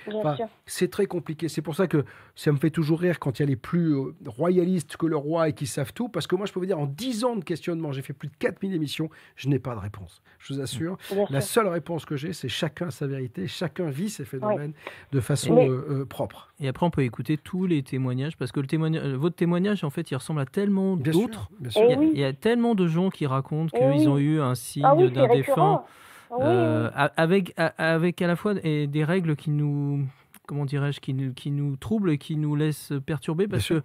C'est 0.65 0.91
très 0.91 1.05
compliqué. 1.05 1.47
C'est 1.47 1.61
pour 1.61 1.75
ça 1.75 1.87
que 1.87 2.03
ça 2.35 2.51
me 2.51 2.57
fait 2.57 2.69
toujours 2.69 2.99
rire 2.99 3.19
quand 3.19 3.39
il 3.39 3.43
y 3.43 3.45
a 3.45 3.47
les 3.47 3.55
plus 3.55 3.95
euh, 3.95 4.13
royalistes 4.25 4.97
que 4.97 5.05
le 5.05 5.15
roi 5.15 5.49
et 5.49 5.53
qui 5.53 5.67
savent 5.67 5.93
tout. 5.93 6.09
Parce 6.09 6.27
que 6.27 6.35
moi, 6.35 6.45
je 6.45 6.53
peux 6.53 6.59
vous 6.59 6.65
dire, 6.65 6.79
en 6.79 6.85
10 6.85 7.23
ans 7.23 7.35
de 7.35 7.43
questionnement, 7.43 7.91
j'ai 7.91 8.01
fait 8.01 8.13
plus 8.13 8.27
de 8.27 8.35
4000 8.39 8.73
émissions, 8.73 9.09
je 9.35 9.47
n'ai 9.47 9.59
pas 9.59 9.75
de 9.75 9.79
réponse. 9.79 10.21
Je 10.39 10.53
vous 10.53 10.61
assure. 10.61 10.97
la 11.29 11.41
seule 11.41 11.56
réponse 11.65 12.05
que 12.05 12.15
j'ai, 12.15 12.33
c'est 12.33 12.49
chacun 12.49 12.91
sa 12.91 13.07
vérité, 13.07 13.47
chacun 13.47 13.89
vit 13.89 14.09
ses 14.09 14.25
phénomènes 14.25 14.73
de 15.11 15.19
façon 15.19 16.05
propre. 16.09 16.49
Et 16.59 16.67
après, 16.67 16.85
on 16.85 16.91
peut 16.91 17.03
écouter 17.03 17.37
tous 17.37 17.65
les 17.65 17.83
témoignages, 17.83 18.37
parce 18.37 18.51
que 18.51 18.59
le 18.59 18.67
témoignage, 18.67 19.03
votre 19.13 19.35
témoignage, 19.35 19.83
en 19.83 19.89
fait, 19.89 20.11
il 20.11 20.15
ressemble 20.15 20.41
à 20.41 20.45
tellement 20.45 20.97
d'autres. 20.97 21.49
Il 21.61 22.19
y 22.19 22.23
a 22.23 22.33
tellement 22.33 22.75
de 22.75 22.87
gens 22.87 23.09
qui 23.09 23.25
racontent 23.25 23.75
eh 23.75 23.79
qu'ils 23.79 24.09
ont 24.09 24.17
eu 24.17 24.39
un 24.39 24.55
signe 24.55 24.83
ah 24.85 24.95
d'un 24.95 25.27
défunt. 25.27 25.83
Euh, 26.31 26.89
avec, 27.15 27.53
avec 27.77 28.21
à 28.21 28.27
la 28.27 28.35
fois 28.35 28.53
des 28.53 29.03
règles 29.03 29.35
qui 29.35 29.49
nous, 29.49 30.05
comment 30.45 30.65
dirais-je, 30.65 30.99
qui 30.99 31.13
nous, 31.13 31.33
qui 31.33 31.51
nous 31.51 31.77
troublent 31.77 32.11
et 32.11 32.17
qui 32.17 32.35
nous 32.35 32.55
laissent 32.55 32.93
perturber 33.05 33.47
parce 33.47 33.67
que 33.67 33.81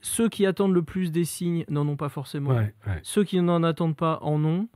ceux 0.00 0.28
qui 0.28 0.46
attendent 0.46 0.74
le 0.74 0.82
plus 0.82 1.12
des 1.12 1.24
signes 1.24 1.64
n'en 1.68 1.86
ont 1.88 1.96
pas 1.96 2.08
forcément. 2.08 2.56
Ceux 3.02 3.24
qui 3.24 3.40
n'en 3.40 3.62
attendent 3.62 3.96
pas 3.96 4.18
en 4.22 4.44
ont. 4.44 4.68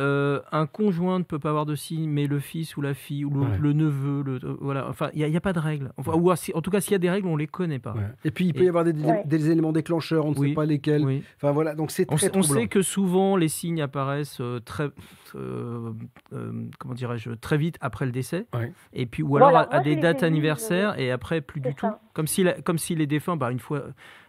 Euh, 0.00 0.40
un 0.50 0.66
conjoint 0.66 1.20
ne 1.20 1.24
peut 1.24 1.38
pas 1.38 1.50
avoir 1.50 1.66
de 1.66 1.76
signe, 1.76 2.10
mais 2.10 2.26
le 2.26 2.40
fils 2.40 2.76
ou 2.76 2.80
la 2.80 2.94
fille 2.94 3.24
ou 3.24 3.30
le, 3.30 3.72
neveu, 3.72 4.22
le, 4.22 4.40
euh, 4.42 4.56
voilà. 4.60 4.88
Enfin, 4.88 5.08
il 5.14 5.24
n'y 5.24 5.36
a, 5.36 5.40
pas 5.40 5.52
de 5.52 5.60
règles. 5.60 5.92
Enfin, 5.96 6.14
ou 6.14 6.32
en 6.32 6.60
tout 6.60 6.70
cas, 6.72 6.80
s'il 6.80 6.92
y 6.92 6.94
a 6.96 6.98
des 6.98 7.10
règles, 7.10 7.28
on 7.28 7.36
les 7.36 7.46
connaît 7.46 7.78
pas. 7.78 7.94
Et 8.24 8.32
puis, 8.32 8.46
il 8.46 8.54
peut 8.54 8.64
y 8.64 8.68
avoir 8.68 8.84
des, 8.84 9.50
éléments 9.50 9.72
déclencheurs, 9.72 10.26
on 10.26 10.30
ne 10.30 10.34
sait 10.34 10.54
pas 10.54 10.66
lesquels. 10.66 11.22
Enfin 11.36 11.52
voilà, 11.52 11.76
donc 11.76 11.92
c'est 11.92 12.06
très. 12.06 12.36
On, 12.36 12.40
on 12.40 12.42
sait 12.42 12.66
que 12.66 12.82
souvent 12.82 13.36
les 13.36 13.48
signes 13.48 13.82
apparaissent 13.82 14.40
euh, 14.40 14.58
très, 14.58 14.90
comment 15.32 16.94
dirais-je, 16.94 17.30
très 17.30 17.56
vite 17.56 17.76
après 17.80 18.04
le 18.04 18.12
décès. 18.12 18.46
Et 18.92 19.06
puis 19.06 19.22
ou 19.22 19.36
alors 19.36 19.56
à, 19.56 19.80
des 19.80 19.94
dates 19.94 20.24
anniversaires 20.24 20.98
et 20.98 21.12
après 21.12 21.40
plus 21.40 21.60
du 21.60 21.72
tout. 21.74 21.86
Comme 22.14 22.26
si, 22.26 22.44
comme 22.64 22.78
si 22.78 22.94
les 22.94 23.06
défunts, 23.06 23.36
bah, 23.36 23.50
une 23.50 23.58
fois 23.58 23.82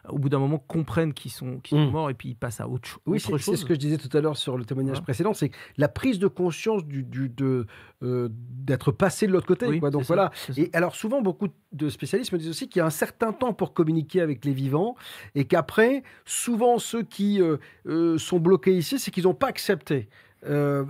au 0.10 0.18
bout 0.18 0.30
d'un 0.30 0.40
moment, 0.40 0.58
comprennent 0.58 1.14
qu'ils 1.14 1.32
sont, 1.32 1.60
sont 1.66 1.78
mmh. 1.78 1.92
morts 1.92 2.10
et 2.10 2.14
puis 2.14 2.30
ils 2.30 2.36
passent 2.36 2.62
à 2.62 2.68
autre, 2.68 3.00
oui, 3.06 3.20
chose. 3.20 3.34
Oui, 3.34 3.40
c'est 3.40 3.56
ce 3.56 3.66
que 3.66 3.74
je 3.74 3.80
disais 3.80 3.98
tout 3.98 4.16
à 4.16 4.22
l'heure 4.22 4.38
sur 4.38 4.58
le 4.58 4.66
témoignage 4.66 5.02
précédent, 5.02 5.34
c'est 5.34 5.52
la 5.78 5.88
prise 5.88 6.20
de 6.20 6.28
conscience 6.28 6.86
du, 6.86 7.04
de, 7.04 7.66
euh, 8.04 8.30
d'être 8.32 8.92
passé 8.92 9.28
de 9.28 9.32
l'autre 9.32 9.48
côté. 9.48 9.80
quoi. 9.80 9.90
Donc 9.90 10.04
voilà. 10.04 10.32
et 10.58 10.70
alors 10.74 10.96
souvent, 10.96 11.22
beaucoup 11.22 11.48
de 11.72 11.90
spécialistes 11.90 12.32
me 12.32 12.38
disent 12.38 12.50
aussi 12.50 12.68
qu'il 12.68 12.80
y 12.80 12.84
a 12.84 12.86
un 12.86 12.92
certain 12.92 13.34
temps 13.34 13.54
pour 13.54 13.74
communiquer 13.74 14.22
avec 14.22 14.46
les 14.46 14.54
vivants 14.54 14.96
et 15.34 15.46
qu'après, 15.46 16.04
souvent 16.26 16.80
ceux 16.80 17.04
qui 17.04 17.42
euh, 17.42 17.58
euh, 17.88 18.18
sont 18.18 18.40
bloqués 18.40 18.76
ici, 18.78 19.00
c'est 19.00 19.12
qu'ils 19.12 19.24
n'ont 19.24 19.34
pas 19.34 19.48
accepté. 19.48 20.10
Euh, 20.48 20.86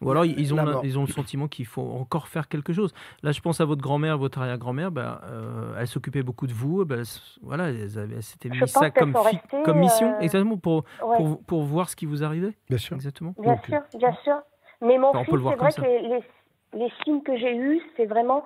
Ou 0.00 0.10
alors 0.10 0.24
ils 0.24 0.52
ont, 0.52 0.82
ils 0.82 0.98
ont 0.98 1.02
le 1.02 1.12
sentiment 1.12 1.48
qu'il 1.48 1.66
faut 1.66 1.82
encore 1.92 2.28
faire 2.28 2.48
quelque 2.48 2.72
chose. 2.72 2.92
Là, 3.22 3.32
je 3.32 3.40
pense 3.40 3.60
à 3.60 3.64
votre 3.64 3.82
grand-mère, 3.82 4.18
votre 4.18 4.40
arrière-grand-mère, 4.40 4.90
ben, 4.90 5.20
euh, 5.24 5.74
elle 5.78 5.86
s'occupait 5.86 6.22
beaucoup 6.22 6.46
de 6.46 6.52
vous. 6.52 6.84
Ben, 6.84 7.04
voilà, 7.42 7.68
elle, 7.68 8.22
s'était 8.22 8.48
mis 8.48 8.66
ça 8.66 8.90
comme, 8.90 9.16
comme 9.64 9.78
mission, 9.78 10.14
euh, 10.14 10.20
exactement, 10.20 10.56
pour, 10.56 10.84
pour, 10.98 11.42
pour, 11.44 11.62
voir 11.62 11.88
ce 11.88 11.96
qui 11.96 12.06
vous 12.06 12.24
arrivait. 12.24 12.52
Bien 12.68 12.78
sûr. 12.78 12.96
Exactement. 12.96 13.34
Bien 13.38 13.60
sûr, 13.62 13.80
bien 13.96 14.12
sûr. 14.24 14.36
Mais 14.80 14.98
mon 14.98 15.12
fils, 15.24 15.34
c'est 15.34 15.56
vrai 15.56 15.72
que 15.72 15.82
les, 15.82 16.22
les, 16.72 16.92
signes 17.04 17.22
que 17.22 17.36
j'ai 17.36 17.54
eus, 17.54 17.80
c'est 17.96 18.06
vraiment 18.06 18.44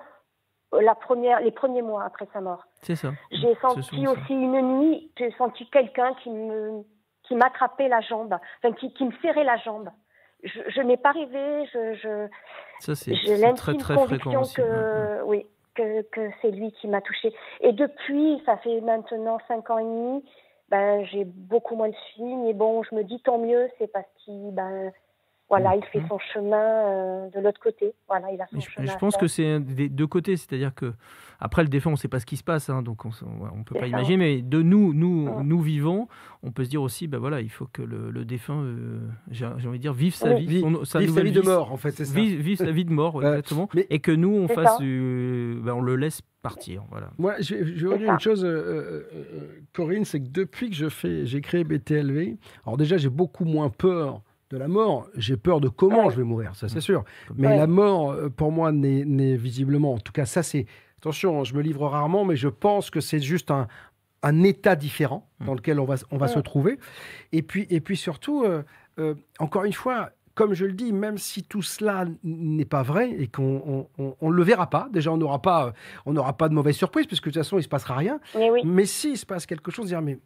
la 0.73 0.93
première, 0.93 1.39
les 1.39 1.51
premiers 1.51 1.81
mois 1.81 2.03
après 2.03 2.27
sa 2.33 2.41
mort. 2.41 2.65
C'est 2.81 2.95
ça. 2.95 3.13
J'ai 3.31 3.55
senti 3.61 4.07
aussi 4.07 4.33
une 4.33 4.79
nuit, 4.79 5.11
j'ai 5.17 5.31
senti 5.37 5.67
quelqu'un 5.69 6.13
qui 6.21 6.29
me 6.29 6.83
qui 7.23 7.33
m'attrapait 7.33 7.87
la 7.87 8.01
jambe, 8.01 8.37
enfin 8.61 8.75
qui, 8.75 8.93
qui 8.93 9.03
me 9.03 9.11
serrait 9.23 9.43
la 9.43 9.57
jambe 9.57 9.89
je, 10.45 10.81
n'ai 10.81 10.97
pas 10.97 11.11
rêvé. 11.11 11.65
Je, 11.73 11.93
je, 11.95 12.27
ça, 12.79 12.95
c'est 12.95 13.13
très, 13.55 13.75
très 13.77 13.97
fréquent 13.97 14.41
aussi. 14.41 14.55
Que, 14.55 15.23
Oui. 15.23 15.45
que, 15.75 16.01
que 16.03 16.29
c'est 16.41 16.51
lui 16.51 16.71
qui 16.73 16.87
m'a 16.87 17.01
touchée. 17.01 17.33
Et 17.61 17.71
depuis, 17.71 18.41
ça 18.45 18.57
fait 18.57 18.81
maintenant 18.81 19.37
cinq 19.47 19.69
ans 19.69 19.79
et 19.79 19.83
demi, 19.83 20.23
ben, 20.69 21.05
j'ai 21.05 21.25
beaucoup 21.25 21.75
moins 21.75 21.89
de 21.89 21.95
signes. 22.13 22.47
Et 22.47 22.53
bon, 22.53 22.83
je 22.83 22.95
me 22.95 23.03
dis 23.03 23.19
tant 23.21 23.37
mieux, 23.37 23.69
c'est 23.77 23.91
parce 23.91 24.07
qu'il 24.23 24.53
ben, 24.53 24.91
voilà, 25.47 25.75
il 25.75 25.83
fait 25.85 26.01
son 26.07 26.17
chemin 26.33 26.57
euh, 26.57 27.29
de 27.29 27.39
l'autre 27.39 27.59
côté. 27.61 27.93
Voilà, 28.07 28.31
il 28.31 28.41
a 28.41 28.47
son 28.47 28.59
je, 28.59 28.69
chemin. 28.69 28.91
Je 28.91 28.97
pense 28.97 29.15
que 29.15 29.27
c'est 29.27 29.59
des 29.59 29.89
deux 29.89 30.07
côtés, 30.07 30.37
c'est-à-dire 30.37 30.73
que 30.73 30.93
après 31.39 31.61
le 31.61 31.69
défunt, 31.69 31.89
on 31.89 31.93
ne 31.93 31.97
sait 31.97 32.07
pas 32.07 32.19
ce 32.19 32.25
qui 32.25 32.37
se 32.37 32.43
passe, 32.43 32.69
hein, 32.69 32.81
donc 32.81 33.05
on 33.05 33.09
ne 33.09 33.63
peut 33.63 33.77
pas 33.77 33.85
imaginer. 33.85 34.17
Mais 34.17 34.41
de 34.41 34.61
nous, 34.61 34.93
nous, 34.93 35.43
nous 35.43 35.61
vivons, 35.61 36.07
on 36.41 36.51
peut 36.51 36.63
se 36.63 36.69
dire 36.69 36.81
aussi, 36.81 37.07
ben 37.07 37.19
voilà, 37.19 37.41
il 37.41 37.51
faut 37.51 37.67
que 37.71 37.83
le, 37.83 38.25
défunt, 38.25 38.63
euh, 38.63 39.01
j'ai 39.29 39.45
envie 39.45 39.77
de 39.77 39.77
dire, 39.77 39.93
vive 39.93 40.15
sa 40.15 40.33
vie, 40.33 40.63
sa, 40.83 40.99
vie 40.99 41.31
de 41.31 41.41
mort, 41.41 41.71
en 41.71 41.77
fait, 41.77 41.91
c'est 41.91 42.05
ça. 42.05 42.15
Vive, 42.15 42.57
sa 42.57 42.71
vie 42.71 42.85
de 42.85 42.91
mort, 42.91 43.21
exactement, 43.23 43.69
et 43.75 43.99
que 43.99 44.11
nous, 44.11 44.33
on 44.33 44.47
fasse, 44.47 44.79
ben, 44.79 45.73
on 45.73 45.81
le 45.81 45.95
laisse 45.95 46.21
partir, 46.41 46.83
voilà. 46.89 47.11
Moi, 47.17 47.35
je, 47.39 47.75
je 47.75 47.87
vais 47.87 47.97
dire 47.99 48.13
une 48.13 48.19
chose, 48.19 48.43
euh, 48.43 49.03
Corinne, 49.73 50.05
c'est 50.05 50.19
que 50.19 50.29
depuis 50.29 50.69
que 50.69 50.75
je 50.75 50.89
fais, 50.89 51.25
j'ai 51.25 51.41
créé 51.41 51.63
BTLV, 51.63 52.37
alors 52.65 52.77
déjà, 52.77 52.97
j'ai 52.97 53.09
beaucoup 53.09 53.45
moins 53.45 53.69
peur 53.69 54.21
de 54.55 54.59
la 54.59 54.67
mort. 54.67 55.07
J'ai 55.15 55.37
peur 55.37 55.59
de 55.61 55.69
comment 55.69 56.09
je 56.09 56.17
vais 56.17 56.23
mourir, 56.23 56.55
ça 56.55 56.67
c'est 56.67 56.81
sûr. 56.81 57.03
Mais 57.35 57.55
la 57.55 57.67
mort, 57.67 58.11
euh, 58.11 58.29
pour 58.29 58.51
moi, 58.51 58.71
n'est 58.71 59.35
visiblement, 59.35 59.93
en 59.93 59.99
tout 59.99 60.13
cas, 60.13 60.25
ça 60.25 60.43
c'est. 60.43 60.65
Attention, 60.97 61.43
je 61.43 61.53
me 61.53 61.61
livre 61.61 61.87
rarement, 61.87 62.25
mais 62.25 62.35
je 62.35 62.47
pense 62.47 62.89
que 62.89 62.99
c'est 62.99 63.19
juste 63.19 63.51
un, 63.51 63.67
un, 64.23 64.41
état 64.41 64.75
différent 64.75 65.29
dans 65.39 65.53
mmh. 65.53 65.57
lequel 65.57 65.79
on 65.79 65.85
va, 65.85 65.95
on 66.09 66.17
va 66.17 66.27
se 66.27 66.39
trouver. 66.39 66.79
Et 67.31 67.43
puis, 67.43 67.67
et 67.69 67.79
puis 67.79 67.95
surtout, 67.95 68.43
euh, 68.43 68.63
euh, 68.97 69.13
encore 69.37 69.65
une 69.65 69.73
fois, 69.73 70.09
comme 70.33 70.53
je 70.55 70.65
le 70.65 70.73
dis, 70.73 70.91
même 70.93 71.19
si 71.19 71.43
tout 71.43 71.61
cela 71.61 72.05
n'est 72.23 72.65
pas 72.65 72.81
vrai 72.81 73.11
et 73.11 73.27
qu'on 73.27 73.87
ne 73.97 74.31
le 74.31 74.43
verra 74.43 74.69
pas, 74.69 74.89
déjà 74.91 75.11
on 75.11 75.17
n'aura 75.17 75.41
pas, 75.41 75.73
on 76.07 76.13
n'aura 76.13 76.35
pas 76.35 76.49
de 76.49 76.55
mauvaise 76.55 76.75
surprise, 76.75 77.05
puisque 77.05 77.25
de 77.25 77.31
toute 77.31 77.43
façon 77.43 77.57
il 77.57 77.59
ne 77.59 77.63
se 77.63 77.69
passera 77.69 77.95
rien. 77.95 78.19
Mais, 78.35 78.49
oui. 78.49 78.61
mais 78.65 78.85
s'il 78.85 79.17
se 79.17 79.25
passe 79.27 79.45
quelque 79.45 79.69
chose, 79.69 79.87
dire 79.87 80.01
mais 80.01 80.17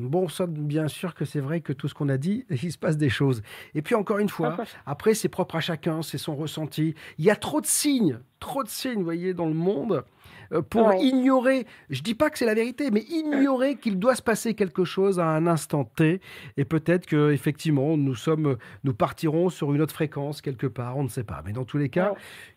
Bon, 0.00 0.28
ça, 0.28 0.46
bien 0.48 0.88
sûr 0.88 1.14
que 1.14 1.24
c'est 1.24 1.38
vrai 1.38 1.60
que 1.60 1.72
tout 1.72 1.86
ce 1.86 1.94
qu'on 1.94 2.08
a 2.08 2.16
dit, 2.16 2.44
il 2.50 2.72
se 2.72 2.78
passe 2.78 2.96
des 2.96 3.08
choses. 3.08 3.42
Et 3.74 3.82
puis 3.82 3.94
encore 3.94 4.18
une 4.18 4.28
fois, 4.28 4.56
après, 4.86 5.14
c'est 5.14 5.28
propre 5.28 5.56
à 5.56 5.60
chacun, 5.60 6.02
c'est 6.02 6.18
son 6.18 6.34
ressenti. 6.34 6.94
Il 7.18 7.24
y 7.24 7.30
a 7.30 7.36
trop 7.36 7.60
de 7.60 7.66
signes, 7.66 8.18
trop 8.40 8.64
de 8.64 8.68
signes, 8.68 8.98
vous 8.98 9.04
voyez, 9.04 9.34
dans 9.34 9.46
le 9.46 9.54
monde, 9.54 10.04
euh, 10.52 10.62
pour 10.62 10.92
ignorer, 10.94 11.66
je 11.90 12.02
dis 12.02 12.14
pas 12.14 12.28
que 12.28 12.38
c'est 12.38 12.46
la 12.46 12.54
vérité, 12.54 12.90
mais 12.90 13.02
ignorer 13.02 13.76
qu'il 13.76 13.98
doit 14.00 14.16
se 14.16 14.22
passer 14.22 14.54
quelque 14.54 14.84
chose 14.84 15.20
à 15.20 15.26
un 15.26 15.46
instant 15.46 15.84
T. 15.84 16.20
Et 16.56 16.64
peut-être 16.64 17.06
que 17.06 17.30
effectivement, 17.30 17.96
nous 17.96 18.16
sommes, 18.16 18.56
nous 18.82 18.94
partirons 18.94 19.48
sur 19.48 19.72
une 19.72 19.80
autre 19.80 19.94
fréquence 19.94 20.40
quelque 20.40 20.66
part, 20.66 20.96
on 20.96 21.04
ne 21.04 21.08
sait 21.08 21.24
pas. 21.24 21.40
Mais 21.46 21.52
dans 21.52 21.64
tous 21.64 21.78
les 21.78 21.88
cas, 21.88 22.14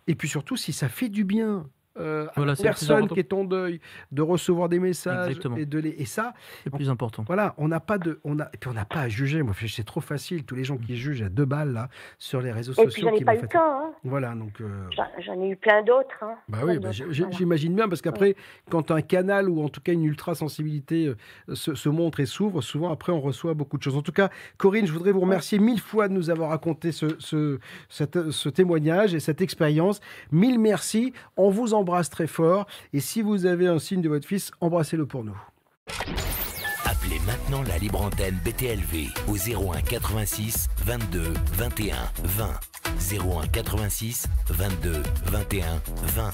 et 0.07 0.15
puis 0.15 0.27
surtout, 0.27 0.57
si 0.57 0.73
ça 0.73 0.89
fait 0.89 1.09
du 1.09 1.23
bien 1.23 1.69
euh, 1.99 2.27
à 2.35 2.45
la 2.45 2.55
personne 2.55 3.07
qui 3.07 3.19
est 3.19 3.33
en 3.33 3.43
deuil, 3.43 3.79
de 4.11 4.21
recevoir 4.21 4.69
des 4.69 4.79
messages 4.79 5.37
et 5.57 5.65
de 5.65 5.79
les 5.79 5.95
et 5.97 6.05
ça 6.05 6.33
c'est 6.63 6.69
plus 6.69 6.89
important. 6.89 7.23
Voilà, 7.25 7.55
on 7.57 7.67
n'a 7.67 7.79
pas 7.79 7.97
de 7.97 8.19
on 8.23 8.39
a 8.39 8.45
et 8.53 8.57
puis 8.59 8.69
on 8.69 8.73
n'a 8.73 8.85
pas 8.85 9.01
à 9.01 9.09
juger. 9.09 9.41
Moi, 9.41 9.53
c'est 9.67 9.85
trop 9.85 10.01
facile. 10.01 10.43
Tous 10.43 10.55
les 10.55 10.63
gens 10.63 10.77
qui 10.77 10.95
jugent 10.95 11.23
à 11.23 11.29
deux 11.29 11.45
balles 11.45 11.73
là 11.73 11.89
sur 12.17 12.41
les 12.41 12.51
réseaux 12.51 12.73
sociaux. 12.73 12.89
Et 12.89 12.93
puis 12.93 13.01
j'en 13.01 13.13
ai 13.13 13.23
pas 13.23 13.35
eu 13.35 13.47
temps. 13.47 13.59
Hein. 13.59 13.91
Voilà, 14.03 14.35
donc. 14.35 14.61
Euh, 14.61 14.87
j'en 15.19 15.41
ai 15.41 15.49
eu 15.49 15.55
plein 15.55 15.83
d'autres. 15.83 16.21
Hein. 16.21 16.35
Bah 16.47 16.59
oui, 16.63 16.79
bah, 16.79 16.91
j'imagine 16.91 17.75
bien 17.75 17.89
parce 17.89 18.01
qu'après, 18.01 18.35
quand 18.69 18.91
un 18.91 19.01
canal 19.01 19.49
ou 19.49 19.63
en 19.63 19.69
tout 19.69 19.81
cas 19.81 19.93
une 19.93 20.05
ultra 20.05 20.35
sensibilité 20.35 21.07
euh, 21.07 21.55
se, 21.55 21.89
montre 21.89 22.19
et 22.19 22.25
s'ouvre, 22.25 22.61
souvent 22.61 22.91
après 22.91 23.11
on 23.11 23.21
reçoit 23.21 23.53
beaucoup 23.53 23.77
de 23.77 23.83
choses. 23.83 23.97
En 23.97 24.01
tout 24.01 24.11
cas, 24.11 24.29
Corinne, 24.57 24.85
je 24.85 24.91
voudrais 24.91 25.11
vous 25.11 25.21
remercier 25.21 25.59
mille 25.59 25.81
fois 25.81 26.07
de 26.07 26.13
nous 26.13 26.29
avoir 26.29 26.49
raconté 26.49 26.91
ce, 26.91 27.07
ce, 27.19 27.59
ce 27.89 28.49
témoignage 28.49 29.13
et 29.13 29.19
cette 29.19 29.41
expérience. 29.41 29.99
Mille 30.31 30.59
merci. 30.59 31.13
On 31.35 31.49
vous 31.49 31.73
embrasse 31.73 31.86
embrasse 31.87 32.09
très 32.09 32.27
fort. 32.27 32.67
Et 32.93 32.99
si 32.99 33.21
vous 33.21 33.45
avez 33.45 33.67
un 33.67 33.79
signe 33.79 34.01
de 34.01 34.09
votre 34.09 34.27
fils, 34.27 34.51
embrassez-le 34.59 35.05
pour 35.05 35.23
nous. 35.23 35.37
Appelez 36.85 37.19
maintenant 37.25 37.63
la 37.63 37.77
libre 37.77 38.01
antenne 38.01 38.37
BTLV 38.43 39.07
au 39.27 39.35
01 39.35 39.81
86 39.81 40.67
22 40.85 41.33
21 41.53 41.95
20. 42.23 42.59
01 43.11 43.47
86 43.47 44.27
22 44.49 45.03
21 45.25 45.81
20. 46.15 46.31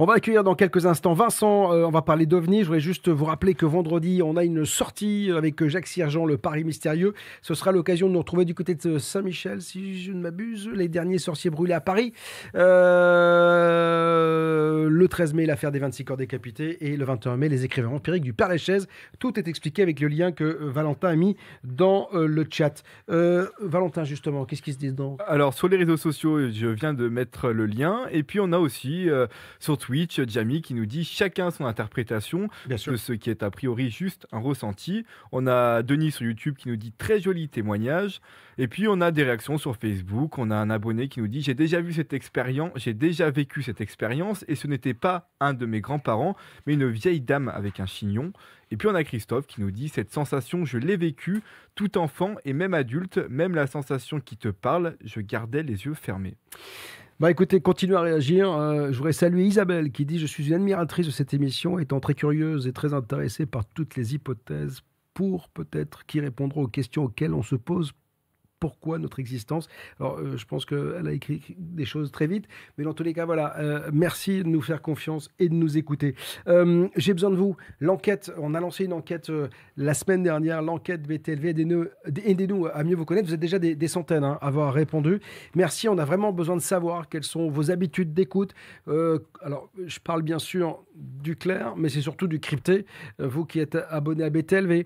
On 0.00 0.06
va 0.06 0.14
accueillir 0.14 0.44
dans 0.44 0.54
quelques 0.54 0.86
instants 0.86 1.12
Vincent. 1.12 1.72
Euh, 1.72 1.84
on 1.84 1.90
va 1.90 2.02
parler 2.02 2.24
d'OVNI. 2.24 2.60
Je 2.60 2.66
voudrais 2.66 2.78
juste 2.78 3.08
vous 3.08 3.24
rappeler 3.24 3.54
que 3.54 3.66
vendredi, 3.66 4.22
on 4.22 4.36
a 4.36 4.44
une 4.44 4.64
sortie 4.64 5.32
avec 5.36 5.66
Jacques 5.66 5.88
Siergeant, 5.88 6.24
le 6.24 6.38
Paris 6.38 6.62
mystérieux. 6.62 7.14
Ce 7.42 7.52
sera 7.54 7.72
l'occasion 7.72 8.06
de 8.06 8.12
nous 8.12 8.20
retrouver 8.20 8.44
du 8.44 8.54
côté 8.54 8.76
de 8.76 8.98
Saint-Michel, 8.98 9.60
si 9.60 10.00
je 10.00 10.12
ne 10.12 10.20
m'abuse. 10.20 10.68
Les 10.72 10.86
derniers 10.86 11.18
sorciers 11.18 11.50
brûlés 11.50 11.74
à 11.74 11.80
Paris. 11.80 12.12
Euh, 12.54 13.88
le 14.88 15.08
13 15.08 15.34
mai, 15.34 15.46
l'affaire 15.46 15.72
des 15.72 15.80
26 15.80 16.04
corps 16.04 16.16
décapités. 16.16 16.76
Et 16.86 16.96
le 16.96 17.04
21 17.04 17.36
mai, 17.36 17.48
les 17.48 17.64
écrivains 17.64 17.88
empiriques 17.88 18.22
du 18.22 18.32
Père 18.32 18.50
Lachaise. 18.50 18.86
Tout 19.18 19.36
est 19.36 19.48
expliqué 19.48 19.82
avec 19.82 19.98
le 19.98 20.06
lien 20.06 20.30
que 20.30 20.44
euh, 20.44 20.70
Valentin 20.70 21.08
a 21.08 21.16
mis 21.16 21.36
dans 21.64 22.08
le 22.12 22.46
chat. 22.48 22.84
Valentin, 23.08 24.04
justement, 24.04 24.44
qu'est-ce 24.44 24.62
qui 24.62 24.72
se 24.72 24.78
dit 24.78 24.92
dedans? 24.92 25.16
Alors, 25.26 25.54
sur 25.54 25.66
les 25.66 25.76
réseaux 25.76 25.96
sociaux, 25.96 26.52
je 26.52 26.68
viens 26.68 26.94
de 26.94 27.08
mettre 27.08 27.48
le 27.48 27.66
lien. 27.66 28.02
Et 28.12 28.22
puis, 28.22 28.38
on 28.38 28.52
a 28.52 28.58
aussi 28.58 29.08
sur 29.58 29.76
Twitch, 29.88 30.20
Jamie 30.28 30.60
qui 30.60 30.74
nous 30.74 30.84
dit 30.84 31.02
chacun 31.02 31.50
son 31.50 31.64
interprétation 31.64 32.50
de 32.66 32.76
ce 32.76 33.12
qui 33.14 33.30
est 33.30 33.42
a 33.42 33.50
priori 33.50 33.88
juste 33.88 34.26
un 34.32 34.38
ressenti. 34.38 35.06
On 35.32 35.46
a 35.46 35.82
Denis 35.82 36.10
sur 36.10 36.26
YouTube 36.26 36.56
qui 36.58 36.68
nous 36.68 36.76
dit 36.76 36.92
très 36.92 37.20
joli 37.20 37.48
témoignage. 37.48 38.20
Et 38.58 38.68
puis 38.68 38.86
on 38.86 39.00
a 39.00 39.10
des 39.10 39.22
réactions 39.22 39.56
sur 39.56 39.76
Facebook. 39.76 40.36
On 40.36 40.50
a 40.50 40.56
un 40.56 40.68
abonné 40.68 41.08
qui 41.08 41.20
nous 41.20 41.26
dit 41.26 41.40
j'ai 41.40 41.54
déjà 41.54 41.80
vu 41.80 41.94
cette 41.94 42.12
expérience, 42.12 42.72
j'ai 42.76 42.92
déjà 42.92 43.30
vécu 43.30 43.62
cette 43.62 43.80
expérience 43.80 44.44
et 44.46 44.56
ce 44.56 44.66
n'était 44.66 44.92
pas 44.92 45.30
un 45.40 45.54
de 45.54 45.64
mes 45.64 45.80
grands-parents, 45.80 46.36
mais 46.66 46.74
une 46.74 46.90
vieille 46.90 47.22
dame 47.22 47.48
avec 47.48 47.80
un 47.80 47.86
chignon. 47.86 48.34
Et 48.70 48.76
puis 48.76 48.88
on 48.88 48.94
a 48.94 49.04
Christophe 49.04 49.46
qui 49.46 49.62
nous 49.62 49.70
dit 49.70 49.88
cette 49.88 50.12
sensation, 50.12 50.66
je 50.66 50.76
l'ai 50.76 50.98
vécue 50.98 51.42
tout 51.74 51.96
enfant 51.96 52.34
et 52.44 52.52
même 52.52 52.74
adulte, 52.74 53.16
même 53.30 53.54
la 53.54 53.66
sensation 53.66 54.20
qui 54.20 54.36
te 54.36 54.48
parle, 54.48 54.96
je 55.02 55.22
gardais 55.22 55.62
les 55.62 55.86
yeux 55.86 55.94
fermés. 55.94 56.36
Bah 57.20 57.32
écoutez, 57.32 57.60
continuez 57.60 57.96
à 57.96 58.00
réagir. 58.00 58.52
Euh, 58.52 58.92
je 58.92 58.96
voudrais 58.96 59.12
saluer 59.12 59.44
Isabelle 59.44 59.90
qui 59.90 60.06
dit 60.06 60.20
Je 60.20 60.26
suis 60.26 60.46
une 60.48 60.54
admiratrice 60.54 61.06
de 61.06 61.10
cette 61.10 61.34
émission, 61.34 61.80
étant 61.80 61.98
très 61.98 62.14
curieuse 62.14 62.68
et 62.68 62.72
très 62.72 62.94
intéressée 62.94 63.44
par 63.44 63.66
toutes 63.66 63.96
les 63.96 64.14
hypothèses 64.14 64.82
pour 65.14 65.48
peut-être 65.48 66.06
qui 66.06 66.20
répondront 66.20 66.62
aux 66.62 66.68
questions 66.68 67.04
auxquelles 67.04 67.34
on 67.34 67.42
se 67.42 67.56
pose 67.56 67.92
pourquoi 68.60 68.98
notre 68.98 69.20
existence. 69.20 69.68
Alors, 70.00 70.18
euh, 70.18 70.36
je 70.36 70.44
pense 70.44 70.64
qu'elle 70.64 71.06
a 71.06 71.12
écrit 71.12 71.42
des 71.58 71.84
choses 71.84 72.10
très 72.10 72.26
vite, 72.26 72.46
mais 72.76 72.84
dans 72.84 72.94
tous 72.94 73.02
les 73.02 73.12
cas, 73.12 73.24
voilà, 73.24 73.56
euh, 73.58 73.90
merci 73.92 74.42
de 74.42 74.48
nous 74.48 74.60
faire 74.60 74.82
confiance 74.82 75.30
et 75.38 75.48
de 75.48 75.54
nous 75.54 75.78
écouter. 75.78 76.14
Euh, 76.48 76.88
j'ai 76.96 77.12
besoin 77.12 77.30
de 77.30 77.36
vous. 77.36 77.56
L'enquête, 77.80 78.32
on 78.38 78.54
a 78.54 78.60
lancé 78.60 78.84
une 78.84 78.92
enquête 78.92 79.30
la 79.76 79.94
semaine 79.94 80.22
dernière, 80.22 80.62
l'enquête 80.62 81.02
BTLV, 81.02 81.48
aidez-nous 82.24 82.66
à 82.66 82.84
mieux 82.84 82.96
vous 82.96 83.04
connaître. 83.04 83.28
Vous 83.28 83.34
êtes 83.34 83.40
déjà 83.40 83.58
des, 83.58 83.88
centaines 83.88 84.24
hein, 84.24 84.38
à 84.40 84.48
avoir 84.48 84.72
répondu. 84.74 85.20
Merci, 85.54 85.88
on 85.88 85.98
a 85.98 86.04
vraiment 86.04 86.32
besoin 86.32 86.56
de 86.56 86.60
savoir 86.60 87.08
quelles 87.08 87.24
sont 87.24 87.48
vos 87.48 87.70
habitudes 87.70 88.12
d'écoute. 88.12 88.54
alors, 88.86 89.70
je 89.86 89.98
parle 90.00 90.22
bien 90.22 90.38
sûr 90.38 90.82
du 90.94 91.36
clair, 91.36 91.74
mais 91.76 91.88
c'est 91.88 92.00
surtout 92.00 92.26
du 92.26 92.40
crypté. 92.40 92.86
vous 93.18 93.44
qui 93.44 93.60
êtes 93.60 93.78
abonné 93.90 94.24
à 94.24 94.30
BTLV, 94.30 94.84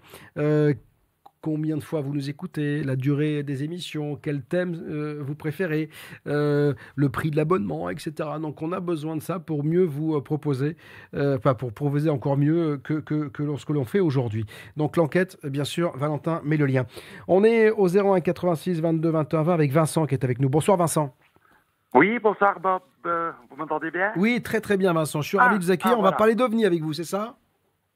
combien 1.43 1.77
de 1.77 1.83
fois 1.83 2.01
vous 2.01 2.15
nous 2.15 2.31
écoutez, 2.31 2.83
la 2.85 2.97
durée 2.97 3.43
des 3.43 3.65
émissions, 3.65 4.17
quel 4.17 4.43
thème 4.43 4.81
euh, 4.89 5.19
vous 5.21 5.35
préférez, 5.35 5.91
euh, 6.27 6.73
le 6.95 7.09
prix 7.09 7.31
de 7.31 7.37
l'abonnement, 7.37 7.91
etc. 7.91 8.13
Donc 8.41 8.63
on 8.63 8.73
a 8.73 8.81
besoin 8.81 9.17
de 9.17 9.23
ça 9.23 9.41
pour 9.41 9.65
mieux 9.65 9.83
vous 9.83 10.15
euh, 10.15 10.23
proposer, 10.23 10.77
enfin 11.15 11.55
pour 11.55 11.73
proposer 11.73 12.09
encore 12.09 12.39
mieux 12.39 12.81
que, 12.83 12.95
que, 12.95 13.29
que 13.29 13.43
lorsque 13.43 13.71
l'on 13.71 13.85
fait 13.85 14.01
aujourd'hui. 14.01 14.47
Donc 14.77 14.97
l'enquête, 14.97 15.37
bien 15.45 15.65
sûr, 15.65 15.97
Valentin 15.97 16.41
met 16.45 16.57
le 16.57 16.67
lien. 16.67 16.87
On 17.27 17.43
est 17.43 17.71
au 17.71 17.89
01 17.89 18.21
86 18.21 18.81
22 18.81 19.11
21 19.11 19.43
20 19.43 19.53
avec 19.53 19.73
Vincent 19.73 20.07
qui 20.07 20.15
est 20.15 20.25
avec 20.25 20.41
nous. 20.41 20.49
Bonsoir 20.49 20.77
Vincent. 20.77 21.15
Oui, 21.95 22.19
bonsoir 22.21 22.61
Bob. 22.61 22.83
vous 23.05 23.57
m'entendez 23.57 23.91
bien? 23.91 24.13
Oui, 24.17 24.41
très 24.43 24.61
très 24.61 24.77
bien 24.77 24.93
Vincent. 24.93 25.21
Je 25.21 25.29
suis 25.29 25.39
ravi 25.39 25.57
ah, 25.57 25.59
de 25.59 25.65
vous 25.65 25.71
accueillir. 25.73 25.97
Ah, 25.97 26.01
on 26.01 26.05
va 26.05 26.13
parler 26.13 26.37
d'OVNI 26.37 26.65
avec 26.65 26.81
vous, 26.83 26.93
c'est 26.93 27.05
ça? 27.05 27.37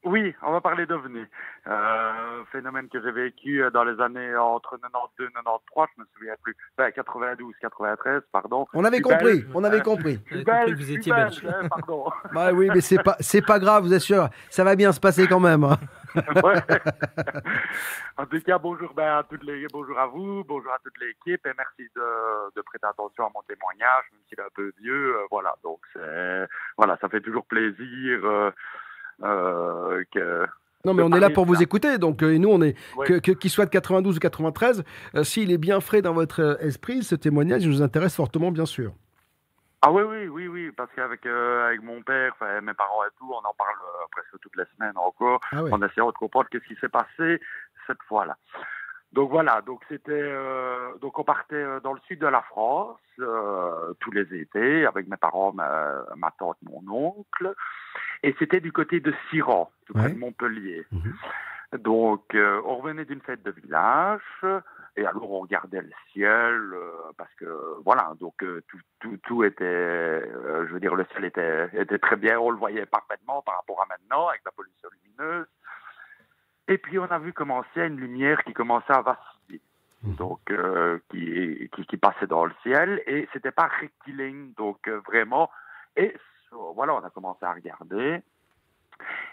Oui, 0.07 0.33
on 0.41 0.51
va 0.51 0.61
parler 0.61 0.85
d'OVNI. 0.85 1.25
Euh, 1.67 2.43
phénomène 2.51 2.87
que 2.89 3.01
j'ai 3.01 3.11
vécu 3.11 3.63
dans 3.73 3.83
les 3.83 3.99
années 4.01 4.35
entre 4.35 4.77
92 4.77 5.27
et 5.27 5.33
93, 5.33 5.87
je 5.95 6.01
me 6.01 6.07
souviens 6.15 6.35
plus. 6.41 6.55
Ben, 6.77 6.91
92, 6.91 7.53
93, 7.61 8.21
pardon. 8.31 8.67
On 8.73 8.83
avait 8.83 9.01
compris, 9.01 9.45
on 9.53 9.63
avait 9.63 9.81
compris. 9.81 10.19
vous 10.31 10.91
étiez 10.91 11.11
belge. 11.11 11.45
Hein, 11.45 11.67
pardon. 11.69 12.05
bah 12.33 12.51
oui, 12.53 12.69
mais 12.73 12.81
c'est 12.81 13.03
pas, 13.03 13.17
c'est 13.19 13.45
pas 13.45 13.59
grave, 13.59 13.83
vous 13.83 13.93
assure. 13.93 14.29
Ça 14.49 14.63
va 14.63 14.75
bien 14.75 14.91
se 14.91 14.99
passer 14.99 15.27
quand 15.27 15.39
même. 15.39 15.63
Hein. 15.63 15.77
En 18.19 18.25
tout 18.25 18.41
cas, 18.41 18.57
bonjour, 18.57 18.95
ben, 18.95 19.19
à 19.19 19.23
toutes 19.29 19.43
les, 19.43 19.67
bonjour 19.71 19.99
à 19.99 20.07
vous, 20.07 20.43
bonjour 20.43 20.71
à 20.71 20.79
toute 20.83 20.97
l'équipe 20.99 21.45
et 21.45 21.51
merci 21.55 21.87
de, 21.95 22.55
de, 22.55 22.61
prêter 22.63 22.87
attention 22.87 23.27
à 23.27 23.29
mon 23.31 23.43
témoignage, 23.43 24.05
même 24.11 24.21
s'il 24.27 24.39
est 24.39 24.41
un 24.41 24.49
peu 24.55 24.71
vieux. 24.81 25.17
Euh, 25.17 25.27
voilà, 25.29 25.53
donc 25.63 25.79
voilà, 26.77 26.97
ça 26.99 27.09
fait 27.09 27.21
toujours 27.21 27.45
plaisir. 27.45 28.19
Euh, 28.23 28.49
euh, 29.23 30.03
non, 30.85 30.93
mais 30.93 31.03
on 31.03 31.11
est 31.11 31.19
là 31.19 31.29
pour 31.29 31.45
vous 31.45 31.61
écouter. 31.61 31.97
Donc, 31.97 32.23
euh, 32.23 32.33
et 32.33 32.39
nous, 32.39 32.49
on 32.49 32.61
est 32.61 32.75
que 33.05 33.19
qu'il 33.19 33.49
soit 33.49 33.65
de 33.65 33.71
92 33.71 34.15
ou 34.15 34.19
93, 34.19 34.83
euh, 35.15 35.23
s'il 35.23 35.51
est 35.51 35.57
bien 35.57 35.81
frais 35.81 36.01
dans 36.01 36.13
votre 36.13 36.57
esprit, 36.61 37.03
ce 37.03 37.15
témoignage 37.15 37.67
nous 37.67 37.81
intéresse 37.81 38.15
fortement, 38.15 38.51
bien 38.51 38.65
sûr. 38.65 38.93
Ah 39.81 39.91
oui, 39.91 40.01
oui, 40.03 40.27
oui, 40.27 40.47
oui, 40.47 40.71
parce 40.75 40.89
qu'avec 40.95 41.25
euh, 41.25 41.67
avec 41.67 41.83
mon 41.83 42.01
père, 42.01 42.33
mes 42.63 42.73
parents 42.73 43.03
et 43.03 43.13
tout, 43.19 43.29
on 43.31 43.47
en 43.47 43.53
parle 43.53 43.75
euh, 43.75 44.05
presque 44.11 44.41
toutes 44.41 44.55
les 44.55 44.63
semaines 44.75 44.97
encore, 44.97 45.39
ah 45.51 45.63
en 45.71 45.81
essayant 45.83 46.07
de 46.07 46.13
comprendre 46.13 46.47
qu'est-ce 46.49 46.65
qui 46.67 46.79
s'est 46.79 46.89
passé 46.89 47.39
cette 47.85 48.01
fois-là. 48.07 48.37
Donc 49.17 49.31
voilà, 49.31 49.63
donc 49.63 49.81
c'était 49.89 50.11
euh, 50.11 50.95
donc 51.01 51.17
on 51.17 51.23
partait 51.23 51.65
dans 51.81 51.93
le 51.93 51.99
sud 52.01 52.19
de 52.19 52.27
la 52.27 52.43
France 52.43 52.99
tous 53.99 54.11
les 54.11 54.31
étés 54.35 54.85
avec 54.85 55.07
mes 55.07 55.17
parents, 55.17 55.51
ma, 55.53 56.03
ma 56.15 56.29
tante, 56.37 56.57
mon 56.61 56.83
oncle, 56.87 57.55
et 58.21 58.35
c'était 58.37 58.59
du 58.59 58.71
côté 58.71 58.99
de 58.99 59.11
Siran, 59.31 59.71
tout 59.87 59.93
près 59.93 60.11
de 60.11 60.19
Montpellier. 60.19 60.85
Mhm. 60.91 61.79
Donc 61.79 62.35
on 62.35 62.75
revenait 62.75 63.05
d'une 63.05 63.21
fête 63.21 63.41
de 63.41 63.49
village. 63.49 64.21
Et 64.97 65.05
alors 65.05 65.31
on 65.31 65.41
regardait 65.41 65.81
le 65.81 65.91
ciel 66.11 66.73
euh, 66.73 66.91
parce 67.17 67.33
que 67.35 67.45
voilà, 67.85 68.13
donc 68.19 68.41
euh, 68.41 68.63
tout, 68.67 68.79
tout, 68.99 69.17
tout, 69.17 69.43
était, 69.43 69.63
euh, 69.63 70.65
je 70.67 70.73
veux 70.73 70.79
dire, 70.79 70.95
le 70.95 71.05
ciel 71.11 71.23
était, 71.25 71.69
était 71.73 71.99
très 71.99 72.15
bien, 72.15 72.39
on 72.39 72.49
le 72.49 72.57
voyait 72.57 72.87
parfaitement 72.87 73.43
par 73.43 73.57
rapport 73.57 73.79
à 73.83 73.85
maintenant 73.85 74.27
avec 74.27 74.41
la 74.43 74.51
pollution 74.51 74.89
lumineuse. 75.03 75.45
Et 76.67 76.77
puis 76.77 76.99
on 76.99 77.05
a 77.05 77.19
vu 77.19 77.33
commencer 77.33 77.81
une 77.81 77.97
lumière 77.97 78.43
qui 78.43 78.53
commençait 78.53 78.93
à 78.93 79.01
vaciller, 79.01 79.61
mmh. 80.03 80.15
donc 80.15 80.39
qui, 81.09 81.69
qui, 81.73 81.85
qui, 81.85 81.97
passait 81.97 82.27
dans 82.27 82.45
le 82.45 82.53
ciel 82.63 83.01
et 83.07 83.27
c'était 83.33 83.51
pas 83.51 83.67
rectiligne, 83.67 84.51
donc 84.53 84.87
vraiment. 85.07 85.49
Et 85.95 86.13
voilà, 86.75 86.95
on 86.95 87.03
a 87.03 87.09
commencé 87.09 87.45
à 87.45 87.53
regarder. 87.53 88.21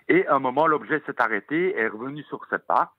Et 0.08 0.26
à 0.26 0.34
un 0.34 0.38
moment, 0.38 0.66
l'objet 0.66 1.02
s'est 1.06 1.20
arrêté, 1.20 1.76
est 1.76 1.88
revenu 1.88 2.22
sur 2.24 2.44
ses 2.46 2.58
pas. 2.58 2.94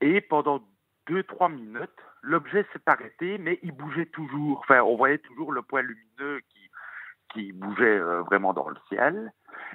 Et 0.00 0.20
pendant 0.20 0.62
deux, 1.06 1.22
trois 1.22 1.48
minutes, 1.48 1.90
l'objet 2.22 2.66
s'est 2.72 2.82
arrêté, 2.86 3.38
mais 3.38 3.58
il 3.62 3.72
bougeait 3.72 4.06
toujours. 4.06 4.60
Enfin, 4.60 4.82
on 4.82 4.96
voyait 4.96 5.18
toujours 5.18 5.52
le 5.52 5.62
point 5.62 5.82
lumineux 5.82 6.40
qui, 6.48 6.55
qui 7.36 7.52
bougeait 7.52 7.98
euh, 7.98 8.22
vraiment 8.22 8.54
dans 8.54 8.68
le 8.68 8.76
ciel. 8.88 9.32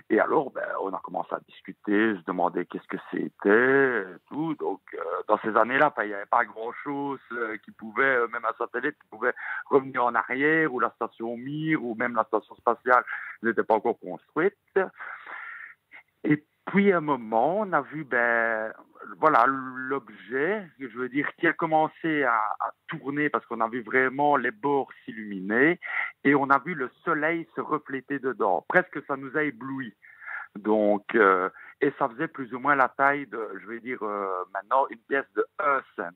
Et 0.10 0.20
alors, 0.20 0.52
ben, 0.52 0.68
on 0.82 0.94
a 0.94 1.00
commencé 1.00 1.34
à 1.34 1.40
discuter, 1.48 2.16
se 2.16 2.24
demander 2.26 2.66
qu'est-ce 2.66 2.88
que 2.88 2.98
c'était, 3.12 4.06
tout. 4.30 4.56
Donc, 4.56 4.82
euh, 4.94 5.00
dans 5.28 5.38
ces 5.40 5.56
années-là, 5.56 5.94
il 6.00 6.08
n'y 6.08 6.14
avait 6.14 6.26
pas 6.26 6.44
grand-chose 6.46 7.20
euh, 7.32 7.58
qui 7.64 7.72
pouvait, 7.72 8.28
même 8.28 8.46
un 8.46 8.54
satellite, 8.58 8.98
qui 9.00 9.08
pouvait 9.10 9.34
revenir 9.70 10.04
en 10.04 10.16
arrière, 10.16 10.74
ou 10.74 10.80
la 10.80 10.92
station 10.92 11.38
Mir, 11.38 11.84
ou 11.84 11.96
même 11.96 12.16
la 12.16 12.24
station 12.26 12.56
spatiale 12.56 13.04
n'était 13.44 13.64
pas 13.64 13.76
encore 13.76 14.00
construite. 14.00 14.56
Et 16.24 16.44
puis, 16.66 16.92
à 16.92 16.98
un 16.98 17.02
moment, 17.02 17.60
on 17.60 17.74
a 17.74 17.82
vu, 17.82 18.04
ben, 18.04 18.74
voilà, 19.20 19.46
l'objet, 19.48 20.68
je 20.80 20.98
veux 20.98 21.10
dire, 21.10 21.30
qui 21.38 21.48
a 21.48 21.54
commencé 21.54 22.24
à, 22.24 22.42
tourner 22.88 23.30
parce 23.30 23.46
qu'on 23.46 23.62
a 23.62 23.70
vu 23.70 23.82
vraiment 23.82 24.36
les 24.36 24.52
bords 24.52 24.92
s'illuminer 25.06 25.80
et 26.24 26.36
on 26.36 26.50
a 26.50 26.60
vu 26.60 26.74
le 26.74 26.90
soleil 27.06 27.48
se 27.56 27.62
refléter 27.62 28.20
dedans. 28.20 28.66
Presque 28.68 29.04
ça 29.06 29.16
nous 29.16 29.36
a 29.38 29.44
ébloui. 29.44 29.94
Donc, 30.56 31.16
euh, 31.16 31.50
et 31.80 31.94
ça 31.98 32.10
faisait 32.10 32.28
plus 32.28 32.54
ou 32.54 32.60
moins 32.60 32.76
la 32.76 32.90
taille 32.90 33.28
de, 33.28 33.40
je 33.62 33.68
vais 33.68 33.80
dire 33.80 34.04
euh, 34.04 34.44
maintenant, 34.54 34.86
une 34.90 35.00
pièce 35.00 35.32
de 35.36 35.46
1 35.60 35.82
cent. 35.96 36.10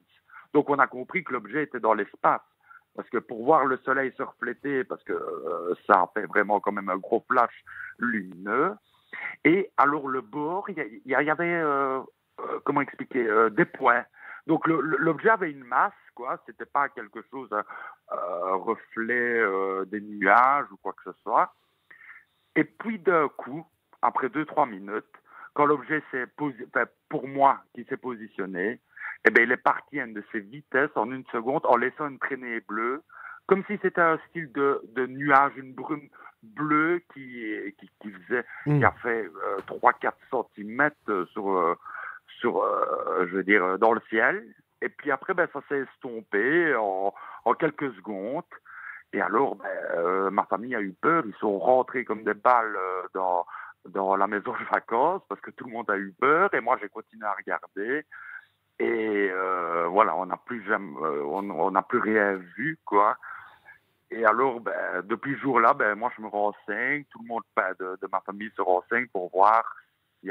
Donc, 0.53 0.69
on 0.69 0.79
a 0.79 0.87
compris 0.87 1.23
que 1.23 1.31
l'objet 1.31 1.63
était 1.63 1.79
dans 1.79 1.93
l'espace. 1.93 2.41
Parce 2.95 3.09
que 3.09 3.17
pour 3.17 3.43
voir 3.43 3.65
le 3.65 3.77
soleil 3.77 4.13
se 4.17 4.23
refléter, 4.23 4.83
parce 4.83 5.03
que 5.03 5.13
euh, 5.13 5.73
ça 5.87 6.09
fait 6.13 6.25
vraiment 6.25 6.59
quand 6.59 6.71
même 6.71 6.89
un 6.89 6.97
gros 6.97 7.25
flash 7.29 7.53
lumineux. 7.99 8.73
Et 9.43 9.71
alors 9.77 10.07
le 10.07 10.21
bord, 10.21 10.69
il 10.69 11.01
y, 11.05 11.15
avait 11.15 11.63
euh, 12.39 12.59
comment 12.63 12.81
expliquer, 12.81 13.25
euh, 13.27 13.49
des 13.49 13.65
points. 13.65 14.03
Donc 14.47 14.67
l'objet 14.67 15.29
avait 15.29 15.51
une 15.51 15.63
masse, 15.63 15.93
quoi. 16.13 16.39
C'était 16.45 16.65
pas 16.65 16.89
quelque 16.89 17.21
chose, 17.31 17.49
un 17.51 17.63
euh, 18.15 18.55
reflet 18.57 19.41
des 19.87 20.01
nuages 20.01 20.67
ou 20.71 20.77
quoi 20.77 20.93
que 20.93 21.11
ce 21.11 21.19
soit. 21.23 21.53
Et 22.55 22.63
puis 22.63 22.99
d'un 22.99 23.27
coup, 23.29 23.65
après 24.03 24.29
deux 24.29 24.45
trois 24.45 24.67
minutes, 24.67 25.05
quand 25.53 25.65
l'objet 25.65 26.03
s'est 26.11 26.27
posé, 26.27 26.63
pour 27.09 27.27
moi, 27.27 27.63
qui 27.73 27.85
s'est 27.85 27.97
positionné, 27.97 28.79
eh 29.25 29.31
bien, 29.31 29.45
il 29.45 29.51
est 29.51 29.57
parti 29.57 29.99
à 29.99 30.05
une 30.05 30.13
de 30.13 30.23
ses 30.31 30.41
vitesses 30.41 30.95
en 30.95 31.11
une 31.11 31.25
seconde 31.31 31.65
en 31.65 31.77
laissant 31.77 32.07
une 32.07 32.19
traînée 32.19 32.59
bleue, 32.59 33.01
comme 33.47 33.63
si 33.65 33.79
c'était 33.81 34.01
un 34.01 34.19
style 34.29 34.51
de, 34.51 34.81
de 34.93 35.07
nuage, 35.07 35.53
une 35.57 35.73
brume 35.73 36.07
bleue 36.43 37.01
qui, 37.13 37.73
qui, 37.79 37.89
qui 37.99 38.11
faisait, 38.11 38.45
qui 38.65 38.73
hmm. 38.73 38.83
a 38.83 38.91
fait 39.01 39.27
3-4 39.67 40.11
cm 40.55 40.91
sur, 41.31 41.77
sur, 42.39 42.61
euh, 42.61 43.25
je 43.29 43.35
veux 43.35 43.43
dire, 43.43 43.77
dans 43.79 43.93
le 43.93 44.01
ciel. 44.09 44.45
Et 44.81 44.89
puis 44.89 45.11
après, 45.11 45.33
ben, 45.33 45.47
ça 45.53 45.61
s'est 45.67 45.79
estompé 45.79 46.75
en, 46.75 47.13
quelques 47.59 47.93
secondes. 47.95 48.43
Et 49.13 49.21
alors, 49.21 49.55
ben, 49.55 49.69
euh, 49.95 50.29
ma 50.29 50.43
famille 50.45 50.75
a 50.75 50.81
eu 50.81 50.93
peur. 50.93 51.23
Ils 51.25 51.35
sont 51.35 51.57
rentrés 51.59 52.05
comme 52.05 52.23
des 52.23 52.33
balles 52.33 52.75
euh, 52.75 53.03
dans, 53.13 53.45
dans 53.89 54.15
la 54.15 54.27
maison 54.27 54.51
de 54.51 54.65
vacances 54.71 55.21
parce 55.29 55.41
que 55.41 55.51
tout 55.51 55.65
le 55.65 55.71
monde 55.71 55.89
a 55.89 55.97
eu 55.97 56.13
peur. 56.19 56.53
Et 56.53 56.61
moi, 56.61 56.77
j'ai 56.81 56.89
continué 56.89 57.25
à 57.25 57.33
regarder. 57.33 58.05
Et 58.77 59.31
voilà, 59.89 60.15
on 60.17 60.25
n'a 60.25 60.35
plus 60.35 60.69
on 60.73 61.71
n'a 61.71 61.81
plus 61.81 61.99
rien 61.99 62.33
vu, 62.57 62.77
quoi. 62.83 63.15
Et 64.11 64.25
alors, 64.25 64.59
ben, 64.59 65.01
depuis 65.03 65.35
ce 65.35 65.41
jour-là, 65.41 65.73
ben, 65.73 65.95
moi, 65.95 66.11
je 66.17 66.21
me 66.21 66.27
renseigne. 66.27 67.05
Tout 67.05 67.19
le 67.21 67.27
monde 67.27 67.43
ben, 67.55 67.73
de, 67.79 67.97
de 68.01 68.07
ma 68.11 68.19
famille 68.21 68.51
se 68.55 68.61
renseigne 68.61 69.07
pour 69.07 69.31
voir 69.31 69.63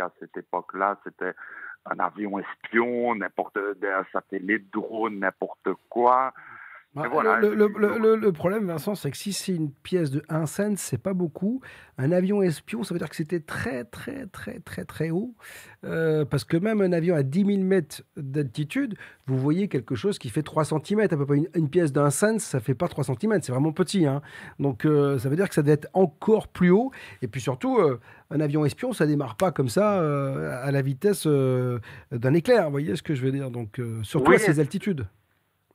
à 0.01 0.11
cette 0.21 0.37
époque-là, 0.37 0.99
c'était 1.05 1.35
un 1.87 1.99
avion 1.99 2.39
espion, 2.39 3.15
n'importe 3.15 3.59
un 3.59 4.05
satellite, 4.13 4.73
drone, 4.73 5.19
n'importe 5.19 5.69
quoi. 5.89 6.33
Bah, 6.95 7.09
le, 7.41 7.55
le, 7.55 8.17
le, 8.17 8.33
problème, 8.33 8.67
Vincent, 8.69 8.95
c'est 8.95 9.11
que 9.11 9.17
si 9.17 9.33
c'est 9.33 9.53
une 9.53 9.73
pièce 9.73 10.13
de 10.13 10.23
1 10.29 10.47
cent, 10.47 10.77
c'est 10.77 10.99
pas 10.99 11.13
beaucoup. 11.13 11.61
Un 11.99 12.13
avion 12.13 12.41
espion, 12.41 12.85
ça 12.85 12.95
veut 12.95 13.01
dire 13.01 13.09
que 13.09 13.17
c'était 13.17 13.41
très, 13.41 13.83
très, 13.83 14.27
très, 14.27 14.61
très, 14.61 14.85
très 14.85 15.11
haut. 15.11 15.35
Euh, 15.85 16.25
parce 16.25 16.45
que 16.45 16.57
même 16.57 16.81
un 16.81 16.93
avion 16.93 17.17
à 17.17 17.25
10 17.25 17.47
000 17.47 17.59
mètres 17.63 18.03
d'altitude, 18.17 18.95
vous 19.27 19.37
voyez 19.37 19.67
quelque 19.67 19.97
chose 19.97 20.21
qui 20.21 20.29
fait 20.29 20.45
3 20.45 20.67
cm. 20.67 21.01
À 21.01 21.09
peu 21.09 21.27
près 21.27 21.43
une, 21.53 21.69
pièce 21.69 21.93
d'un 21.93 22.11
cent, 22.11 22.39
ça 22.39 22.61
fait 22.61 22.75
pas 22.75 22.87
3 22.87 23.03
cm, 23.03 23.41
c'est 23.43 23.51
vraiment 23.51 23.73
petit. 23.73 24.07
Hein. 24.07 24.23
Donc 24.61 24.85
euh, 24.85 25.19
ça 25.19 25.29
veut 25.29 25.37
dire 25.37 25.49
que 25.49 25.55
ça 25.57 25.63
doit 25.63 25.75
être 25.75 25.89
encore 25.95 26.47
plus 26.47 26.71
haut. 26.71 26.93
Et 27.23 27.27
puis 27.27 27.41
surtout, 27.41 27.77
euh, 27.79 27.99
un 28.31 28.39
avion 28.39 28.65
espion, 28.65 28.93
ça 28.93 29.05
démarre 29.05 29.35
pas 29.35 29.51
comme 29.51 29.69
ça 29.69 29.99
à 30.63 30.71
la 30.71 30.83
vitesse 30.83 31.27
d'un 31.27 32.35
éclair. 32.35 32.67
Vous 32.67 32.71
voyez 32.71 32.95
ce 32.95 33.03
que 33.03 33.17
je 33.17 33.23
veux 33.23 33.33
dire 33.33 33.51
Donc 33.51 33.81
surtout 34.05 34.31
à 34.31 34.39
ces 34.39 34.61
altitudes. 34.61 35.07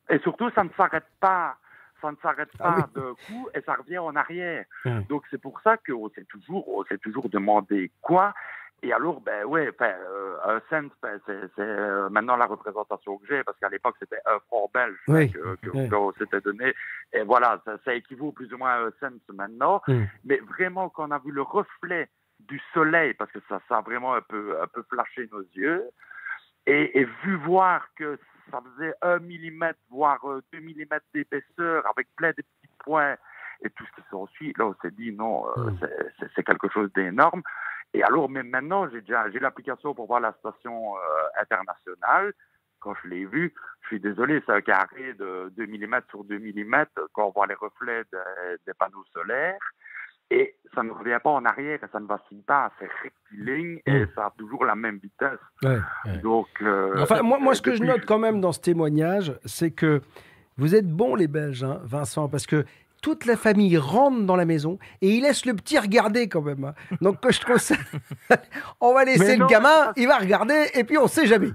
Et 0.09 0.19
surtout, 0.19 0.49
ça 0.51 0.63
ne 0.63 0.69
s'arrête 0.75 1.07
pas. 1.19 1.57
Ça 2.01 2.11
ne 2.11 2.15
s'arrête 2.21 2.49
ah 2.59 2.75
pas 2.75 2.89
de 2.95 3.11
coup 3.27 3.49
et 3.53 3.59
ça 3.59 3.73
revient 3.73 3.97
en 3.97 4.15
arrière. 4.15 4.63
Donc 5.09 5.25
c'est 5.29 5.41
pour 5.41 5.59
ça 5.59 5.75
qu'on 5.75 6.09
s'est 6.11 6.23
toujours, 6.23 6.85
s'est 6.87 6.97
toujours 6.97 7.27
demandé 7.27 7.91
quoi. 8.01 8.33
Et 8.81 8.93
alors, 8.93 9.19
ben 9.19 9.43
ouais, 9.43 9.69
euh, 9.81 10.37
un 10.45 10.61
cent, 10.69 10.87
ben, 11.01 11.19
c'est 11.25 11.59
euh, 11.59 12.07
maintenant 12.07 12.37
la 12.37 12.45
représentation 12.45 13.17
que 13.17 13.27
j'ai, 13.27 13.43
parce 13.43 13.59
qu'à 13.59 13.67
l'époque 13.67 13.97
c'était 13.99 14.21
un 14.25 14.39
franc 14.47 14.71
belge 14.73 14.95
que, 15.05 15.89
qu'on 15.89 16.13
s'était 16.13 16.39
donné. 16.39 16.73
Et 17.11 17.23
voilà, 17.23 17.61
ça, 17.83 17.93
équivaut 17.93 18.31
plus 18.31 18.53
ou 18.53 18.57
moins 18.57 18.71
à 18.71 18.79
un 18.85 18.91
cent 19.01 19.33
maintenant. 19.33 19.81
Mais 20.23 20.37
vraiment, 20.37 20.87
quand 20.87 21.09
on 21.09 21.11
a 21.11 21.19
vu 21.19 21.31
le 21.31 21.41
reflet 21.41 22.07
du 22.39 22.61
soleil, 22.73 23.13
parce 23.15 23.31
que 23.33 23.39
ça, 23.49 23.59
ça 23.67 23.79
a 23.79 23.81
vraiment 23.81 24.13
un 24.13 24.21
peu, 24.21 24.55
un 24.61 24.67
peu 24.67 24.83
flashé 24.83 25.27
nos 25.33 25.43
yeux, 25.53 25.83
et, 26.65 27.01
et 27.01 27.03
vu 27.25 27.35
voir 27.35 27.89
que 27.97 28.17
ça 28.51 28.61
faisait 28.61 28.93
1 29.01 29.19
mm, 29.19 29.73
voire 29.89 30.19
2 30.23 30.57
euh, 30.57 30.61
mm 30.61 30.99
d'épaisseur, 31.13 31.83
avec 31.87 32.07
plein 32.15 32.29
de 32.29 32.35
petits 32.35 32.73
points 32.79 33.15
et 33.63 33.69
tout 33.69 33.85
ce 33.85 34.01
qui 34.01 34.07
s'ensuit. 34.09 34.53
Là, 34.57 34.67
on 34.67 34.75
s'est 34.81 34.91
dit 34.91 35.11
non, 35.11 35.45
euh, 35.57 35.71
hmm. 35.71 35.79
c'est 36.35 36.43
quelque 36.43 36.69
chose 36.69 36.91
d'énorme. 36.93 37.41
Et 37.93 38.03
alors, 38.03 38.29
même 38.29 38.49
maintenant, 38.49 38.87
j'ai 38.89 39.01
déjà 39.01 39.29
j'ai 39.31 39.39
l'application 39.39 39.93
pour 39.93 40.07
voir 40.07 40.19
la 40.19 40.33
station 40.33 40.95
euh, 40.95 40.99
internationale. 41.41 42.33
Quand 42.79 42.93
je 43.03 43.09
l'ai 43.09 43.25
vu, 43.25 43.53
je 43.81 43.87
suis 43.87 43.99
désolé, 43.99 44.41
c'est 44.45 44.53
un 44.53 44.61
carré 44.61 45.13
de 45.15 45.51
2 45.57 45.65
mm 45.65 46.01
sur 46.09 46.23
2 46.23 46.39
mm 46.39 46.85
quand 47.11 47.27
on 47.27 47.31
voit 47.31 47.47
les 47.47 47.55
reflets 47.55 48.03
des 48.65 48.73
panneaux 48.73 49.03
solaires 49.13 49.59
et 50.31 50.55
ça 50.75 50.83
ne 50.83 50.91
revient 50.91 51.17
pas 51.23 51.31
en 51.31 51.45
arrière, 51.45 51.79
ça 51.91 51.99
ne 51.99 52.05
vacille 52.05 52.41
pas, 52.45 52.71
c'est 52.79 52.87
rectiligne 53.03 53.79
et 53.85 54.01
mm. 54.01 54.07
ça 54.15 54.27
a 54.27 54.33
toujours 54.37 54.65
la 54.65 54.75
même 54.75 54.99
vitesse. 54.99 55.39
Donc, 56.21 56.47
euh, 56.61 57.01
enfin, 57.01 57.21
moi, 57.21 57.39
moi, 57.39 57.55
ce 57.55 57.61
que 57.61 57.75
je 57.75 57.83
note 57.83 58.05
quand 58.05 58.19
même 58.19 58.39
dans 58.39 58.51
ce 58.51 58.59
témoignage, 58.59 59.33
c'est 59.45 59.71
que 59.71 60.01
vous 60.57 60.75
êtes 60.75 60.87
bons 60.87 61.15
les 61.15 61.27
Belges, 61.27 61.63
hein, 61.63 61.79
Vincent, 61.83 62.29
parce 62.29 62.45
que 62.45 62.65
toute 63.01 63.25
la 63.25 63.35
famille 63.35 63.77
rentre 63.77 64.25
dans 64.25 64.35
la 64.35 64.45
maison 64.45 64.77
et 65.01 65.09
il 65.09 65.23
laisse 65.23 65.45
le 65.45 65.53
petit 65.53 65.77
regarder 65.79 66.27
quand 66.29 66.41
même. 66.41 66.63
Hein. 66.65 66.73
Donc 67.01 67.17
je 67.29 67.39
trouve 67.39 67.57
ça, 67.57 67.75
on 68.81 68.93
va 68.93 69.05
laisser 69.05 69.37
le 69.37 69.45
gamin, 69.47 69.93
il 69.95 70.07
va 70.07 70.17
regarder 70.17 70.67
et 70.73 70.83
puis 70.83 70.97
on 70.97 71.07
sait 71.07 71.25
jamais. 71.25 71.49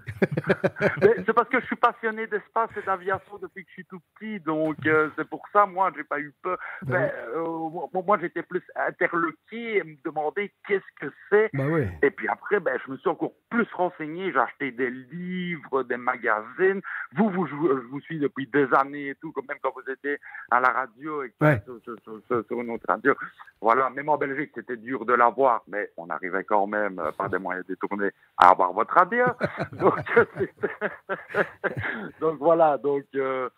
c'est 1.02 1.32
parce 1.32 1.48
que 1.48 1.60
je 1.60 1.66
suis 1.66 1.76
passionné 1.76 2.26
d'espace 2.26 2.70
et 2.76 2.86
d'aviation 2.86 3.38
depuis 3.40 3.64
que 3.64 3.70
je 3.70 3.74
suis 3.74 3.84
tout 3.86 4.00
petit, 4.14 4.40
donc 4.40 4.76
euh, 4.86 5.10
c'est 5.16 5.28
pour 5.28 5.42
ça 5.52 5.66
moi 5.66 5.92
j'ai 5.96 6.04
pas 6.04 6.20
eu 6.20 6.32
peur. 6.42 6.58
Bah 6.82 6.98
ben, 6.98 7.10
euh, 7.36 8.00
moi 8.04 8.18
j'étais 8.20 8.42
plus 8.42 8.62
interloqué 8.74 9.78
et 9.78 9.84
me 9.84 9.96
demander 10.04 10.52
qu'est-ce 10.66 11.06
que 11.06 11.12
c'est. 11.30 11.50
Bah 11.52 11.64
et 12.02 12.10
puis 12.10 12.28
après 12.28 12.60
ben, 12.60 12.78
je 12.86 12.92
me 12.92 12.96
suis 12.98 13.08
encore 13.08 13.32
plus 13.50 13.68
renseigné, 13.74 14.32
j'ai 14.32 14.38
acheté 14.38 14.70
des 14.70 14.90
livres, 14.90 15.82
des 15.84 15.96
magazines. 15.96 16.80
Vous 17.16 17.30
vous 17.30 17.46
je 17.46 17.54
vous 17.54 18.00
suis 18.00 18.18
depuis 18.18 18.46
des 18.46 18.66
années 18.74 19.08
et 19.08 19.14
tout, 19.16 19.32
comme 19.32 19.46
même 19.48 19.58
quand 19.62 19.72
vous 19.74 19.92
étiez 19.92 20.18
à 20.50 20.60
la 20.60 20.70
radio 20.70 21.22
et 21.42 21.56
sur, 21.92 22.60
une 22.60 22.70
autre 22.70 22.86
radio. 22.88 23.14
Voilà, 23.60 23.90
même 23.90 24.08
en 24.08 24.16
Belgique, 24.16 24.52
c'était 24.54 24.76
dur 24.76 25.04
de 25.04 25.14
l'avoir, 25.14 25.62
mais 25.66 25.90
on 25.96 26.08
arrivait 26.10 26.44
quand 26.44 26.66
même, 26.66 26.98
euh, 26.98 27.12
par 27.12 27.28
des 27.28 27.38
moyens 27.38 27.66
détournés, 27.66 28.10
à 28.38 28.50
avoir 28.50 28.72
votre 28.72 28.94
radio. 28.94 29.24
donc, 29.72 30.00
donc, 32.20 32.38
voilà, 32.38 32.78
donc... 32.78 33.04
Euh, 33.14 33.48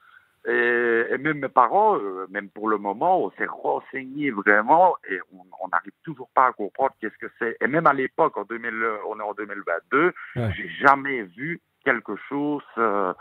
et, 0.49 1.19
même 1.19 1.41
mes 1.41 1.49
parents, 1.49 1.99
euh, 1.99 2.27
même 2.31 2.49
pour 2.51 2.69
le 2.69 2.79
moment, 2.79 3.25
on 3.25 3.31
s'est 3.33 3.47
renseigné 3.47 4.31
vraiment 4.31 4.95
et 5.11 5.19
on 5.33 5.69
n'arrive 5.69 5.93
toujours 6.05 6.29
pas 6.35 6.47
à 6.47 6.53
comprendre 6.53 6.95
qu'est-ce 7.01 7.19
que 7.19 7.27
c'est. 7.41 7.57
Et 7.61 7.67
même 7.67 7.89
à 7.89 7.93
l'époque, 7.93 8.37
en 8.37 8.45
2000, 8.45 8.73
on 9.09 9.19
est 9.19 9.25
en 9.25 9.35
2022, 9.35 10.15
j'ai 10.37 10.69
jamais 10.81 11.23
vu 11.23 11.61
quelque 11.87 12.17
chose 12.29 12.63
euh, 12.79 13.15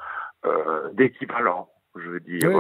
euh, 0.46 0.90
d'équivalent. 0.94 1.70
Je 1.96 2.10
veux 2.10 2.20
dire. 2.20 2.52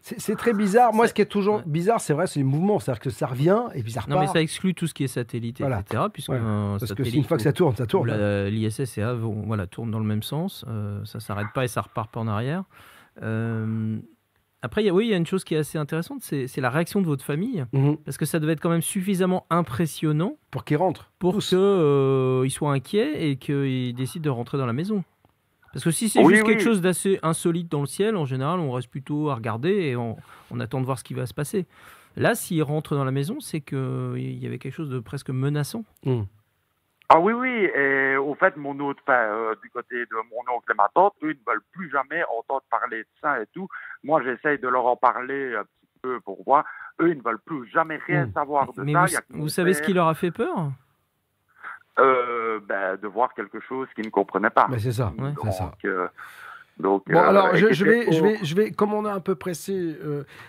c'est 0.00 0.36
très 0.36 0.52
bizarre. 0.52 0.92
Moi, 0.92 1.08
ce 1.08 1.14
qui 1.14 1.22
est 1.22 1.26
toujours 1.26 1.62
bizarre, 1.66 2.00
c'est 2.00 2.12
vrai, 2.12 2.26
c'est 2.26 2.40
les 2.40 2.44
mouvements. 2.44 2.78
C'est-à-dire 2.78 3.00
que 3.00 3.10
ça 3.10 3.26
revient 3.26 3.64
et 3.74 3.82
puis 3.82 3.92
ça 3.92 4.00
repart. 4.00 4.20
Non, 4.20 4.26
mais 4.26 4.32
ça 4.32 4.40
exclut 4.40 4.74
tout 4.74 4.86
ce 4.86 4.94
qui 4.94 5.04
est 5.04 5.08
satellite, 5.08 5.60
etc. 5.60 6.04
Puisque 6.12 6.30
Parce 6.30 6.94
que 6.94 7.16
une 7.16 7.24
fois 7.24 7.36
que 7.36 7.42
ça 7.42 7.52
tourne, 7.52 7.76
ça 7.76 7.86
tourne. 7.86 8.10
L'ISS 8.46 8.98
et 8.98 9.02
A 9.02 9.14
voilà, 9.14 9.66
tournent 9.66 9.90
dans 9.90 10.00
le 10.00 10.06
même 10.06 10.22
sens. 10.22 10.64
ça 11.04 11.20
s'arrête 11.20 11.48
pas 11.54 11.64
et 11.64 11.68
ça 11.68 11.80
repart 11.80 12.10
pas 12.10 12.20
en 12.20 12.28
arrière. 12.28 12.64
Euh, 13.22 13.98
après, 14.62 14.82
y 14.82 14.88
a, 14.88 14.92
oui, 14.94 15.06
il 15.06 15.10
y 15.10 15.14
a 15.14 15.16
une 15.16 15.26
chose 15.26 15.44
qui 15.44 15.54
est 15.54 15.58
assez 15.58 15.78
intéressante, 15.78 16.22
c'est 16.22 16.60
la 16.60 16.70
réaction 16.70 17.00
de 17.00 17.06
votre 17.06 17.24
famille. 17.24 17.64
Mhm. 17.72 17.96
Parce 17.98 18.16
que 18.16 18.24
ça 18.24 18.40
devait 18.40 18.52
être 18.52 18.60
quand 18.60 18.70
même 18.70 18.82
suffisamment 18.82 19.46
impressionnant. 19.50 20.36
Pour 20.50 20.64
qu'ils 20.64 20.78
rentrent. 20.78 21.12
Pour 21.18 21.38
qu'ils 21.38 21.56
euh, 21.58 22.48
soient 22.48 22.72
inquiets 22.72 23.30
et 23.30 23.36
qu'ils 23.36 23.94
décident 23.94 24.24
de 24.24 24.30
rentrer 24.30 24.58
dans 24.58 24.66
la 24.66 24.72
maison. 24.72 25.04
Parce 25.72 25.84
que 25.84 25.90
si 25.90 26.08
c'est 26.08 26.24
juste 26.24 26.44
quelque 26.44 26.62
chose 26.62 26.80
d'assez 26.80 27.18
insolite 27.22 27.70
dans 27.70 27.80
le 27.80 27.86
ciel, 27.86 28.16
en 28.16 28.24
général, 28.24 28.58
on 28.60 28.72
reste 28.72 28.90
plutôt 28.90 29.30
à 29.30 29.34
regarder 29.34 29.70
et 29.70 29.96
on, 29.96 30.16
attend 30.60 30.80
de 30.80 30.86
voir 30.86 30.98
ce 30.98 31.04
qui 31.04 31.14
va 31.14 31.26
se 31.26 31.34
passer. 31.34 31.66
Là, 32.16 32.34
s'ils 32.34 32.62
rentrent 32.62 32.96
dans 32.96 33.04
la 33.04 33.12
maison, 33.12 33.38
c'est 33.40 33.60
qu'il 33.60 34.38
y 34.38 34.46
avait 34.46 34.58
quelque 34.58 34.74
chose 34.74 34.90
de 34.90 34.98
presque 34.98 35.30
menaçant. 35.30 35.84
Mhm. 36.04 36.26
Ah 37.10 37.20
oui, 37.20 37.32
oui, 37.32 37.48
et 37.48 38.16
au 38.16 38.34
fait, 38.34 38.54
mon 38.58 38.78
autre, 38.80 39.02
euh, 39.08 39.54
du 39.62 39.70
côté 39.70 39.96
de 39.96 40.16
mon 40.30 40.54
oncle 40.54 40.70
et 40.70 40.74
ma 40.74 40.90
tante, 40.94 41.14
eux, 41.22 41.30
ils 41.30 41.38
ne 41.38 41.52
veulent 41.52 41.64
plus 41.72 41.90
jamais 41.90 42.22
entendre 42.38 42.64
parler 42.70 42.98
de 42.98 43.08
ça 43.22 43.40
et 43.40 43.46
tout. 43.54 43.66
Moi, 44.02 44.22
j'essaye 44.22 44.58
de 44.58 44.68
leur 44.68 44.84
en 44.84 44.96
parler 44.96 45.54
un 45.54 45.62
petit 45.62 46.00
peu 46.02 46.20
pour 46.20 46.44
voir. 46.44 46.66
Eux, 47.00 47.10
ils 47.10 47.16
ne 47.16 47.22
veulent 47.22 47.40
plus 47.46 47.66
jamais 47.70 47.96
rien 48.06 48.26
hmm. 48.26 48.32
savoir 48.32 48.70
de 48.70 48.92
ça. 48.92 49.22
Vous, 49.30 49.48
savez 49.48 49.72
ce 49.72 49.80
qui 49.80 49.94
leur 49.94 50.08
a 50.08 50.14
fait 50.14 50.30
peur? 50.30 50.70
Euh, 51.98 52.60
ben, 52.66 52.96
De 52.96 53.08
voir 53.08 53.34
quelque 53.34 53.60
chose 53.60 53.88
qu'ils 53.94 54.06
ne 54.06 54.10
comprenaient 54.10 54.50
pas. 54.50 54.66
Mais 54.70 54.78
c'est 54.78 54.92
ça, 54.92 55.12
c'est 55.42 55.52
ça. 55.52 55.72
Euh, 55.84 56.08
donc, 56.78 57.02
bon, 57.10 57.18
alors, 57.18 57.56
je, 57.56 57.66
vais, 57.66 57.74
je, 57.74 57.84
vais, 58.22 58.38
je 58.44 58.54
vais, 58.54 58.70
comme 58.70 58.94
on 58.94 59.04
est 59.04 59.10
un 59.10 59.18
peu 59.18 59.34
pressé, 59.34 59.96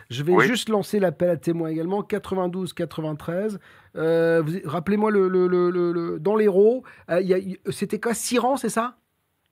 je 0.10 0.24
vais 0.24 0.40
juste 0.42 0.70
lancer 0.70 1.00
l'appel 1.00 1.30
à 1.32 1.38
témoins 1.38 1.70
également. 1.70 2.04
92 2.04 2.74
93 2.74 3.60
euh, 3.96 4.44
rappelez-moi 4.66 5.12
le, 5.12 5.28
le, 5.28 5.48
le, 5.48 6.20
dans 6.20 6.36
l'Hérault, 6.36 6.84
euh, 7.10 7.22
c'était 7.72 8.00
quoi 8.00 8.14
Siran, 8.14 8.58
c'est 8.58 8.70
ça? 8.70 8.96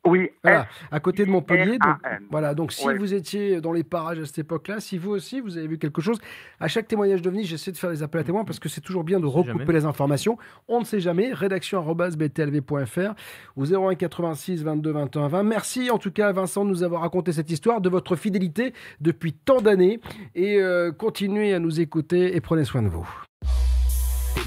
Oui, 0.07 0.29
à 0.43 0.99
côté 0.99 1.25
de 1.25 1.31
Montpellier. 1.31 1.77
Donc, 1.77 1.97
voilà, 2.29 2.53
donc 2.53 2.71
si 2.71 2.87
vous 2.97 3.13
étiez 3.13 3.61
dans 3.61 3.73
les 3.73 3.83
parages 3.83 4.19
à 4.19 4.25
cette 4.25 4.39
époque-là, 4.39 4.79
si 4.79 4.97
vous 4.97 5.11
aussi 5.11 5.39
vous 5.39 5.57
avez 5.57 5.67
vu 5.67 5.77
quelque 5.77 6.01
chose, 6.01 6.19
à 6.59 6.67
chaque 6.67 6.87
témoignage 6.87 7.21
de 7.21 7.31
j'essaie 7.43 7.71
de 7.71 7.77
faire 7.77 7.91
des 7.91 8.03
appels 8.03 8.21
à 8.21 8.23
témoins 8.23 8.43
parce 8.43 8.59
que 8.59 8.69
c'est 8.69 8.81
toujours 8.81 9.03
bien 9.03 9.19
de 9.19 9.25
recouper 9.25 9.73
les 9.73 9.85
informations. 9.85 10.37
On 10.67 10.79
ne 10.79 10.85
sait 10.85 10.99
jamais. 10.99 11.33
Rédaction@btlv.fr 11.33 13.13
ou 13.55 13.65
01 13.65 13.95
86 13.95 14.63
22 14.63 14.91
21 14.91 15.27
20. 15.27 15.43
Merci 15.43 15.91
en 15.91 15.97
tout 15.97 16.11
cas 16.11 16.31
Vincent 16.31 16.65
de 16.65 16.69
nous 16.69 16.83
avoir 16.83 17.01
raconté 17.01 17.31
cette 17.31 17.51
histoire, 17.51 17.81
de 17.81 17.89
votre 17.89 18.15
fidélité 18.15 18.73
depuis 19.01 19.33
tant 19.33 19.61
d'années 19.61 19.99
et 20.35 20.59
euh, 20.59 20.91
continuez 20.91 21.53
à 21.53 21.59
nous 21.59 21.79
écouter 21.79 22.35
et 22.35 22.41
prenez 22.41 22.63
soin 22.63 22.81
de 22.81 22.87
vous 22.87 23.07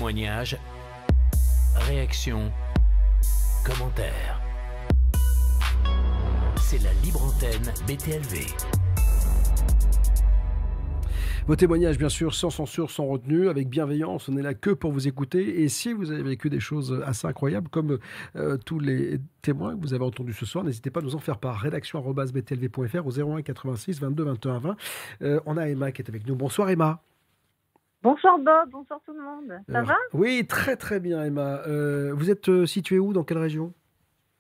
témoignages, 0.01 0.57
réactions, 1.75 2.51
commentaires. 3.67 4.50
C'est 6.71 6.85
la 6.85 6.93
libre 7.03 7.25
antenne 7.25 7.73
BTLV. 7.89 8.47
Vos 11.49 11.57
témoignages, 11.57 11.99
bien 11.99 12.09
sûr, 12.09 12.33
sans 12.33 12.51
censure, 12.51 12.93
sans 12.93 13.07
retenue, 13.07 13.49
avec 13.49 13.69
bienveillance. 13.69 14.29
On 14.29 14.37
est 14.37 14.43
là 14.43 14.55
que 14.55 14.71
pour 14.71 14.93
vous 14.93 15.09
écouter. 15.09 15.63
Et 15.63 15.69
si 15.69 15.93
vous 15.93 16.13
avez 16.13 16.23
vécu 16.23 16.49
des 16.49 16.61
choses 16.61 17.03
assez 17.05 17.27
incroyables, 17.27 17.69
comme 17.71 17.99
euh, 18.37 18.57
tous 18.57 18.79
les 18.79 19.19
témoins 19.43 19.75
que 19.75 19.81
vous 19.81 19.95
avez 19.95 20.05
entendus 20.05 20.33
ce 20.33 20.47
soir, 20.47 20.63
n'hésitez 20.63 20.91
pas 20.91 21.01
à 21.01 21.03
nous 21.03 21.17
en 21.17 21.19
faire 21.19 21.39
part. 21.39 21.59
Rédaction.btlv.fr 21.59 23.05
au 23.05 23.11
01 23.11 23.43
86 23.43 24.01
22 24.01 24.23
21 24.23 24.59
20. 24.61 24.77
on 25.47 25.57
a 25.57 25.69
Emma 25.69 25.91
qui 25.91 26.03
est 26.03 26.09
avec 26.09 26.25
nous. 26.25 26.37
Bonsoir 26.37 26.71
Emma. 26.71 27.03
Bonsoir 28.03 28.39
Bob, 28.39 28.71
bonsoir 28.71 29.01
tout 29.05 29.13
le 29.13 29.23
monde. 29.23 29.61
Ça 29.69 29.83
va? 29.83 29.97
Oui, 30.15 30.47
très 30.49 30.77
très 30.77 31.01
bien 31.01 31.25
Emma. 31.25 31.63
Euh, 31.67 32.15
vous 32.15 32.31
êtes 32.31 32.49
euh, 32.49 32.65
situé 32.65 33.01
où? 33.01 33.13
Dans 33.13 33.25
quelle 33.25 33.39
région? 33.39 33.75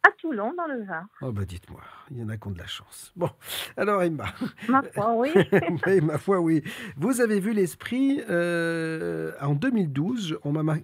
À 0.03 0.11
Toulon, 0.13 0.55
dans 0.57 0.67
le 0.67 0.85
Var. 0.85 1.05
Oh 1.21 1.31
bah 1.31 1.45
dites-moi, 1.45 1.83
il 2.11 2.19
y 2.19 2.23
en 2.23 2.29
a 2.31 2.37
qui 2.37 2.49
ont 2.49 2.53
de 2.53 2.59
la 2.59 2.67
chance. 2.67 3.13
Bon, 3.17 3.29
alors 3.77 4.03
Emma. 4.03 4.27
Ma 4.69 4.83
foi, 4.83 5.15
oui. 5.15 5.31
ma 6.03 6.17
foi, 6.17 6.41
oui. 6.41 6.63
Vous 6.97 7.21
avez 7.21 7.39
vu 7.39 7.53
l'esprit 7.53 8.23
euh, 8.31 9.33
en 9.41 9.55
2012, 9.55 10.39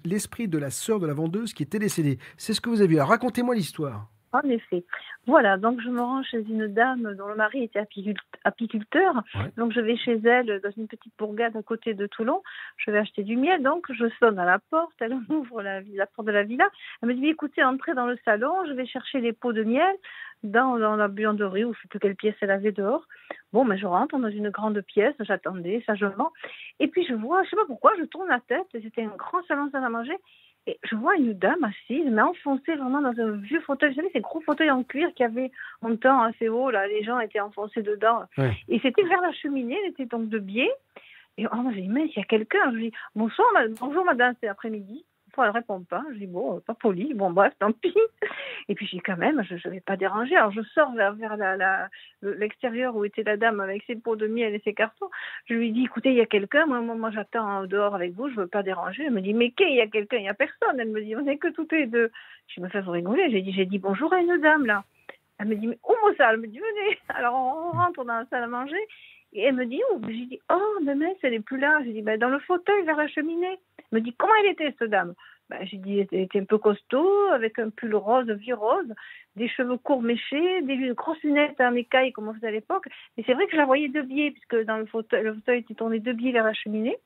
l'esprit 0.05 0.49
de 0.49 0.59
la 0.59 0.71
sœur 0.71 1.01
de 1.01 1.07
la 1.07 1.15
vendeuse 1.15 1.55
qui 1.55 1.63
était 1.63 1.79
décédée. 1.79 2.19
C'est 2.37 2.53
ce 2.53 2.61
que 2.61 2.69
vous 2.69 2.81
avez 2.81 2.89
vu. 2.89 3.01
racontez-moi 3.01 3.55
l'histoire. 3.55 4.11
En 4.33 4.43
effet. 4.49 4.85
Voilà, 5.27 5.57
donc 5.57 5.81
je 5.81 5.89
me 5.89 6.01
rends 6.01 6.23
chez 6.23 6.41
une 6.41 6.67
dame 6.67 7.15
dont 7.15 7.29
le 7.29 7.37
mari 7.37 7.63
était 7.65 7.81
apiculteur. 8.45 9.23
Donc 9.57 9.73
je 9.73 9.81
vais 9.81 9.97
chez 9.97 10.21
elle 10.25 10.61
dans 10.63 10.71
une 10.77 10.89
petite 10.89 11.13
bourgade 11.17 11.57
à 11.57 11.63
côté 11.63 11.95
de 11.95 12.07
Toulon. 12.07 12.43
Je 12.77 12.91
vais 12.91 12.99
acheter 12.99 13.23
du 13.23 13.37
miel. 13.37 13.63
Donc 13.63 13.87
je 13.93 14.07
sonne 14.19 14.39
à 14.39 14.45
la 14.45 14.59
porte. 14.59 14.95
Elle 15.01 15.15
ouvre 15.31 15.63
la, 15.63 15.81
porte 16.07 16.27
de 16.27 16.33
la 16.33 16.43
villa. 16.43 16.69
Elle 17.03 17.09
me 17.09 17.15
dit 17.15 17.29
écoutez, 17.29 17.63
entrez 17.63 17.95
dans 17.95 18.07
le 18.07 18.19
salon. 18.25 18.53
Je 18.67 18.73
vais 18.73 18.87
chercher 18.87 19.21
les 19.21 19.33
pots 19.33 19.53
de 19.53 19.63
miel 19.63 19.95
dans, 20.43 20.79
dans 20.79 20.97
la 20.97 21.09
buanderie 21.09 21.65
ou 21.65 21.73
je 21.73 21.79
ne 21.79 21.83
sais 21.83 21.89
plus 21.89 21.99
quelle 22.01 22.17
pièce 22.17 22.37
elle 22.41 22.51
avait 22.51 22.73
dehors. 22.73 23.07
Bon, 23.53 23.65
mais 23.65 23.79
je 23.79 23.87
rentre 23.87 24.19
dans 24.19 24.29
une 24.29 24.51
grande 24.51 24.81
pièce. 24.83 25.15
J'attendais 25.21 25.83
sagement. 25.87 26.33
Et 26.81 26.89
puis 26.89 27.07
je 27.07 27.15
vois, 27.15 27.43
je 27.45 27.51
sais 27.51 27.57
pas 27.57 27.67
pourquoi, 27.67 27.93
je 27.99 28.05
tourne 28.05 28.29
la 28.29 28.41
tête. 28.41 28.67
C'était 28.73 29.05
un 29.05 29.17
grand 29.17 29.43
salon 29.47 29.71
salle 29.71 29.85
à 29.85 29.89
manger. 29.89 30.17
Et 30.67 30.79
je 30.83 30.97
vois 30.97 31.15
une 31.17 31.33
dame 31.33 31.63
assise, 31.65 32.07
mais 32.11 32.23
enfoncée 32.23 32.75
vraiment 32.75 33.01
dans 33.01 33.19
un 33.21 33.31
vieux 33.37 33.61
fauteuil. 33.61 33.91
Vous 33.91 33.97
savez, 33.97 34.11
ces 34.13 34.21
gros 34.21 34.41
fauteuils 34.41 34.71
en 34.71 34.83
cuir 34.83 35.13
qui 35.15 35.23
avaient 35.23 35.53
un 35.83 35.97
temps 35.97 36.23
assez 36.23 36.49
haut, 36.49 36.71
là, 36.71 36.89
les 36.89 37.05
gens 37.05 37.21
étaient 37.21 37.41
enfoncés 37.41 37.83
dedans. 37.83 38.25
Et 38.69 38.81
c'était 38.81 39.05
vers 39.05 39.21
la 39.21 39.33
cheminée, 39.33 39.79
elle 39.85 39.91
était 39.91 40.07
donc 40.07 40.29
de 40.29 40.39
biais. 40.39 40.73
Et 41.39 41.47
oh, 41.47 41.71
j'ai 41.75 41.83
dit, 41.83 41.89
mais 41.89 42.07
il 42.07 42.17
y 42.17 42.21
a 42.21 42.25
quelqu'un. 42.25 42.71
Je 42.71 42.77
lui 42.77 42.91
dis, 42.91 42.97
bonsoir, 43.15 43.47
bonjour 43.81 44.05
madame, 44.05 44.35
c'est 44.41 44.49
elle 45.45 45.51
répond 45.51 45.83
pas. 45.83 46.05
Je 46.13 46.19
dis, 46.19 46.27
bon, 46.27 46.61
pas 46.61 46.75
poli. 46.75 47.15
Bon, 47.15 47.31
bref, 47.31 47.53
tant 47.59 47.73
pis. 47.73 47.95
Et 48.69 48.75
puis, 48.75 48.87
j'ai 48.87 49.01
quand 49.01 49.17
même, 49.17 49.43
je 49.45 49.55
ne 49.55 49.75
vais 49.75 49.81
pas 49.81 49.97
déranger. 49.97 50.37
Alors, 50.37 50.51
je 50.53 50.63
sors 50.63 50.93
vers, 50.95 51.15
vers 51.15 51.37
l'extérieur 52.23 52.97
où 52.97 53.05
était 53.05 53.23
la 53.23 53.37
dame 53.37 53.61
avec 53.61 53.83
ses 53.87 53.97
pots 53.97 54.17
de 54.17 54.27
miel 54.27 54.55
et 54.55 54.61
ses 54.65 54.75
cartons. 54.75 55.11
Je 55.47 55.55
lui 55.55 55.73
dis, 55.73 55.85
écoutez, 55.85 56.11
il 56.11 56.17
y 56.17 56.21
a 56.21 56.27
quelqu'un. 56.27 56.67
Moi, 56.67 56.81
moi, 56.81 57.11
j'attends 57.11 57.65
dehors 57.67 57.95
avec 57.95 58.13
vous. 58.13 58.29
Je 58.29 58.37
veux 58.37 58.47
pas 58.47 58.63
déranger. 58.63 59.05
Elle 59.05 59.13
me 59.13 59.21
dit, 59.21 59.35
mais 59.35 59.51
qu'est-ce? 59.51 59.71
Il 59.71 59.77
y 59.77 59.81
a 59.81 59.87
quelqu'un? 59.87 60.17
Il 60.17 60.23
n'y 60.23 60.29
a 60.29 60.35
personne. 60.35 60.79
Elle 60.79 60.91
me 60.91 61.03
dit, 61.03 61.15
on 61.17 61.23
n'est 61.23 61.39
que 61.39 61.49
toutes 61.49 61.73
les 61.73 61.87
deux. 61.87 62.11
Je 62.49 62.61
me 62.61 62.69
fais 62.69 62.81
vous 62.81 62.93
rigoler. 62.93 63.31
J'ai 63.31 63.43
dit, 63.43 63.53
j'ai 63.53 63.67
dit 63.67 63.79
bonjour 63.79 64.13
à 64.13 64.21
une 64.21 64.39
dame, 64.39 64.67
là. 64.67 64.85
Elle 65.39 65.49
me 65.49 65.57
dit, 65.57 65.67
mais 65.67 65.79
où 65.85 66.15
ça 66.17 66.33
Elle 66.33 66.41
me 66.41 66.47
dit, 66.47 66.59
venez. 66.59 66.99
Alors, 67.09 67.35
on 67.35 67.77
rentre 67.77 68.05
dans 68.05 68.15
la 68.15 68.27
salle 68.27 68.45
à 68.45 68.47
manger. 68.47 68.81
Et 69.37 69.43
elle 69.43 69.55
me 69.55 69.67
dit 69.67 69.83
où 69.93 70.01
J'ai 70.09 70.25
dit, 70.25 70.41
oh, 70.51 70.79
mais 70.83 70.95
elle 71.23 71.31
n'est 71.31 71.41
plus 71.41 71.59
là. 71.59 71.79
J'ai 71.85 71.93
dit, 71.93 72.01
ben, 72.01 72.19
dans 72.19 72.31
le 72.31 72.39
fauteuil 72.41 72.85
vers 72.85 72.97
la 72.97 73.07
cheminée. 73.07 73.59
Elle 73.79 73.99
me 73.99 74.01
dit, 74.01 74.15
comment 74.15 74.33
elle 74.43 74.53
était, 74.53 74.75
cette 74.79 74.89
dame? 74.89 75.15
Ben, 75.51 75.59
J'ai 75.65 75.77
dit, 75.77 76.01
elle 76.11 76.21
était 76.21 76.41
un 76.41 76.45
peu 76.45 76.57
costaud, 76.57 77.29
avec 77.33 77.59
un 77.59 77.69
pull 77.69 77.95
rose, 77.95 78.31
vieux 78.31 78.55
rose, 78.55 78.93
des 79.37 79.49
cheveux 79.49 79.77
courts 79.77 80.03
méchés, 80.03 80.63
des 80.63 80.95
grosses 80.95 81.23
lunettes 81.23 81.61
en 81.61 81.75
écaille, 81.75 82.13
comme 82.13 82.29
on 82.29 82.35
faisait 82.35 82.49
à 82.49 82.51
l'époque. 82.51 82.89
Et 83.19 83.25
c'est 83.25 83.35
vrai 83.35 83.45
que 83.45 83.53
je 83.53 83.59
la 83.59 83.67
voyais 83.67 83.89
de 83.89 84.01
biais, 84.01 84.31
puisque 84.31 84.65
dans 84.65 84.79
le 84.79 84.87
fauteuil, 84.87 85.23
le 85.23 85.35
fauteuil 85.35 85.61
était 85.61 85.75
tourné 85.75 86.01
de 86.01 86.13
biais 86.13 86.33
vers 86.33 86.45
la 86.45 86.55
cheminée. 86.55 86.97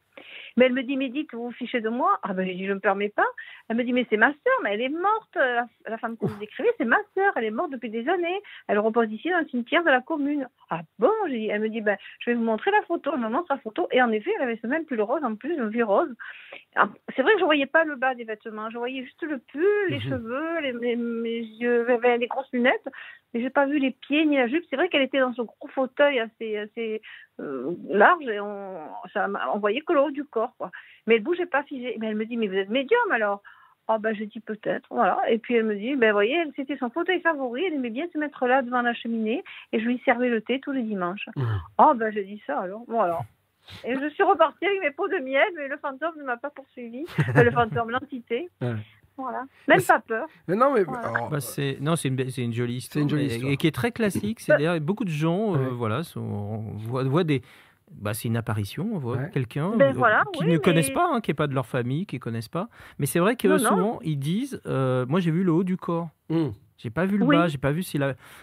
Mais 0.57 0.67
elle 0.67 0.73
me 0.73 0.83
dit, 0.83 0.97
mais 0.97 1.09
dites, 1.09 1.33
vous 1.33 1.47
vous 1.47 1.53
fichez 1.53 1.81
de 1.81 1.89
moi? 1.89 2.19
Ah 2.23 2.33
ben 2.33 2.47
j'ai 2.47 2.55
dit, 2.55 2.65
je 2.65 2.71
ne 2.71 2.75
me 2.75 2.81
permets 2.81 3.09
pas. 3.09 3.27
Elle 3.69 3.77
me 3.77 3.85
dit, 3.85 3.93
mais 3.93 4.07
c'est 4.11 4.17
ma 4.17 4.29
sœur, 4.29 4.55
mais 4.63 4.75
elle 4.75 4.83
est 4.83 4.89
morte, 4.89 5.37
la, 5.87 5.99
femme 5.99 6.17
que 6.17 6.27
vous 6.27 6.39
décrivez, 6.39 6.71
c'est 6.79 6.85
ma 6.85 6.99
sœur, 7.15 7.33
elle 7.37 7.45
est 7.45 7.51
morte 7.51 7.71
depuis 7.71 7.91
des 7.91 8.09
années. 8.09 8.41
Elle 8.69 8.79
repose 8.79 9.11
ici 9.13 9.31
dans 9.31 9.39
le 9.41 9.49
cimetière 9.49 9.85
de 9.85 9.91
la 9.91 10.01
commune. 10.01 10.49
Ah 10.71 10.81
bon? 10.99 11.11
Elle 11.27 11.61
me 11.61 11.69
dit, 11.69 11.81
ben, 11.81 11.97
je 12.21 12.31
vais 12.31 12.37
vous 12.37 12.45
montrer 12.45 12.71
la 12.71 12.83
photo. 12.83 13.11
Elle 13.15 13.21
me 13.21 13.29
montre 13.29 13.47
la 13.51 13.59
photo. 13.59 13.89
Et 13.93 14.03
en 14.03 14.11
effet, 14.11 14.31
elle 14.37 14.43
avait 14.43 14.59
ce 14.63 14.67
même 14.67 14.85
pull 14.85 15.01
rose 15.01 15.25
en 15.25 15.35
plus, 15.35 15.59
un 15.59 15.69
vieux 15.69 15.85
rose. 15.85 16.15
Ah, 16.77 16.89
c'est 17.15 17.23
vrai 17.23 17.33
que 17.33 17.39
je 17.39 17.45
ne 17.45 17.47
voyais 17.47 17.67
pas 17.67 17.85
le 17.85 17.97
bas 17.97 18.15
des 18.15 18.25
vêtements, 18.25 18.71
je 18.71 18.79
voyais 18.79 19.03
juste 19.03 19.23
le 19.23 19.39
pull, 19.39 19.89
les 19.89 19.97
mhm. 19.97 20.03
cheveux, 20.03 20.61
les, 20.61 20.73
mes, 20.73 20.97
mes 20.97 21.39
yeux, 21.41 21.87
les 22.19 22.27
grosses 22.27 22.53
lunettes 22.53 22.89
mais 23.33 23.41
j'ai 23.41 23.51
pas 23.51 23.67
vu 23.67 23.79
les 23.79 23.93
pieds 23.93 24.25
ni 24.27 24.37
la 24.37 24.49
jupe. 24.49 24.65
C'est 24.69 24.77
vrai 24.77 24.89
qu'elle 24.89 25.03
était 25.03 25.21
dans 25.21 25.33
ce 25.33 25.43
gros 25.43 25.69
fauteuil 25.69 26.19
assez, 26.19 26.57
assez 26.57 27.01
euh, 27.39 27.75
large 27.89 28.27
et 28.27 28.41
on, 28.41 28.79
ça, 29.13 29.29
on 29.55 29.59
voyait 29.59 29.81
que 29.83 29.93
le 29.93 30.01
haut 30.11 30.13
du 30.13 30.25
corps, 30.25 30.55
quoi. 30.59 30.71
Mais 31.07 31.17
elle 31.17 31.23
bougeait 31.23 31.47
pas 31.47 31.63
figée. 31.63 31.97
Mais 31.99 32.09
elle 32.09 32.17
me 32.17 32.27
dit, 32.27 32.37
mais 32.37 32.49
vous 32.49 32.55
êtes 32.55 32.69
médium 32.69 33.11
alors? 33.13 33.43
Oh 33.93 33.99
ben 33.99 34.15
je 34.15 34.23
dis 34.23 34.39
peut-être, 34.39 34.87
voilà. 34.91 35.19
Et 35.29 35.39
puis 35.39 35.57
elle 35.57 35.65
me 35.65 35.75
dit, 35.75 35.97
ben 35.97 36.13
voyez, 36.13 36.41
c'était 36.55 36.77
son 36.77 36.91
fauteuil 36.91 37.21
favori, 37.23 37.65
elle 37.65 37.75
aimait 37.75 37.91
bien 37.91 38.07
se 38.13 38.19
mettre 38.19 38.47
là 38.47 38.63
devant 38.63 38.83
la 38.83 38.95
cheminée 38.95 39.43
et 39.73 39.81
je 39.81 39.85
lui 39.85 40.01
servais 40.05 40.29
le 40.29 40.43
thé 40.43 40.61
tous 40.61 40.71
les 40.71 40.83
dimanches. 40.83 41.29
Mmh. 41.35 41.43
Oh 41.79 41.93
ben 41.97 42.13
je 42.15 42.21
dis 42.21 42.41
ça 42.47 42.61
alors, 42.61 42.85
bon 42.87 43.01
alors. 43.01 43.25
Et 43.85 43.95
je 43.95 44.09
suis 44.11 44.23
repartie 44.23 44.65
avec 44.65 44.81
mes 44.81 44.91
pots 44.93 45.09
de 45.09 45.19
miel, 45.19 45.47
mais 45.57 45.67
le 45.67 45.77
fantôme 45.79 46.15
ne 46.19 46.23
m'a 46.23 46.37
pas 46.37 46.51
poursuivi. 46.51 47.05
le 47.35 47.51
fantôme, 47.51 47.91
l'entité. 47.91 48.49
Voilà. 49.17 49.45
Même 49.69 49.83
pas 49.83 50.01
peur. 50.01 50.27
Mais 50.49 50.57
non, 50.57 50.73
mais 50.73 50.85
bah, 50.85 51.41
c'est 51.41 51.77
non, 51.81 51.95
c'est 51.95 52.09
une, 52.09 52.19
une, 52.39 52.55
jolie 52.55 52.77
histoire, 52.77 53.03
une 53.03 53.11
jolie 53.11 53.27
histoire. 53.27 53.53
Et, 53.53 53.59
qui 53.59 53.67
est 53.67 53.75
très 53.75 53.93
classique. 53.93 54.41
C'est 54.41 54.53
d'ailleurs 54.53 54.81
beaucoup 54.81 55.05
de 55.05 55.11
gens, 55.11 55.57
euh, 55.57 55.69
voilà, 55.69 56.05
sont, 56.05 56.65
voient, 56.79 57.25
des. 57.25 57.43
Bah, 57.91 58.15
c'est 58.15 58.29
une 58.29 58.37
apparition, 58.37 58.89
on 58.93 58.99
voit 58.99 59.25
quelqu'un 59.25 59.77
ben 59.77 59.95
euh, 59.97 60.23
qui 60.33 60.45
ne 60.45 60.59
connaissent 60.59 60.91
pas, 60.91 61.11
hein, 61.13 61.21
qui 61.21 61.31
n'est 61.31 61.35
pas 61.35 61.47
de 61.47 61.55
leur 61.55 61.67
famille, 61.67 62.07
qui 62.07 62.17
ne 62.17 62.21
connaissent 62.21 62.49
pas. 62.49 62.69
Mais 62.99 63.07
c'est 63.07 63.19
vrai 63.19 63.37
que 63.37 63.59
souvent, 63.59 63.99
ils 64.03 64.19
disent 64.19 64.61
euh, 64.67 65.07
Moi, 65.07 65.21
j'ai 65.21 65.31
vu 65.31 65.43
le 65.43 65.53
haut 65.53 65.65
du 65.65 65.77
corps. 65.77 66.09
Mmh. 66.29 66.49
J'ai 66.79 66.89
pas 66.89 67.05
vu 67.05 67.19
le 67.19 67.27
bas, 67.27 67.47
j'ai 67.47 67.59
pas 67.59 67.73
vu 67.73 67.83
si 67.83 67.99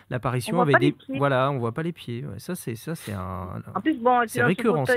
l'apparition 0.09 0.61
avait 0.61 0.75
des. 0.75 0.95
Voilà, 1.09 1.49
on 1.49 1.57
voit 1.57 1.71
pas 1.71 1.81
les 1.81 1.93
pieds. 1.93 2.23
ça, 2.37 2.53
c'est 2.53 2.75
ça, 2.75 2.93
c'est 2.93 3.13
un. 3.13 3.63
En 3.73 3.81
plus, 3.81 3.97
bon, 3.97 4.21
c'est 4.27 4.43
récurrent 4.43 4.85
ça. 4.85 4.93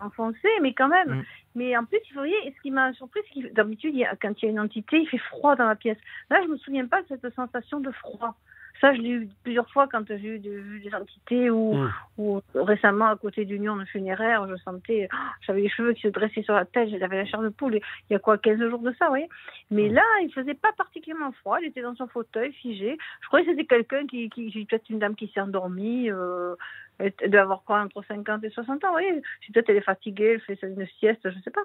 enfoncé, 0.00 0.48
mais 0.62 0.74
quand 0.74 0.88
même. 0.88 1.16
Mm. 1.16 1.24
Mais 1.56 1.76
en 1.76 1.84
plus, 1.84 1.98
vous 2.10 2.20
voyez, 2.20 2.36
ce 2.56 2.62
qui 2.62 2.70
m'a 2.70 2.92
surpris, 2.92 3.20
c'est 3.32 3.40
que 3.40 3.52
d'habitude, 3.52 3.94
quand 4.22 4.40
il 4.40 4.44
y 4.44 4.48
a 4.48 4.50
une 4.52 4.60
entité, 4.60 5.00
il 5.00 5.08
fait 5.08 5.18
froid 5.18 5.56
dans 5.56 5.66
la 5.66 5.74
pièce. 5.74 5.98
Là, 6.30 6.40
je 6.44 6.48
me 6.48 6.56
souviens 6.56 6.86
pas 6.86 7.02
de 7.02 7.08
cette 7.08 7.34
sensation 7.34 7.80
de 7.80 7.90
froid. 7.90 8.36
Ça, 8.80 8.92
je 8.94 9.00
l'ai 9.00 9.10
eu 9.10 9.28
plusieurs 9.42 9.68
fois 9.70 9.88
quand 9.88 10.04
j'ai 10.08 10.16
eu 10.16 10.38
des, 10.38 10.94
entités 10.94 11.48
ou, 11.48 11.76
ou, 12.18 12.40
récemment 12.54 13.06
à 13.06 13.16
côté 13.16 13.44
d'une 13.44 13.64
urne 13.64 13.86
funéraire, 13.86 14.46
je 14.48 14.56
sentais, 14.56 15.08
oh, 15.12 15.16
j'avais 15.46 15.62
les 15.62 15.68
cheveux 15.68 15.92
qui 15.92 16.02
se 16.02 16.08
dressaient 16.08 16.42
sur 16.42 16.54
la 16.54 16.64
tête, 16.64 16.88
j'avais 16.90 17.16
la 17.16 17.24
chair 17.24 17.40
de 17.40 17.48
poule. 17.48 17.76
Il 17.76 18.12
y 18.12 18.16
a 18.16 18.18
quoi, 18.18 18.36
15 18.36 18.58
jours 18.68 18.80
de 18.80 18.94
ça, 18.98 19.10
oui. 19.10 19.26
Mais 19.70 19.88
hmm. 19.88 19.94
là, 19.94 20.02
il 20.22 20.32
faisait 20.32 20.54
pas 20.54 20.72
particulièrement 20.72 21.32
froid, 21.32 21.58
il 21.60 21.68
était 21.68 21.82
dans 21.82 21.94
son 21.94 22.08
fauteuil, 22.08 22.52
figé. 22.52 22.98
Je 23.22 23.26
croyais 23.28 23.46
que 23.46 23.52
c'était 23.52 23.64
quelqu'un 23.64 24.06
qui, 24.06 24.28
qui 24.30 24.64
peut-être 24.64 24.90
une 24.90 24.98
dame 24.98 25.14
qui 25.14 25.28
s'est 25.28 25.40
endormie. 25.40 26.10
Euh, 26.10 26.56
elle 26.98 27.30
doit 27.30 27.40
avoir 27.40 27.62
quoi 27.64 27.80
entre 27.80 28.02
50 28.06 28.44
et 28.44 28.50
60 28.50 28.84
ans, 28.84 28.94
oui. 28.96 29.04
Peut-être 29.52 29.68
elle 29.70 29.76
est 29.76 29.80
fatiguée, 29.80 30.34
elle 30.34 30.40
fait 30.40 30.66
une 30.66 30.86
sieste, 30.98 31.28
je 31.28 31.38
sais 31.40 31.50
pas. 31.50 31.64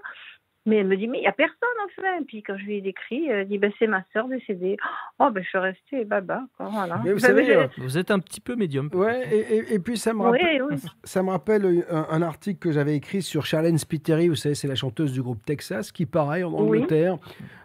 Mais 0.65 0.77
elle 0.77 0.87
me 0.87 0.97
dit, 0.97 1.07
mais 1.07 1.19
il 1.19 1.21
n'y 1.21 1.27
a 1.27 1.31
personne 1.31 1.55
en 1.83 2.01
fait. 2.01 2.25
Puis 2.27 2.43
quand 2.43 2.57
je 2.57 2.65
lui 2.65 2.77
ai 2.77 2.81
décrit, 2.81 3.27
elle 3.27 3.47
dit, 3.47 3.57
ben, 3.57 3.71
c'est 3.79 3.87
ma 3.87 4.03
soeur 4.11 4.27
décédée. 4.27 4.77
Oh, 5.17 5.29
ben, 5.31 5.41
je 5.41 5.47
suis 5.47 5.57
restée 5.57 6.05
baba. 6.05 6.43
Voilà. 6.59 7.01
vous, 7.05 7.19
savez, 7.19 7.55
euh, 7.55 7.67
vous 7.77 7.97
êtes 7.97 8.11
un 8.11 8.19
petit 8.19 8.41
peu 8.41 8.55
médium. 8.55 8.89
Ouais, 8.93 9.27
et, 9.31 9.73
et, 9.73 9.79
puis 9.79 9.97
ça 9.97 10.13
me 10.13 10.21
rappelle, 10.21 10.65
Ça 11.03 11.23
me 11.23 11.29
rappelle 11.29 11.85
un, 11.89 12.21
article 12.21 12.59
que 12.59 12.71
j'avais 12.71 12.95
écrit 12.95 13.21
sur 13.21 13.45
Charlene 13.45 13.77
Spiteri, 13.77 14.27
vous 14.27 14.35
savez, 14.35 14.53
c'est 14.53 14.67
la 14.67 14.75
chanteuse 14.75 15.13
du 15.13 15.21
groupe 15.21 15.43
Texas, 15.45 15.91
qui, 15.91 16.05
pareil, 16.05 16.43
en 16.43 16.53
Angleterre, 16.53 17.17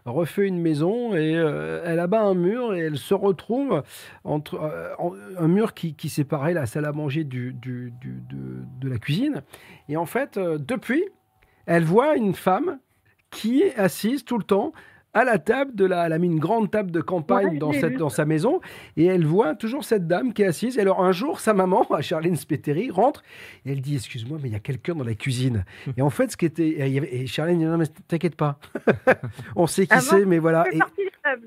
refait 0.04 0.46
une 0.46 0.60
maison 0.60 1.14
et 1.14 1.36
euh, 1.36 1.82
elle 1.84 1.98
abat 1.98 2.20
un 2.20 2.34
mur 2.34 2.74
et 2.74 2.80
elle 2.80 2.98
se 2.98 3.14
retrouve 3.14 3.82
entre 4.22 4.60
euh, 4.62 4.94
un 5.38 5.48
mur 5.48 5.74
qui, 5.74 5.94
qui, 5.94 6.08
séparait 6.08 6.54
la 6.54 6.66
salle 6.66 6.84
à 6.84 6.92
manger 6.92 7.24
du, 7.24 7.52
du, 7.54 7.92
du 8.00 8.22
de, 8.30 8.62
de, 8.80 8.88
la 8.88 8.98
cuisine. 8.98 9.42
Et 9.88 9.96
en 9.96 10.06
fait, 10.06 10.38
depuis, 10.38 11.04
elle 11.66 11.84
voit 11.84 12.16
une 12.16 12.34
femme 12.34 12.78
qui 13.30 13.62
est 13.62 13.76
assise 13.76 14.24
tout 14.24 14.38
le 14.38 14.44
temps 14.44 14.72
à 15.14 15.24
la 15.24 15.38
table 15.38 15.74
de 15.74 15.84
la, 15.84 16.06
elle 16.06 16.12
a 16.12 16.18
mis 16.18 16.26
une 16.26 16.38
grande 16.38 16.70
table 16.70 16.90
de 16.90 17.00
campagne 17.00 17.58
dans, 17.58 17.72
cette, 17.72 17.96
dans 17.96 18.08
sa 18.08 18.24
maison 18.24 18.60
et 18.96 19.06
elle 19.06 19.24
voit 19.24 19.54
toujours 19.54 19.84
cette 19.84 20.06
dame 20.06 20.32
qui 20.32 20.42
est 20.42 20.46
assise. 20.46 20.76
Et 20.76 20.80
alors 20.80 21.02
un 21.02 21.12
jour, 21.12 21.40
sa 21.40 21.54
maman, 21.54 21.86
Charlene 22.00 22.36
Speteri, 22.36 22.90
rentre 22.90 23.22
et 23.64 23.72
elle 23.72 23.80
dit 23.80 23.94
Excuse-moi, 23.94 24.38
mais 24.42 24.48
il 24.48 24.52
y 24.52 24.56
a 24.56 24.60
quelqu'un 24.60 24.94
dans 24.94 25.04
la 25.04 25.14
cuisine. 25.14 25.64
et 25.96 26.02
en 26.02 26.10
fait, 26.10 26.32
ce 26.32 26.36
qui 26.36 26.46
était. 26.46 26.68
Et, 26.68 27.26
Charlene 27.26 27.58
dit 27.58 27.64
Non, 27.64 27.78
mais 27.78 27.86
t'inquiète 28.08 28.36
pas. 28.36 28.58
On 29.56 29.66
sait 29.66 29.86
qui 29.86 29.94
ah 29.94 30.00
c'est, 30.00 30.26
mais 30.26 30.38
voilà. 30.38 30.64
Et, 30.72 30.78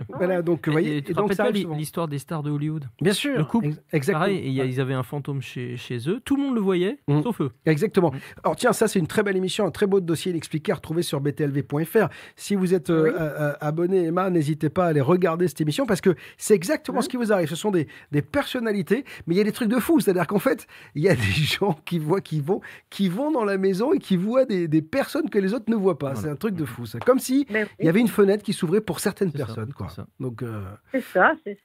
voilà, 0.09 0.41
donc, 0.41 0.65
vous 0.65 0.71
voyez, 0.71 0.97
et, 0.97 1.13
donc 1.13 1.33
ça 1.33 1.51
l'histoire 1.51 2.07
des 2.07 2.17
stars 2.17 2.41
de 2.41 2.49
Hollywood. 2.49 2.85
Bien 2.99 3.13
sûr. 3.13 3.37
Le 3.37 3.45
couple, 3.45 3.69
exactement. 3.91 4.25
Pareil, 4.25 4.37
et 4.37 4.65
ils 4.65 4.81
avaient 4.81 4.95
un 4.95 5.03
fantôme 5.03 5.41
chez, 5.41 5.77
chez 5.77 6.09
eux. 6.09 6.19
Tout 6.23 6.35
le 6.35 6.43
monde 6.43 6.55
le 6.55 6.61
voyait, 6.61 6.97
mmh. 7.07 7.21
sauf 7.21 7.41
eux. 7.41 7.51
Exactement. 7.65 8.11
Mmh. 8.11 8.19
Alors 8.43 8.55
tiens, 8.55 8.73
ça 8.73 8.87
c'est 8.87 8.97
une 8.97 9.07
très 9.07 9.21
belle 9.21 9.37
émission, 9.37 9.67
un 9.67 9.71
très 9.71 9.85
beau 9.85 9.99
dossier 9.99 10.35
expliqué 10.35 10.71
à 10.71 10.75
retrouver 10.75 11.01
sur 11.01 11.21
btlv.fr. 11.21 12.07
Si 12.35 12.55
vous 12.55 12.73
êtes 12.73 12.89
euh, 12.89 13.13
euh, 13.13 13.33
euh, 13.39 13.53
abonné, 13.61 14.05
Emma, 14.05 14.29
n'hésitez 14.29 14.69
pas 14.69 14.85
à 14.85 14.87
aller 14.89 15.01
regarder 15.01 15.47
cette 15.47 15.61
émission 15.61 15.85
parce 15.85 16.01
que 16.01 16.15
c'est 16.37 16.53
exactement 16.53 17.01
ce 17.01 17.09
qui 17.09 17.17
vous 17.17 17.31
arrive. 17.31 17.47
Ce 17.47 17.55
sont 17.55 17.71
des, 17.71 17.87
des 18.11 18.21
personnalités, 18.21 19.05
mais 19.25 19.35
il 19.35 19.37
y 19.37 19.41
a 19.41 19.43
des 19.43 19.51
trucs 19.51 19.69
de 19.69 19.79
fou. 19.79 19.99
C'est-à-dire 19.99 20.27
qu'en 20.27 20.39
fait, 20.39 20.67
il 20.95 21.03
y 21.03 21.09
a 21.09 21.15
des 21.15 21.21
gens 21.21 21.73
qui 21.85 21.99
voient, 21.99 22.21
qui 22.21 22.41
vont, 22.41 22.61
qui 22.89 23.09
vont 23.09 23.31
dans 23.31 23.45
la 23.45 23.57
maison 23.57 23.93
et 23.93 23.99
qui 23.99 24.17
voient 24.17 24.45
des, 24.45 24.67
des 24.67 24.81
personnes 24.81 25.29
que 25.29 25.39
les 25.39 25.53
autres 25.53 25.69
ne 25.69 25.75
voient 25.75 25.97
pas. 25.97 26.15
C'est 26.15 26.29
un 26.29 26.35
truc 26.35 26.55
de 26.55 26.65
fou. 26.65 26.85
Ça. 26.85 26.99
Comme 26.99 27.19
si 27.19 27.47
il 27.49 27.85
y 27.85 27.89
avait 27.89 27.99
une 27.99 28.07
fenêtre 28.07 28.43
qui 28.43 28.53
s'ouvrait 28.53 28.81
pour 28.81 28.99
certaines 28.99 29.31
personnes. 29.31 29.73
Quoi. 29.73 29.87
Donc, 30.19 30.43
euh, 30.43 30.63
C'est 30.91 31.01
ça. 31.01 31.33
c'est 31.43 31.57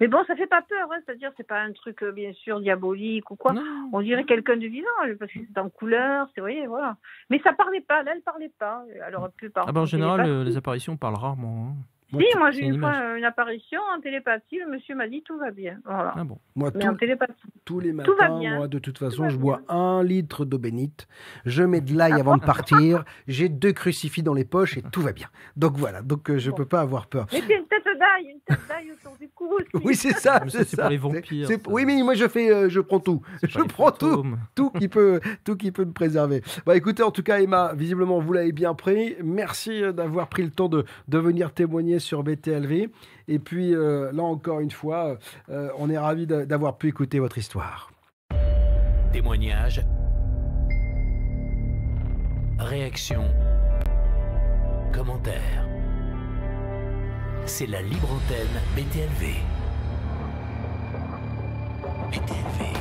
Mais 0.00 0.08
bon, 0.08 0.24
ça 0.26 0.36
fait 0.36 0.46
pas 0.46 0.62
peur. 0.62 0.88
Hein, 0.92 1.00
C'est-à-dire, 1.04 1.30
c'est 1.36 1.46
pas 1.46 1.60
un 1.60 1.72
truc, 1.72 2.02
euh, 2.02 2.12
bien 2.12 2.32
sûr, 2.32 2.60
diabolique 2.60 3.30
ou 3.30 3.36
quoi. 3.36 3.54
On 3.92 4.00
dirait 4.00 4.24
quelqu'un 4.24 4.56
de 4.56 4.66
vivant, 4.66 4.86
parce 5.18 5.32
que 5.32 5.38
c'est 5.52 5.60
en 5.60 5.68
couleur, 5.68 6.28
c'est, 6.34 6.40
voyez, 6.40 6.66
voilà. 6.66 6.96
Mais 7.30 7.40
ça 7.42 7.52
parlait 7.52 7.80
pas, 7.80 8.02
là, 8.02 8.12
elle 8.14 8.22
parlait 8.22 8.52
pas. 8.58 8.84
Alors, 9.06 9.30
plus 9.32 9.50
ah 9.56 9.72
ben, 9.72 9.82
en 9.82 9.86
général, 9.86 10.42
les 10.42 10.56
apparitions 10.56 10.87
parlent 10.96 11.16
rarement. 11.16 11.68
Hein. 11.70 11.76
Si, 12.10 12.38
moi 12.38 12.50
j'ai 12.52 12.62
eu 12.62 12.72
une, 12.72 12.80
fois 12.80 13.18
une 13.18 13.24
apparition 13.24 13.80
en 13.94 14.00
télépathie, 14.00 14.58
le 14.58 14.70
monsieur 14.70 14.94
m'a 14.94 15.08
dit 15.08 15.22
tout 15.22 15.36
va 15.36 15.50
bien. 15.50 15.78
Voilà. 15.84 16.14
Ah 16.16 16.24
bon. 16.24 16.38
Moi, 16.56 16.70
en 16.82 16.94
télépathie. 16.94 17.34
tous 17.66 17.80
les 17.80 17.92
matins, 17.92 18.40
moi 18.56 18.66
de 18.66 18.78
toute 18.78 18.96
façon, 18.96 19.28
je 19.28 19.36
bois 19.36 19.60
un 19.68 20.02
litre 20.02 20.46
d'eau 20.46 20.56
bénite, 20.56 21.06
je 21.44 21.62
mets 21.62 21.82
de 21.82 21.94
l'ail 21.94 22.14
avant 22.14 22.38
de 22.38 22.44
partir, 22.44 23.04
j'ai 23.28 23.50
deux 23.50 23.72
crucifix 23.72 24.22
dans 24.22 24.32
les 24.32 24.46
poches 24.46 24.78
et 24.78 24.82
tout 24.82 25.02
va 25.02 25.12
bien. 25.12 25.28
Donc 25.56 25.76
voilà, 25.76 26.00
donc 26.00 26.30
euh, 26.30 26.38
je 26.38 26.50
ne 26.50 26.56
peux 26.56 26.64
pas 26.64 26.80
avoir 26.80 27.08
peur. 27.08 27.26
Mais 27.30 27.40
une 27.40 27.66
tête 27.66 27.86
d'ail, 27.98 28.30
une 28.32 28.40
tête 28.40 28.58
d'ail 28.68 28.92
autour 28.92 29.16
du 29.18 29.28
cou 29.28 29.54
aussi. 29.54 29.84
Oui, 29.86 29.94
c'est 29.94 30.12
ça. 30.12 30.42
C'est 30.48 30.76
pour 30.76 30.88
les 30.88 30.96
vampires. 30.96 31.48
Oui, 31.68 31.84
mais 31.84 32.02
moi 32.02 32.14
je 32.14 32.28
fais, 32.28 32.50
euh, 32.50 32.68
je 32.68 32.80
prends 32.80 33.00
tout. 33.00 33.22
Je 33.42 33.60
prends 33.60 33.90
tout, 33.90 34.24
tout 34.54 34.70
qui 34.70 34.88
peut, 34.88 35.20
tout 35.44 35.56
qui 35.56 35.70
peut 35.72 35.84
me 35.84 35.92
préserver. 35.92 36.42
Bah 36.64 36.76
écoutez, 36.76 37.02
en 37.02 37.10
tout 37.10 37.22
cas, 37.22 37.40
Emma, 37.40 37.72
visiblement 37.74 38.18
vous 38.20 38.32
l'avez 38.32 38.52
bien 38.52 38.74
pris. 38.74 39.16
Merci 39.22 39.82
euh, 39.82 39.92
d'avoir 39.92 40.28
pris 40.28 40.42
le 40.42 40.50
temps 40.50 40.68
de, 40.68 40.84
de 41.08 41.18
venir 41.18 41.52
témoigner 41.52 41.98
sur 41.98 42.22
BTLV. 42.22 42.88
Et 43.28 43.38
puis 43.38 43.74
euh, 43.74 44.10
là 44.12 44.22
encore 44.22 44.60
une 44.60 44.70
fois, 44.70 45.18
euh, 45.50 45.70
on 45.78 45.90
est 45.90 45.98
ravi 45.98 46.26
d'avoir 46.26 46.78
pu 46.78 46.88
écouter 46.88 47.18
votre 47.18 47.38
histoire. 47.38 47.90
Témoignage. 49.12 49.84
Réaction. 52.58 53.24
Commentaire. 54.92 55.67
C'est 57.48 57.66
la 57.66 57.80
libre 57.80 58.12
antenne 58.12 58.60
BTLV. 58.76 59.36
BTLV. 62.10 62.76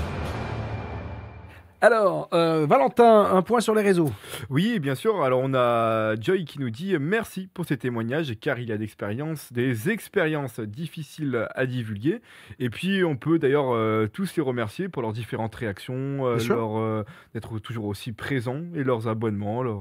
Alors, 1.80 2.27
euh, 2.34 2.65
Valentin, 2.65 3.30
un 3.31 3.41
point 3.44 3.61
sur 3.61 3.73
les 3.73 3.81
réseaux. 3.81 4.11
Oui, 4.49 4.80
bien 4.80 4.94
sûr. 4.94 5.23
Alors, 5.23 5.39
on 5.41 5.53
a 5.53 6.19
Joy 6.19 6.44
qui 6.44 6.60
nous 6.60 6.69
dit 6.69 6.98
merci 6.99 7.48
pour 7.48 7.64
ces 7.64 7.77
témoignages 7.77 8.38
car 8.41 8.60
il 8.60 8.73
a 8.73 8.77
d'expérience, 8.77 9.53
des 9.53 9.89
expériences 9.89 10.60
difficiles 10.60 11.48
à 11.56 11.65
divulguer. 11.65 12.22
Et 12.60 12.69
puis, 12.69 13.06
on 13.06 13.15
peut 13.15 13.39
d'ailleurs 13.39 13.73
euh, 13.73 14.07
tous 14.11 14.35
les 14.35 14.44
remercier 14.44 14.89
pour 14.89 15.02
leurs 15.02 15.14
différentes 15.14 15.56
réactions, 15.56 16.27
euh, 16.27 16.38
leur, 16.49 17.06
d'être 17.34 17.57
toujours 17.60 17.85
aussi 17.85 18.11
présents 18.11 18.64
et 18.76 18.84
leurs 18.84 19.07
abonnements. 19.07 19.64
Leur, 19.64 19.80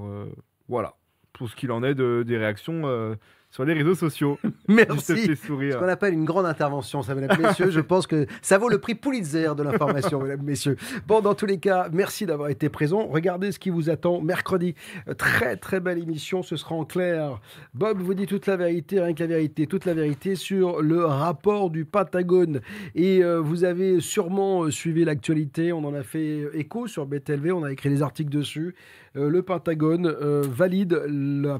voilà, 0.69 0.95
pour 1.33 1.49
ce 1.49 1.57
qu'il 1.57 1.73
en 1.73 1.83
est 1.83 1.97
de, 1.97 2.23
des 2.25 2.39
réactions 2.39 3.17
sur 3.57 3.65
les 3.65 3.73
réseaux 3.73 3.95
sociaux. 3.95 4.39
Merci. 4.69 5.35
Ce 5.35 5.79
qu'on 5.79 5.89
appelle 5.89 6.13
une 6.13 6.27
grande 6.27 6.45
intervention, 6.45 7.01
ça, 7.01 7.15
mesdames, 7.15 7.41
messieurs. 7.41 7.71
Je 7.71 7.81
pense 7.81 8.07
que 8.07 8.27
ça 8.43 8.59
vaut 8.59 8.69
le 8.69 8.77
prix 8.77 8.95
Pulitzer 8.95 9.55
de 9.57 9.63
l'information, 9.63 10.21
mesdames, 10.23 10.43
messieurs. 10.43 10.77
Bon, 11.07 11.23
dans 11.23 11.35
tous 11.35 11.47
les 11.47 11.57
cas, 11.57 11.89
merci 11.91 12.27
d'avoir 12.27 12.51
été 12.51 12.69
présent. 12.69 13.07
Regardez 13.07 13.53
ce 13.53 13.59
qui 13.59 13.71
vous 13.71 13.89
attend 13.89 14.21
mercredi. 14.21 14.75
Très, 15.17 15.57
très 15.57 15.81
belle 15.81 15.97
émission. 15.97 16.43
Ce 16.43 16.57
sera 16.57 16.75
en 16.75 16.85
clair. 16.85 17.41
Bob 17.73 17.99
vous 18.03 18.13
dit 18.13 18.27
toute 18.27 18.47
la 18.47 18.59
vérité, 18.59 19.01
rien 19.01 19.15
que 19.15 19.21
la 19.21 19.29
vérité, 19.29 19.67
toute 19.67 19.87
la 19.87 19.95
vérité 19.95 20.35
sur 20.35 20.83
le 20.83 21.07
rapport 21.07 21.71
du 21.71 21.87
Pentagone. 21.87 22.61
Et 22.95 23.25
euh, 23.25 23.41
vous 23.41 23.65
avez 23.65 24.01
sûrement 24.01 24.65
euh, 24.65 24.71
suivi 24.71 25.07
l'actualité. 25.07 25.73
On 25.73 25.83
en 25.87 25.95
a 25.95 26.03
fait 26.03 26.43
écho 26.53 26.89
sur 26.89 27.07
BTLV. 27.07 27.53
On 27.53 27.65
a 27.65 27.73
écrit 27.73 27.89
des 27.89 28.03
articles 28.03 28.29
dessus. 28.29 28.75
Euh, 29.17 29.31
le 29.31 29.41
Pentagone 29.41 30.15
valide 30.43 31.01
la 31.09 31.57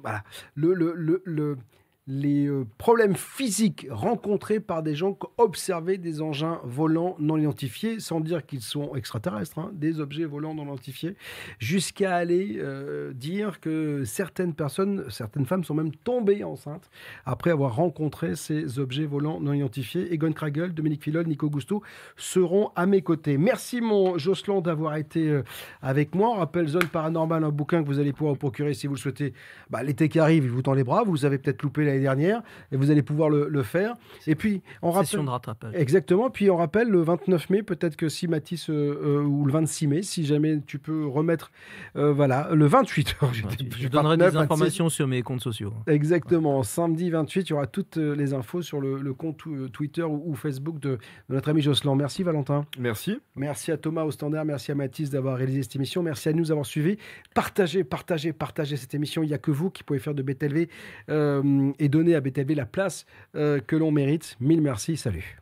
voilà, 0.00 0.24
le, 0.54 0.74
le, 0.74 1.22
le, 1.24 1.58
les 2.08 2.46
euh, 2.46 2.66
problèmes 2.78 3.14
physiques 3.14 3.86
rencontrés 3.88 4.58
par 4.58 4.82
des 4.82 4.96
gens 4.96 5.14
qui 5.14 5.26
observaient 5.38 5.98
des 5.98 6.20
engins 6.20 6.60
volants 6.64 7.14
non 7.20 7.38
identifiés, 7.38 8.00
sans 8.00 8.20
dire 8.20 8.44
qu'ils 8.44 8.60
sont 8.60 8.96
extraterrestres, 8.96 9.60
hein, 9.60 9.70
des 9.72 10.00
objets 10.00 10.24
volants 10.24 10.54
non 10.54 10.64
identifiés, 10.64 11.16
jusqu'à 11.60 12.16
aller 12.16 12.56
euh, 12.58 13.12
dire 13.12 13.60
que 13.60 14.02
certaines 14.04 14.52
personnes, 14.52 15.04
certaines 15.10 15.46
femmes 15.46 15.62
sont 15.62 15.74
même 15.74 15.94
tombées 15.94 16.42
enceintes 16.42 16.90
après 17.24 17.50
avoir 17.50 17.76
rencontré 17.76 18.34
ces 18.34 18.80
objets 18.80 19.06
volants 19.06 19.40
non 19.40 19.52
identifiés. 19.52 20.12
Egon 20.12 20.32
Kragel, 20.32 20.74
Dominique 20.74 21.04
Filol, 21.04 21.28
Nico 21.28 21.48
Gusto 21.50 21.82
seront 22.16 22.72
à 22.74 22.86
mes 22.86 23.02
côtés. 23.02 23.38
Merci 23.38 23.80
mon 23.80 24.18
Jocelyn 24.18 24.60
d'avoir 24.60 24.96
été 24.96 25.28
euh, 25.28 25.44
avec 25.82 26.16
moi. 26.16 26.30
On 26.30 26.38
rappelle 26.38 26.66
Zone 26.66 26.88
Paranormale, 26.88 27.44
un 27.44 27.50
bouquin 27.50 27.80
que 27.80 27.86
vous 27.86 28.00
allez 28.00 28.12
pouvoir 28.12 28.36
procurer 28.36 28.74
si 28.74 28.88
vous 28.88 28.94
le 28.94 28.98
souhaitez. 28.98 29.34
Bah, 29.70 29.84
l'été 29.84 30.08
qui 30.08 30.18
arrive, 30.18 30.44
il 30.44 30.50
vous 30.50 30.62
tend 30.62 30.74
les 30.74 30.84
bras. 30.84 31.04
Vous 31.04 31.24
avez 31.24 31.38
peut-être 31.38 31.62
loupé 31.62 31.91
l'année 31.92 32.02
dernière 32.02 32.42
et 32.70 32.76
vous 32.76 32.90
allez 32.90 33.02
pouvoir 33.02 33.30
le, 33.30 33.62
faire. 33.62 33.94
Et 34.26 34.34
puis, 34.34 34.62
on 34.82 34.90
rappelle. 34.90 35.24
de 35.24 35.28
rattrapage. 35.28 35.74
Exactement. 35.74 36.30
Puis 36.30 36.50
on 36.50 36.56
rappelle 36.56 36.88
le 36.88 37.00
29 37.00 37.50
mai, 37.50 37.62
peut-être 37.62 37.96
que 37.96 38.08
si 38.08 38.26
Mathis, 38.26 38.68
ou 38.68 39.44
le 39.44 39.52
26 39.52 39.86
mai, 39.86 40.02
si 40.02 40.24
jamais 40.26 40.60
tu 40.66 40.78
peux 40.78 41.06
remettre, 41.06 41.50
voilà, 41.94 42.48
le 42.52 42.66
28. 42.66 43.16
je, 43.78 43.88
donnerai 43.88 44.16
des 44.16 44.36
informations 44.36 44.88
sur 44.88 45.06
mes 45.06 45.22
comptes 45.22 45.40
sociaux. 45.40 45.72
Exactement. 45.86 46.62
Samedi 46.62 47.10
28, 47.10 47.40
il 47.42 47.50
y 47.50 47.52
aura 47.52 47.66
toutes 47.66 47.96
les 47.96 48.34
infos 48.34 48.62
sur 48.62 48.80
le, 48.80 49.14
compte 49.14 49.42
Twitter 49.72 50.02
ou, 50.02 50.34
Facebook 50.34 50.78
de, 50.80 50.98
notre 51.28 51.50
ami 51.50 51.62
Jocelyn. 51.62 51.94
Merci 51.94 52.22
Valentin. 52.22 52.66
Merci. 52.78 53.18
Merci 53.36 53.72
à 53.72 53.76
Thomas 53.76 54.04
au 54.04 54.10
standard. 54.10 54.44
Merci 54.44 54.72
à 54.72 54.74
Mathis 54.74 55.10
d'avoir 55.10 55.36
réalisé 55.36 55.62
cette 55.62 55.76
émission. 55.76 56.02
Merci 56.02 56.28
à 56.28 56.32
nous 56.32 56.46
d'avoir 56.46 56.66
suivis. 56.66 56.96
Partagez, 57.34 57.84
partagez, 57.84 58.32
partagez 58.32 58.76
cette 58.76 58.94
émission. 58.94 59.22
Il 59.22 59.28
n'y 59.28 59.34
a 59.34 59.38
que 59.38 59.50
vous 59.50 59.70
qui 59.70 59.82
pouvez 59.82 59.98
faire 59.98 60.14
de 60.14 60.22
BTLV 60.22 60.68
euh, 61.08 61.72
et 61.82 61.88
donner 61.88 62.14
à 62.14 62.20
BTB 62.20 62.52
la 62.52 62.64
place 62.64 63.04
euh, 63.34 63.60
que 63.60 63.74
l'on 63.76 63.90
mérite. 63.90 64.36
Mille 64.40 64.62
merci, 64.62 64.96
salut. 64.96 65.38